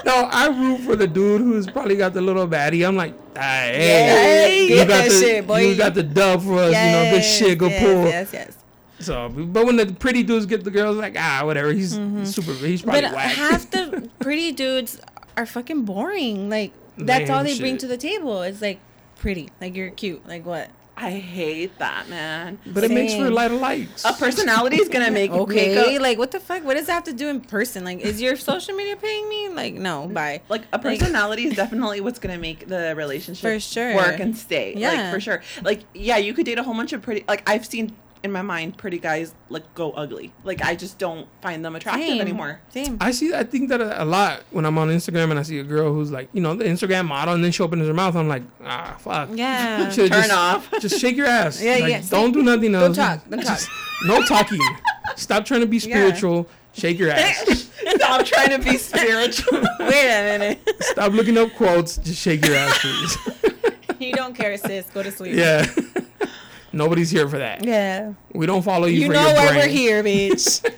No, 0.09 0.29
I 0.33 0.49
root 0.49 0.81
for 0.81 0.97
the 0.97 1.07
dude 1.07 1.41
who's 1.43 1.67
probably 1.71 1.97
got 1.97 2.15
the 2.15 2.21
little 2.23 2.49
baddie. 2.49 2.87
I'm 2.87 2.97
like, 2.97 3.15
ah, 3.37 3.41
hey, 3.41 4.67
Yes, 4.69 4.79
get 4.79 4.89
that 4.89 5.11
the, 5.11 5.19
shit, 5.21 5.47
boy. 5.47 5.61
you 5.69 5.77
got 5.77 5.95
the 5.95 6.03
dub 6.03 6.43
for 6.43 6.55
us. 6.59 6.69
you 6.75 6.93
know, 6.93 7.11
good 7.11 7.23
shit, 7.23 7.59
good 7.59 7.71
yes, 7.71 7.83
pull. 7.83 8.05
Yes, 8.07 8.31
yes. 8.33 8.55
So, 9.01 9.29
but 9.29 9.65
when 9.67 9.77
the 9.77 9.87
pretty 9.87 10.23
dudes 10.25 10.47
get 10.47 10.65
the 10.65 10.71
girls, 10.71 10.97
like, 10.97 11.15
ah, 11.19 11.43
whatever. 11.45 11.73
He's, 11.73 11.95
he's 11.97 12.35
super. 12.35 12.53
He's 12.55 12.83
probably 12.83 13.03
But 13.03 13.13
whack. 13.13 13.33
half 13.35 13.71
the 13.71 14.09
pretty 14.19 14.51
dudes 14.53 15.01
are 15.37 15.47
fucking 15.47 15.83
boring. 15.85 16.49
Like 16.51 16.73
that's 16.97 17.31
all 17.31 17.45
they 17.45 17.57
bring 17.59 17.79
to 17.79 17.87
the 17.87 17.97
table. 17.97 18.43
It's 18.43 18.61
like 18.61 18.81
pretty, 19.17 19.51
like 19.61 19.77
you're 19.77 19.91
cute, 19.91 20.27
like 20.27 20.45
what? 20.45 20.71
I 21.01 21.11
hate 21.13 21.79
that 21.79 22.09
man. 22.09 22.59
but 22.67 22.83
it 22.83 22.91
makes 22.91 23.13
for 23.15 23.21
a 23.23 23.25
Same. 23.27 23.35
lot 23.35 23.53
of 23.53 23.61
likes. 23.61 24.05
A 24.05 24.13
personality 24.13 24.77
is 24.81 24.89
gonna 24.89 25.13
make 25.13 25.31
Okay, 25.31 25.75
make 25.75 25.87
a- 26.01 26.03
like 26.03 26.19
what 26.19 26.33
the 26.33 26.41
fuck? 26.41 26.65
What 26.65 26.75
does 26.75 26.87
that 26.87 26.93
have 26.95 27.05
to 27.05 27.13
do 27.13 27.29
in 27.29 27.41
person? 27.41 27.85
Like, 27.85 28.01
is 28.01 28.21
your 28.21 28.35
social 28.37 28.75
media 28.75 28.97
paying 28.97 29.29
me? 29.29 29.49
Like, 29.49 29.75
no, 29.75 30.09
bye. 30.09 30.41
like 30.49 30.63
a 30.73 30.79
personality 30.79 31.45
is 31.47 31.55
definitely 31.63 32.01
what's 32.01 32.19
gonna 32.19 32.39
make 32.39 32.67
the 32.67 32.95
relationship 32.97 33.43
For 33.43 33.61
sure. 33.61 33.95
work 33.95 34.19
and 34.19 34.37
stay. 34.37 34.73
Like 34.75 34.83
Yeah. 34.83 35.11
for 35.13 35.21
sure. 35.21 35.43
Like 35.63 35.85
yeah, 35.95 36.17
you 36.17 36.35
could 36.35 36.47
date 36.47 36.59
a 36.59 36.63
whole 36.65 36.75
bunch 36.75 36.93
of 36.93 37.01
pretty. 37.01 37.25
Like 37.29 37.49
I've 37.49 37.65
seen 37.65 37.95
in 38.23 38.33
my 38.33 38.43
mind 38.43 38.77
pretty 38.77 38.99
guys 38.99 39.35
like 39.49 39.75
go 39.75 39.93
ugly. 39.93 40.33
Like 40.45 40.63
I 40.63 40.75
just 40.75 40.99
don't 40.99 41.27
find 41.41 41.65
them 41.65 41.77
attractive 41.77 42.07
Same. 42.07 42.21
anymore. 42.21 42.61
Same. 42.71 42.99
I 43.01 43.11
see. 43.13 43.33
I 43.35 43.45
think 43.45 43.69
that 43.71 43.81
a, 43.81 44.03
a 44.03 44.05
lot 44.05 44.43
when 44.51 44.65
I'm 44.67 44.77
on 44.79 44.89
Instagram 44.89 45.31
and 45.31 45.39
I 45.39 45.43
see 45.43 45.59
a 45.59 45.65
girl 45.65 45.93
who's 45.93 46.11
like, 46.11 46.29
you 46.33 46.41
know, 46.41 46.55
the 46.55 46.65
Instagram 46.65 47.07
model, 47.07 47.35
and 47.35 47.45
then 47.45 47.53
she 47.53 47.63
opens 47.63 47.87
her 47.87 47.95
mouth. 47.95 48.17
I'm 48.17 48.29
like, 48.29 48.43
ah, 48.65 48.97
fuck. 48.99 49.31
Yeah. 49.35 49.89
Should've 49.91 50.11
Turn 50.11 50.23
just, 50.23 50.33
off. 50.33 50.71
Just 50.81 51.01
shake 51.01 51.17
your 51.17 51.27
ass. 51.27 51.63
Yeah, 51.63 51.77
Like, 51.77 51.91
yeah. 51.91 52.03
Don't 52.09 52.33
do 52.33 52.43
nothing 52.43 52.75
else. 52.75 52.97
talk, 52.97 53.29
don't 53.29 53.41
Just- 53.41 53.69
No 54.05 54.23
talking. 54.23 54.61
Stop 55.17 55.45
trying 55.45 55.61
to 55.61 55.67
be 55.67 55.79
spiritual. 55.89 56.49
Shake 56.73 56.99
your 56.99 57.11
ass. 57.11 57.71
Stop 57.97 58.25
trying 58.25 58.51
to 58.51 58.59
be 58.59 58.77
spiritual. 58.77 59.61
Wait 59.81 60.05
a 60.11 60.39
minute. 60.39 60.61
Stop 60.81 61.13
looking 61.13 61.37
up 61.39 61.53
quotes. 61.55 61.97
Just 61.99 62.21
shake 62.21 62.45
your 62.47 62.55
ass, 62.57 62.79
please. 62.79 63.19
you 63.99 64.13
don't 64.13 64.35
care, 64.35 64.57
sis. 64.57 64.87
Go 64.91 65.03
to 65.03 65.11
sleep. 65.11 65.35
yeah. 65.35 65.67
Nobody's 66.73 67.11
here 67.11 67.29
for 67.29 67.39
that. 67.39 67.65
Yeah. 67.65 68.13
We 68.33 68.47
don't 68.47 68.63
follow 68.63 68.87
you, 68.87 69.01
You 69.01 69.07
for 69.09 69.13
know 69.15 69.27
your 69.27 69.35
why 69.37 69.47
brain. 69.49 69.59
we're 69.61 69.69
here, 69.69 70.03
bitch. 70.05 70.75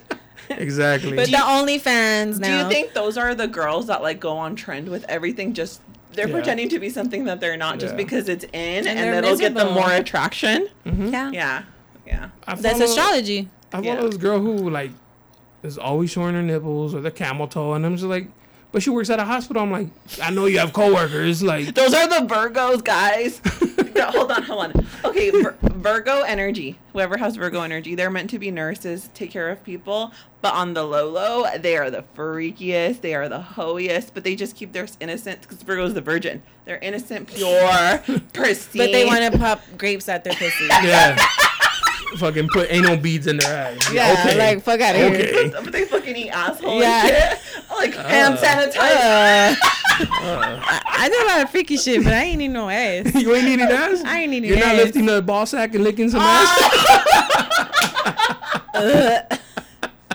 Exactly. 0.50 1.14
but 1.16 1.26
the 1.26 1.36
OnlyFans 1.36 2.34
Do 2.34 2.40
now. 2.40 2.62
you 2.62 2.68
think 2.68 2.92
those 2.92 3.16
are 3.16 3.34
the 3.34 3.46
girls 3.46 3.86
that 3.86 4.02
like 4.02 4.18
go 4.20 4.36
on 4.36 4.56
trend 4.56 4.88
with 4.88 5.04
everything 5.08 5.52
just 5.54 5.80
they're 6.12 6.26
Yeah. 6.26 6.34
pretending 6.34 6.68
to 6.70 6.80
be 6.80 6.90
something 6.90 7.24
that 7.26 7.40
they're 7.40 7.56
not 7.56 7.78
just 7.78 7.92
Yeah. 7.92 7.96
because 7.98 8.28
it's 8.28 8.44
in 8.52 8.86
and, 8.88 8.98
they're 8.98 9.14
it'll 9.14 9.36
get 9.36 9.54
them 9.54 9.74
more 9.74 9.92
attraction? 9.92 10.68
Mm-hmm. 10.84 11.12
Yeah. 11.14 11.30
Yeah. 11.30 11.62
Yeah. 12.06 12.28
I 12.48 12.54
That's 12.56 12.80
astrology. 12.80 13.48
I 13.72 13.76
follow 13.80 13.84
Yeah. 13.84 14.00
this 14.02 14.16
girl 14.16 14.40
who 14.40 14.68
like 14.70 14.90
is 15.62 15.78
always 15.78 16.10
showing 16.10 16.34
her 16.34 16.42
nipples 16.42 16.94
or 16.96 17.00
the 17.00 17.12
camel 17.12 17.46
toe, 17.46 17.74
and 17.74 17.86
I'm 17.86 17.94
just 17.94 18.08
like, 18.08 18.26
but 18.72 18.82
she 18.82 18.90
works 18.90 19.10
at 19.10 19.18
a 19.20 19.24
hospital. 19.24 19.62
I'm 19.62 19.70
like, 19.70 19.88
I 20.22 20.30
know 20.30 20.46
you 20.46 20.58
have 20.58 20.72
coworkers. 20.72 21.42
Like, 21.42 21.74
Those 21.74 21.94
are 21.94 22.06
the 22.08 22.26
Virgos, 22.26 22.82
guys. 22.84 23.40
No, 23.92 24.06
hold 24.06 24.30
on, 24.30 24.42
hold 24.44 24.64
on. 24.76 24.86
Okay, 25.04 25.30
Vir- 25.30 25.56
Virgo 25.62 26.20
energy. 26.22 26.78
Whoever 26.92 27.16
has 27.18 27.34
Virgo 27.36 27.60
energy, 27.62 27.96
they're 27.96 28.08
meant 28.08 28.30
to 28.30 28.38
be 28.38 28.50
nurses, 28.52 29.10
take 29.14 29.30
care 29.32 29.50
of 29.50 29.62
people. 29.64 30.12
But 30.40 30.54
on 30.54 30.72
the 30.74 30.84
low 30.84 31.10
low, 31.10 31.44
they 31.58 31.76
are 31.76 31.90
the 31.90 32.04
freakiest. 32.16 33.00
They 33.02 33.14
are 33.14 33.28
the 33.28 33.42
hoiest. 33.42 34.14
But 34.14 34.22
they 34.24 34.36
just 34.36 34.54
keep 34.56 34.72
their 34.72 34.86
innocence 35.00 35.40
because 35.44 35.62
Virgo's 35.64 35.92
the 35.92 36.00
virgin. 36.00 36.40
They're 36.64 36.78
innocent, 36.78 37.28
pure, 37.28 37.98
pristine. 38.32 38.80
But 38.80 38.92
they 38.92 39.04
want 39.04 39.30
to 39.32 39.38
pop 39.38 39.60
grapes 39.76 40.08
at 40.08 40.22
their 40.24 40.34
pussy. 40.34 40.66
yeah, 40.68 41.18
fucking 42.18 42.48
put 42.52 42.70
anal 42.70 42.96
beads 42.96 43.26
in 43.26 43.36
their 43.38 43.66
eyes. 43.66 43.78
Yeah, 43.92 44.12
okay. 44.26 44.38
like 44.38 44.62
fuck 44.64 44.80
out 44.80 44.94
of 44.94 45.00
here. 45.00 45.10
Okay. 45.14 45.50
But 45.50 45.72
they 45.72 45.84
fucking 45.84 46.16
eat 46.16 46.30
asshole 46.30 46.80
Yeah. 46.80 47.06
and 47.06 47.38
shit. 47.38 47.38
Like 47.70 47.94
hand 47.94 48.34
Uh, 48.34 48.36
sanitizer. 48.42 49.56
I, 50.02 50.82
I 50.86 51.08
do 51.08 51.14
a 51.14 51.26
lot 51.32 51.42
of 51.44 51.50
freaky 51.50 51.76
shit, 51.78 52.02
but 52.04 52.12
I 52.12 52.24
ain't 52.24 52.40
eating 52.40 52.52
no 52.52 52.68
ass. 52.68 53.14
you 53.22 53.34
ain't 53.34 53.46
eating 53.48 53.60
ass. 53.66 54.02
I 54.04 54.20
ain't 54.22 54.32
eating 54.34 54.50
ass. 54.52 54.58
You're 54.58 54.66
not 54.66 54.76
lifting 54.76 55.06
the 55.06 55.22
ball 55.22 55.46
sack 55.46 55.74
and 55.74 55.84
licking 55.84 56.10
some 56.10 56.20
Ah. 56.22 57.00
ass. 58.74 59.38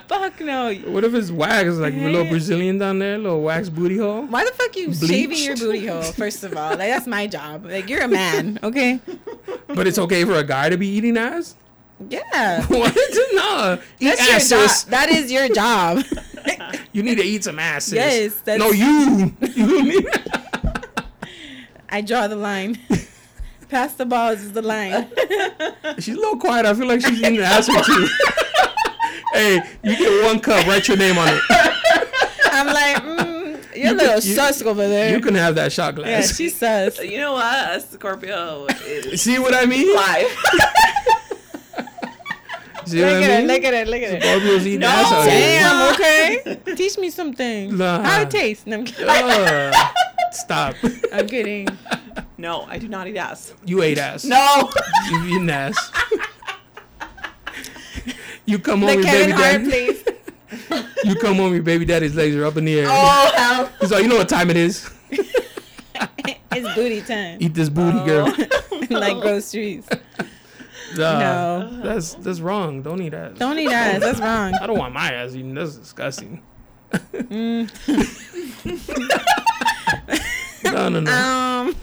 Fuck 0.08 0.40
no. 0.42 0.74
What 0.88 1.04
if 1.04 1.14
it's 1.16 1.32
wax? 1.32 1.70
Like 1.76 1.94
a 1.94 1.98
little 1.98 2.26
Brazilian 2.26 2.78
down 2.78 3.00
there, 3.00 3.18
little 3.18 3.42
wax 3.42 3.70
booty 3.70 3.98
hole. 3.98 4.24
Why 4.28 4.44
the 4.46 4.52
fuck 4.52 4.76
you 4.76 4.88
Bleach. 4.90 5.10
shaving 5.10 5.38
your 5.40 5.58
booty 5.58 5.88
hole? 5.88 6.02
First 6.04 6.44
of 6.44 6.56
all, 6.56 6.70
like 6.72 6.78
that's 6.90 7.08
my 7.08 7.26
job. 7.28 7.66
Like 7.66 7.90
you're 7.90 8.02
a 8.04 8.08
man, 8.08 8.60
okay? 8.64 9.00
But 9.68 9.88
it's 9.88 9.98
okay 9.98 10.24
for 10.24 10.36
a 10.36 10.44
guy 10.44 10.70
to 10.70 10.78
be 10.78 10.88
eating 10.88 11.18
ass. 11.18 11.56
Yeah. 12.10 12.66
What? 12.70 12.96
No, 13.34 13.80
eat 14.00 14.16
That's 14.18 14.52
ass, 14.52 14.52
your 14.52 14.68
job. 14.68 14.90
That 14.90 15.10
is 15.10 15.32
your 15.32 15.50
job. 15.50 16.04
You 16.94 17.04
need 17.04 17.18
to 17.18 17.24
eat 17.24 17.44
some 17.44 17.60
ass. 17.60 17.92
Yes, 17.92 18.36
that's- 18.46 18.60
No, 18.60 18.72
you. 18.72 19.34
You 19.56 19.84
need. 19.84 20.08
I 21.90 22.02
draw 22.02 22.28
the 22.28 22.36
line. 22.38 22.78
Pass 23.70 23.96
the 23.96 24.06
balls 24.06 24.42
is 24.42 24.54
the 24.54 24.62
line. 24.62 25.10
She's 26.00 26.16
a 26.16 26.20
little 26.20 26.38
quiet. 26.38 26.66
I 26.66 26.74
feel 26.74 26.88
like 26.88 27.02
she's 27.02 27.20
eating 27.20 27.40
ass 27.40 27.68
or 27.68 27.82
two. 27.84 28.08
hey, 29.34 29.60
you 29.84 29.98
get 29.98 30.24
one 30.26 30.40
cup. 30.40 30.66
Write 30.68 30.88
your 30.88 30.98
name 30.98 31.18
on 31.18 31.28
it. 31.30 31.42
I'm 32.52 32.68
like, 32.68 32.98
mm, 33.04 33.76
you're 33.76 33.88
a 33.88 33.90
You 33.90 33.94
little 33.98 34.20
can- 34.22 34.30
you- 34.30 34.36
sus 34.36 34.62
over 34.62 34.88
there. 34.88 35.12
You 35.12 35.20
can 35.22 35.36
have 35.36 35.56
that 35.56 35.72
shot 35.74 35.96
glass. 35.96 36.08
yeah, 36.08 36.20
glass. 36.22 36.36
she's 36.38 36.56
sus. 36.58 37.04
You 37.04 37.18
know 37.18 37.34
what? 37.34 37.76
A 37.76 37.82
Scorpio 37.82 38.68
is 38.86 39.22
See 39.22 39.40
what 39.40 39.54
I 39.54 39.66
mean? 39.66 39.94
live. 39.94 40.38
See 42.86 43.02
Look 43.02 43.10
I 43.10 43.24
at 43.24 43.30
her, 43.32 43.38
mean? 43.40 43.48
look 43.48 43.64
at 43.64 43.74
her, 43.74 43.86
look 43.92 44.02
at 44.02 44.12
her. 44.24 44.40
Scorpios 44.40 44.66
eating 44.66 44.80
No. 44.82 44.88
ass 44.88 45.12
out. 45.12 45.26
Damn, 45.26 45.94
okay. 45.94 46.60
Teach 46.76 46.98
me 46.98 47.10
something. 47.10 47.78
Nah. 47.78 48.02
How 48.04 48.22
it 48.22 48.30
tastes. 48.30 48.66
No, 48.68 48.78
I'm 48.78 48.86
kidding. 48.86 49.08
Ugh. 49.10 49.74
stop. 50.32 50.76
I'm 51.12 51.28
kidding. 51.28 51.68
No, 52.38 52.64
I 52.70 52.78
do 52.78 52.88
not 52.88 53.08
eat 53.08 53.18
ass. 53.18 53.54
You 53.66 53.82
ate 53.82 53.98
ass. 53.98 54.24
No. 54.26 54.70
You 55.10 55.26
eating 55.26 55.50
ass. 55.50 55.92
you 58.46 58.60
come 58.60 58.82
home, 58.82 58.88
The 58.90 58.94
your 58.96 59.04
Kevin 59.04 59.30
baby 59.30 59.32
Hart, 59.32 59.52
daddy. 59.64 59.70
please. 59.70 60.04
You 61.06 61.16
come 61.16 61.36
home, 61.38 61.54
your 61.54 61.64
baby 61.64 61.86
daddy's 61.86 62.16
legs 62.16 62.36
are 62.36 62.46
up 62.46 62.58
in 62.58 62.66
the 62.66 62.80
air. 62.80 62.88
Oh 62.90 63.32
hell. 63.36 63.70
He's 63.80 63.92
like, 63.92 64.04
you 64.04 64.10
know 64.10 64.18
what 64.18 64.30
time 64.30 64.50
it 64.50 64.58
is? 64.58 64.90
It's 66.58 66.74
booty 66.74 67.02
time. 67.02 67.38
Eat 67.42 67.54
this 67.54 67.68
booty, 67.68 68.00
girl. 68.06 68.34
like 68.90 69.20
groceries. 69.20 69.86
Nah, 70.98 71.20
No. 71.20 71.82
that's 71.84 72.14
that's 72.16 72.40
wrong. 72.40 72.82
Don't 72.82 73.02
eat 73.02 73.14
ass. 73.14 73.38
Don't 73.38 73.58
eat 73.60 73.70
ass. 73.72 74.00
That's 74.00 74.20
wrong. 74.20 74.54
I 74.62 74.68
don't 74.68 74.78
want 74.78 74.94
my 74.94 75.12
ass 75.14 75.34
eaten. 75.36 75.54
That's 75.56 75.76
disgusting. 75.78 76.42
Mm. 76.92 77.70
no, 80.64 80.90
no, 80.90 81.00
no. 81.00 81.12
Um, 81.12 81.76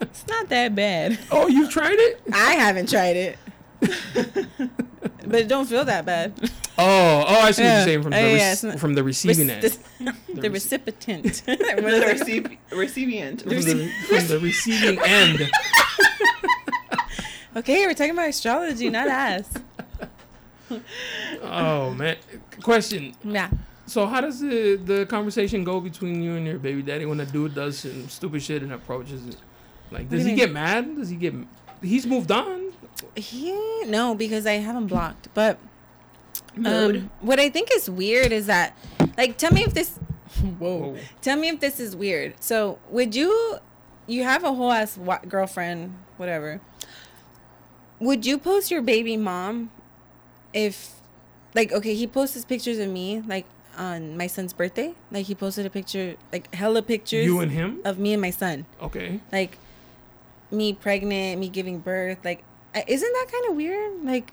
it's 0.00 0.26
not 0.28 0.48
that 0.48 0.74
bad. 0.74 1.18
oh, 1.30 1.46
you've 1.48 1.70
tried 1.70 1.98
it? 1.98 2.20
I 2.32 2.54
haven't 2.54 2.88
tried 2.90 3.16
it, 3.16 3.38
but 3.80 5.40
it 5.40 5.48
don't 5.48 5.66
feel 5.66 5.84
that 5.84 6.04
bad. 6.04 6.32
Oh, 6.78 7.24
oh, 7.26 7.40
I 7.40 7.52
see 7.52 7.62
what 7.62 7.68
you're 7.72 7.84
saying 7.84 8.02
from 8.02 8.10
the 8.10 8.18
Oh, 8.18 8.34
yeah, 8.34 8.50
rec- 8.50 8.62
not- 8.64 8.78
from 8.78 8.94
the 8.94 9.02
receiving 9.02 9.48
Rec- 9.48 9.64
end. 9.64 9.78
the, 10.34 10.40
the 10.42 10.50
recipient. 10.50 11.42
The 11.46 12.06
receive- 12.12 12.50
recipient. 12.70 13.42
From 13.42 13.50
the, 13.62 13.90
from 14.08 14.26
the 14.28 14.38
receiving 14.40 14.98
end. 15.02 15.38
okay, 17.56 17.86
we're 17.86 17.94
talking 17.94 18.12
about 18.12 18.28
astrology, 18.28 18.90
not 18.90 19.08
ass. 19.08 19.52
Oh 21.42 21.92
man. 21.94 22.16
Question. 22.62 23.14
Yeah. 23.22 23.50
So 23.86 24.06
how 24.06 24.20
does 24.20 24.40
the 24.40 24.76
the 24.76 25.06
conversation 25.06 25.62
go 25.62 25.80
between 25.80 26.22
you 26.22 26.34
and 26.34 26.44
your 26.46 26.58
baby 26.58 26.82
daddy 26.82 27.06
when 27.06 27.20
a 27.20 27.26
dude 27.26 27.54
does 27.54 27.78
some 27.78 28.08
stupid 28.08 28.42
shit 28.42 28.62
and 28.62 28.72
approaches 28.72 29.26
it? 29.28 29.36
Like, 29.92 30.08
does 30.10 30.20
you 30.20 30.30
he 30.30 30.30
mean? 30.32 30.36
get 30.36 30.52
mad? 30.52 30.96
Does 30.96 31.08
he 31.08 31.16
get? 31.16 31.34
He's 31.82 32.06
moved 32.06 32.32
on. 32.32 32.72
He, 33.14 33.52
no, 33.84 34.14
because 34.16 34.46
I 34.46 34.54
haven't 34.54 34.88
blocked. 34.88 35.28
But 35.34 35.58
Mood. 36.56 36.96
um, 36.96 37.10
what 37.20 37.38
I 37.38 37.48
think 37.50 37.68
is 37.72 37.88
weird 37.88 38.32
is 38.32 38.46
that, 38.46 38.76
like, 39.16 39.36
tell 39.36 39.52
me 39.52 39.62
if 39.62 39.74
this. 39.74 39.96
Whoa. 40.58 40.78
Whoa. 40.78 40.98
Tell 41.20 41.36
me 41.36 41.48
if 41.48 41.60
this 41.60 41.78
is 41.78 41.94
weird. 41.94 42.34
So, 42.42 42.78
would 42.90 43.14
you, 43.14 43.58
you 44.08 44.24
have 44.24 44.42
a 44.42 44.52
whole 44.52 44.72
ass 44.72 44.96
wa- 44.98 45.20
girlfriend, 45.28 45.94
whatever. 46.16 46.60
Would 48.00 48.26
you 48.26 48.38
post 48.38 48.70
your 48.70 48.82
baby 48.82 49.16
mom 49.16 49.70
if, 50.52 50.94
like, 51.54 51.72
okay, 51.72 51.94
he 51.94 52.06
posts 52.06 52.44
pictures 52.44 52.78
of 52.78 52.88
me. 52.90 53.22
Like, 53.26 53.46
on 53.78 54.16
my 54.16 54.26
son's 54.26 54.54
birthday. 54.54 54.94
Like 55.10 55.26
he 55.26 55.34
posted 55.34 55.66
a 55.66 55.70
picture, 55.70 56.16
like 56.32 56.54
hella 56.54 56.80
pictures 56.80 57.26
You 57.26 57.40
and 57.40 57.52
him? 57.52 57.80
of 57.84 57.98
me 57.98 58.14
and 58.14 58.22
my 58.22 58.30
son. 58.30 58.64
Okay. 58.80 59.20
Like 59.30 59.58
me 60.50 60.72
pregnant, 60.72 61.38
me 61.38 61.50
giving 61.50 61.80
birth. 61.80 62.16
Like 62.24 62.42
isn't 62.88 63.12
that 63.12 63.26
kind 63.30 63.44
of 63.50 63.54
weird? 63.54 64.02
Like 64.02 64.32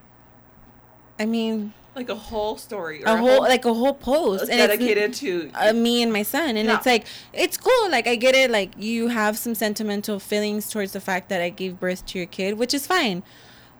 I 1.19 1.25
mean, 1.25 1.73
Like 1.93 2.07
a 2.07 2.15
whole 2.15 2.57
story. 2.57 3.03
Or 3.03 3.07
a 3.15 3.17
whole 3.17 3.41
like 3.41 3.65
a 3.65 3.73
whole 3.73 3.93
post 3.93 4.43
and 4.43 4.61
it's- 4.61 4.69
dedicated 4.69 5.13
to. 5.15 5.51
uh, 5.55 5.73
me 5.73 6.01
and 6.01 6.13
my 6.13 6.23
son 6.23 6.55
and 6.55 6.69
Yeah. 6.69 6.77
it's 6.77 6.85
like 6.85 7.05
it's 7.33 7.57
cool 7.57 7.91
like 7.91 8.07
i 8.07 8.15
get 8.15 8.35
it 8.35 8.49
like 8.49 8.71
you 8.77 9.09
have 9.09 9.37
some 9.37 9.55
sentimental 9.55 10.19
feelings 10.21 10.69
towards 10.69 10.93
the 10.93 11.01
fact 11.01 11.27
that 11.27 11.41
i 11.41 11.49
gave 11.49 11.81
birth 11.81 12.05
to 12.05 12.17
your 12.17 12.27
kid 12.27 12.57
which 12.57 12.73
is 12.73 12.87
fine 12.87 13.23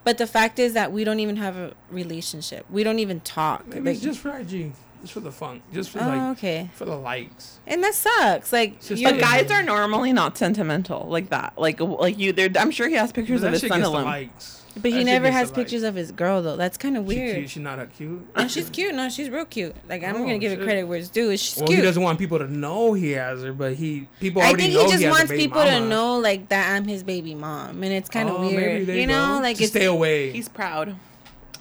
but 0.04 0.18
the 0.18 0.28
fact 0.28 0.60
is 0.60 0.74
that 0.74 0.92
we 0.92 1.04
don't 1.04 1.20
even 1.20 1.38
have 1.38 1.56
a 1.58 1.74
relationship 1.92 2.66
we 2.70 2.84
don't 2.84 3.00
even 3.00 3.20
talk 3.22 3.66
Maybe 3.68 3.82
like, 3.82 3.96
it's 3.96 4.04
just 4.04 4.20
for 4.20 4.36
IG. 4.36 4.74
Just 5.04 5.14
for 5.14 5.20
the 5.20 5.32
fun. 5.32 5.62
Just 5.72 5.90
for 5.92 6.00
oh, 6.02 6.08
like 6.08 6.38
okay 6.38 6.70
for 6.74 6.86
the 6.86 6.96
likes. 6.98 7.60
and 7.68 7.84
that 7.84 7.94
sucks 7.94 8.52
like 8.52 8.76
It's 8.78 8.88
just 8.88 9.02
you 9.02 9.10
but 9.12 9.20
guys 9.20 9.52
are 9.52 9.62
normally 9.62 10.14
not 10.14 10.38
sentimental 10.38 11.06
like 11.10 11.30
that. 11.30 11.54
Like 11.58 11.80
like 11.80 12.18
you, 12.18 12.32
they're. 12.34 12.50
I'm 12.58 12.72
sure 12.72 12.88
he 12.88 12.96
has 12.96 13.12
pictures 13.12 13.42
But 13.42 13.48
of 13.48 13.54
his 13.54 13.62
shit 13.62 13.70
son 13.70 13.84
alone. 13.84 14.06
likes. 14.06 14.64
but 14.76 14.84
That 14.84 14.90
he 14.90 14.96
shit 15.00 15.06
never 15.06 15.30
has 15.30 15.52
pictures 15.52 15.84
likes. 15.84 15.90
of 15.90 15.96
his 15.96 16.12
girl 16.14 16.42
though 16.42 16.56
that's 16.56 16.78
kind 16.78 16.96
of 16.98 17.04
weird 17.06 17.36
cute. 17.36 17.50
She's 17.50 17.62
not 17.62 17.78
that 17.80 17.94
cute. 17.94 18.26
and 18.36 18.50
she's 18.50 18.70
cute 18.70 18.96
no 18.96 19.10
she's 19.10 19.30
real 19.30 19.44
cute 19.46 19.76
like 19.90 20.04
i'm 20.06 20.16
Oh, 20.16 20.20
gonna 20.20 20.40
give 20.40 20.52
shit. 20.54 20.62
it 20.62 20.64
credit 20.64 20.84
where 20.86 20.98
it's 20.98 21.10
due 21.10 21.36
she's 21.38 21.58
Well, 21.58 21.68
cute 21.68 21.80
he 21.80 21.86
doesn't 21.86 22.02
want 22.02 22.18
people 22.18 22.40
to 22.40 22.48
know 22.48 22.94
he 22.94 23.12
has 23.12 23.44
her, 23.44 23.52
but 23.54 23.74
he 23.76 24.08
people 24.22 24.42
I 24.42 24.46
already 24.48 24.64
think 24.64 24.74
know 24.76 24.86
he 24.86 24.92
just 24.92 25.04
has 25.04 25.10
a 25.10 25.10
wants 25.12 25.30
baby 25.32 25.44
people 25.44 25.64
to 25.64 25.80
know 25.82 26.18
like 26.20 26.48
that 26.50 26.74
I'm 26.76 26.86
his 26.88 27.04
baby 27.04 27.36
mom, 27.36 27.84
and 27.84 27.92
it's 27.94 28.10
kind 28.10 28.30
of 28.30 28.36
Oh, 28.38 28.40
maybe 28.44 28.56
weird, 28.56 28.88
there 28.88 28.96
you 28.96 29.06
know? 29.08 29.40
Like 29.44 29.58
to 29.58 29.64
it's 29.64 29.72
stay 29.74 29.86
away. 29.86 30.32
He's 30.32 30.48
proud. 30.50 30.96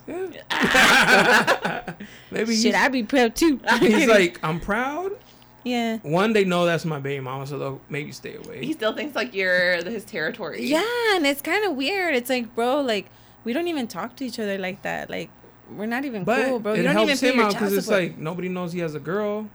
maybe 2.30 2.55
shit. 2.55 2.64
he's, 2.64 2.74
I'd 2.74 2.92
be 2.92 3.03
proud 3.03 3.34
too. 3.36 3.61
he's 3.80 4.07
like, 4.09 4.38
I'm 4.42 4.61
proud. 4.61 5.12
yeah, 5.64 5.98
One, 5.98 6.32
they 6.32 6.44
know 6.44 6.66
that's 6.66 6.84
my 6.84 6.98
baby 6.98 7.20
mama, 7.20 7.46
so 7.46 7.59
they'll 7.59 7.80
maybe 7.88 8.12
stay 8.12 8.36
away. 8.36 8.64
He 8.64 8.72
still 8.72 8.94
thinks 8.94 9.14
like 9.14 9.34
you're 9.34 9.76
his 9.84 10.05
territory. 10.05 10.64
yeah, 10.64 10.82
and 11.14 11.26
it's 11.26 11.42
kind 11.42 11.64
of 11.64 11.76
weird. 11.76 12.14
It's 12.14 12.30
like, 12.30 12.55
bro, 12.55 12.80
like 12.80 13.07
we 13.44 13.53
don't 13.53 13.68
even 13.68 13.86
talk 13.88 14.16
to 14.16 14.24
each 14.24 14.38
other 14.38 14.59
like 14.59 14.82
that. 14.82 15.11
Like 15.11 15.30
we're 15.70 15.86
not 15.86 16.05
even 16.05 16.24
but 16.24 16.44
cool, 16.46 16.59
bro. 16.59 16.72
it 16.72 16.78
You 16.78 16.82
don't 16.84 16.96
even 16.96 17.07
helps 17.09 17.20
pay 17.20 17.32
him 17.32 17.40
out 17.40 17.53
because 17.53 17.72
it's 17.76 17.88
like 17.88 18.18
nobody 18.18 18.48
knows 18.48 18.72
he 18.72 18.80
has 18.80 18.94
a 18.94 19.00
girl, 19.00 19.48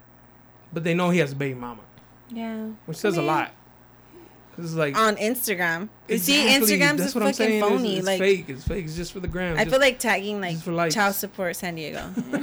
but 0.73 0.83
they 0.83 0.93
know 0.93 1.09
he 1.09 1.19
has 1.19 1.31
a 1.33 1.35
baby 1.35 1.55
mama, 1.59 1.81
yeah, 2.29 2.67
which 2.85 2.97
says 2.97 3.17
I 3.17 3.21
mean, 3.21 3.29
a 3.29 3.31
lot. 3.31 3.51
'Cause 4.58 4.66
it's 4.66 4.74
like 4.74 4.97
on 4.97 5.16
Instagram. 5.18 5.88
You 6.08 6.18
see, 6.18 6.41
Exactly, 6.47 6.80
Instagram's 6.80 6.97
that's 6.97 7.14
what 7.16 7.24
I'm 7.24 7.34
fucking 7.34 7.45
saying. 7.45 7.58
It's- 7.58 7.70
phony. 7.72 7.97
It's, 7.97 8.08
like 8.08 8.20
fake. 8.20 8.45
It's 8.47 8.64
fake. 8.64 8.86
It's 8.86 8.95
just 8.95 9.14
for 9.14 9.20
the 9.20 9.28
gram. 9.28 9.53
I 9.55 9.64
Just- 9.66 9.70
feel 9.70 9.80
like 9.80 9.99
tagging 9.99 10.41
like 10.41 10.58
child 10.91 11.14
support 11.14 11.55
San 11.55 11.76
Diego. 11.76 12.01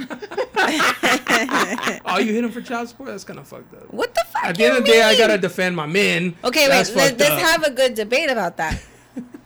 oh, 2.05 2.19
you 2.19 2.33
hit 2.33 2.43
him 2.43 2.51
for 2.51 2.61
child 2.61 2.87
support? 2.87 3.09
That's 3.09 3.23
kind 3.25 3.39
of 3.39 3.47
fucked 3.47 3.73
up. 3.73 3.93
what 3.93 4.13
the 4.15 4.23
fuck? 4.31 4.45
At 4.45 4.57
the 4.57 4.63
end 4.65 4.77
of 4.77 4.85
the 4.85 4.91
day, 4.91 5.01
I 5.03 5.17
gotta 5.17 5.37
defend 5.37 5.75
my 5.75 5.85
men. 5.85 6.35
Okay, 6.43 6.67
That's 6.67 6.89
wait. 6.89 6.97
Let, 6.97 7.19
let's 7.19 7.31
up. 7.33 7.39
have 7.39 7.63
a 7.63 7.71
good 7.71 7.95
debate 7.95 8.29
about 8.29 8.57
that. 8.57 8.81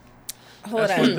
Hold 0.68 0.92
on. 0.92 1.16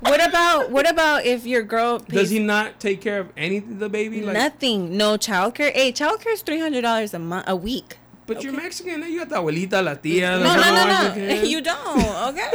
What 0.00 0.26
about 0.26 0.70
what 0.70 0.88
about 0.88 1.26
if 1.26 1.44
your 1.44 1.62
girl 1.62 2.00
pays 2.00 2.18
Does 2.20 2.30
he 2.30 2.38
not 2.38 2.80
take 2.80 3.02
care 3.02 3.20
of 3.20 3.28
any 3.36 3.58
the 3.58 3.90
baby? 3.90 4.22
Like, 4.22 4.32
nothing? 4.34 4.96
No 4.96 5.18
childcare. 5.18 5.72
Hey, 5.72 5.92
childcare 5.92 6.32
is 6.32 6.40
three 6.42 6.60
hundred 6.60 6.80
dollars 6.82 7.12
a 7.12 7.18
month 7.18 7.44
a 7.46 7.56
week. 7.56 7.98
But 8.28 8.44
you're 8.44 8.52
Mexican. 8.52 9.02
Eh? 9.02 9.08
You 9.08 9.18
got 9.18 9.30
the 9.30 9.36
abuelita, 9.36 9.82
la 9.82 9.94
tia. 9.94 10.38
No, 10.38 10.54
no, 10.54 10.74
no, 10.74 11.14
no. 11.16 11.42
You 11.42 11.60
don't. 11.60 12.28
Okay, 12.28 12.52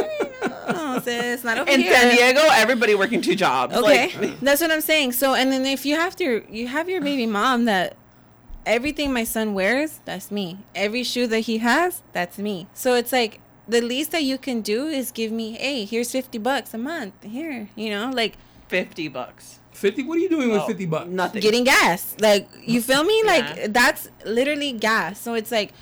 no, 0.68 1.00
sis, 1.00 1.44
not 1.44 1.58
over 1.58 1.70
In 1.70 1.80
here. 1.80 1.92
San 1.92 2.16
Diego, 2.16 2.40
everybody 2.52 2.94
working 2.94 3.20
two 3.20 3.34
jobs. 3.34 3.74
Okay, 3.76 4.10
Like, 4.16 4.40
that's 4.40 4.62
what 4.62 4.70
I'm 4.70 4.80
saying. 4.80 5.12
So, 5.12 5.34
and 5.34 5.52
then 5.52 5.66
if 5.66 5.84
you 5.84 5.96
have 5.96 6.16
to, 6.16 6.44
you 6.48 6.68
have 6.68 6.88
your 6.88 7.02
baby 7.02 7.26
mom 7.26 7.66
that 7.66 7.96
everything 8.64 9.12
my 9.12 9.24
son 9.24 9.52
wears, 9.52 10.00
that's 10.04 10.30
me. 10.30 10.58
Every 10.74 11.02
shoe 11.02 11.26
that 11.26 11.40
he 11.40 11.58
has, 11.58 12.02
that's 12.12 12.38
me. 12.38 12.68
So 12.72 12.94
it's 12.94 13.12
like 13.12 13.40
the 13.68 13.80
least 13.80 14.12
that 14.12 14.22
you 14.22 14.38
can 14.38 14.60
do 14.62 14.86
is 14.86 15.10
give 15.10 15.32
me, 15.32 15.52
hey, 15.52 15.84
here's 15.84 16.12
fifty 16.12 16.38
bucks 16.38 16.72
a 16.72 16.78
month. 16.78 17.14
Here, 17.22 17.68
you 17.74 17.90
know, 17.90 18.10
like 18.10 18.36
fifty 18.68 19.08
bucks. 19.08 19.60
50? 19.84 20.02
What 20.08 20.16
are 20.16 20.20
you 20.20 20.30
doing 20.36 20.48
with 20.50 20.62
Oh, 20.62 20.66
50 20.66 20.86
bucks? 20.86 21.08
Nothing. 21.08 21.40
getting 21.42 21.64
gas. 21.64 22.16
Like 22.20 22.48
you 22.64 22.80
feel 22.80 23.04
me? 23.04 23.16
Yeah. 23.24 23.32
Like 23.34 23.72
that's 23.72 24.08
literally 24.24 24.72
gas. 24.72 25.20
So 25.20 25.34
it's 25.34 25.52
like 25.52 25.72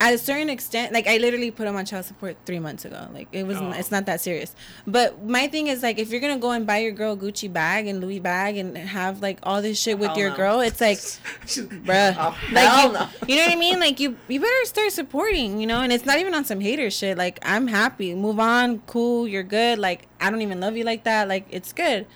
at 0.00 0.14
a 0.14 0.18
certain 0.18 0.48
extent, 0.48 0.92
like 0.92 1.08
I 1.08 1.16
literally 1.18 1.50
put 1.50 1.66
him 1.66 1.74
on 1.74 1.84
child 1.84 2.04
support 2.04 2.36
three 2.46 2.60
months 2.60 2.84
ago. 2.84 3.08
Like 3.12 3.26
it 3.32 3.44
was, 3.44 3.56
Oh. 3.58 3.72
it's 3.72 3.90
not 3.90 4.06
that 4.06 4.20
serious. 4.20 4.54
But 4.86 5.24
my 5.24 5.48
thing 5.48 5.66
is 5.66 5.82
like 5.82 5.98
if 5.98 6.10
you're 6.10 6.20
gonna 6.20 6.38
go 6.38 6.52
and 6.52 6.64
buy 6.64 6.78
your 6.86 6.92
girl 6.92 7.14
a 7.14 7.16
Gucci 7.16 7.52
bag 7.52 7.88
and 7.88 8.00
Louis 8.00 8.20
bag 8.20 8.56
and 8.58 8.78
have 8.78 9.20
like 9.20 9.40
all 9.42 9.60
this 9.60 9.76
shit 9.82 9.98
with 9.98 10.10
Hell 10.10 10.18
your 10.22 10.30
no. 10.30 10.36
girl, 10.36 10.60
it's 10.60 10.80
like, 10.80 10.98
bruh, 11.88 12.14
Oh, 12.16 12.38
like 12.52 12.68
hell 12.68 12.86
you, 12.86 12.92
no. 12.94 13.08
you 13.26 13.34
know 13.38 13.42
what 13.46 13.52
I 13.52 13.56
mean? 13.56 13.80
Like 13.80 13.98
you, 13.98 14.16
you 14.28 14.38
better 14.38 14.64
start 14.66 14.92
supporting, 14.92 15.58
you 15.60 15.66
know. 15.66 15.80
And 15.80 15.90
it's 15.92 16.06
not 16.06 16.18
even 16.20 16.32
on 16.32 16.44
some 16.44 16.60
hater 16.60 16.90
shit. 16.90 17.18
Like 17.18 17.40
I'm 17.42 17.66
happy, 17.66 18.14
move 18.14 18.38
on, 18.38 18.78
cool, 18.86 19.26
you're 19.26 19.42
good. 19.58 19.80
Like 19.80 20.06
I 20.20 20.30
don't 20.30 20.42
even 20.42 20.60
love 20.60 20.76
you 20.76 20.84
like 20.84 21.02
that. 21.10 21.26
Like 21.26 21.46
it's 21.50 21.72
good, 21.72 22.06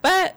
but 0.00 0.34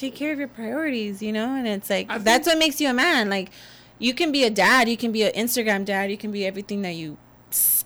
take 0.00 0.14
care 0.14 0.32
of 0.32 0.38
your 0.38 0.48
priorities, 0.48 1.20
you 1.22 1.32
know. 1.32 1.54
And 1.54 1.66
it's 1.66 1.90
like 1.90 2.06
I 2.10 2.18
that's 2.18 2.46
think- 2.46 2.56
what 2.56 2.58
makes 2.58 2.80
you 2.80 2.88
a 2.88 2.92
man. 2.94 3.28
Like 3.30 3.50
you 3.98 4.14
can 4.14 4.32
be 4.32 4.44
a 4.44 4.50
dad, 4.50 4.88
you 4.88 4.96
can 4.96 5.12
be 5.12 5.22
an 5.24 5.32
Instagram 5.32 5.84
dad, 5.84 6.10
you 6.10 6.16
can 6.16 6.30
be 6.32 6.46
everything 6.46 6.82
that 6.82 6.94
you 6.94 7.18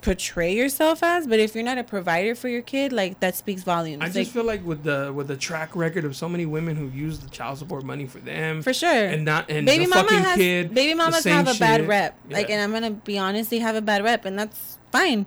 portray 0.03 0.55
yourself 0.55 1.03
as. 1.03 1.27
But 1.27 1.41
if 1.41 1.55
you're 1.55 1.65
not 1.65 1.79
a 1.79 1.85
provider 1.85 2.35
for 2.35 2.49
your 2.49 2.61
kid, 2.63 2.93
like 2.93 3.21
that 3.21 3.35
speaks 3.35 3.63
volumes. 3.63 4.03
I 4.03 4.07
Like, 4.07 4.13
just 4.15 4.31
feel 4.33 4.45
like 4.45 4.65
with 4.65 4.83
the 4.85 5.11
with 5.15 5.29
the 5.29 5.37
track 5.37 5.75
record 5.75 6.05
of 6.05 6.15
so 6.15 6.29
many 6.29 6.45
women 6.47 6.77
who 6.77 6.89
use 6.89 7.19
the 7.21 7.31
child 7.31 7.59
support 7.59 7.85
money 7.85 8.07
for 8.07 8.19
them 8.19 8.63
for 8.63 8.73
sure. 8.75 8.89
and 9.15 9.25
not 9.25 9.51
and 9.51 9.67
baby 9.67 9.85
the 9.85 9.91
mama 9.91 10.09
fucking 10.09 10.25
has 10.25 10.37
kid 10.37 10.75
baby 10.75 10.95
mamas 10.95 11.25
have 11.25 11.49
a 11.49 11.55
bad 11.59 11.81
shit. 11.81 11.89
rep. 11.89 12.19
Like, 12.31 12.51
and 12.51 12.61
I'm 12.63 12.73
gonna 12.73 12.91
be 12.93 13.19
honest, 13.19 13.51
they 13.51 13.59
have 13.61 13.75
a 13.77 13.81
bad 13.83 14.05
rep, 14.05 14.25
and 14.27 14.39
that's 14.39 14.79
fine, 14.93 15.25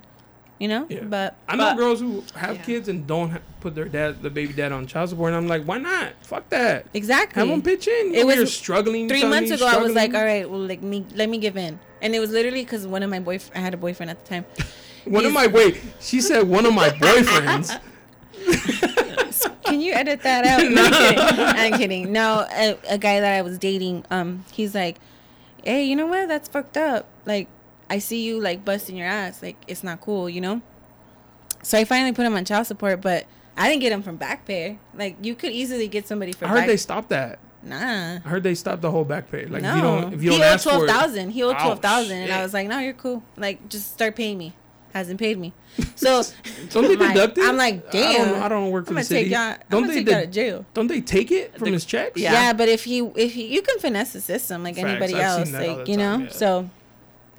you 0.58 0.68
know. 0.68 0.86
Yeah. 0.88 1.04
But 1.04 1.36
I 1.48 1.56
know 1.56 1.64
But- 1.70 1.76
girls 1.76 2.00
who 2.00 2.22
have 2.34 2.56
Yeah. 2.56 2.62
kids 2.62 2.88
and 2.88 3.06
don't 3.06 3.30
ha- 3.30 3.38
put 3.60 3.74
their 3.74 3.84
dad, 3.86 4.22
the 4.22 4.30
baby 4.30 4.52
dad, 4.52 4.72
on 4.72 4.86
child 4.86 5.10
support, 5.10 5.28
and 5.32 5.36
I'm 5.36 5.48
like, 5.48 5.64
why 5.64 5.78
not? 5.78 6.12
Fuck 6.22 6.48
that. 6.50 6.86
exactly, 6.94 7.40
Have 7.40 7.48
them 7.48 7.62
pitch 7.62 7.88
in. 7.88 8.14
It 8.14 8.20
It 8.20 8.26
was 8.26 8.36
was 8.38 8.52
struggling. 8.54 9.08
three 9.08 9.24
months 9.24 9.50
me 9.50 9.56
ago. 9.56 9.66
I 9.66 9.76
was 9.78 9.94
like, 9.94 10.14
all 10.14 10.24
right, 10.24 10.48
well, 10.48 10.60
like 10.60 10.82
me, 10.82 11.04
let 11.14 11.28
me 11.28 11.38
give 11.38 11.56
in, 11.56 11.78
and 12.02 12.14
it 12.14 12.20
was 12.20 12.30
literally 12.30 12.62
because 12.62 12.86
one 12.86 13.02
of 13.02 13.10
my 13.10 13.20
boyfriend, 13.20 13.56
I 13.58 13.60
had 13.64 13.74
a 13.74 13.78
boyfriend 13.78 14.10
at 14.10 14.22
the 14.24 14.28
time. 14.28 14.44
One 15.04 15.24
of 15.24 15.32
my 15.32 15.46
wait, 15.46 15.80
she 16.00 16.20
said 16.20 16.46
one 16.46 16.66
of 16.66 16.74
my 16.74 16.90
boyfriends. 16.90 17.78
Can 19.64 19.80
you 19.80 19.92
edit 19.92 20.22
that 20.22 20.44
out? 20.44 20.60
No, 20.70 20.82
I'm 20.84 20.92
kidding. 20.92 21.44
I'm 21.44 21.72
kidding. 21.78 22.12
No, 22.12 22.46
a, 22.52 22.78
a 22.90 22.98
guy 22.98 23.20
that 23.20 23.32
I 23.38 23.42
was 23.42 23.58
dating, 23.58 24.04
um, 24.10 24.44
he's 24.52 24.74
like, 24.74 24.98
hey, 25.64 25.84
you 25.84 25.96
know 25.96 26.06
what? 26.06 26.28
That's 26.28 26.48
fucked 26.48 26.76
up. 26.76 27.06
Like, 27.26 27.48
I 27.90 27.98
see 27.98 28.22
you 28.24 28.40
like 28.40 28.64
busting 28.64 28.96
your 28.96 29.06
ass. 29.06 29.42
Like, 29.42 29.56
it's 29.66 29.82
not 29.82 30.00
cool, 30.00 30.28
you 30.28 30.40
know. 30.40 30.60
So 31.62 31.78
I 31.78 31.84
finally 31.84 32.12
put 32.12 32.24
him 32.26 32.34
on 32.34 32.44
child 32.44 32.66
support, 32.66 33.00
but 33.00 33.26
I 33.56 33.68
didn't 33.68 33.80
get 33.80 33.92
him 33.92 34.02
from 34.02 34.16
back 34.16 34.44
pay. 34.46 34.78
Like, 34.94 35.16
you 35.22 35.34
could 35.34 35.52
easily 35.52 35.88
get 35.88 36.06
somebody 36.06 36.32
for 36.32 36.44
I 36.44 36.48
heard 36.48 36.56
back. 36.58 36.66
they 36.68 36.76
stopped 36.76 37.08
that. 37.08 37.38
nah. 37.62 37.76
I 38.16 38.18
heard 38.28 38.42
they 38.42 38.54
stopped 38.54 38.82
the 38.82 38.90
whole 38.90 39.04
back 39.04 39.30
pay. 39.30 39.46
Like 39.46 39.62
no, 39.62 39.70
if 39.70 39.76
you 39.76 39.82
don't, 39.82 40.12
if 40.14 40.22
you 40.22 40.30
don't 40.30 40.38
he 40.38 40.44
owed 40.44 40.52
ask 40.52 40.64
for 40.64 40.70
twelve 40.70 40.84
it, 40.84 40.86
thousand. 40.88 41.30
He 41.30 41.42
owed 41.42 41.58
twelve 41.58 41.80
thousand, 41.80 42.18
and 42.18 42.32
I 42.32 42.42
was 42.42 42.54
like, 42.54 42.68
"No, 42.68 42.78
you're 42.78 42.92
cool. 42.92 43.22
Like, 43.36 43.68
just 43.68 43.92
start 43.92 44.14
paying 44.16 44.38
me." 44.38 44.54
Hasn't 44.94 45.20
paid 45.20 45.38
me, 45.38 45.52
so 45.96 46.22
don't 46.70 46.84
they 46.84 46.94
I'm 46.94 46.98
like- 46.98 47.14
deduct 47.14 47.38
it? 47.38 47.44
I'm 47.46 47.58
like, 47.58 47.74
I 47.94 48.00
don't, 48.00 48.26
damn. 48.32 48.42
I 48.42 48.48
don't 48.48 48.70
work 48.70 48.86
for 48.86 48.92
I'm 48.92 48.94
the 48.94 49.00
gonna 49.02 49.08
take 49.08 49.24
city. 49.26 49.30
y'all. 49.30 49.56
Don't 49.68 49.82
gonna 49.82 49.92
they? 49.92 49.98
take 50.04 50.06
y'all 50.08 50.20
to 50.20 50.26
de- 50.26 50.32
jail. 50.32 50.66
don't 50.72 50.86
they 50.86 51.00
take 51.02 51.30
it 51.30 51.52
from 51.58 51.66
The- 51.66 51.72
his 51.72 51.84
checks? 51.84 52.18
Yeah. 52.18 52.32
Yeah. 52.32 52.52
but 52.54 52.68
if 52.70 52.84
he 52.84 53.00
if 53.00 53.34
he 53.34 53.52
you 53.54 53.60
can 53.60 53.78
finesse 53.80 54.14
the 54.14 54.22
system 54.22 54.62
like 54.62 54.76
Facts. 54.76 54.88
anybody 54.88 55.14
I've 55.16 55.40
else, 55.40 55.52
like 55.52 55.84
the 55.84 55.90
you 55.90 55.98
know. 55.98 56.18
yeah. 56.20 56.28
So 56.30 56.70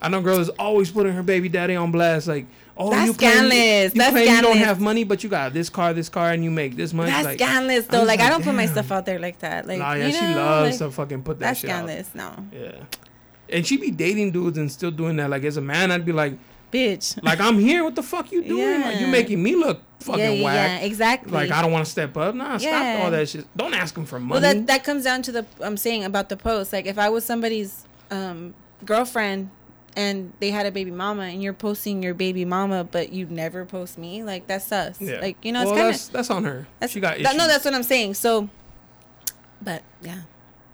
I 0.02 0.10
know 0.10 0.22
girls 0.22 0.50
always 0.50 0.92
putting 0.92 1.14
her 1.14 1.24
baby 1.24 1.50
daddy 1.50 1.76
on 1.76 1.92
blast. 1.92 2.28
Like, 2.28 2.46
oh, 2.78 2.90
That's 2.92 3.08
you 3.08 3.14
claim, 3.14 3.32
scandalous. 3.32 3.94
you 3.94 4.00
That's 4.00 4.12
claim 4.12 4.36
you 4.36 4.42
don't 4.42 4.58
have 4.58 4.80
money, 4.80 5.04
but 5.04 5.24
you 5.24 5.30
got 5.30 5.54
this 5.54 5.70
car, 5.70 5.94
this 5.94 6.10
car, 6.10 6.32
and 6.32 6.44
you 6.44 6.52
make 6.52 6.76
this 6.76 6.94
much. 6.94 7.08
that's 7.08 7.26
like, 7.26 7.40
scandalous 7.40 7.86
though. 7.88 7.98
just 8.00 8.08
Like, 8.08 8.20
I 8.22 8.30
don't 8.30 8.44
put 8.44 8.56
my 8.56 8.66
stuff 8.66 8.92
out 8.92 9.06
there 9.06 9.20
like 9.20 9.40
that. 9.40 9.68
Like 9.68 9.80
Nah, 9.80 9.94
yeah, 9.94 10.08
you 10.08 10.14
she 10.14 10.22
know, 10.22 10.36
loves 10.36 10.80
like, 10.82 10.90
to 10.90 10.96
fucking 10.96 11.24
put 11.24 11.40
that 11.40 11.48
that's 11.48 11.60
shit 11.62 11.70
out. 11.70 11.88
scandalous. 11.90 12.16
No, 12.16 12.34
Yeah, 12.54 12.84
and 13.50 13.66
she 13.66 13.78
be 13.78 13.92
dating 13.92 14.32
dudes 14.32 14.58
and 14.58 14.72
still 14.72 14.92
doing 14.92 15.16
that. 15.18 15.30
Like 15.30 15.44
as 15.44 15.58
a 15.58 15.62
man, 15.62 15.92
I'd 15.92 16.06
be 16.06 16.12
like, 16.14 16.38
bitch. 16.72 17.22
like 17.24 17.40
I'm 17.40 17.60
here. 17.60 17.84
What 17.84 17.96
the 17.96 18.04
fuck 18.04 18.32
you 18.32 18.44
doing? 18.44 18.82
Like 18.82 19.00
you 19.00 19.08
making 19.08 19.42
me 19.44 19.56
look 19.56 19.82
fucking 20.00 20.20
yeah, 20.20 20.30
yeah, 20.30 20.44
whack. 20.44 20.82
yeah, 20.82 20.86
exactly. 20.88 21.32
Like 21.32 21.52
I 21.52 21.62
don't 21.62 21.72
want 21.72 21.86
to 21.86 21.92
step 21.92 22.16
up. 22.16 22.34
Nah, 22.36 22.58
stop 22.58 23.04
all 23.04 23.12
that 23.12 23.28
shit. 23.28 23.46
Don't 23.58 23.74
ask 23.74 23.96
him 23.98 24.06
for 24.06 24.20
money. 24.20 24.42
Well, 24.42 24.54
that 24.54 24.68
that 24.68 24.84
comes 24.84 25.04
down 25.04 25.22
to 25.24 25.32
the 25.32 25.46
I'm 25.62 25.76
saying 25.78 26.04
about 26.06 26.30
the 26.30 26.38
post. 26.38 26.72
Like, 26.72 26.86
if 26.86 26.98
I 26.98 27.10
was 27.10 27.26
somebody's 27.26 27.86
um, 28.12 28.54
girlfriend 28.86 29.50
and 30.00 30.32
they 30.40 30.50
had 30.50 30.66
a 30.66 30.72
baby 30.72 30.92
mama, 30.92 31.24
and 31.24 31.44
you're 31.44 31.52
posting 31.52 32.02
your 32.02 32.14
baby 32.14 32.46
mama, 32.46 32.86
but 32.86 33.12
you 33.12 33.26
never 33.26 33.66
post 33.66 33.98
me, 33.98 34.24
like 34.24 34.48
that's 34.48 34.68
sus. 34.68 35.02
yeah. 35.02 35.20
Like 35.20 35.44
you 35.44 35.52
know, 35.52 35.62
it's 35.64 35.72
kind 35.72 35.88
that's 35.88 36.08
of 36.08 36.14
that's 36.14 36.30
on 36.30 36.46
her. 36.46 36.68
that's 36.80 36.94
she 36.94 37.02
got 37.02 37.18
that, 37.18 37.22
issues. 37.22 37.38
no, 37.38 37.48
that's 37.48 37.66
what 37.66 37.74
I'm 37.74 37.84
saying. 37.84 38.14
So, 38.14 38.48
but 39.62 39.84
yeah, 40.02 40.22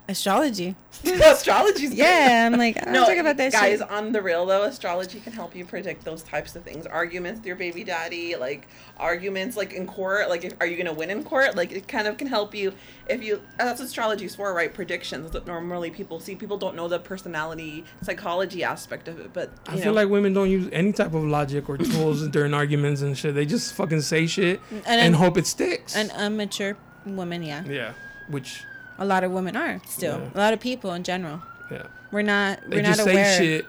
Astrology. 0.08 0.76
Astrology's 1.04 1.90
great. 1.90 1.98
Yeah, 1.98 2.50
I'm 2.52 2.58
like, 2.60 2.78
I 2.78 2.86
don't 2.86 2.94
No, 2.94 3.06
talk 3.06 3.18
about 3.18 3.38
that 3.38 3.52
guys, 3.52 3.80
shit. 3.80 3.90
on 3.90 4.12
the 4.12 4.22
real 4.22 4.46
though, 4.46 4.64
astrology 4.64 5.20
can 5.20 5.34
help 5.34 5.56
you 5.56 5.66
predict 5.66 6.04
those 6.06 6.22
types 6.22 6.56
of 6.56 6.64
things. 6.64 6.86
Arguments 6.86 7.40
with 7.40 7.48
your 7.48 7.56
baby 7.56 7.84
daddy, 7.84 8.36
like 8.36 8.68
arguments 8.98 9.58
like 9.58 9.74
in 9.74 9.88
court, 9.88 10.30
like 10.30 10.44
if, 10.46 10.54
are 10.60 10.68
you 10.68 10.78
gonna 10.78 10.94
win 10.94 11.10
in 11.10 11.24
court? 11.24 11.56
Like 11.56 11.72
it 11.72 11.88
kind 11.88 12.08
of 12.08 12.18
can 12.18 12.28
help 12.28 12.54
you 12.54 12.74
if 13.08 13.24
you. 13.24 13.42
That's 13.58 13.80
what 13.80 13.88
astrology's 13.88 14.36
for, 14.36 14.54
right? 14.54 14.72
Predictions 14.74 15.32
that 15.32 15.48
normally 15.48 15.90
people 15.90 16.20
see. 16.20 16.36
People 16.36 16.58
don't 16.58 16.76
know 16.76 16.88
the 16.88 17.00
personality 17.00 17.84
psychology 18.04 18.64
aspect 18.64 19.08
of 19.08 19.20
it, 19.20 19.34
but 19.34 19.50
you 19.68 19.74
I 19.74 19.76
know, 19.78 19.82
feel 19.82 19.94
like 19.94 20.10
women 20.10 20.34
don't 20.34 20.50
use 20.52 20.70
any 20.72 20.92
type 20.94 21.14
of 21.16 21.24
logic 21.24 21.68
or 21.68 21.78
tools 21.78 22.28
during 22.30 22.54
arguments 22.54 23.02
and 23.02 23.18
shit. 23.18 23.34
They 23.36 23.46
just 23.46 23.74
fucking 23.74 24.02
say 24.02 24.28
shit 24.28 24.62
and, 24.72 24.84
then- 24.86 25.14
hope 25.14 25.38
it 25.38 25.48
sticks. 25.48 25.96
An 25.96 26.12
immature 26.24 26.78
woman, 27.06 27.44
yeah. 27.44 27.64
yeah, 27.66 27.94
which 28.30 28.64
A 28.98 29.06
lot 29.06 29.24
of 29.24 29.32
women 29.32 29.56
are 29.56 29.82
still. 29.88 30.20
Yeah. 30.20 30.30
A 30.36 30.38
lot 30.40 30.54
of 30.54 30.60
people 30.60 30.94
in 30.94 31.04
general. 31.04 31.42
yeah, 31.72 31.84
We're 32.12 32.22
not. 32.22 32.60
We're 32.64 32.78
they 32.78 32.82
just 32.84 33.00
not 33.00 33.08
say 33.08 33.38
shit 33.38 33.66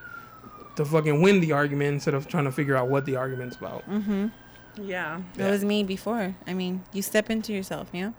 to 0.77 0.85
fucking 0.85 1.21
win 1.23 1.41
the 1.41 1.53
argument 1.53 1.95
instead 1.95 2.15
of 2.15 2.29
trying 2.29 2.45
to 2.45 2.53
figure 2.53 2.77
out 2.77 2.89
what 2.89 3.07
the 3.07 3.17
argument's 3.17 3.57
about. 3.57 3.89
Mm-hmm. 3.91 4.27
yeah, 4.85 5.21
That 5.37 5.51
was 5.51 5.65
me 5.65 5.83
before. 5.83 6.35
I 6.47 6.53
mean, 6.55 6.85
you 6.93 7.01
step 7.03 7.31
into 7.31 7.53
yourself, 7.53 7.89
you 7.93 8.03
know. 8.03 8.15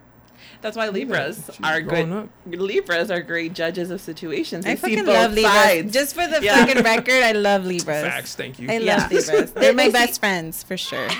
that's 0.60 0.76
why 0.76 0.88
Libras 0.88 1.46
she's 1.46 1.60
are 1.64 1.80
good. 1.80 2.10
up. 2.10 2.28
Libras 2.46 3.10
are 3.12 3.20
great 3.20 3.52
judges 3.54 3.90
of 3.90 4.00
situations. 4.00 4.64
They 4.64 4.72
I 4.72 4.74
see 4.74 4.80
fucking 4.80 5.04
both 5.04 5.14
love 5.14 5.32
Libras. 5.34 5.52
sides. 5.54 5.92
Just 5.92 6.14
for 6.14 6.26
the 6.26 6.40
Yeah. 6.42 6.64
fucking 6.66 6.82
record, 6.82 7.22
I 7.22 7.32
love 7.32 7.64
Libras. 7.72 8.02
Facts, 8.04 8.34
thank 8.34 8.58
you. 8.58 8.68
I 8.70 8.78
Yeah. 8.78 8.96
love 8.96 9.12
Libras. 9.12 9.50
They're 9.54 9.72
my 9.74 9.90
best 9.90 10.18
friends 10.20 10.62
for 10.62 10.76
sure. 10.76 11.08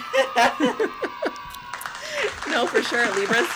No, 2.49 2.67
for 2.67 2.83
sure, 2.83 3.05
Libras. 3.15 3.47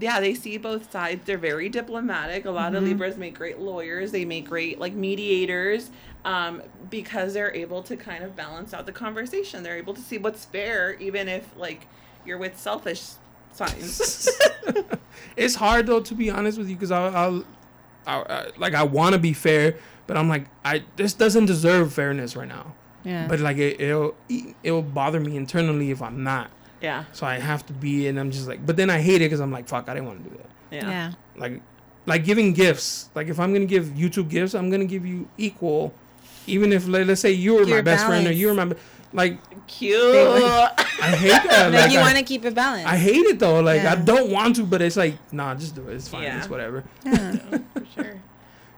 Yeah, 0.00 0.18
they 0.20 0.34
see 0.34 0.58
both 0.58 0.90
sides. 0.90 1.22
They're 1.24 1.38
very 1.38 1.68
diplomatic. 1.68 2.44
A 2.46 2.50
lot 2.50 2.68
Mm-hmm. 2.72 2.76
of 2.76 2.82
Libras 2.84 3.16
make 3.16 3.34
great 3.34 3.58
lawyers. 3.60 4.10
They 4.12 4.24
make 4.24 4.48
great 4.48 4.78
like 4.80 4.92
mediators 4.94 5.90
um, 6.24 6.62
because 6.90 7.34
they're 7.34 7.54
able 7.54 7.82
to 7.84 7.96
kind 7.96 8.24
of 8.24 8.34
balance 8.34 8.74
out 8.74 8.86
the 8.86 8.92
conversation. 8.92 9.62
They're 9.62 9.76
able 9.78 9.94
to 9.94 10.00
see 10.00 10.18
what's 10.18 10.44
fair, 10.44 10.94
even 10.94 11.28
if 11.28 11.48
like 11.56 11.86
you're 12.26 12.38
with 12.38 12.58
selfish 12.58 13.02
signs. 13.52 14.28
it's 15.36 15.54
hard 15.54 15.86
though 15.86 16.00
to 16.00 16.14
be 16.14 16.30
honest 16.30 16.58
with 16.58 16.68
you 16.68 16.74
because 16.74 16.90
I'll, 16.90 17.14
I'll, 17.16 17.44
I'll, 18.06 18.26
I, 18.28 18.46
like 18.56 18.74
I 18.74 18.82
want 18.82 19.12
to 19.14 19.18
be 19.18 19.32
fair, 19.32 19.76
but 20.06 20.16
I'm 20.16 20.28
like 20.28 20.46
I 20.64 20.82
this 20.96 21.12
doesn't 21.14 21.46
deserve 21.46 21.92
fairness 21.92 22.34
right 22.36 22.48
now. 22.48 22.74
Yeah. 23.04 23.26
But 23.28 23.40
like 23.40 23.58
it, 23.58 23.80
it'll 23.80 24.14
it'll 24.62 24.82
bother 24.82 25.20
me 25.20 25.36
internally 25.36 25.90
if 25.90 26.00
I'm 26.02 26.24
not. 26.24 26.50
Yeah, 26.84 27.04
So 27.12 27.26
I 27.26 27.38
have 27.38 27.64
to 27.66 27.72
be, 27.72 28.06
and 28.08 28.18
I'm 28.20 28.30
just 28.30 28.46
like, 28.46 28.64
but 28.64 28.76
then 28.76 28.90
I 28.90 29.00
hate 29.00 29.16
it 29.22 29.26
because 29.30 29.40
I'm 29.40 29.50
like, 29.50 29.66
fuck, 29.68 29.88
I 29.88 29.94
didn't 29.94 30.06
want 30.08 30.22
to 30.24 30.30
do 30.30 30.36
that. 30.36 30.50
yeah, 30.76 30.90
yeah. 30.90 31.12
Like, 31.36 31.62
like 32.06 32.24
giving 32.24 32.52
gifts. 32.52 33.08
Like 33.14 33.28
if 33.28 33.40
I'm 33.40 33.52
gonna 33.54 33.64
give 33.76 33.96
you 33.96 34.08
two 34.10 34.24
gifts, 34.24 34.54
I'm 34.54 34.68
gonna 34.70 34.84
give 34.84 35.04
you 35.06 35.26
equal, 35.38 35.94
even 36.46 36.72
if 36.72 36.86
like, 36.86 37.06
let's 37.06 37.20
say 37.22 37.32
you 37.32 37.54
were 37.54 37.64
my 37.64 37.68
You're 37.76 37.82
best 37.82 38.04
friend 38.06 38.26
or 38.26 38.32
you 38.32 38.48
were 38.48 38.54
my, 38.54 38.66
be- 38.66 38.76
like 39.14 39.38
Cute. 39.66 39.96
I 40.14 41.16
hate 41.16 41.30
that. 41.50 41.72
Like 41.72 41.82
like, 41.84 41.92
you 41.92 41.98
want 42.00 42.18
to 42.18 42.22
keep 42.24 42.44
it 42.44 42.54
balanced. 42.54 42.86
I 42.86 42.96
hate 42.98 43.24
it 43.32 43.38
though. 43.38 43.60
Like 43.60 43.82
I 43.82 43.94
don't 43.94 44.30
want 44.30 44.56
to, 44.56 44.64
but 44.66 44.82
it's 44.82 44.96
like, 44.96 45.14
nah, 45.32 45.54
just 45.54 45.74
do 45.74 45.88
it. 45.88 45.94
It's 45.94 46.08
fine. 46.08 46.24
Yeah. 46.24 46.38
It's 46.38 46.50
whatever. 46.50 46.84
Yeah. 47.04 47.36
for 47.72 47.86
sure. 47.94 48.20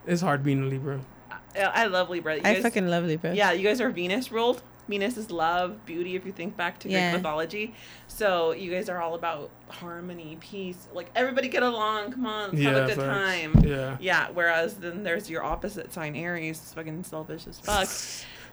It's 0.07 0.21
hard 0.23 0.45
being 0.45 0.63
a 0.63 0.67
Libra. 0.67 1.01
I, 1.31 1.39
I 1.83 1.87
love 1.87 2.11
Libra. 2.11 2.35
You 2.37 2.43
I 2.45 2.55
guys- 2.55 2.63
fucking 2.63 2.87
love 2.87 3.05
Libras. 3.05 3.37
Yeah, 3.37 3.51
you 3.53 3.65
guys 3.67 3.81
are 3.81 3.91
Venus 3.91 4.31
ruled. 4.31 4.63
Venus 4.89 5.17
is 5.17 5.31
love, 5.31 5.85
beauty, 5.85 6.15
if 6.17 6.25
you 6.25 6.33
think 6.33 6.57
back 6.57 6.79
to 6.81 6.89
Yeah. 6.89 7.11
Greek 7.11 7.23
mythology. 7.23 7.75
So 8.07 8.53
you 8.53 8.71
guys 8.71 8.89
are 8.89 9.01
all 9.03 9.15
about 9.15 9.51
harmony, 9.69 10.37
peace. 10.41 10.89
Like 10.93 11.11
everybody 11.17 11.49
get 11.49 11.63
along. 11.63 12.13
Come 12.13 12.27
on, 12.27 12.51
let's 12.53 12.63
have 12.65 12.77
a 12.77 12.87
good 12.87 12.97
facts. 12.97 13.53
time. 13.53 13.65
Yeah. 13.67 13.97
Yeah. 14.01 14.29
Whereas 14.33 14.75
then 14.75 15.03
there's 15.03 15.29
your 15.29 15.43
opposite 15.43 15.93
sign, 15.93 16.15
Aries. 16.17 16.59
It's 16.61 16.73
fucking 16.75 17.05
selfish 17.05 17.47
as 17.47 17.59
fuck. 17.59 17.89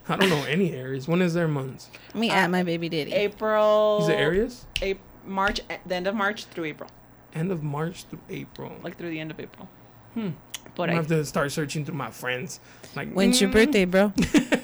I 0.09 0.17
don't 0.17 0.29
know 0.29 0.43
any 0.49 0.73
Aries. 0.73 1.07
When 1.07 1.21
is 1.21 1.33
their 1.33 1.47
months? 1.47 1.89
Me 2.13 2.29
Uh, 2.29 2.33
at 2.33 2.49
my 2.49 2.63
baby 2.63 2.89
daddy. 2.89 3.13
April. 3.13 3.99
Is 4.01 4.09
it 4.09 4.15
Aries? 4.15 4.65
Ap- 4.81 4.97
March, 5.25 5.61
the 5.85 5.95
end 5.95 6.07
of 6.07 6.15
March 6.15 6.45
through 6.45 6.65
April, 6.65 6.89
End 7.33 7.51
of 7.51 7.63
March 7.63 8.03
through 8.05 8.19
April. 8.29 8.73
like 8.83 8.97
through 8.97 9.09
the 9.11 9.19
end 9.19 9.31
of 9.31 9.39
April. 9.39 9.69
Hmm. 10.13 10.29
But 10.75 10.89
I 10.89 10.93
I, 10.93 10.95
have 10.95 11.07
to 11.07 11.23
start 11.23 11.51
searching 11.51 11.85
through 11.85 11.95
my 11.95 12.09
friends. 12.11 12.59
Like, 12.95 13.13
When's 13.13 13.39
your 13.39 13.49
mm, 13.49 13.53
birthday, 13.53 13.85
bro? 13.85 14.11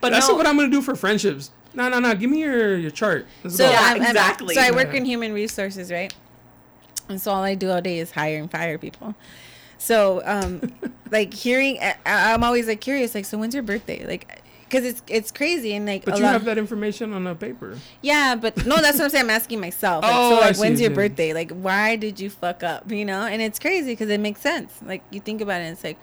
but 0.00 0.10
That's 0.10 0.28
no, 0.28 0.34
what 0.34 0.46
I'm 0.46 0.56
gonna 0.56 0.70
do 0.70 0.82
for 0.82 0.94
friendships. 0.94 1.50
No, 1.74 1.88
no, 1.88 2.00
no. 2.00 2.14
Give 2.14 2.28
me 2.30 2.40
your 2.40 2.76
your 2.76 2.90
chart. 2.90 3.26
Let's 3.44 3.56
So 3.56 3.64
go. 3.66 3.70
Yeah, 3.70 3.78
I'm, 3.80 4.00
I'm- 4.02 4.10
exactly. 4.10 4.54
so 4.54 4.60
I 4.60 4.70
work 4.72 4.94
in 4.94 5.04
human 5.04 5.32
resources, 5.32 5.90
right? 5.92 6.12
And 7.08 7.20
so 7.20 7.32
all 7.32 7.42
I 7.42 7.54
do 7.54 7.70
all 7.70 7.80
day 7.80 7.98
is 7.98 8.10
hire 8.12 8.38
and 8.38 8.50
fire 8.50 8.78
people. 8.78 9.14
So, 9.78 10.22
um, 10.24 10.60
like 11.10 11.32
hearing, 11.34 11.78
I, 11.80 11.94
I'm 12.06 12.44
always 12.44 12.66
like 12.68 12.80
curious, 12.80 13.14
like, 13.14 13.24
so 13.24 13.38
when's 13.38 13.54
your 13.54 13.62
birthday? 13.62 14.06
Like, 14.06 14.42
because 14.64 14.84
it's 14.84 15.02
it's 15.08 15.32
crazy 15.32 15.74
and 15.74 15.86
like 15.86 16.04
but 16.04 16.14
a 16.14 16.18
you 16.18 16.22
lot. 16.22 16.32
have 16.34 16.44
that 16.44 16.56
information 16.58 17.12
on 17.12 17.26
a 17.26 17.34
paper. 17.34 17.76
Yeah, 18.02 18.36
but 18.36 18.64
no, 18.66 18.76
that's 18.76 18.98
what 18.98 19.04
I'm 19.04 19.10
saying. 19.10 19.24
I'm 19.24 19.30
asking 19.30 19.60
myself. 19.60 20.04
Like, 20.04 20.12
Oh, 20.14 20.30
so 20.30 20.36
I 20.36 20.40
like, 20.46 20.54
see, 20.54 20.60
when's 20.60 20.80
your 20.80 20.90
see. 20.90 20.94
birthday? 20.94 21.32
Like, 21.32 21.50
why 21.50 21.96
did 21.96 22.20
you 22.20 22.30
fuck 22.30 22.62
up? 22.62 22.90
You 22.92 23.04
know, 23.04 23.22
and 23.26 23.42
it's 23.42 23.58
crazy 23.58 23.92
because 23.92 24.08
it 24.10 24.20
makes 24.20 24.40
sense. 24.40 24.78
Like, 24.84 25.02
you 25.10 25.18
think 25.20 25.40
about 25.40 25.60
it, 25.60 25.64
and 25.64 25.72
it's 25.72 25.82
like, 25.82 25.98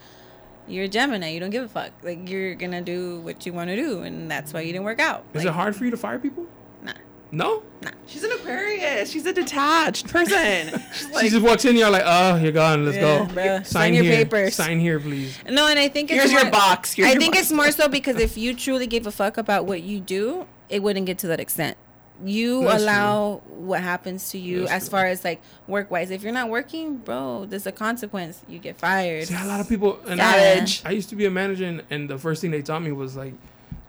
you're 0.68 0.86
a 0.86 0.88
Gemini. 0.88 1.30
You 1.30 1.40
don't 1.40 1.50
give 1.50 1.64
a 1.64 1.68
fuck. 1.68 1.92
Like, 2.04 2.30
you're 2.30 2.56
gonna 2.56 2.82
do 2.82 3.20
what 3.22 3.46
you 3.46 3.54
want 3.54 3.70
to 3.70 3.76
do, 3.76 4.02
and 4.02 4.30
that's 4.30 4.54
why 4.54 4.62
you 4.62 4.72
didn't 4.74 4.86
work 4.86 5.00
out. 5.00 5.24
Is 5.34 5.44
like, 5.44 5.52
it 5.52 5.56
hard 5.56 5.76
for 5.76 5.86
you 5.86 5.92
to 5.92 5.98
fire 5.98 6.20
people? 6.20 6.46
Nah. 6.84 6.94
No. 7.32 7.64
Nah. 7.82 7.92
She's 8.06 8.24
an 8.24 8.32
Aquarius. 8.32 9.12
She's 9.12 9.26
a 9.26 9.34
detached 9.34 10.08
person. 10.08 10.82
She's 10.94 11.10
like, 11.12 11.24
she 11.26 11.30
just 11.30 11.44
walks 11.44 11.66
in. 11.66 11.76
You're 11.76 11.90
like, 11.90 12.04
oh, 12.06 12.36
you're 12.38 12.52
gone. 12.52 12.86
Let's 12.86 12.98
Yeah, 12.98 13.26
go. 13.28 13.34
bruh. 13.34 13.58
Sign, 13.58 13.66
Sign 13.66 13.94
your 13.96 14.04
here. 14.04 14.16
papers. 14.26 14.56
Sign 14.56 14.80
here, 14.80 15.00
please. 15.00 15.38
No, 15.50 15.68
and 15.68 15.78
I 15.78 15.88
think 15.90 16.10
it's 16.12 16.20
Here's 16.22 16.32
more, 16.32 16.42
your 16.42 16.52
box. 16.52 16.94
Here's 16.94 17.08
I 17.10 17.12
your 17.14 17.22
think 17.22 17.34
box. 17.34 17.44
it's 17.48 17.52
more 17.52 17.72
so 17.72 17.88
because 17.90 18.18
if 18.18 18.38
you 18.38 18.54
truly 18.56 18.88
gave 18.88 19.06
a 19.08 19.12
fuck 19.12 19.38
about 19.38 19.66
what 19.66 19.84
you 19.84 20.00
do, 20.00 20.46
it 20.70 20.82
wouldn't 20.84 21.06
get 21.06 21.18
to 21.20 21.28
that 21.28 21.40
extent. 21.40 21.78
You 22.24 22.68
allow 22.70 23.42
what 23.48 23.82
happens 23.82 24.32
to 24.32 24.38
you 24.38 24.68
as 24.68 24.90
far 24.90 25.06
as 25.06 25.24
like 25.24 25.42
work 25.68 25.92
wise. 25.92 26.10
If 26.12 26.24
you're 26.24 26.34
not 26.34 26.50
working, 26.50 26.98
bro, 26.98 27.46
there's 27.46 27.68
a 27.68 27.72
consequence. 27.72 28.42
You 28.48 28.60
get 28.60 28.78
fired. 28.78 29.28
See, 29.28 29.36
a 29.36 29.46
lot 29.46 29.60
of 29.60 29.70
people. 29.70 30.00
And. 30.08 30.20
I, 30.22 30.66
I 30.86 30.92
used 30.92 31.10
to 31.10 31.16
be 31.16 31.26
a 31.26 31.32
manager, 31.32 31.66
and, 31.66 31.84
and 31.90 32.10
the 32.10 32.18
first 32.18 32.42
thing 32.42 32.52
they 32.52 32.62
taught 32.62 32.82
me 32.82 32.92
was 32.92 33.16
like, 33.16 33.34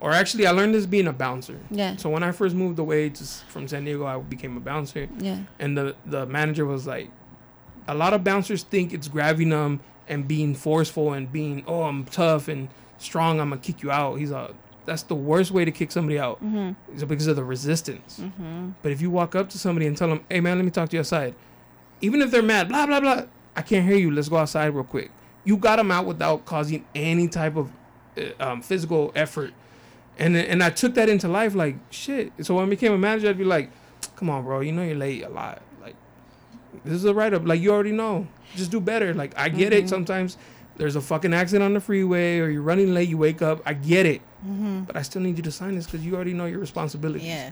or 0.00 0.12
actually, 0.12 0.46
I 0.46 0.52
learned 0.52 0.74
this 0.74 0.86
being 0.86 1.06
a 1.08 1.12
bouncer. 1.12 1.58
Yeah. 1.70 1.96
So 1.96 2.10
when 2.10 2.22
I 2.22 2.32
first 2.32 2.54
moved 2.54 2.78
away 2.78 3.08
to, 3.10 3.24
from 3.24 3.66
San 3.66 3.84
Diego, 3.84 4.06
I 4.06 4.18
became 4.18 4.56
a 4.56 4.60
bouncer. 4.60 5.08
Yeah. 5.18 5.38
and 5.58 5.76
the 5.76 5.96
the 6.06 6.26
manager 6.26 6.64
was 6.66 6.86
like 6.86 7.10
a 7.88 7.94
lot 7.94 8.12
of 8.12 8.22
bouncers 8.22 8.62
think 8.62 8.92
it's 8.92 9.08
grabbing 9.08 9.48
them 9.48 9.80
and 10.06 10.28
being 10.28 10.54
forceful 10.54 11.12
and 11.14 11.32
being 11.32 11.64
oh 11.66 11.82
i'm 11.82 12.04
tough 12.04 12.46
and 12.48 12.68
strong 12.98 13.40
i'm 13.40 13.48
gonna 13.50 13.60
kick 13.60 13.82
you 13.82 13.90
out 13.90 14.16
he's 14.16 14.30
a 14.30 14.54
that's 14.88 15.02
the 15.04 15.14
worst 15.14 15.50
way 15.50 15.64
to 15.64 15.70
kick 15.70 15.90
somebody 15.92 16.18
out 16.18 16.38
It's 16.92 17.04
because 17.04 17.26
of 17.28 17.36
the 17.36 17.44
resistance 17.44 18.20
but 18.82 18.90
if 18.92 19.00
you 19.00 19.10
walk 19.10 19.34
up 19.34 19.48
to 19.50 19.58
somebody 19.58 19.86
and 19.86 19.96
tell 19.96 20.08
them 20.08 20.24
hey 20.30 20.40
man 20.40 20.56
let 20.58 20.64
me 20.64 20.70
talk 20.70 20.88
to 20.90 20.96
you 20.96 21.00
outside 21.00 21.34
even 22.00 22.20
if 22.22 22.30
they're 22.30 22.42
mad 22.42 22.68
blah 22.68 22.86
blah 22.86 23.00
blah 23.00 23.22
i 23.56 23.62
can't 23.62 23.86
hear 23.86 23.96
you 23.96 24.10
let's 24.10 24.28
go 24.28 24.36
outside 24.38 24.66
real 24.66 24.84
quick 24.84 25.10
you 25.44 25.56
got 25.56 25.76
them 25.76 25.90
out 25.90 26.06
without 26.06 26.44
causing 26.44 26.84
any 26.94 27.28
type 27.28 27.56
of 27.56 27.70
uh, 28.18 28.22
um, 28.40 28.62
physical 28.62 29.12
effort 29.14 29.52
and 30.18 30.36
and 30.36 30.62
i 30.62 30.70
took 30.70 30.94
that 30.94 31.08
into 31.08 31.28
life 31.28 31.54
like 31.54 31.76
shit 31.90 32.32
so 32.44 32.54
when 32.54 32.64
i 32.66 32.68
became 32.68 32.92
a 32.92 32.98
manager 32.98 33.28
i'd 33.28 33.38
be 33.38 33.44
like 33.44 33.70
come 34.16 34.30
on, 34.30 34.42
bro, 34.44 34.60
you 34.60 34.72
know 34.72 34.82
you're 34.82 34.96
late 34.96 35.22
a 35.24 35.28
lot. 35.28 35.62
Like, 35.80 35.94
this 36.84 36.94
is 36.94 37.04
a 37.04 37.14
write 37.14 37.34
up. 37.34 37.46
Like, 37.46 37.60
you 37.60 37.70
already 37.72 37.92
know. 37.92 38.26
Just 38.56 38.72
do 38.72 38.80
better. 38.80 39.14
Like, 39.14 39.32
I 39.38 39.48
get 39.48 39.72
Mm-hmm. 39.72 39.84
it. 39.84 39.88
Sometimes 39.88 40.36
there's 40.76 40.96
a 40.96 41.00
fucking 41.00 41.32
accident 41.32 41.62
on 41.64 41.74
the 41.74 41.80
freeway 41.80 42.40
or 42.40 42.48
you're 42.48 42.62
running 42.62 42.92
late, 42.94 43.08
you 43.08 43.16
wake 43.16 43.42
up. 43.42 43.60
I 43.64 43.74
get 43.74 44.06
it. 44.06 44.20
But 44.86 44.96
I 44.96 45.02
still 45.02 45.22
need 45.22 45.36
you 45.36 45.42
to 45.42 45.50
sign 45.52 45.74
this 45.74 45.86
because 45.86 46.04
you 46.06 46.14
already 46.14 46.32
know 46.34 46.46
your 46.46 46.60
responsibilities. 46.60 47.22
Mm-hmm. 47.22 47.30
Yeah. 47.30 47.50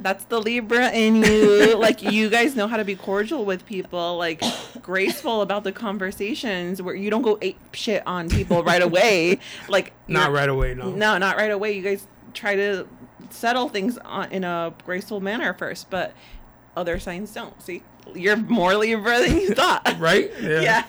That's 0.00 0.24
the 0.24 0.40
Libra 0.40 0.90
in 0.90 1.16
you. 1.16 1.76
like 1.78 2.02
you 2.02 2.28
guys 2.28 2.56
know 2.56 2.66
how 2.66 2.76
to 2.76 2.84
be 2.84 2.96
cordial 2.96 3.44
with 3.44 3.64
people, 3.66 4.16
like 4.16 4.42
graceful 4.82 5.42
about 5.42 5.62
the 5.64 5.70
conversations 5.72 6.80
where 6.82 6.94
you 6.94 7.08
don't 7.10 7.22
go 7.22 7.38
ape 7.42 7.58
shit 7.74 8.04
on 8.06 8.28
people 8.28 8.64
right 8.64 8.82
away. 8.88 9.38
Like 9.68 9.92
Not 10.08 10.32
right 10.32 10.48
away, 10.48 10.74
no. 10.74 10.90
No, 10.90 11.18
not 11.18 11.36
right 11.36 11.50
away. 11.50 11.72
You 11.72 11.82
guys 11.82 12.06
try 12.34 12.56
to 12.56 12.86
settle 13.30 13.68
things 13.68 13.96
on, 13.98 14.32
in 14.32 14.42
a 14.44 14.74
graceful 14.84 15.20
manner 15.20 15.54
first, 15.54 15.88
but 15.90 16.12
other 16.76 16.98
signs 16.98 17.32
don't. 17.32 17.60
See, 17.62 17.82
you're 18.14 18.36
more 18.36 18.74
Libra 18.74 19.20
than 19.20 19.36
you 19.38 19.54
thought. 19.54 19.86
Right? 19.98 20.32
Yeah. 20.40 20.84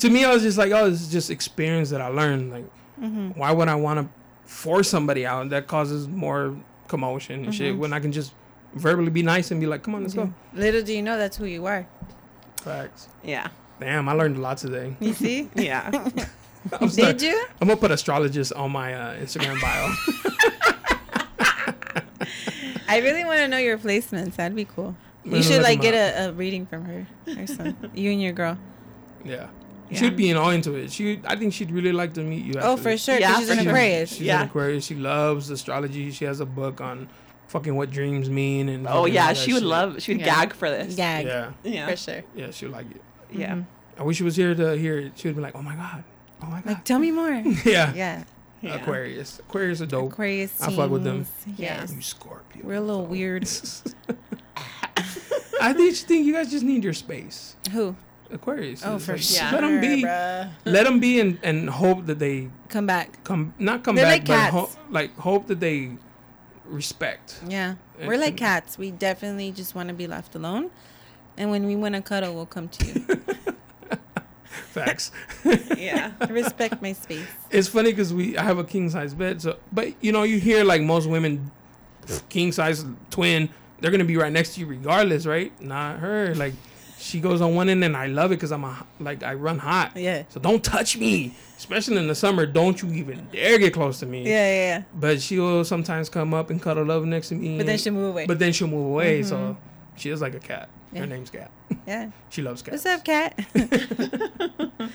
to 0.00 0.10
me, 0.10 0.24
I 0.24 0.32
was 0.34 0.42
just 0.42 0.58
like, 0.58 0.72
oh, 0.72 0.90
this 0.90 1.00
is 1.02 1.10
just 1.10 1.30
experience 1.30 1.90
that 1.90 2.00
I 2.00 2.08
learned. 2.08 2.50
Like, 2.50 2.64
Mm-hmm. 3.00 3.30
why 3.30 3.50
would 3.50 3.66
I 3.66 3.74
want 3.74 3.98
to 3.98 4.14
force 4.52 4.88
somebody 4.88 5.26
out? 5.26 5.48
That 5.50 5.66
causes 5.66 6.08
more 6.08 6.56
commotion 6.88 7.36
and 7.36 7.44
Mm-hmm. 7.46 7.52
shit 7.52 7.76
when 7.78 7.92
I 7.92 8.00
can 8.00 8.12
just 8.12 8.32
verbally 8.74 9.10
be 9.10 9.22
nice 9.22 9.50
and 9.50 9.60
be 9.60 9.66
like, 9.66 9.82
come 9.82 9.94
on, 9.94 10.02
let's 10.02 10.14
go. 10.14 10.32
Little 10.54 10.82
do 10.82 10.92
you 10.92 11.02
know 11.02 11.18
that's 11.18 11.36
who 11.36 11.46
you 11.46 11.66
are. 11.66 11.86
Facts. 12.62 13.08
yeah. 13.24 13.48
Damn, 13.80 14.08
I 14.08 14.12
learned 14.12 14.36
a 14.36 14.40
lot 14.40 14.58
today. 14.58 14.94
You 15.00 15.12
see? 15.14 15.48
Yeah. 15.56 15.90
I'm 16.80 16.88
start- 16.88 17.18
Did 17.18 17.22
you? 17.22 17.44
I'm 17.60 17.66
gonna 17.68 17.80
put 17.80 17.90
astrologist 17.90 18.52
on 18.52 18.70
my 18.70 18.94
uh, 18.94 19.16
Instagram 19.16 19.60
bio. 19.60 19.92
I 22.88 22.98
really 22.98 23.24
want 23.24 23.38
to 23.38 23.48
know 23.48 23.56
your 23.58 23.78
placements. 23.78 24.36
That'd 24.36 24.54
be 24.54 24.64
cool. 24.66 24.94
You 25.24 25.42
should 25.42 25.62
like 25.62 25.80
get 25.80 25.94
a, 25.94 26.28
a 26.28 26.32
reading 26.32 26.66
from 26.66 26.84
her 26.84 27.06
or 27.38 27.46
something. 27.46 27.90
you 27.94 28.10
and 28.12 28.20
your 28.22 28.32
girl. 28.32 28.58
Yeah. 29.24 29.48
Yeah. 29.92 29.98
She'd 29.98 30.16
be 30.16 30.30
in 30.30 30.36
all 30.36 30.50
into 30.50 30.74
it. 30.74 30.90
She, 30.92 31.20
I 31.24 31.36
think 31.36 31.52
she'd 31.52 31.70
really 31.70 31.92
like 31.92 32.14
to 32.14 32.22
meet 32.22 32.44
you. 32.44 32.54
Oh, 32.60 32.76
for 32.76 32.96
sure. 32.96 33.18
Yeah, 33.18 33.36
she's 33.38 33.46
for 33.46 33.52
an 33.52 33.58
sure. 33.60 33.68
Aquarius. 33.72 34.10
She's 34.10 34.22
Yeah. 34.22 34.42
an 34.42 34.48
Aquarius. 34.48 34.84
She 34.86 34.94
loves 34.94 35.50
astrology. 35.50 36.10
She 36.10 36.24
has 36.24 36.40
a 36.40 36.46
book 36.46 36.80
on 36.80 37.08
fucking 37.48 37.74
what 37.76 37.90
dreams 37.90 38.28
mean 38.30 38.68
and. 38.68 38.86
Oh 38.88 39.04
yeah, 39.06 39.32
she 39.34 39.52
would 39.52 39.60
shit. 39.60 39.68
love. 39.68 40.02
She 40.02 40.12
would 40.12 40.20
Yeah. 40.20 40.26
gag 40.44 40.54
for 40.54 40.68
this. 40.70 40.94
Gag. 40.96 41.26
Yeah, 41.26 41.52
Yeah. 41.64 41.86
For 41.88 41.96
sure. 41.96 42.22
yeah, 42.34 42.50
she'd 42.50 42.68
like 42.68 42.90
it. 42.90 43.02
Yeah. 43.30 43.52
Mm-hmm. 43.56 44.00
I 44.00 44.02
wish 44.04 44.16
she 44.16 44.24
was 44.24 44.36
here 44.36 44.54
to 44.54 44.76
hear 44.76 44.98
it. 44.98 45.12
She 45.16 45.28
would 45.28 45.36
be 45.36 45.42
like, 45.42 45.54
"Oh 45.54 45.62
my 45.62 45.74
god, 45.76 46.02
oh 46.42 46.46
my 46.46 46.60
god." 46.62 46.66
Like, 46.66 46.84
tell 46.84 46.98
me 46.98 47.10
more. 47.10 47.30
yeah. 47.64 47.92
yeah. 47.94 48.24
Yeah. 48.62 48.74
Aquarius. 48.76 49.38
Aquarius 49.40 49.80
are 49.82 49.86
dope. 49.86 50.12
Aquarius. 50.12 50.60
I 50.62 50.70
fuck 50.74 50.88
with 50.90 51.02
them. 51.04 51.26
Yeah. 51.58 51.80
Yes. 51.80 51.92
You 51.92 52.00
Scorpio. 52.00 52.62
We're 52.64 52.76
a 52.76 52.80
little 52.80 53.04
weird. 53.16 53.42
I 55.60 55.72
just 55.74 56.06
think 56.08 56.26
you 56.26 56.32
guys 56.32 56.50
just 56.50 56.64
need 56.64 56.82
your 56.84 56.92
space. 56.92 57.56
Who? 57.72 57.94
Aquarius. 58.32 58.82
Oh, 58.84 58.98
for 58.98 59.12
like, 59.12 59.20
sure. 59.22 59.50
Let 59.52 59.60
them 59.60 59.80
be. 59.80 60.02
bruh. 60.02 60.50
Let 60.64 60.84
them 60.84 61.00
be 61.00 61.20
and, 61.20 61.38
and 61.42 61.68
hope 61.70 62.06
that 62.06 62.18
they 62.18 62.48
Come 62.68 62.86
back. 62.86 63.22
come 63.24 63.52
not 63.58 63.84
come 63.84 63.96
They're 63.96 64.04
back, 64.04 64.26
like 64.26 64.26
but 64.26 64.50
ho- 64.50 64.70
like 64.90 65.16
hope 65.18 65.46
that 65.48 65.60
they 65.60 65.92
respect. 66.66 67.40
Yeah. 67.46 67.74
And- 67.98 68.08
We're 68.08 68.18
like 68.18 68.36
cats. 68.36 68.78
We 68.78 68.90
definitely 68.90 69.52
just 69.52 69.74
want 69.74 69.88
to 69.88 69.94
be 69.94 70.06
left 70.06 70.34
alone. 70.34 70.70
And 71.36 71.50
when 71.50 71.66
we 71.66 71.76
want 71.76 71.94
to 71.94 72.02
cuddle, 72.02 72.34
we'll 72.34 72.46
come 72.46 72.68
to 72.68 72.86
you. 72.86 73.20
Facts. 74.44 75.12
Yeah. 75.76 76.12
Respect 76.30 76.80
my 76.80 76.92
space. 76.92 77.26
it's 77.50 77.66
funny 77.68 77.90
because 77.90 78.14
we 78.14 78.36
I 78.38 78.42
have 78.44 78.58
a 78.58 78.64
king 78.64 78.88
size 78.88 79.14
bed, 79.14 79.42
so 79.42 79.56
but 79.72 79.92
you 80.00 80.12
know 80.12 80.22
you 80.22 80.38
hear 80.38 80.62
like 80.62 80.80
most 80.80 81.08
women, 81.08 81.50
king 82.28 82.52
size 82.52 82.84
twin, 83.10 83.48
they're 83.80 83.90
gonna 83.90 84.04
be 84.04 84.16
right 84.16 84.30
next 84.32 84.54
to 84.54 84.60
you 84.60 84.66
regardless, 84.66 85.26
right? 85.26 85.50
Not 85.60 85.98
her. 85.98 86.34
Like 86.36 86.54
she 87.02 87.20
goes 87.20 87.40
on 87.40 87.54
one 87.54 87.68
end 87.68 87.82
and 87.82 87.96
I 87.96 88.06
love 88.06 88.30
it 88.30 88.36
because 88.36 88.52
I'm 88.52 88.64
a 88.64 88.86
like 89.00 89.22
I 89.22 89.34
run 89.34 89.58
hot. 89.58 89.96
Yeah. 89.96 90.22
So 90.28 90.38
don't 90.38 90.62
touch 90.62 90.96
me, 90.96 91.34
especially 91.58 91.96
in 91.96 92.06
the 92.06 92.14
summer. 92.14 92.46
Don't 92.46 92.80
you 92.80 92.90
even 92.92 93.26
dare 93.32 93.58
get 93.58 93.74
close 93.74 93.98
to 94.00 94.06
me. 94.06 94.22
Yeah, 94.22 94.30
yeah, 94.30 94.54
yeah. 94.54 94.82
But 94.94 95.20
she'll 95.20 95.64
sometimes 95.64 96.08
come 96.08 96.32
up 96.32 96.50
and 96.50 96.62
cuddle 96.62 96.90
up 96.90 97.02
next 97.02 97.30
to 97.30 97.34
me. 97.34 97.56
But 97.56 97.66
then 97.66 97.78
she'll 97.78 97.92
move 97.92 98.10
away. 98.10 98.26
But 98.26 98.38
then 98.38 98.52
she'll 98.52 98.68
move 98.68 98.86
away. 98.86 99.22
So 99.24 99.56
she 99.96 100.10
is 100.10 100.20
like 100.20 100.34
a 100.34 100.38
cat. 100.40 100.68
Yeah. 100.92 101.00
Her 101.00 101.06
name's 101.06 101.30
Cat. 101.30 101.50
yeah. 101.86 102.10
She 102.28 102.42
loves 102.42 102.62
cats. 102.62 102.84
What's 102.84 102.86
up, 102.86 103.04
cat? 103.04 103.38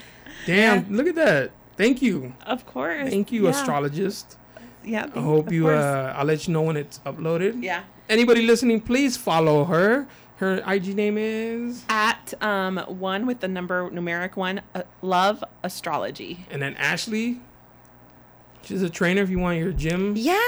Damn! 0.46 0.90
Look 0.94 1.08
at 1.08 1.16
that. 1.16 1.50
Thank 1.76 2.00
you. 2.02 2.32
Of 2.46 2.64
course. 2.66 3.08
Thank 3.08 3.32
you, 3.32 3.44
yeah. 3.44 3.50
astrologist. 3.50 4.38
Yeah. 4.84 5.10
I 5.14 5.20
hope 5.20 5.52
you. 5.52 5.64
course. 5.64 5.82
Uh, 5.82 6.14
I'll 6.16 6.24
let 6.24 6.46
you 6.46 6.54
know 6.54 6.62
when 6.62 6.76
it's 6.76 7.00
uploaded. 7.00 7.62
yeah. 7.62 7.82
Anybody 8.08 8.46
listening, 8.46 8.80
please 8.80 9.18
follow 9.18 9.64
her. 9.64 10.06
Her 10.38 10.62
IG 10.66 10.94
name 10.94 11.18
is, 11.18 11.84
At 11.88 12.32
um 12.40 12.78
one 12.86 13.26
with 13.26 13.40
the 13.40 13.48
number 13.48 13.90
numeric 13.90 14.36
one, 14.36 14.60
uh, 14.74 14.82
love 15.02 15.42
astrology. 15.64 16.46
and 16.50 16.62
then 16.62 16.74
Ashley. 16.76 17.40
She's 18.62 18.82
a 18.82 18.90
trainer. 18.90 19.22
If 19.22 19.30
you 19.30 19.38
want 19.38 19.58
your 19.58 19.72
gym, 19.72 20.14
yeah. 20.16 20.38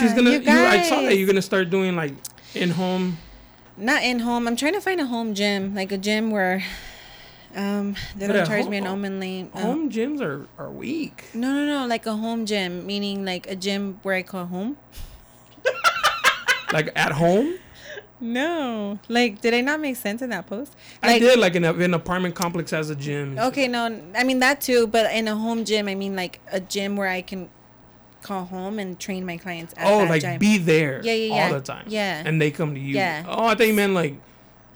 she's 0.00 0.14
gonna. 0.14 0.30
you 0.30 0.40
You, 0.40 0.50
I 0.50 0.82
saw 0.82 0.96
that 1.02 1.08
guys. 1.10 1.18
you're 1.18 1.26
gonna 1.26 1.42
start 1.42 1.70
doing 1.70 1.94
like 1.94 2.14
in 2.54 2.70
home. 2.70 3.18
Not 3.76 4.02
in 4.02 4.18
home. 4.20 4.48
I'm 4.48 4.56
trying 4.56 4.72
to 4.74 4.80
find 4.80 5.00
a 5.00 5.06
home 5.06 5.34
gym, 5.34 5.74
like 5.74 5.92
a 5.92 5.98
gym 5.98 6.30
where 6.30 6.64
um 7.54 7.94
they 8.16 8.26
But 8.26 8.32
don't 8.32 8.46
charge 8.46 8.62
home- 8.62 8.70
me 8.70 8.76
an 8.78 8.86
omen 8.86 9.20
lane. 9.20 9.50
um, 9.54 9.62
Home 9.62 9.90
gyms 9.90 10.20
are 10.20 10.46
are 10.58 10.70
weak. 10.70 11.26
No, 11.34 11.52
no, 11.52 11.66
no. 11.66 11.86
Like 11.86 12.06
a 12.06 12.16
home 12.16 12.46
gym, 12.46 12.84
meaning 12.86 13.24
like 13.24 13.46
a 13.48 13.54
gym 13.56 14.00
where 14.02 14.14
I 14.16 14.22
call 14.22 14.46
home. 14.46 14.76
Like 16.72 16.90
at 16.94 17.10
home, 17.12 17.58
No. 18.20 18.98
Like, 19.08 19.40
did 19.40 19.54
I 19.54 19.60
not 19.62 19.80
make 19.80 19.96
sense 19.96 20.20
in 20.22 20.30
that 20.30 20.46
post? 20.46 20.74
I 21.02 21.18
did. 21.18 21.38
Like 21.38 21.54
in 21.54 21.64
a, 21.64 21.72
an 21.74 21.94
apartment 21.94 22.34
complex 22.34 22.70
has 22.72 22.90
a 22.90 22.96
gym. 22.96 23.38
Okay, 23.38 23.66
no. 23.68 24.00
I 24.14 24.24
mean 24.24 24.40
that 24.40 24.60
too, 24.60 24.86
but 24.86 25.10
in 25.12 25.26
a 25.28 25.34
home 25.34 25.64
gym, 25.64 25.88
I 25.88 25.94
mean 25.94 26.14
like 26.16 26.40
a 26.52 26.60
gym 26.60 26.96
where 26.96 27.08
I 27.08 27.22
can 27.22 27.48
call 28.22 28.44
home 28.44 28.78
and 28.78 28.98
train 29.00 29.24
my 29.24 29.38
clients. 29.38 29.72
At 29.76 29.86
Oh, 29.90 30.04
like 30.04 30.20
gym. 30.22 30.38
be 30.38 30.58
there. 30.58 31.00
Yeah, 31.02 31.14
yeah, 31.14 31.44
All 31.46 31.52
the 31.54 31.60
time. 31.62 31.86
Yeah. 31.88 32.22
And 32.24 32.40
they 32.40 32.50
come 32.50 32.74
to 32.74 32.80
you. 32.80 32.94
Yeah. 32.96 33.24
Oh, 33.26 33.46
I 33.46 33.54
think 33.54 33.68
you 33.68 33.74
meant 33.74 33.94
like, 33.94 34.16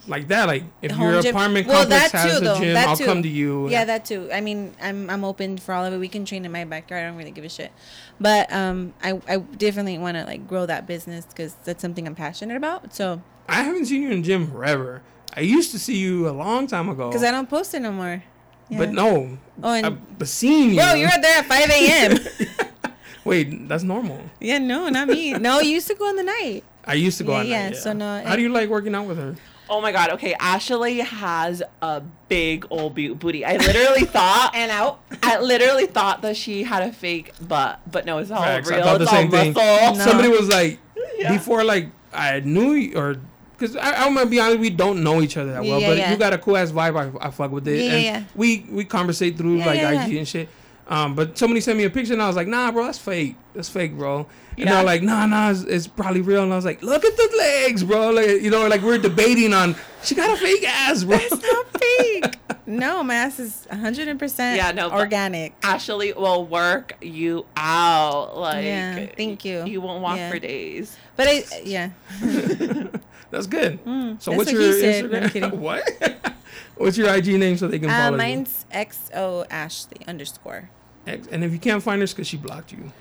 like 0.08 0.28
that. 0.28 0.46
Like 0.48 0.64
if 0.80 0.92
Home 0.92 1.12
your 1.12 1.20
gym. 1.22 1.36
apartment 1.36 1.66
Well, 1.66 1.80
complex 1.82 2.12
that 2.12 2.18
has 2.22 2.32
too, 2.32 2.38
a 2.38 2.48
though. 2.48 2.58
gym, 2.58 2.74
That 2.74 2.88
I'll 2.88 2.96
too. 2.96 3.04
come 3.04 3.22
to 3.22 3.28
you. 3.28 3.68
Yeah, 3.68 3.84
that 3.84 4.06
too. 4.06 4.30
I 4.32 4.40
mean, 4.40 4.74
I'm 4.80 5.10
I'm 5.10 5.24
open 5.24 5.58
for 5.58 5.74
all 5.74 5.84
of 5.84 5.92
it. 5.92 5.98
We 5.98 6.08
can 6.08 6.24
train 6.24 6.46
in 6.46 6.52
my 6.52 6.64
backyard. 6.64 7.04
I 7.04 7.08
don't 7.08 7.16
really 7.18 7.30
give 7.30 7.44
a 7.44 7.50
shit. 7.50 7.72
But 8.18 8.50
um, 8.50 8.94
I 9.02 9.20
I 9.28 9.36
definitely 9.38 9.98
want 9.98 10.16
to 10.16 10.24
like 10.24 10.48
grow 10.48 10.64
that 10.64 10.86
business 10.86 11.26
because 11.26 11.54
that's 11.64 11.82
something 11.82 12.06
I'm 12.06 12.14
passionate 12.14 12.56
about. 12.56 12.94
So 12.94 13.20
I 13.48 13.62
haven't 13.62 13.86
seen 13.86 14.02
you 14.02 14.10
in 14.10 14.22
the 14.22 14.26
gym 14.26 14.50
forever. 14.50 15.02
I 15.36 15.40
used 15.40 15.72
to 15.72 15.78
see 15.78 15.96
you 15.96 16.28
a 16.28 16.30
long 16.32 16.66
time 16.66 16.88
ago. 16.88 17.08
because 17.08 17.24
I 17.24 17.30
don't 17.30 17.48
post 17.50 17.74
it 17.74 17.80
no 17.80 17.92
more. 17.92 18.22
Yeah. 18.68 18.78
But 18.78 18.92
no. 18.92 19.38
Oh, 19.62 19.72
and 19.72 19.86
I've 19.86 20.18
but 20.18 20.28
seen 20.28 20.70
you. 20.70 20.76
bro, 20.76 20.94
you're 20.94 21.10
there 21.20 21.38
at 21.38 21.46
5 21.46 21.70
a.m. 21.70 22.68
Wait, 23.24 23.68
that's 23.68 23.82
normal. 23.82 24.20
yeah, 24.40 24.58
no, 24.58 24.88
not 24.90 25.08
me. 25.08 25.32
No, 25.34 25.60
you 25.60 25.70
used 25.70 25.86
to 25.88 25.94
go 25.94 26.08
in 26.10 26.16
the 26.16 26.22
night. 26.22 26.62
I 26.84 26.94
used 26.94 27.16
to 27.18 27.24
go 27.24 27.32
Yeah, 27.32 27.38
on 27.40 27.46
yeah, 27.46 27.70
that. 27.70 27.76
so 27.76 27.92
no, 27.94 28.22
How 28.22 28.36
do 28.36 28.42
you 28.42 28.50
like 28.50 28.68
working 28.68 28.94
out 28.94 29.06
with 29.06 29.16
her? 29.16 29.34
Oh 29.70 29.80
my 29.80 29.92
god. 29.92 30.10
Okay, 30.12 30.34
Ashley 30.34 30.98
has 30.98 31.62
a 31.80 32.02
big 32.28 32.66
old 32.68 32.94
bu- 32.94 33.14
booty. 33.14 33.42
I 33.46 33.56
literally 33.56 34.04
thought 34.16 34.50
And 34.54 34.70
out. 34.70 35.00
I 35.22 35.40
literally 35.40 35.86
thought 35.86 36.20
that 36.20 36.36
she 36.36 36.64
had 36.64 36.82
a 36.82 36.92
fake 36.92 37.32
butt, 37.40 37.80
but 37.90 38.04
no, 38.04 38.18
it's 38.18 38.30
all 38.30 38.42
Facts. 38.42 38.70
I 38.70 38.76
real. 38.76 38.84
thought 38.84 38.98
the 38.98 39.04
it's 39.04 39.10
same 39.10 39.26
all 39.56 39.88
thing. 39.90 39.98
No. 39.98 40.04
Somebody 40.04 40.28
was 40.28 40.48
like, 40.48 40.78
Yeah. 41.18 41.32
before 41.32 41.64
like 41.64 41.88
I 42.12 42.40
knew 42.40 42.72
you, 42.72 42.98
or 42.98 43.16
because 43.58 43.76
I'm 43.76 44.14
gonna 44.14 44.26
be 44.26 44.40
honest, 44.40 44.58
we 44.60 44.70
don't 44.70 45.02
know 45.02 45.22
each 45.22 45.36
other 45.36 45.52
that 45.52 45.62
well, 45.62 45.80
Yeah, 45.80 45.88
but 45.88 45.96
yeah. 45.98 46.10
you 46.12 46.16
got 46.16 46.32
a 46.32 46.38
cool 46.38 46.56
ass 46.56 46.70
vibe. 46.72 47.18
I, 47.20 47.26
I 47.26 47.30
fuck 47.30 47.50
with 47.50 47.66
it, 47.68 47.80
Yeah, 47.84 47.92
and 47.92 48.02
yeah. 48.04 48.24
we 48.34 48.66
we 48.70 48.84
conversate 48.84 49.36
through 49.38 49.58
Yeah, 49.58 49.66
like 49.66 49.78
yeah, 49.78 50.04
IG 50.04 50.12
yeah. 50.12 50.18
and 50.18 50.28
shit. 50.28 50.48
Um, 50.86 51.14
but 51.14 51.38
somebody 51.38 51.62
sent 51.62 51.78
me 51.78 51.84
a 51.84 51.90
picture 51.90 52.12
and 52.12 52.20
I 52.20 52.26
was 52.26 52.36
like, 52.36 52.46
nah, 52.46 52.70
bro, 52.70 52.84
that's 52.84 52.98
fake. 52.98 53.36
That's 53.54 53.70
fake, 53.70 53.96
bro. 53.96 54.18
And 54.18 54.26
Yeah. 54.58 54.74
they're 54.74 54.84
like, 54.84 55.00
nah, 55.02 55.24
nah, 55.24 55.50
it's, 55.50 55.62
it's 55.62 55.86
probably 55.86 56.20
real. 56.20 56.42
And 56.42 56.52
I 56.52 56.56
was 56.56 56.66
like, 56.66 56.82
look 56.82 57.06
at 57.06 57.16
the 57.16 57.34
legs, 57.38 57.82
bro. 57.82 58.10
Like, 58.10 58.42
you 58.42 58.50
know, 58.50 58.66
like 58.68 58.82
we're 58.82 58.98
debating 58.98 59.54
on, 59.54 59.76
she 60.02 60.14
got 60.14 60.28
a 60.28 60.36
fake 60.36 60.62
ass, 60.68 61.04
bro. 61.04 61.16
It's 61.18 61.42
not 61.42 61.66
fake. 61.80 62.38
no, 62.66 63.02
my 63.02 63.14
ass 63.14 63.38
is 63.40 63.66
100% 63.72 64.56
Yeah, 64.56 64.72
no, 64.72 64.90
but- 64.90 64.98
organic. 65.00 65.54
Ashley 65.62 66.12
will 66.12 66.44
work 66.44 66.98
you 67.00 67.46
out. 67.56 68.36
Like 68.36 68.66
Yeah, 68.66 69.06
thank 69.16 69.42
you. 69.46 69.64
You 69.64 69.80
won't 69.80 70.02
walk 70.02 70.18
Yeah. 70.18 70.30
for 70.32 70.38
days. 70.38 70.98
But 71.16 71.28
I, 71.30 71.44
yeah. 71.64 71.90
That's 73.34 73.46
good. 73.48 73.78
so 73.84 73.90
that's 73.90 74.26
what's 74.28 74.52
what 74.52 74.52
your 74.52 74.62
he 74.74 74.80
said. 74.80 75.10
No, 75.10 75.18
I'm 75.18 75.24
Instagram? 75.24 75.32
kidding. 75.32 75.60
what? 75.68 76.34
what's 76.76 76.96
your 76.96 77.12
IG 77.14 77.26
name 77.38 77.56
so 77.56 77.66
they 77.68 77.78
can 77.78 77.90
Uh, 77.90 77.96
follow 77.98 78.12
you? 78.12 78.16
mine's 78.18 78.64
XO 78.72 79.46
Ashley 79.50 80.00
underscore. 80.06 80.70
X- 81.06 81.28
And 81.30 81.42
if 81.44 81.52
you 81.52 81.58
can't 81.58 81.82
find 81.82 82.00
her, 82.00 82.04
it's 82.04 82.12
because 82.14 82.28
she 82.28 82.36
blocked 82.36 82.72
you. 82.72 82.92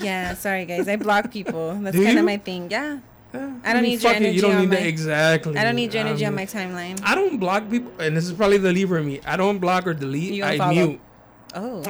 Yeah, 0.00 0.34
sorry 0.34 0.64
guys. 0.64 0.88
I 0.88 0.96
block 0.96 1.30
people. 1.38 1.74
That's 1.80 1.96
kind 1.96 2.18
of 2.18 2.24
my 2.24 2.38
thing. 2.38 2.70
Yeah. 2.70 2.98
Yeah, 3.34 3.52
I 3.64 3.72
don't 3.72 3.82
need 3.82 4.02
your 4.02 4.12
fuck 4.12 4.20
it, 4.20 4.34
You 4.34 4.42
don't 4.42 4.54
on 4.56 4.60
need 4.62 4.68
my- 4.70 4.76
that 4.76 4.86
exactly. 4.86 5.56
I 5.56 5.64
don't 5.64 5.74
need 5.76 5.94
your 5.94 6.04
energy 6.04 6.26
Um, 6.26 6.32
on 6.32 6.36
my 6.36 6.44
timeline. 6.46 7.00
I 7.02 7.14
don't 7.14 7.38
block 7.38 7.70
people, 7.70 7.90
and 7.98 8.14
this 8.16 8.24
is 8.26 8.32
probably 8.34 8.58
the 8.58 8.72
Libra 8.72 9.00
in 9.00 9.06
me. 9.06 9.20
I 9.24 9.36
don't 9.38 9.58
block 9.58 9.86
or 9.86 9.94
delete. 9.94 10.34
You 10.34 10.44
I 10.44 10.58
unfollow. 10.58 10.70
mute. 10.88 11.00
Oh. 11.54 11.82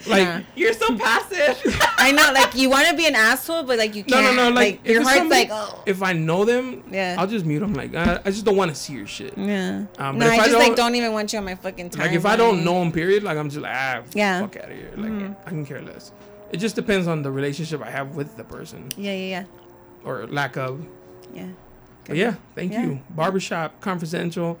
Like 0.06 0.24
Nah. 0.24 0.40
You're 0.56 0.72
so 0.72 0.96
passive. 0.96 1.60
I 1.98 2.12
know, 2.12 2.30
like 2.32 2.54
you 2.54 2.68
want 2.70 2.88
to 2.88 2.96
be 2.96 3.06
an 3.06 3.14
asshole, 3.14 3.62
but 3.64 3.78
like 3.78 3.94
you 3.94 4.04
can't. 4.04 4.24
no, 4.24 4.32
no. 4.34 4.48
No. 4.50 4.54
Like, 4.54 4.80
if 4.84 4.90
your 4.92 5.02
heart's 5.02 5.28
like, 5.30 5.48
oh. 5.50 5.82
if 5.86 6.02
I 6.02 6.12
know 6.12 6.44
them, 6.44 6.84
Yeah. 6.90 7.16
I'll 7.18 7.26
just 7.26 7.44
mute 7.44 7.60
them. 7.60 7.74
Like 7.74 7.94
I, 7.94 8.20
I 8.24 8.30
just 8.30 8.44
don't 8.44 8.56
want 8.56 8.70
to 8.70 8.74
see 8.74 8.92
your 8.94 9.06
shit. 9.06 9.36
Yeah. 9.36 9.84
Um, 9.98 10.18
no, 10.18 10.26
if 10.26 10.32
I 10.32 10.36
I 10.36 10.38
just 10.46 10.52
like 10.58 10.66
don't- 10.68 10.76
don't 10.76 10.94
even 10.94 11.12
want 11.12 11.32
you 11.32 11.38
on 11.38 11.44
my 11.44 11.54
fucking 11.54 11.90
timeline. 11.90 11.98
Like 11.98 12.12
if 12.12 12.26
I 12.26 12.36
don't 12.36 12.64
know 12.64 12.78
them, 12.80 12.92
period. 12.92 13.22
Like 13.22 13.36
I'm 13.38 13.48
just 13.50 13.62
like 13.62 13.74
ah, 13.74 14.02
Yeah. 14.14 14.40
fuck 14.40 14.56
out 14.56 14.64
of 14.70 14.76
here. 14.76 14.92
Like 14.96 15.36
I 15.46 15.50
can 15.50 15.64
care 15.66 15.82
less. 15.82 16.12
It 16.50 16.56
just 16.58 16.76
depends 16.76 17.06
on 17.06 17.22
the 17.22 17.30
relationship 17.30 17.82
I 17.82 17.90
have 17.90 18.16
with 18.16 18.36
the 18.36 18.44
person 18.44 18.88
Yeah, 18.96 19.12
yeah, 19.12 19.28
yeah. 19.40 19.44
or 20.04 20.26
lack 20.28 20.56
of. 20.56 20.84
yeah. 21.34 21.42
Yeah. 21.42 21.48
But 22.06 22.16
yeah, 22.16 22.34
thank 22.54 22.72
Yeah. 22.72 22.84
you. 22.86 23.00
Barbershop 23.10 23.80
Confidential. 23.82 24.58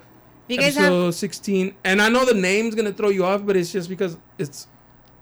You 0.48 0.56
guys 0.58 0.76
episode 0.76 1.04
have 1.06 1.14
16 1.14 1.74
and 1.84 2.00
i 2.00 2.08
know 2.08 2.24
the 2.24 2.32
name's 2.32 2.74
gonna 2.74 2.92
throw 2.92 3.10
you 3.10 3.22
off 3.26 3.44
but 3.44 3.54
it's 3.54 3.70
just 3.70 3.86
because 3.90 4.16
it's 4.38 4.66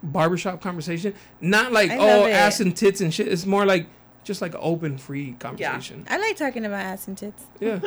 barbershop 0.03 0.61
conversation 0.61 1.15
not 1.41 1.73
like 1.73 1.91
I 1.91 1.97
oh 1.99 2.27
it. 2.27 2.31
ass 2.33 2.61
and 2.61 2.77
tits 2.77 3.01
and 3.01 3.13
shit 3.13 3.29
it's 3.29 3.47
more 3.47 3.65
like 3.67 3.87
just 4.25 4.43
like 4.43 4.55
open 4.59 4.99
free 4.99 5.33
conversation 5.39 6.05
I 6.09 6.19
like 6.19 6.37
talking 6.37 6.65
about 6.65 6.81
ass 6.85 7.07
and 7.09 7.17
tits. 7.17 7.45
yeah, 7.61 7.79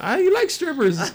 Ah, 0.00 0.16
you 0.16 0.32
like 0.32 0.50
strippers 0.50 1.12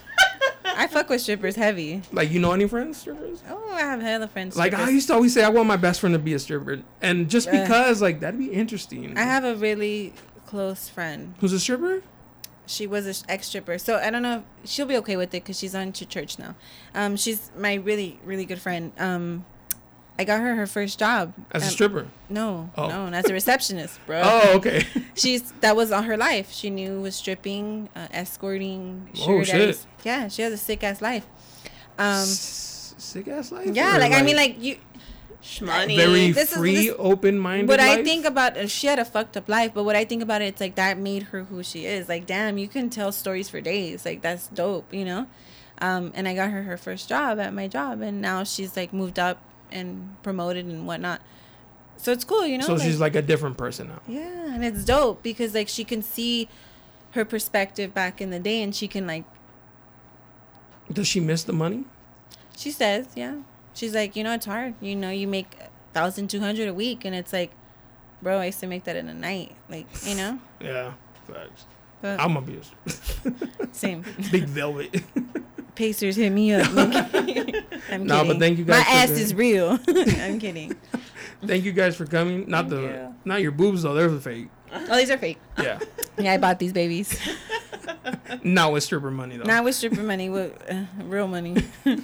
I 0.64 0.88
fuck 0.88 1.10
with 1.10 1.22
strippers 1.22 1.56
heavy. 1.56 2.02
like 2.12 2.32
you 2.32 2.40
know 2.40 2.52
any 2.52 2.68
friends 2.68 2.98
strippers 3.00 3.44
Oh, 3.50 3.72
I 3.74 3.82
have 3.82 4.02
hella 4.02 4.28
friends. 4.28 4.56
like 4.58 4.74
i 4.74 4.90
used 4.90 5.08
to 5.08 5.14
always 5.14 5.34
say 5.34 5.44
i 5.44 5.50
want 5.50 5.68
my 5.68 5.78
best 5.78 6.00
friend 6.00 6.14
to 6.14 6.20
be 6.20 6.34
a 6.34 6.40
stripper 6.40 6.82
and 7.02 7.30
just 7.30 7.48
Yeah. 7.48 7.62
because 7.64 8.02
like 8.02 8.20
that'd 8.22 8.40
be 8.40 8.52
interesting 8.52 9.18
I 9.18 9.24
have 9.24 9.44
a 9.44 9.56
really 9.56 10.14
close 10.46 10.88
friend. 10.90 11.34
who's 11.40 11.54
a 11.54 11.60
stripper 11.60 12.02
She 12.68 12.88
was 12.88 13.06
an 13.06 13.16
ex 13.28 13.48
stripper, 13.48 13.78
so 13.78 13.98
I 13.98 14.10
don't 14.12 14.22
know. 14.22 14.44
If 14.64 14.70
she'll 14.70 14.86
be 14.86 14.96
okay 14.98 15.18
with 15.18 15.30
it 15.34 15.44
because 15.44 15.58
she's 15.60 15.76
on 15.76 15.92
to 15.94 16.06
church 16.06 16.40
now. 16.40 16.56
Um, 16.96 17.18
she's 17.18 17.52
my 17.58 17.74
really 17.76 18.20
really 18.24 18.46
good 18.46 18.62
friend. 18.62 18.94
Um, 18.98 19.44
I 20.22 20.24
got 20.24 20.40
her 20.40 20.54
her 20.56 20.68
first 20.68 21.00
job. 21.00 21.34
As 21.52 21.66
a 21.68 21.70
stripper. 21.72 22.06
No, 22.30 22.70
Oh. 22.78 22.88
no, 22.88 23.06
and 23.08 23.16
as 23.16 23.26
a 23.30 23.34
receptionist, 23.34 24.00
bro. 24.06 24.22
Oh, 24.26 24.56
okay. 24.58 24.86
She's 25.22 25.52
that 25.62 25.76
was 25.76 25.92
all 25.92 26.04
her 26.04 26.18
life. 26.18 26.52
She 26.52 26.70
knew 26.70 27.02
was 27.02 27.16
stripping, 27.16 27.90
uh, 27.96 28.08
escorting, 28.12 29.10
Oh, 29.28 29.44
shit. 29.44 29.56
daddies. 29.56 29.88
Yeah, 30.04 30.28
she 30.30 30.42
has 30.44 30.54
a 30.54 30.58
sick 30.58 30.84
ass 30.84 31.02
life. 31.02 31.26
Um, 31.98 32.24
Sick 32.26 33.28
ass 33.28 33.52
life. 33.52 33.70
yeah, 33.74 33.98
or, 33.98 34.00
like, 34.00 34.14
I 34.14 34.22
mean, 34.22 34.36
like 34.36 34.62
you. 34.62 34.78
Shmoney. 35.44 35.98
very 35.98 36.32
This 36.32 36.52
is- 36.52 36.58
free, 36.58 36.76
this- 36.88 36.96
open 37.00 37.40
minded. 37.40 37.68
What 37.68 37.80
I 37.80 38.04
think 38.04 38.26
about 38.26 38.58
uh, 38.58 38.68
she 38.68 38.86
had 38.86 39.00
a 39.00 39.06
fucked 39.06 39.36
up 39.36 39.50
life, 39.50 39.72
but 39.74 39.84
what 39.86 39.96
I 39.96 40.06
think 40.06 40.22
about 40.22 40.44
it, 40.44 40.46
it's 40.54 40.62
like 40.62 40.76
that 40.76 41.00
made 41.00 41.24
her 41.34 41.46
who 41.46 41.64
she 41.64 41.86
is. 41.88 42.08
Like, 42.08 42.28
damn, 42.28 42.60
you 42.60 42.68
can 42.68 42.92
tell 42.92 43.12
stories 43.12 43.50
for 43.50 43.60
days. 43.60 44.06
Like 44.06 44.22
that's 44.22 44.48
dope, 44.48 44.94
you 44.94 45.04
know. 45.04 45.26
Um, 45.82 46.12
and 46.14 46.28
I 46.28 46.36
got 46.36 46.52
her 46.52 46.62
her 46.64 46.78
first 46.78 47.10
job 47.10 47.40
at 47.40 47.56
my 47.56 47.68
job, 47.68 48.02
and 48.02 48.22
now 48.22 48.44
she's 48.44 48.78
like 48.78 48.94
moved 48.94 49.18
up 49.18 49.40
and 49.72 50.16
promoted 50.24 50.66
and 50.66 50.86
whatnot. 50.88 51.22
So 51.98 52.12
it's 52.12 52.24
cool, 52.24 52.46
you 52.48 52.58
know. 52.58 52.66
so. 52.66 52.78
She's 52.78 53.00
like 53.00 53.16
a 53.16 53.22
different 53.22 53.58
person 53.58 53.88
now. 53.90 54.02
Yeah, 54.08 54.54
and 54.54 54.66
it's 54.66 54.84
dope 54.84 55.22
because 55.22 55.54
like 55.54 55.68
she 55.68 55.84
can 55.84 56.02
see 56.02 56.50
her 57.12 57.26
perspective 57.26 57.94
back 57.94 58.22
in 58.22 58.30
the 58.32 58.40
day, 58.40 58.62
and 58.64 58.76
she 58.76 58.88
can 58.88 59.06
like 59.06 59.24
Does 60.92 61.08
she 61.08 61.20
miss 61.20 61.44
the 61.44 61.54
money? 61.54 61.86
she 62.58 62.70
says, 62.72 63.08
yeah, 63.16 63.36
she's 63.74 63.96
like, 63.96 64.16
you 64.16 64.24
know, 64.24 64.34
it's 64.34 64.46
hard. 64.46 64.76
You 64.82 64.96
know, 64.96 65.10
you 65.10 65.28
make 65.28 65.58
thousand 65.94 66.30
two 66.30 66.40
hundred 66.40 66.68
a 66.68 66.74
week, 66.74 67.06
and 67.06 67.16
it's 67.16 67.34
like, 67.34 67.52
bro, 68.22 68.38
I 68.40 68.46
used 68.48 68.60
to 68.62 68.68
make 68.68 68.84
that 68.86 68.96
in 68.96 69.08
a 69.08 69.14
night, 69.14 69.56
like 69.70 69.88
you 70.06 70.16
know. 70.16 70.40
Yeah, 70.62 70.94
facts. 71.28 71.66
But 72.02 72.20
I'm 72.20 72.36
abused. 72.38 72.74
same. 73.72 74.04
Big 74.32 74.46
velvet. 74.46 75.04
Pacers 75.82 76.16
hit 76.16 76.30
me 76.30 76.54
up. 76.54 76.68
nigga. 76.68 77.64
I'm 77.92 78.06
No, 78.06 78.24
but 78.24 78.38
thank 78.38 78.60
you 78.60 78.66
guys 78.66 78.78
My 78.78 78.84
for 78.84 78.98
ass 78.98 79.10
is 79.10 79.34
real. 79.34 79.80
I'm 79.88 80.38
kidding. 80.38 80.76
Thank 81.44 81.66
you 81.66 81.72
guys 81.72 81.96
for 81.96 82.06
coming. 82.06 82.48
Not 82.48 82.70
the, 82.70 83.12
not 83.26 83.42
your 83.42 83.50
boobs 83.50 83.82
though. 83.82 83.96
They're 83.96 84.08
fake. 84.20 84.50
Oh, 84.72 84.96
these 84.96 85.10
are 85.10 85.18
fake. 85.18 85.40
Yeah. 85.58 85.80
Yeah, 86.20 86.34
I 86.34 86.38
bought 86.38 86.60
these 86.60 86.74
babies. 86.74 87.18
Not 88.44 88.74
with 88.74 88.84
stripper 88.84 89.10
money 89.10 89.38
though. 89.38 89.46
Not 89.46 89.64
with 89.64 89.74
stripper 89.74 90.04
money, 90.04 90.30
with 90.30 90.54
uh, 90.70 90.84
real 91.06 91.28
money. 91.28 91.56
oh, 91.88 91.98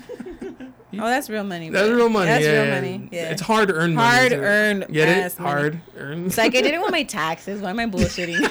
that's 0.93 1.29
real 1.29 1.43
money. 1.43 1.69
That's 1.69 1.87
real 1.89 2.09
money. 2.09 2.25
That's 2.25 2.45
yeah, 2.45 2.63
real 2.63 2.73
money. 2.73 3.09
Yeah. 3.11 3.29
It's 3.29 3.41
hard 3.41 3.69
earned 3.69 3.93
money. 3.93 4.17
Hard 4.17 4.31
too. 4.31 4.37
earned 4.39 4.87
Get 4.91 5.09
it? 5.09 5.39
money. 5.39 5.51
Hard 5.51 5.81
earned. 5.97 6.27
It's 6.27 6.37
like 6.37 6.55
I 6.55 6.61
didn't 6.61 6.79
want 6.81 6.93
my 6.93 7.03
taxes. 7.03 7.61
Why 7.61 7.69
am 7.69 7.79
I 7.79 7.85
bullshitting? 7.85 8.41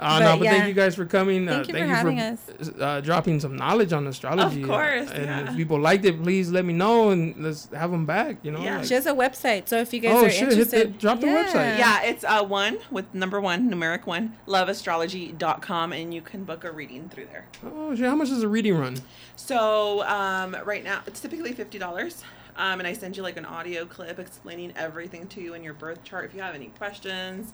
Uh, 0.00 0.18
no, 0.18 0.24
But 0.32 0.38
but 0.38 0.44
yeah. 0.44 0.50
thank 0.52 0.68
you 0.68 0.74
guys 0.74 0.94
for 0.96 1.04
coming. 1.04 1.46
Thank 1.46 1.56
uh, 1.56 1.58
you 1.68 1.72
thank 1.74 1.84
for 1.84 1.88
you 2.08 2.16
having 2.16 2.36
for 2.36 2.82
Uh, 2.82 3.00
dropping 3.02 3.38
some 3.38 3.54
knowledge 3.54 3.92
on 3.92 4.06
astrology. 4.06 4.62
Of 4.62 4.68
course, 4.68 5.10
And 5.10 5.26
yeah. 5.26 5.50
if 5.50 5.56
people 5.56 5.78
liked 5.78 6.04
it, 6.06 6.22
please 6.22 6.50
let 6.50 6.64
me 6.64 6.72
know 6.72 7.10
and 7.10 7.36
let's 7.44 7.68
have 7.74 7.90
them 7.90 8.06
back. 8.06 8.38
You 8.42 8.52
know. 8.52 8.60
Yeah. 8.62 8.78
like- 8.78 8.86
she 8.86 8.94
has 8.94 9.06
a 9.06 9.12
website, 9.12 9.68
so 9.68 9.76
if 9.78 9.92
you 9.92 10.00
guys 10.00 10.14
Oh, 10.16 10.24
are 10.26 10.30
shit, 10.30 10.40
hit 10.40 10.48
the- 10.48 10.54
interested, 10.54 10.98
drop 10.98 11.20
the 11.20 11.26
website. 11.28 11.78
Yeah, 11.78 12.02
it's 12.02 12.24
uh, 12.24 12.42
one 12.44 12.78
with 12.90 13.12
number 13.14 13.40
one, 13.40 13.70
numeric 13.70 14.06
one, 14.06 14.34
loveastrology.com, 14.46 15.92
and 15.92 16.14
you 16.14 16.20
can 16.22 16.44
book 16.44 16.64
a 16.64 16.72
reading 16.72 17.08
through 17.08 17.26
there. 17.26 17.46
oh 17.64 17.94
shit! 17.94 18.06
How 18.06 18.16
much 18.16 18.28
does 18.28 18.42
a 18.42 18.48
reading 18.48 18.76
run? 18.78 18.96
So 19.36 20.02
um, 20.06 20.56
right 20.64 20.84
now, 20.84 21.02
it's 21.06 21.20
typically 21.20 21.52
fifty 21.52 21.78
dollars, 21.78 22.22
um, 22.56 22.80
and 22.80 22.86
I 22.86 22.92
send 22.92 23.16
you 23.16 23.22
like 23.22 23.36
an 23.36 23.44
audio 23.44 23.84
clip 23.86 24.18
explaining 24.18 24.72
everything 24.76 25.26
to 25.28 25.40
you 25.40 25.54
in 25.54 25.62
your 25.62 25.74
birth 25.74 26.02
chart. 26.04 26.24
If 26.26 26.34
you 26.34 26.40
have 26.42 26.54
any 26.54 26.66
questions, 26.78 27.52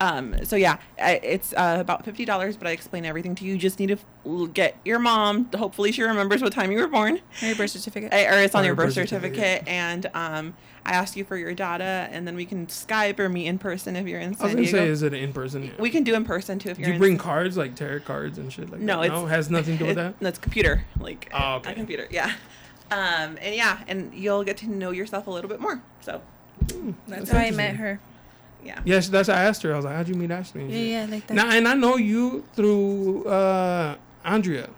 um, 0.00 0.44
so 0.44 0.56
yeah, 0.56 0.78
it's 0.98 1.52
uh, 1.54 1.76
about 1.80 2.04
fifty 2.04 2.24
dollars, 2.24 2.56
but 2.56 2.66
I 2.66 2.70
explain 2.72 3.04
everything 3.04 3.34
to 3.36 3.44
you. 3.44 3.52
You 3.54 3.58
just 3.58 3.78
need 3.78 3.98
to 4.24 4.48
get 4.48 4.76
your 4.84 4.98
mom. 4.98 5.48
Hopefully, 5.56 5.92
she 5.92 6.02
remembers 6.02 6.42
what 6.42 6.52
time 6.52 6.70
you 6.72 6.78
were 6.78 6.86
born, 6.88 7.20
your 7.40 7.54
birth 7.56 7.70
certificate. 7.70 8.12
or 8.12 8.38
it's 8.40 8.54
on 8.54 8.62
Or 8.62 8.66
your 8.66 8.74
birth 8.74 8.86
birth 8.86 8.94
certificate. 8.94 9.36
certificate. 9.36 9.68
And 9.68 10.06
um, 10.14 10.54
I 10.86 10.92
ask 10.92 11.16
you 11.16 11.24
for 11.24 11.36
your 11.36 11.54
data, 11.54 12.08
and 12.10 12.26
then 12.26 12.36
we 12.36 12.44
can 12.44 12.66
Skype 12.66 13.18
or 13.18 13.28
meet 13.28 13.46
in 13.46 13.58
person 13.58 13.96
if 13.96 14.06
you're 14.06 14.20
in 14.20 14.26
I 14.26 14.30
was 14.30 14.38
San 14.38 14.48
gonna 14.50 14.62
Diego. 14.62 14.78
say, 14.78 14.88
is 14.88 15.02
it 15.02 15.14
in 15.14 15.32
person? 15.32 15.70
we 15.78 15.90
can 15.90 16.02
do 16.04 16.14
in 16.14 16.24
person 16.24 16.58
too 16.58 16.70
if 16.70 16.76
Do 16.76 16.82
you're. 16.82 16.92
you 16.94 16.98
bring 16.98 17.12
San- 17.12 17.18
cards 17.24 17.56
like 17.56 17.74
tarot 17.76 18.00
cards 18.00 18.36
and 18.38 18.52
shit 18.52 18.70
like 18.70 18.80
no, 18.80 18.98
that? 18.98 19.04
it's 19.06 19.12
no, 19.12 19.26
it 19.26 19.30
has 19.30 19.50
nothing 19.50 19.78
to 19.78 19.84
do 19.84 19.86
with 19.86 19.92
it- 19.98 20.02
that. 20.02 20.20
No, 20.20 20.28
it's 20.28 20.38
computer, 20.38 20.84
like 21.00 21.30
Oh, 21.32 21.62
a 21.64 21.72
computer, 21.74 22.06
yeah. 22.10 22.32
Um, 22.90 23.38
and 23.40 23.54
yeah, 23.54 23.82
and 23.88 24.12
you'll 24.14 24.44
get 24.44 24.58
to 24.58 24.68
know 24.68 24.90
yourself 24.90 25.26
a 25.26 25.30
little 25.30 25.48
bit 25.48 25.60
more. 25.60 25.80
So 26.00 26.20
That's 26.68 26.82
That's 27.08 27.30
how 27.30 27.38
I 27.38 27.50
met 27.50 27.76
her. 27.76 27.98
Yeah, 28.64 28.80
Yes, 28.84 29.08
that's 29.08 29.28
I 29.28 29.44
asked 29.44 29.62
her. 29.62 29.72
I 29.72 29.76
was 29.76 29.84
like, 29.84 29.94
"How'd 29.96 30.08
you 30.08 30.14
meet 30.14 30.30
Ashley?" 30.30 30.62
and 30.62 30.70
Yeah, 30.72 30.78
yeah, 30.78 31.06
like 31.10 31.26
that. 31.26 31.34
Now, 31.34 31.50
and 31.50 31.68
I 31.68 31.74
know 31.74 31.96
you 31.96 32.44
through 32.54 33.24
uh, 33.26 33.96
Andrea. 34.24 34.68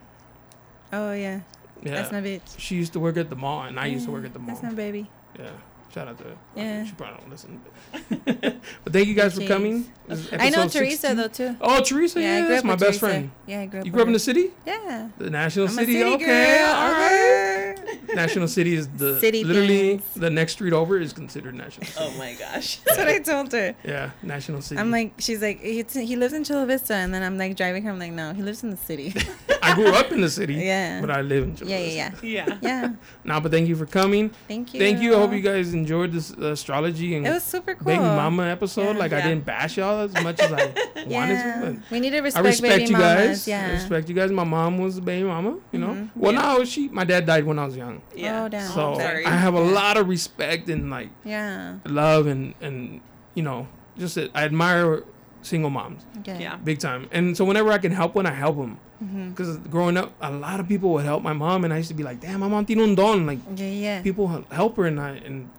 oh 0.93 1.13
yeah, 1.13 1.41
Yeah, 1.83 1.95
that's 1.95 2.13
my 2.13 2.21
bitch. 2.21 2.59
she 2.59 2.75
used 2.77 2.93
to 2.95 3.01
work 3.01 3.17
at 3.17 3.31
the 3.31 3.37
mall, 3.37 3.63
and 3.63 3.79
I 3.79 3.87
used 3.87 4.07
to 4.07 4.11
work 4.13 4.25
at 4.25 4.33
the 4.33 4.39
mall. 4.39 4.49
That's 4.55 4.63
my 4.63 4.73
baby. 4.75 5.09
Yeah, 5.39 5.51
shout 5.93 6.09
out 6.09 6.19
to 6.19 6.25
her. 6.25 6.37
Yeah. 6.57 6.85
she 6.85 6.93
probably 6.93 7.19
don't 7.21 7.31
listen. 7.31 7.61
but 8.85 8.93
thank 8.93 9.07
you 9.07 9.15
guys 9.15 9.35
for 9.39 9.47
coming. 9.47 9.87
I 10.33 10.51
know 10.51 10.67
Teresa 10.69 11.09
16. 11.15 11.17
though 11.17 11.29
too. 11.29 11.57
Oh, 11.61 11.83
Teresa, 11.83 12.21
yeah, 12.21 12.41
grew 12.41 12.49
that's 12.49 12.65
my 12.65 12.75
best 12.75 12.99
Teresa. 13.01 13.07
friend. 13.07 13.31
Yeah, 13.47 13.61
I 13.61 13.67
grew 13.67 13.81
up. 13.81 13.87
You 13.87 13.93
grew 13.93 14.03
up 14.03 14.07
in 14.09 14.13
the 14.15 14.19
city, 14.19 14.51
Yeah. 14.67 15.09
the 15.19 15.31
National 15.31 15.67
I'm 15.69 15.75
City. 15.75 15.93
city 15.95 16.05
okay, 16.15 16.59
girl. 16.59 16.75
all 16.75 16.91
right. 16.93 17.56
Okay. 17.89 18.15
National 18.15 18.49
City 18.49 18.75
is 18.75 18.89
the 18.89 19.19
City 19.21 19.45
literally 19.45 19.99
things. 19.99 20.15
the 20.15 20.31
next 20.31 20.53
street 20.53 20.73
over 20.73 20.99
is 20.99 21.13
considered 21.13 21.55
National. 21.55 21.87
City. 21.87 21.99
Oh 22.05 22.17
my 22.19 22.35
gosh. 22.35 22.77
That's 22.85 22.99
what 22.99 23.09
I 23.09 23.19
told 23.19 23.53
her. 23.53 23.75
Yeah, 23.85 24.11
National 24.23 24.61
City. 24.63 24.81
I'm 24.81 24.91
like, 24.91 25.15
she's 25.19 25.43
like, 25.43 25.61
he 25.61 26.17
lives 26.17 26.33
in 26.33 26.45
Chula 26.45 26.67
Vista, 26.67 26.95
and 26.95 27.13
then 27.15 27.23
I'm 27.23 27.39
like 27.39 27.57
driving 27.57 27.83
her. 27.85 27.91
I'm 27.91 27.99
like, 27.99 28.13
no, 28.13 28.33
he 28.33 28.43
lives 28.43 28.63
in 28.63 28.71
the 28.71 28.77
city. 28.77 29.15
I 29.63 29.75
grew 29.75 29.89
up 29.89 30.13
in 30.13 30.21
the 30.21 30.31
city. 30.31 30.55
Yeah. 30.55 31.01
but 31.01 31.11
I 31.11 31.23
live 31.23 31.45
in. 31.45 31.57
Chula 31.57 31.71
yeah, 31.71 32.11
Vista. 32.11 32.27
yeah, 32.27 32.45
yeah, 32.47 32.47
yeah. 32.47 32.59
yeah. 32.63 32.93
Nah, 33.25 33.41
but 33.41 33.51
thank 33.51 33.69
you 33.69 33.75
for 33.77 33.87
coming. 33.87 34.31
Thank 34.49 34.73
you. 34.75 34.81
Thank 34.81 35.01
you. 35.03 35.15
I 35.15 35.19
hope 35.19 35.33
you 35.33 35.41
guys 35.41 35.75
enjoyed 35.75 36.13
this 36.13 36.33
uh, 36.33 36.53
astrology 36.53 37.17
and 37.17 37.27
It 37.27 37.31
was 37.31 37.43
super 37.43 37.75
cool. 37.75 37.87
baby 37.87 37.99
mama 38.03 38.45
episode. 38.47 38.93
Yeah. 38.93 38.99
like 38.99 39.13
I 39.13 39.21
didn't 39.23 39.45
bash 39.45 39.77
y'all 39.79 40.01
as 40.01 40.15
much 40.23 40.39
as 40.41 40.53
I 40.53 40.67
wanted 40.67 41.11
Yeah. 41.11 41.61
to. 41.63 41.83
we 41.91 41.99
need 42.01 42.11
to 42.11 42.21
respect, 42.21 42.45
I 42.47 42.49
respect 42.49 42.75
baby 42.79 42.85
you 42.91 42.93
mamas. 42.93 43.27
guys. 43.27 43.49
I 43.49 43.51
Yeah. 43.51 43.73
respect 43.73 44.09
you 44.09 44.15
guys. 44.15 44.31
My 44.31 44.45
mom 44.45 44.79
was 44.79 44.99
a 44.99 45.03
baby 45.03 45.27
mama. 45.27 45.59
You 45.73 45.79
know. 45.81 45.89
Mhm. 45.89 46.11
Well, 46.15 46.33
Yeah. 46.33 46.41
no, 46.59 46.65
she. 46.65 46.89
My 46.89 47.05
dad 47.05 47.27
died 47.27 47.45
when 47.45 47.59
I 47.59 47.65
was 47.67 47.76
young. 47.77 48.03
Yeah. 48.15 48.45
Oh, 48.45 48.49
damn. 48.49 48.69
So 48.71 48.95
Oh, 48.95 48.99
sorry. 48.99 49.25
I 49.25 49.31
have 49.37 49.55
a 49.55 49.59
Yeah. 49.65 49.71
lot 49.73 49.97
of 49.97 50.09
respect 50.09 50.69
and 50.69 50.91
like 50.91 51.11
Yeah. 51.25 51.75
love 51.85 52.27
and 52.27 52.55
and 52.61 53.01
you 53.35 53.43
know 53.43 53.69
just 53.99 54.15
that 54.17 54.31
I 54.35 54.45
admire 54.45 55.03
single 55.43 55.71
moms 55.71 56.05
Okay. 56.21 56.39
Yeah. 56.41 56.57
big 56.57 56.79
time. 56.81 57.09
And 57.13 57.37
so 57.37 57.45
whenever 57.45 57.71
I 57.71 57.79
can 57.79 57.93
help 57.93 58.15
one, 58.17 58.27
I 58.27 58.33
help 58.33 58.57
them. 58.57 58.79
Mm-hmm. 59.03 59.29
Because 59.31 59.59
growing 59.69 59.97
up, 59.97 60.13
a 60.21 60.31
lot 60.33 60.59
of 60.59 60.67
people 60.67 60.91
would 60.95 61.05
help 61.05 61.23
my 61.23 61.35
mom, 61.35 61.65
and 61.65 61.73
I 61.73 61.77
used 61.77 61.89
to 61.91 61.95
be 61.95 62.03
like, 62.03 62.19
"Damn, 62.21 62.41
my 62.41 62.49
mom 62.49 62.65
tiene 62.65 62.81
un 62.81 62.95
don." 62.95 63.27
Like 63.27 63.39
Yeah, 63.55 63.67
yeah. 63.67 64.03
people 64.03 64.45
help 64.51 64.77
her, 64.79 64.87
and 64.87 64.99
I 64.99 65.11
and 65.25 65.51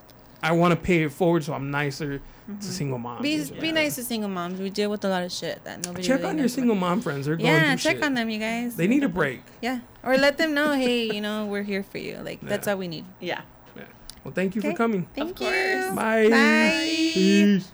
I 0.41 0.51
want 0.53 0.71
to 0.71 0.75
pay 0.75 1.03
it 1.03 1.11
forward, 1.11 1.43
so 1.43 1.53
I'm 1.53 1.69
nicer 1.71 2.19
Mm-hmm. 2.49 2.59
to 2.59 2.65
single 2.67 2.97
moms. 2.97 3.21
Be, 3.21 3.35
and 3.35 3.59
be 3.59 3.71
nice 3.73 3.95
to 3.95 4.03
single 4.03 4.29
moms. 4.29 4.59
We 4.61 4.69
deal 4.69 4.89
with 4.89 5.03
a 5.03 5.09
lot 5.09 5.21
of 5.23 5.31
shit 5.33 5.61
that 5.65 5.83
nobody. 5.85 6.01
Check 6.03 6.19
really 6.19 6.29
on 6.29 6.37
your 6.37 6.47
single 6.47 6.77
about. 6.77 6.87
mom 6.89 7.01
friends. 7.01 7.25
They're 7.25 7.35
going 7.35 7.45
Yeah, 7.45 7.71
through 7.75 7.77
check 7.91 7.97
shit. 7.97 8.05
on 8.05 8.13
them, 8.13 8.29
you 8.29 8.39
guys. 8.39 8.75
They 8.77 8.87
need 8.87 9.03
a 9.03 9.09
break. 9.09 9.41
Yeah, 9.61 9.79
or 10.03 10.17
let 10.17 10.37
them 10.37 10.53
know, 10.53 10.73
hey, 10.73 11.03
you 11.13 11.19
know, 11.19 11.45
we're 11.45 11.63
here 11.63 11.83
for 11.83 11.97
you. 11.97 12.17
Like 12.23 12.39
that's 12.41 12.67
all 12.67 12.77
we 12.77 12.87
need. 12.87 13.05
Yeah. 13.19 13.41
Well, 14.23 14.33
thank 14.33 14.55
you 14.55 14.61
Okay. 14.61 14.71
for 14.71 14.75
coming. 14.77 15.07
Thank 15.15 15.37
course. 15.37 15.51
you. 15.51 15.91
Bye. 15.95 16.27
Bye. 16.29 17.11
Peace. 17.13 17.71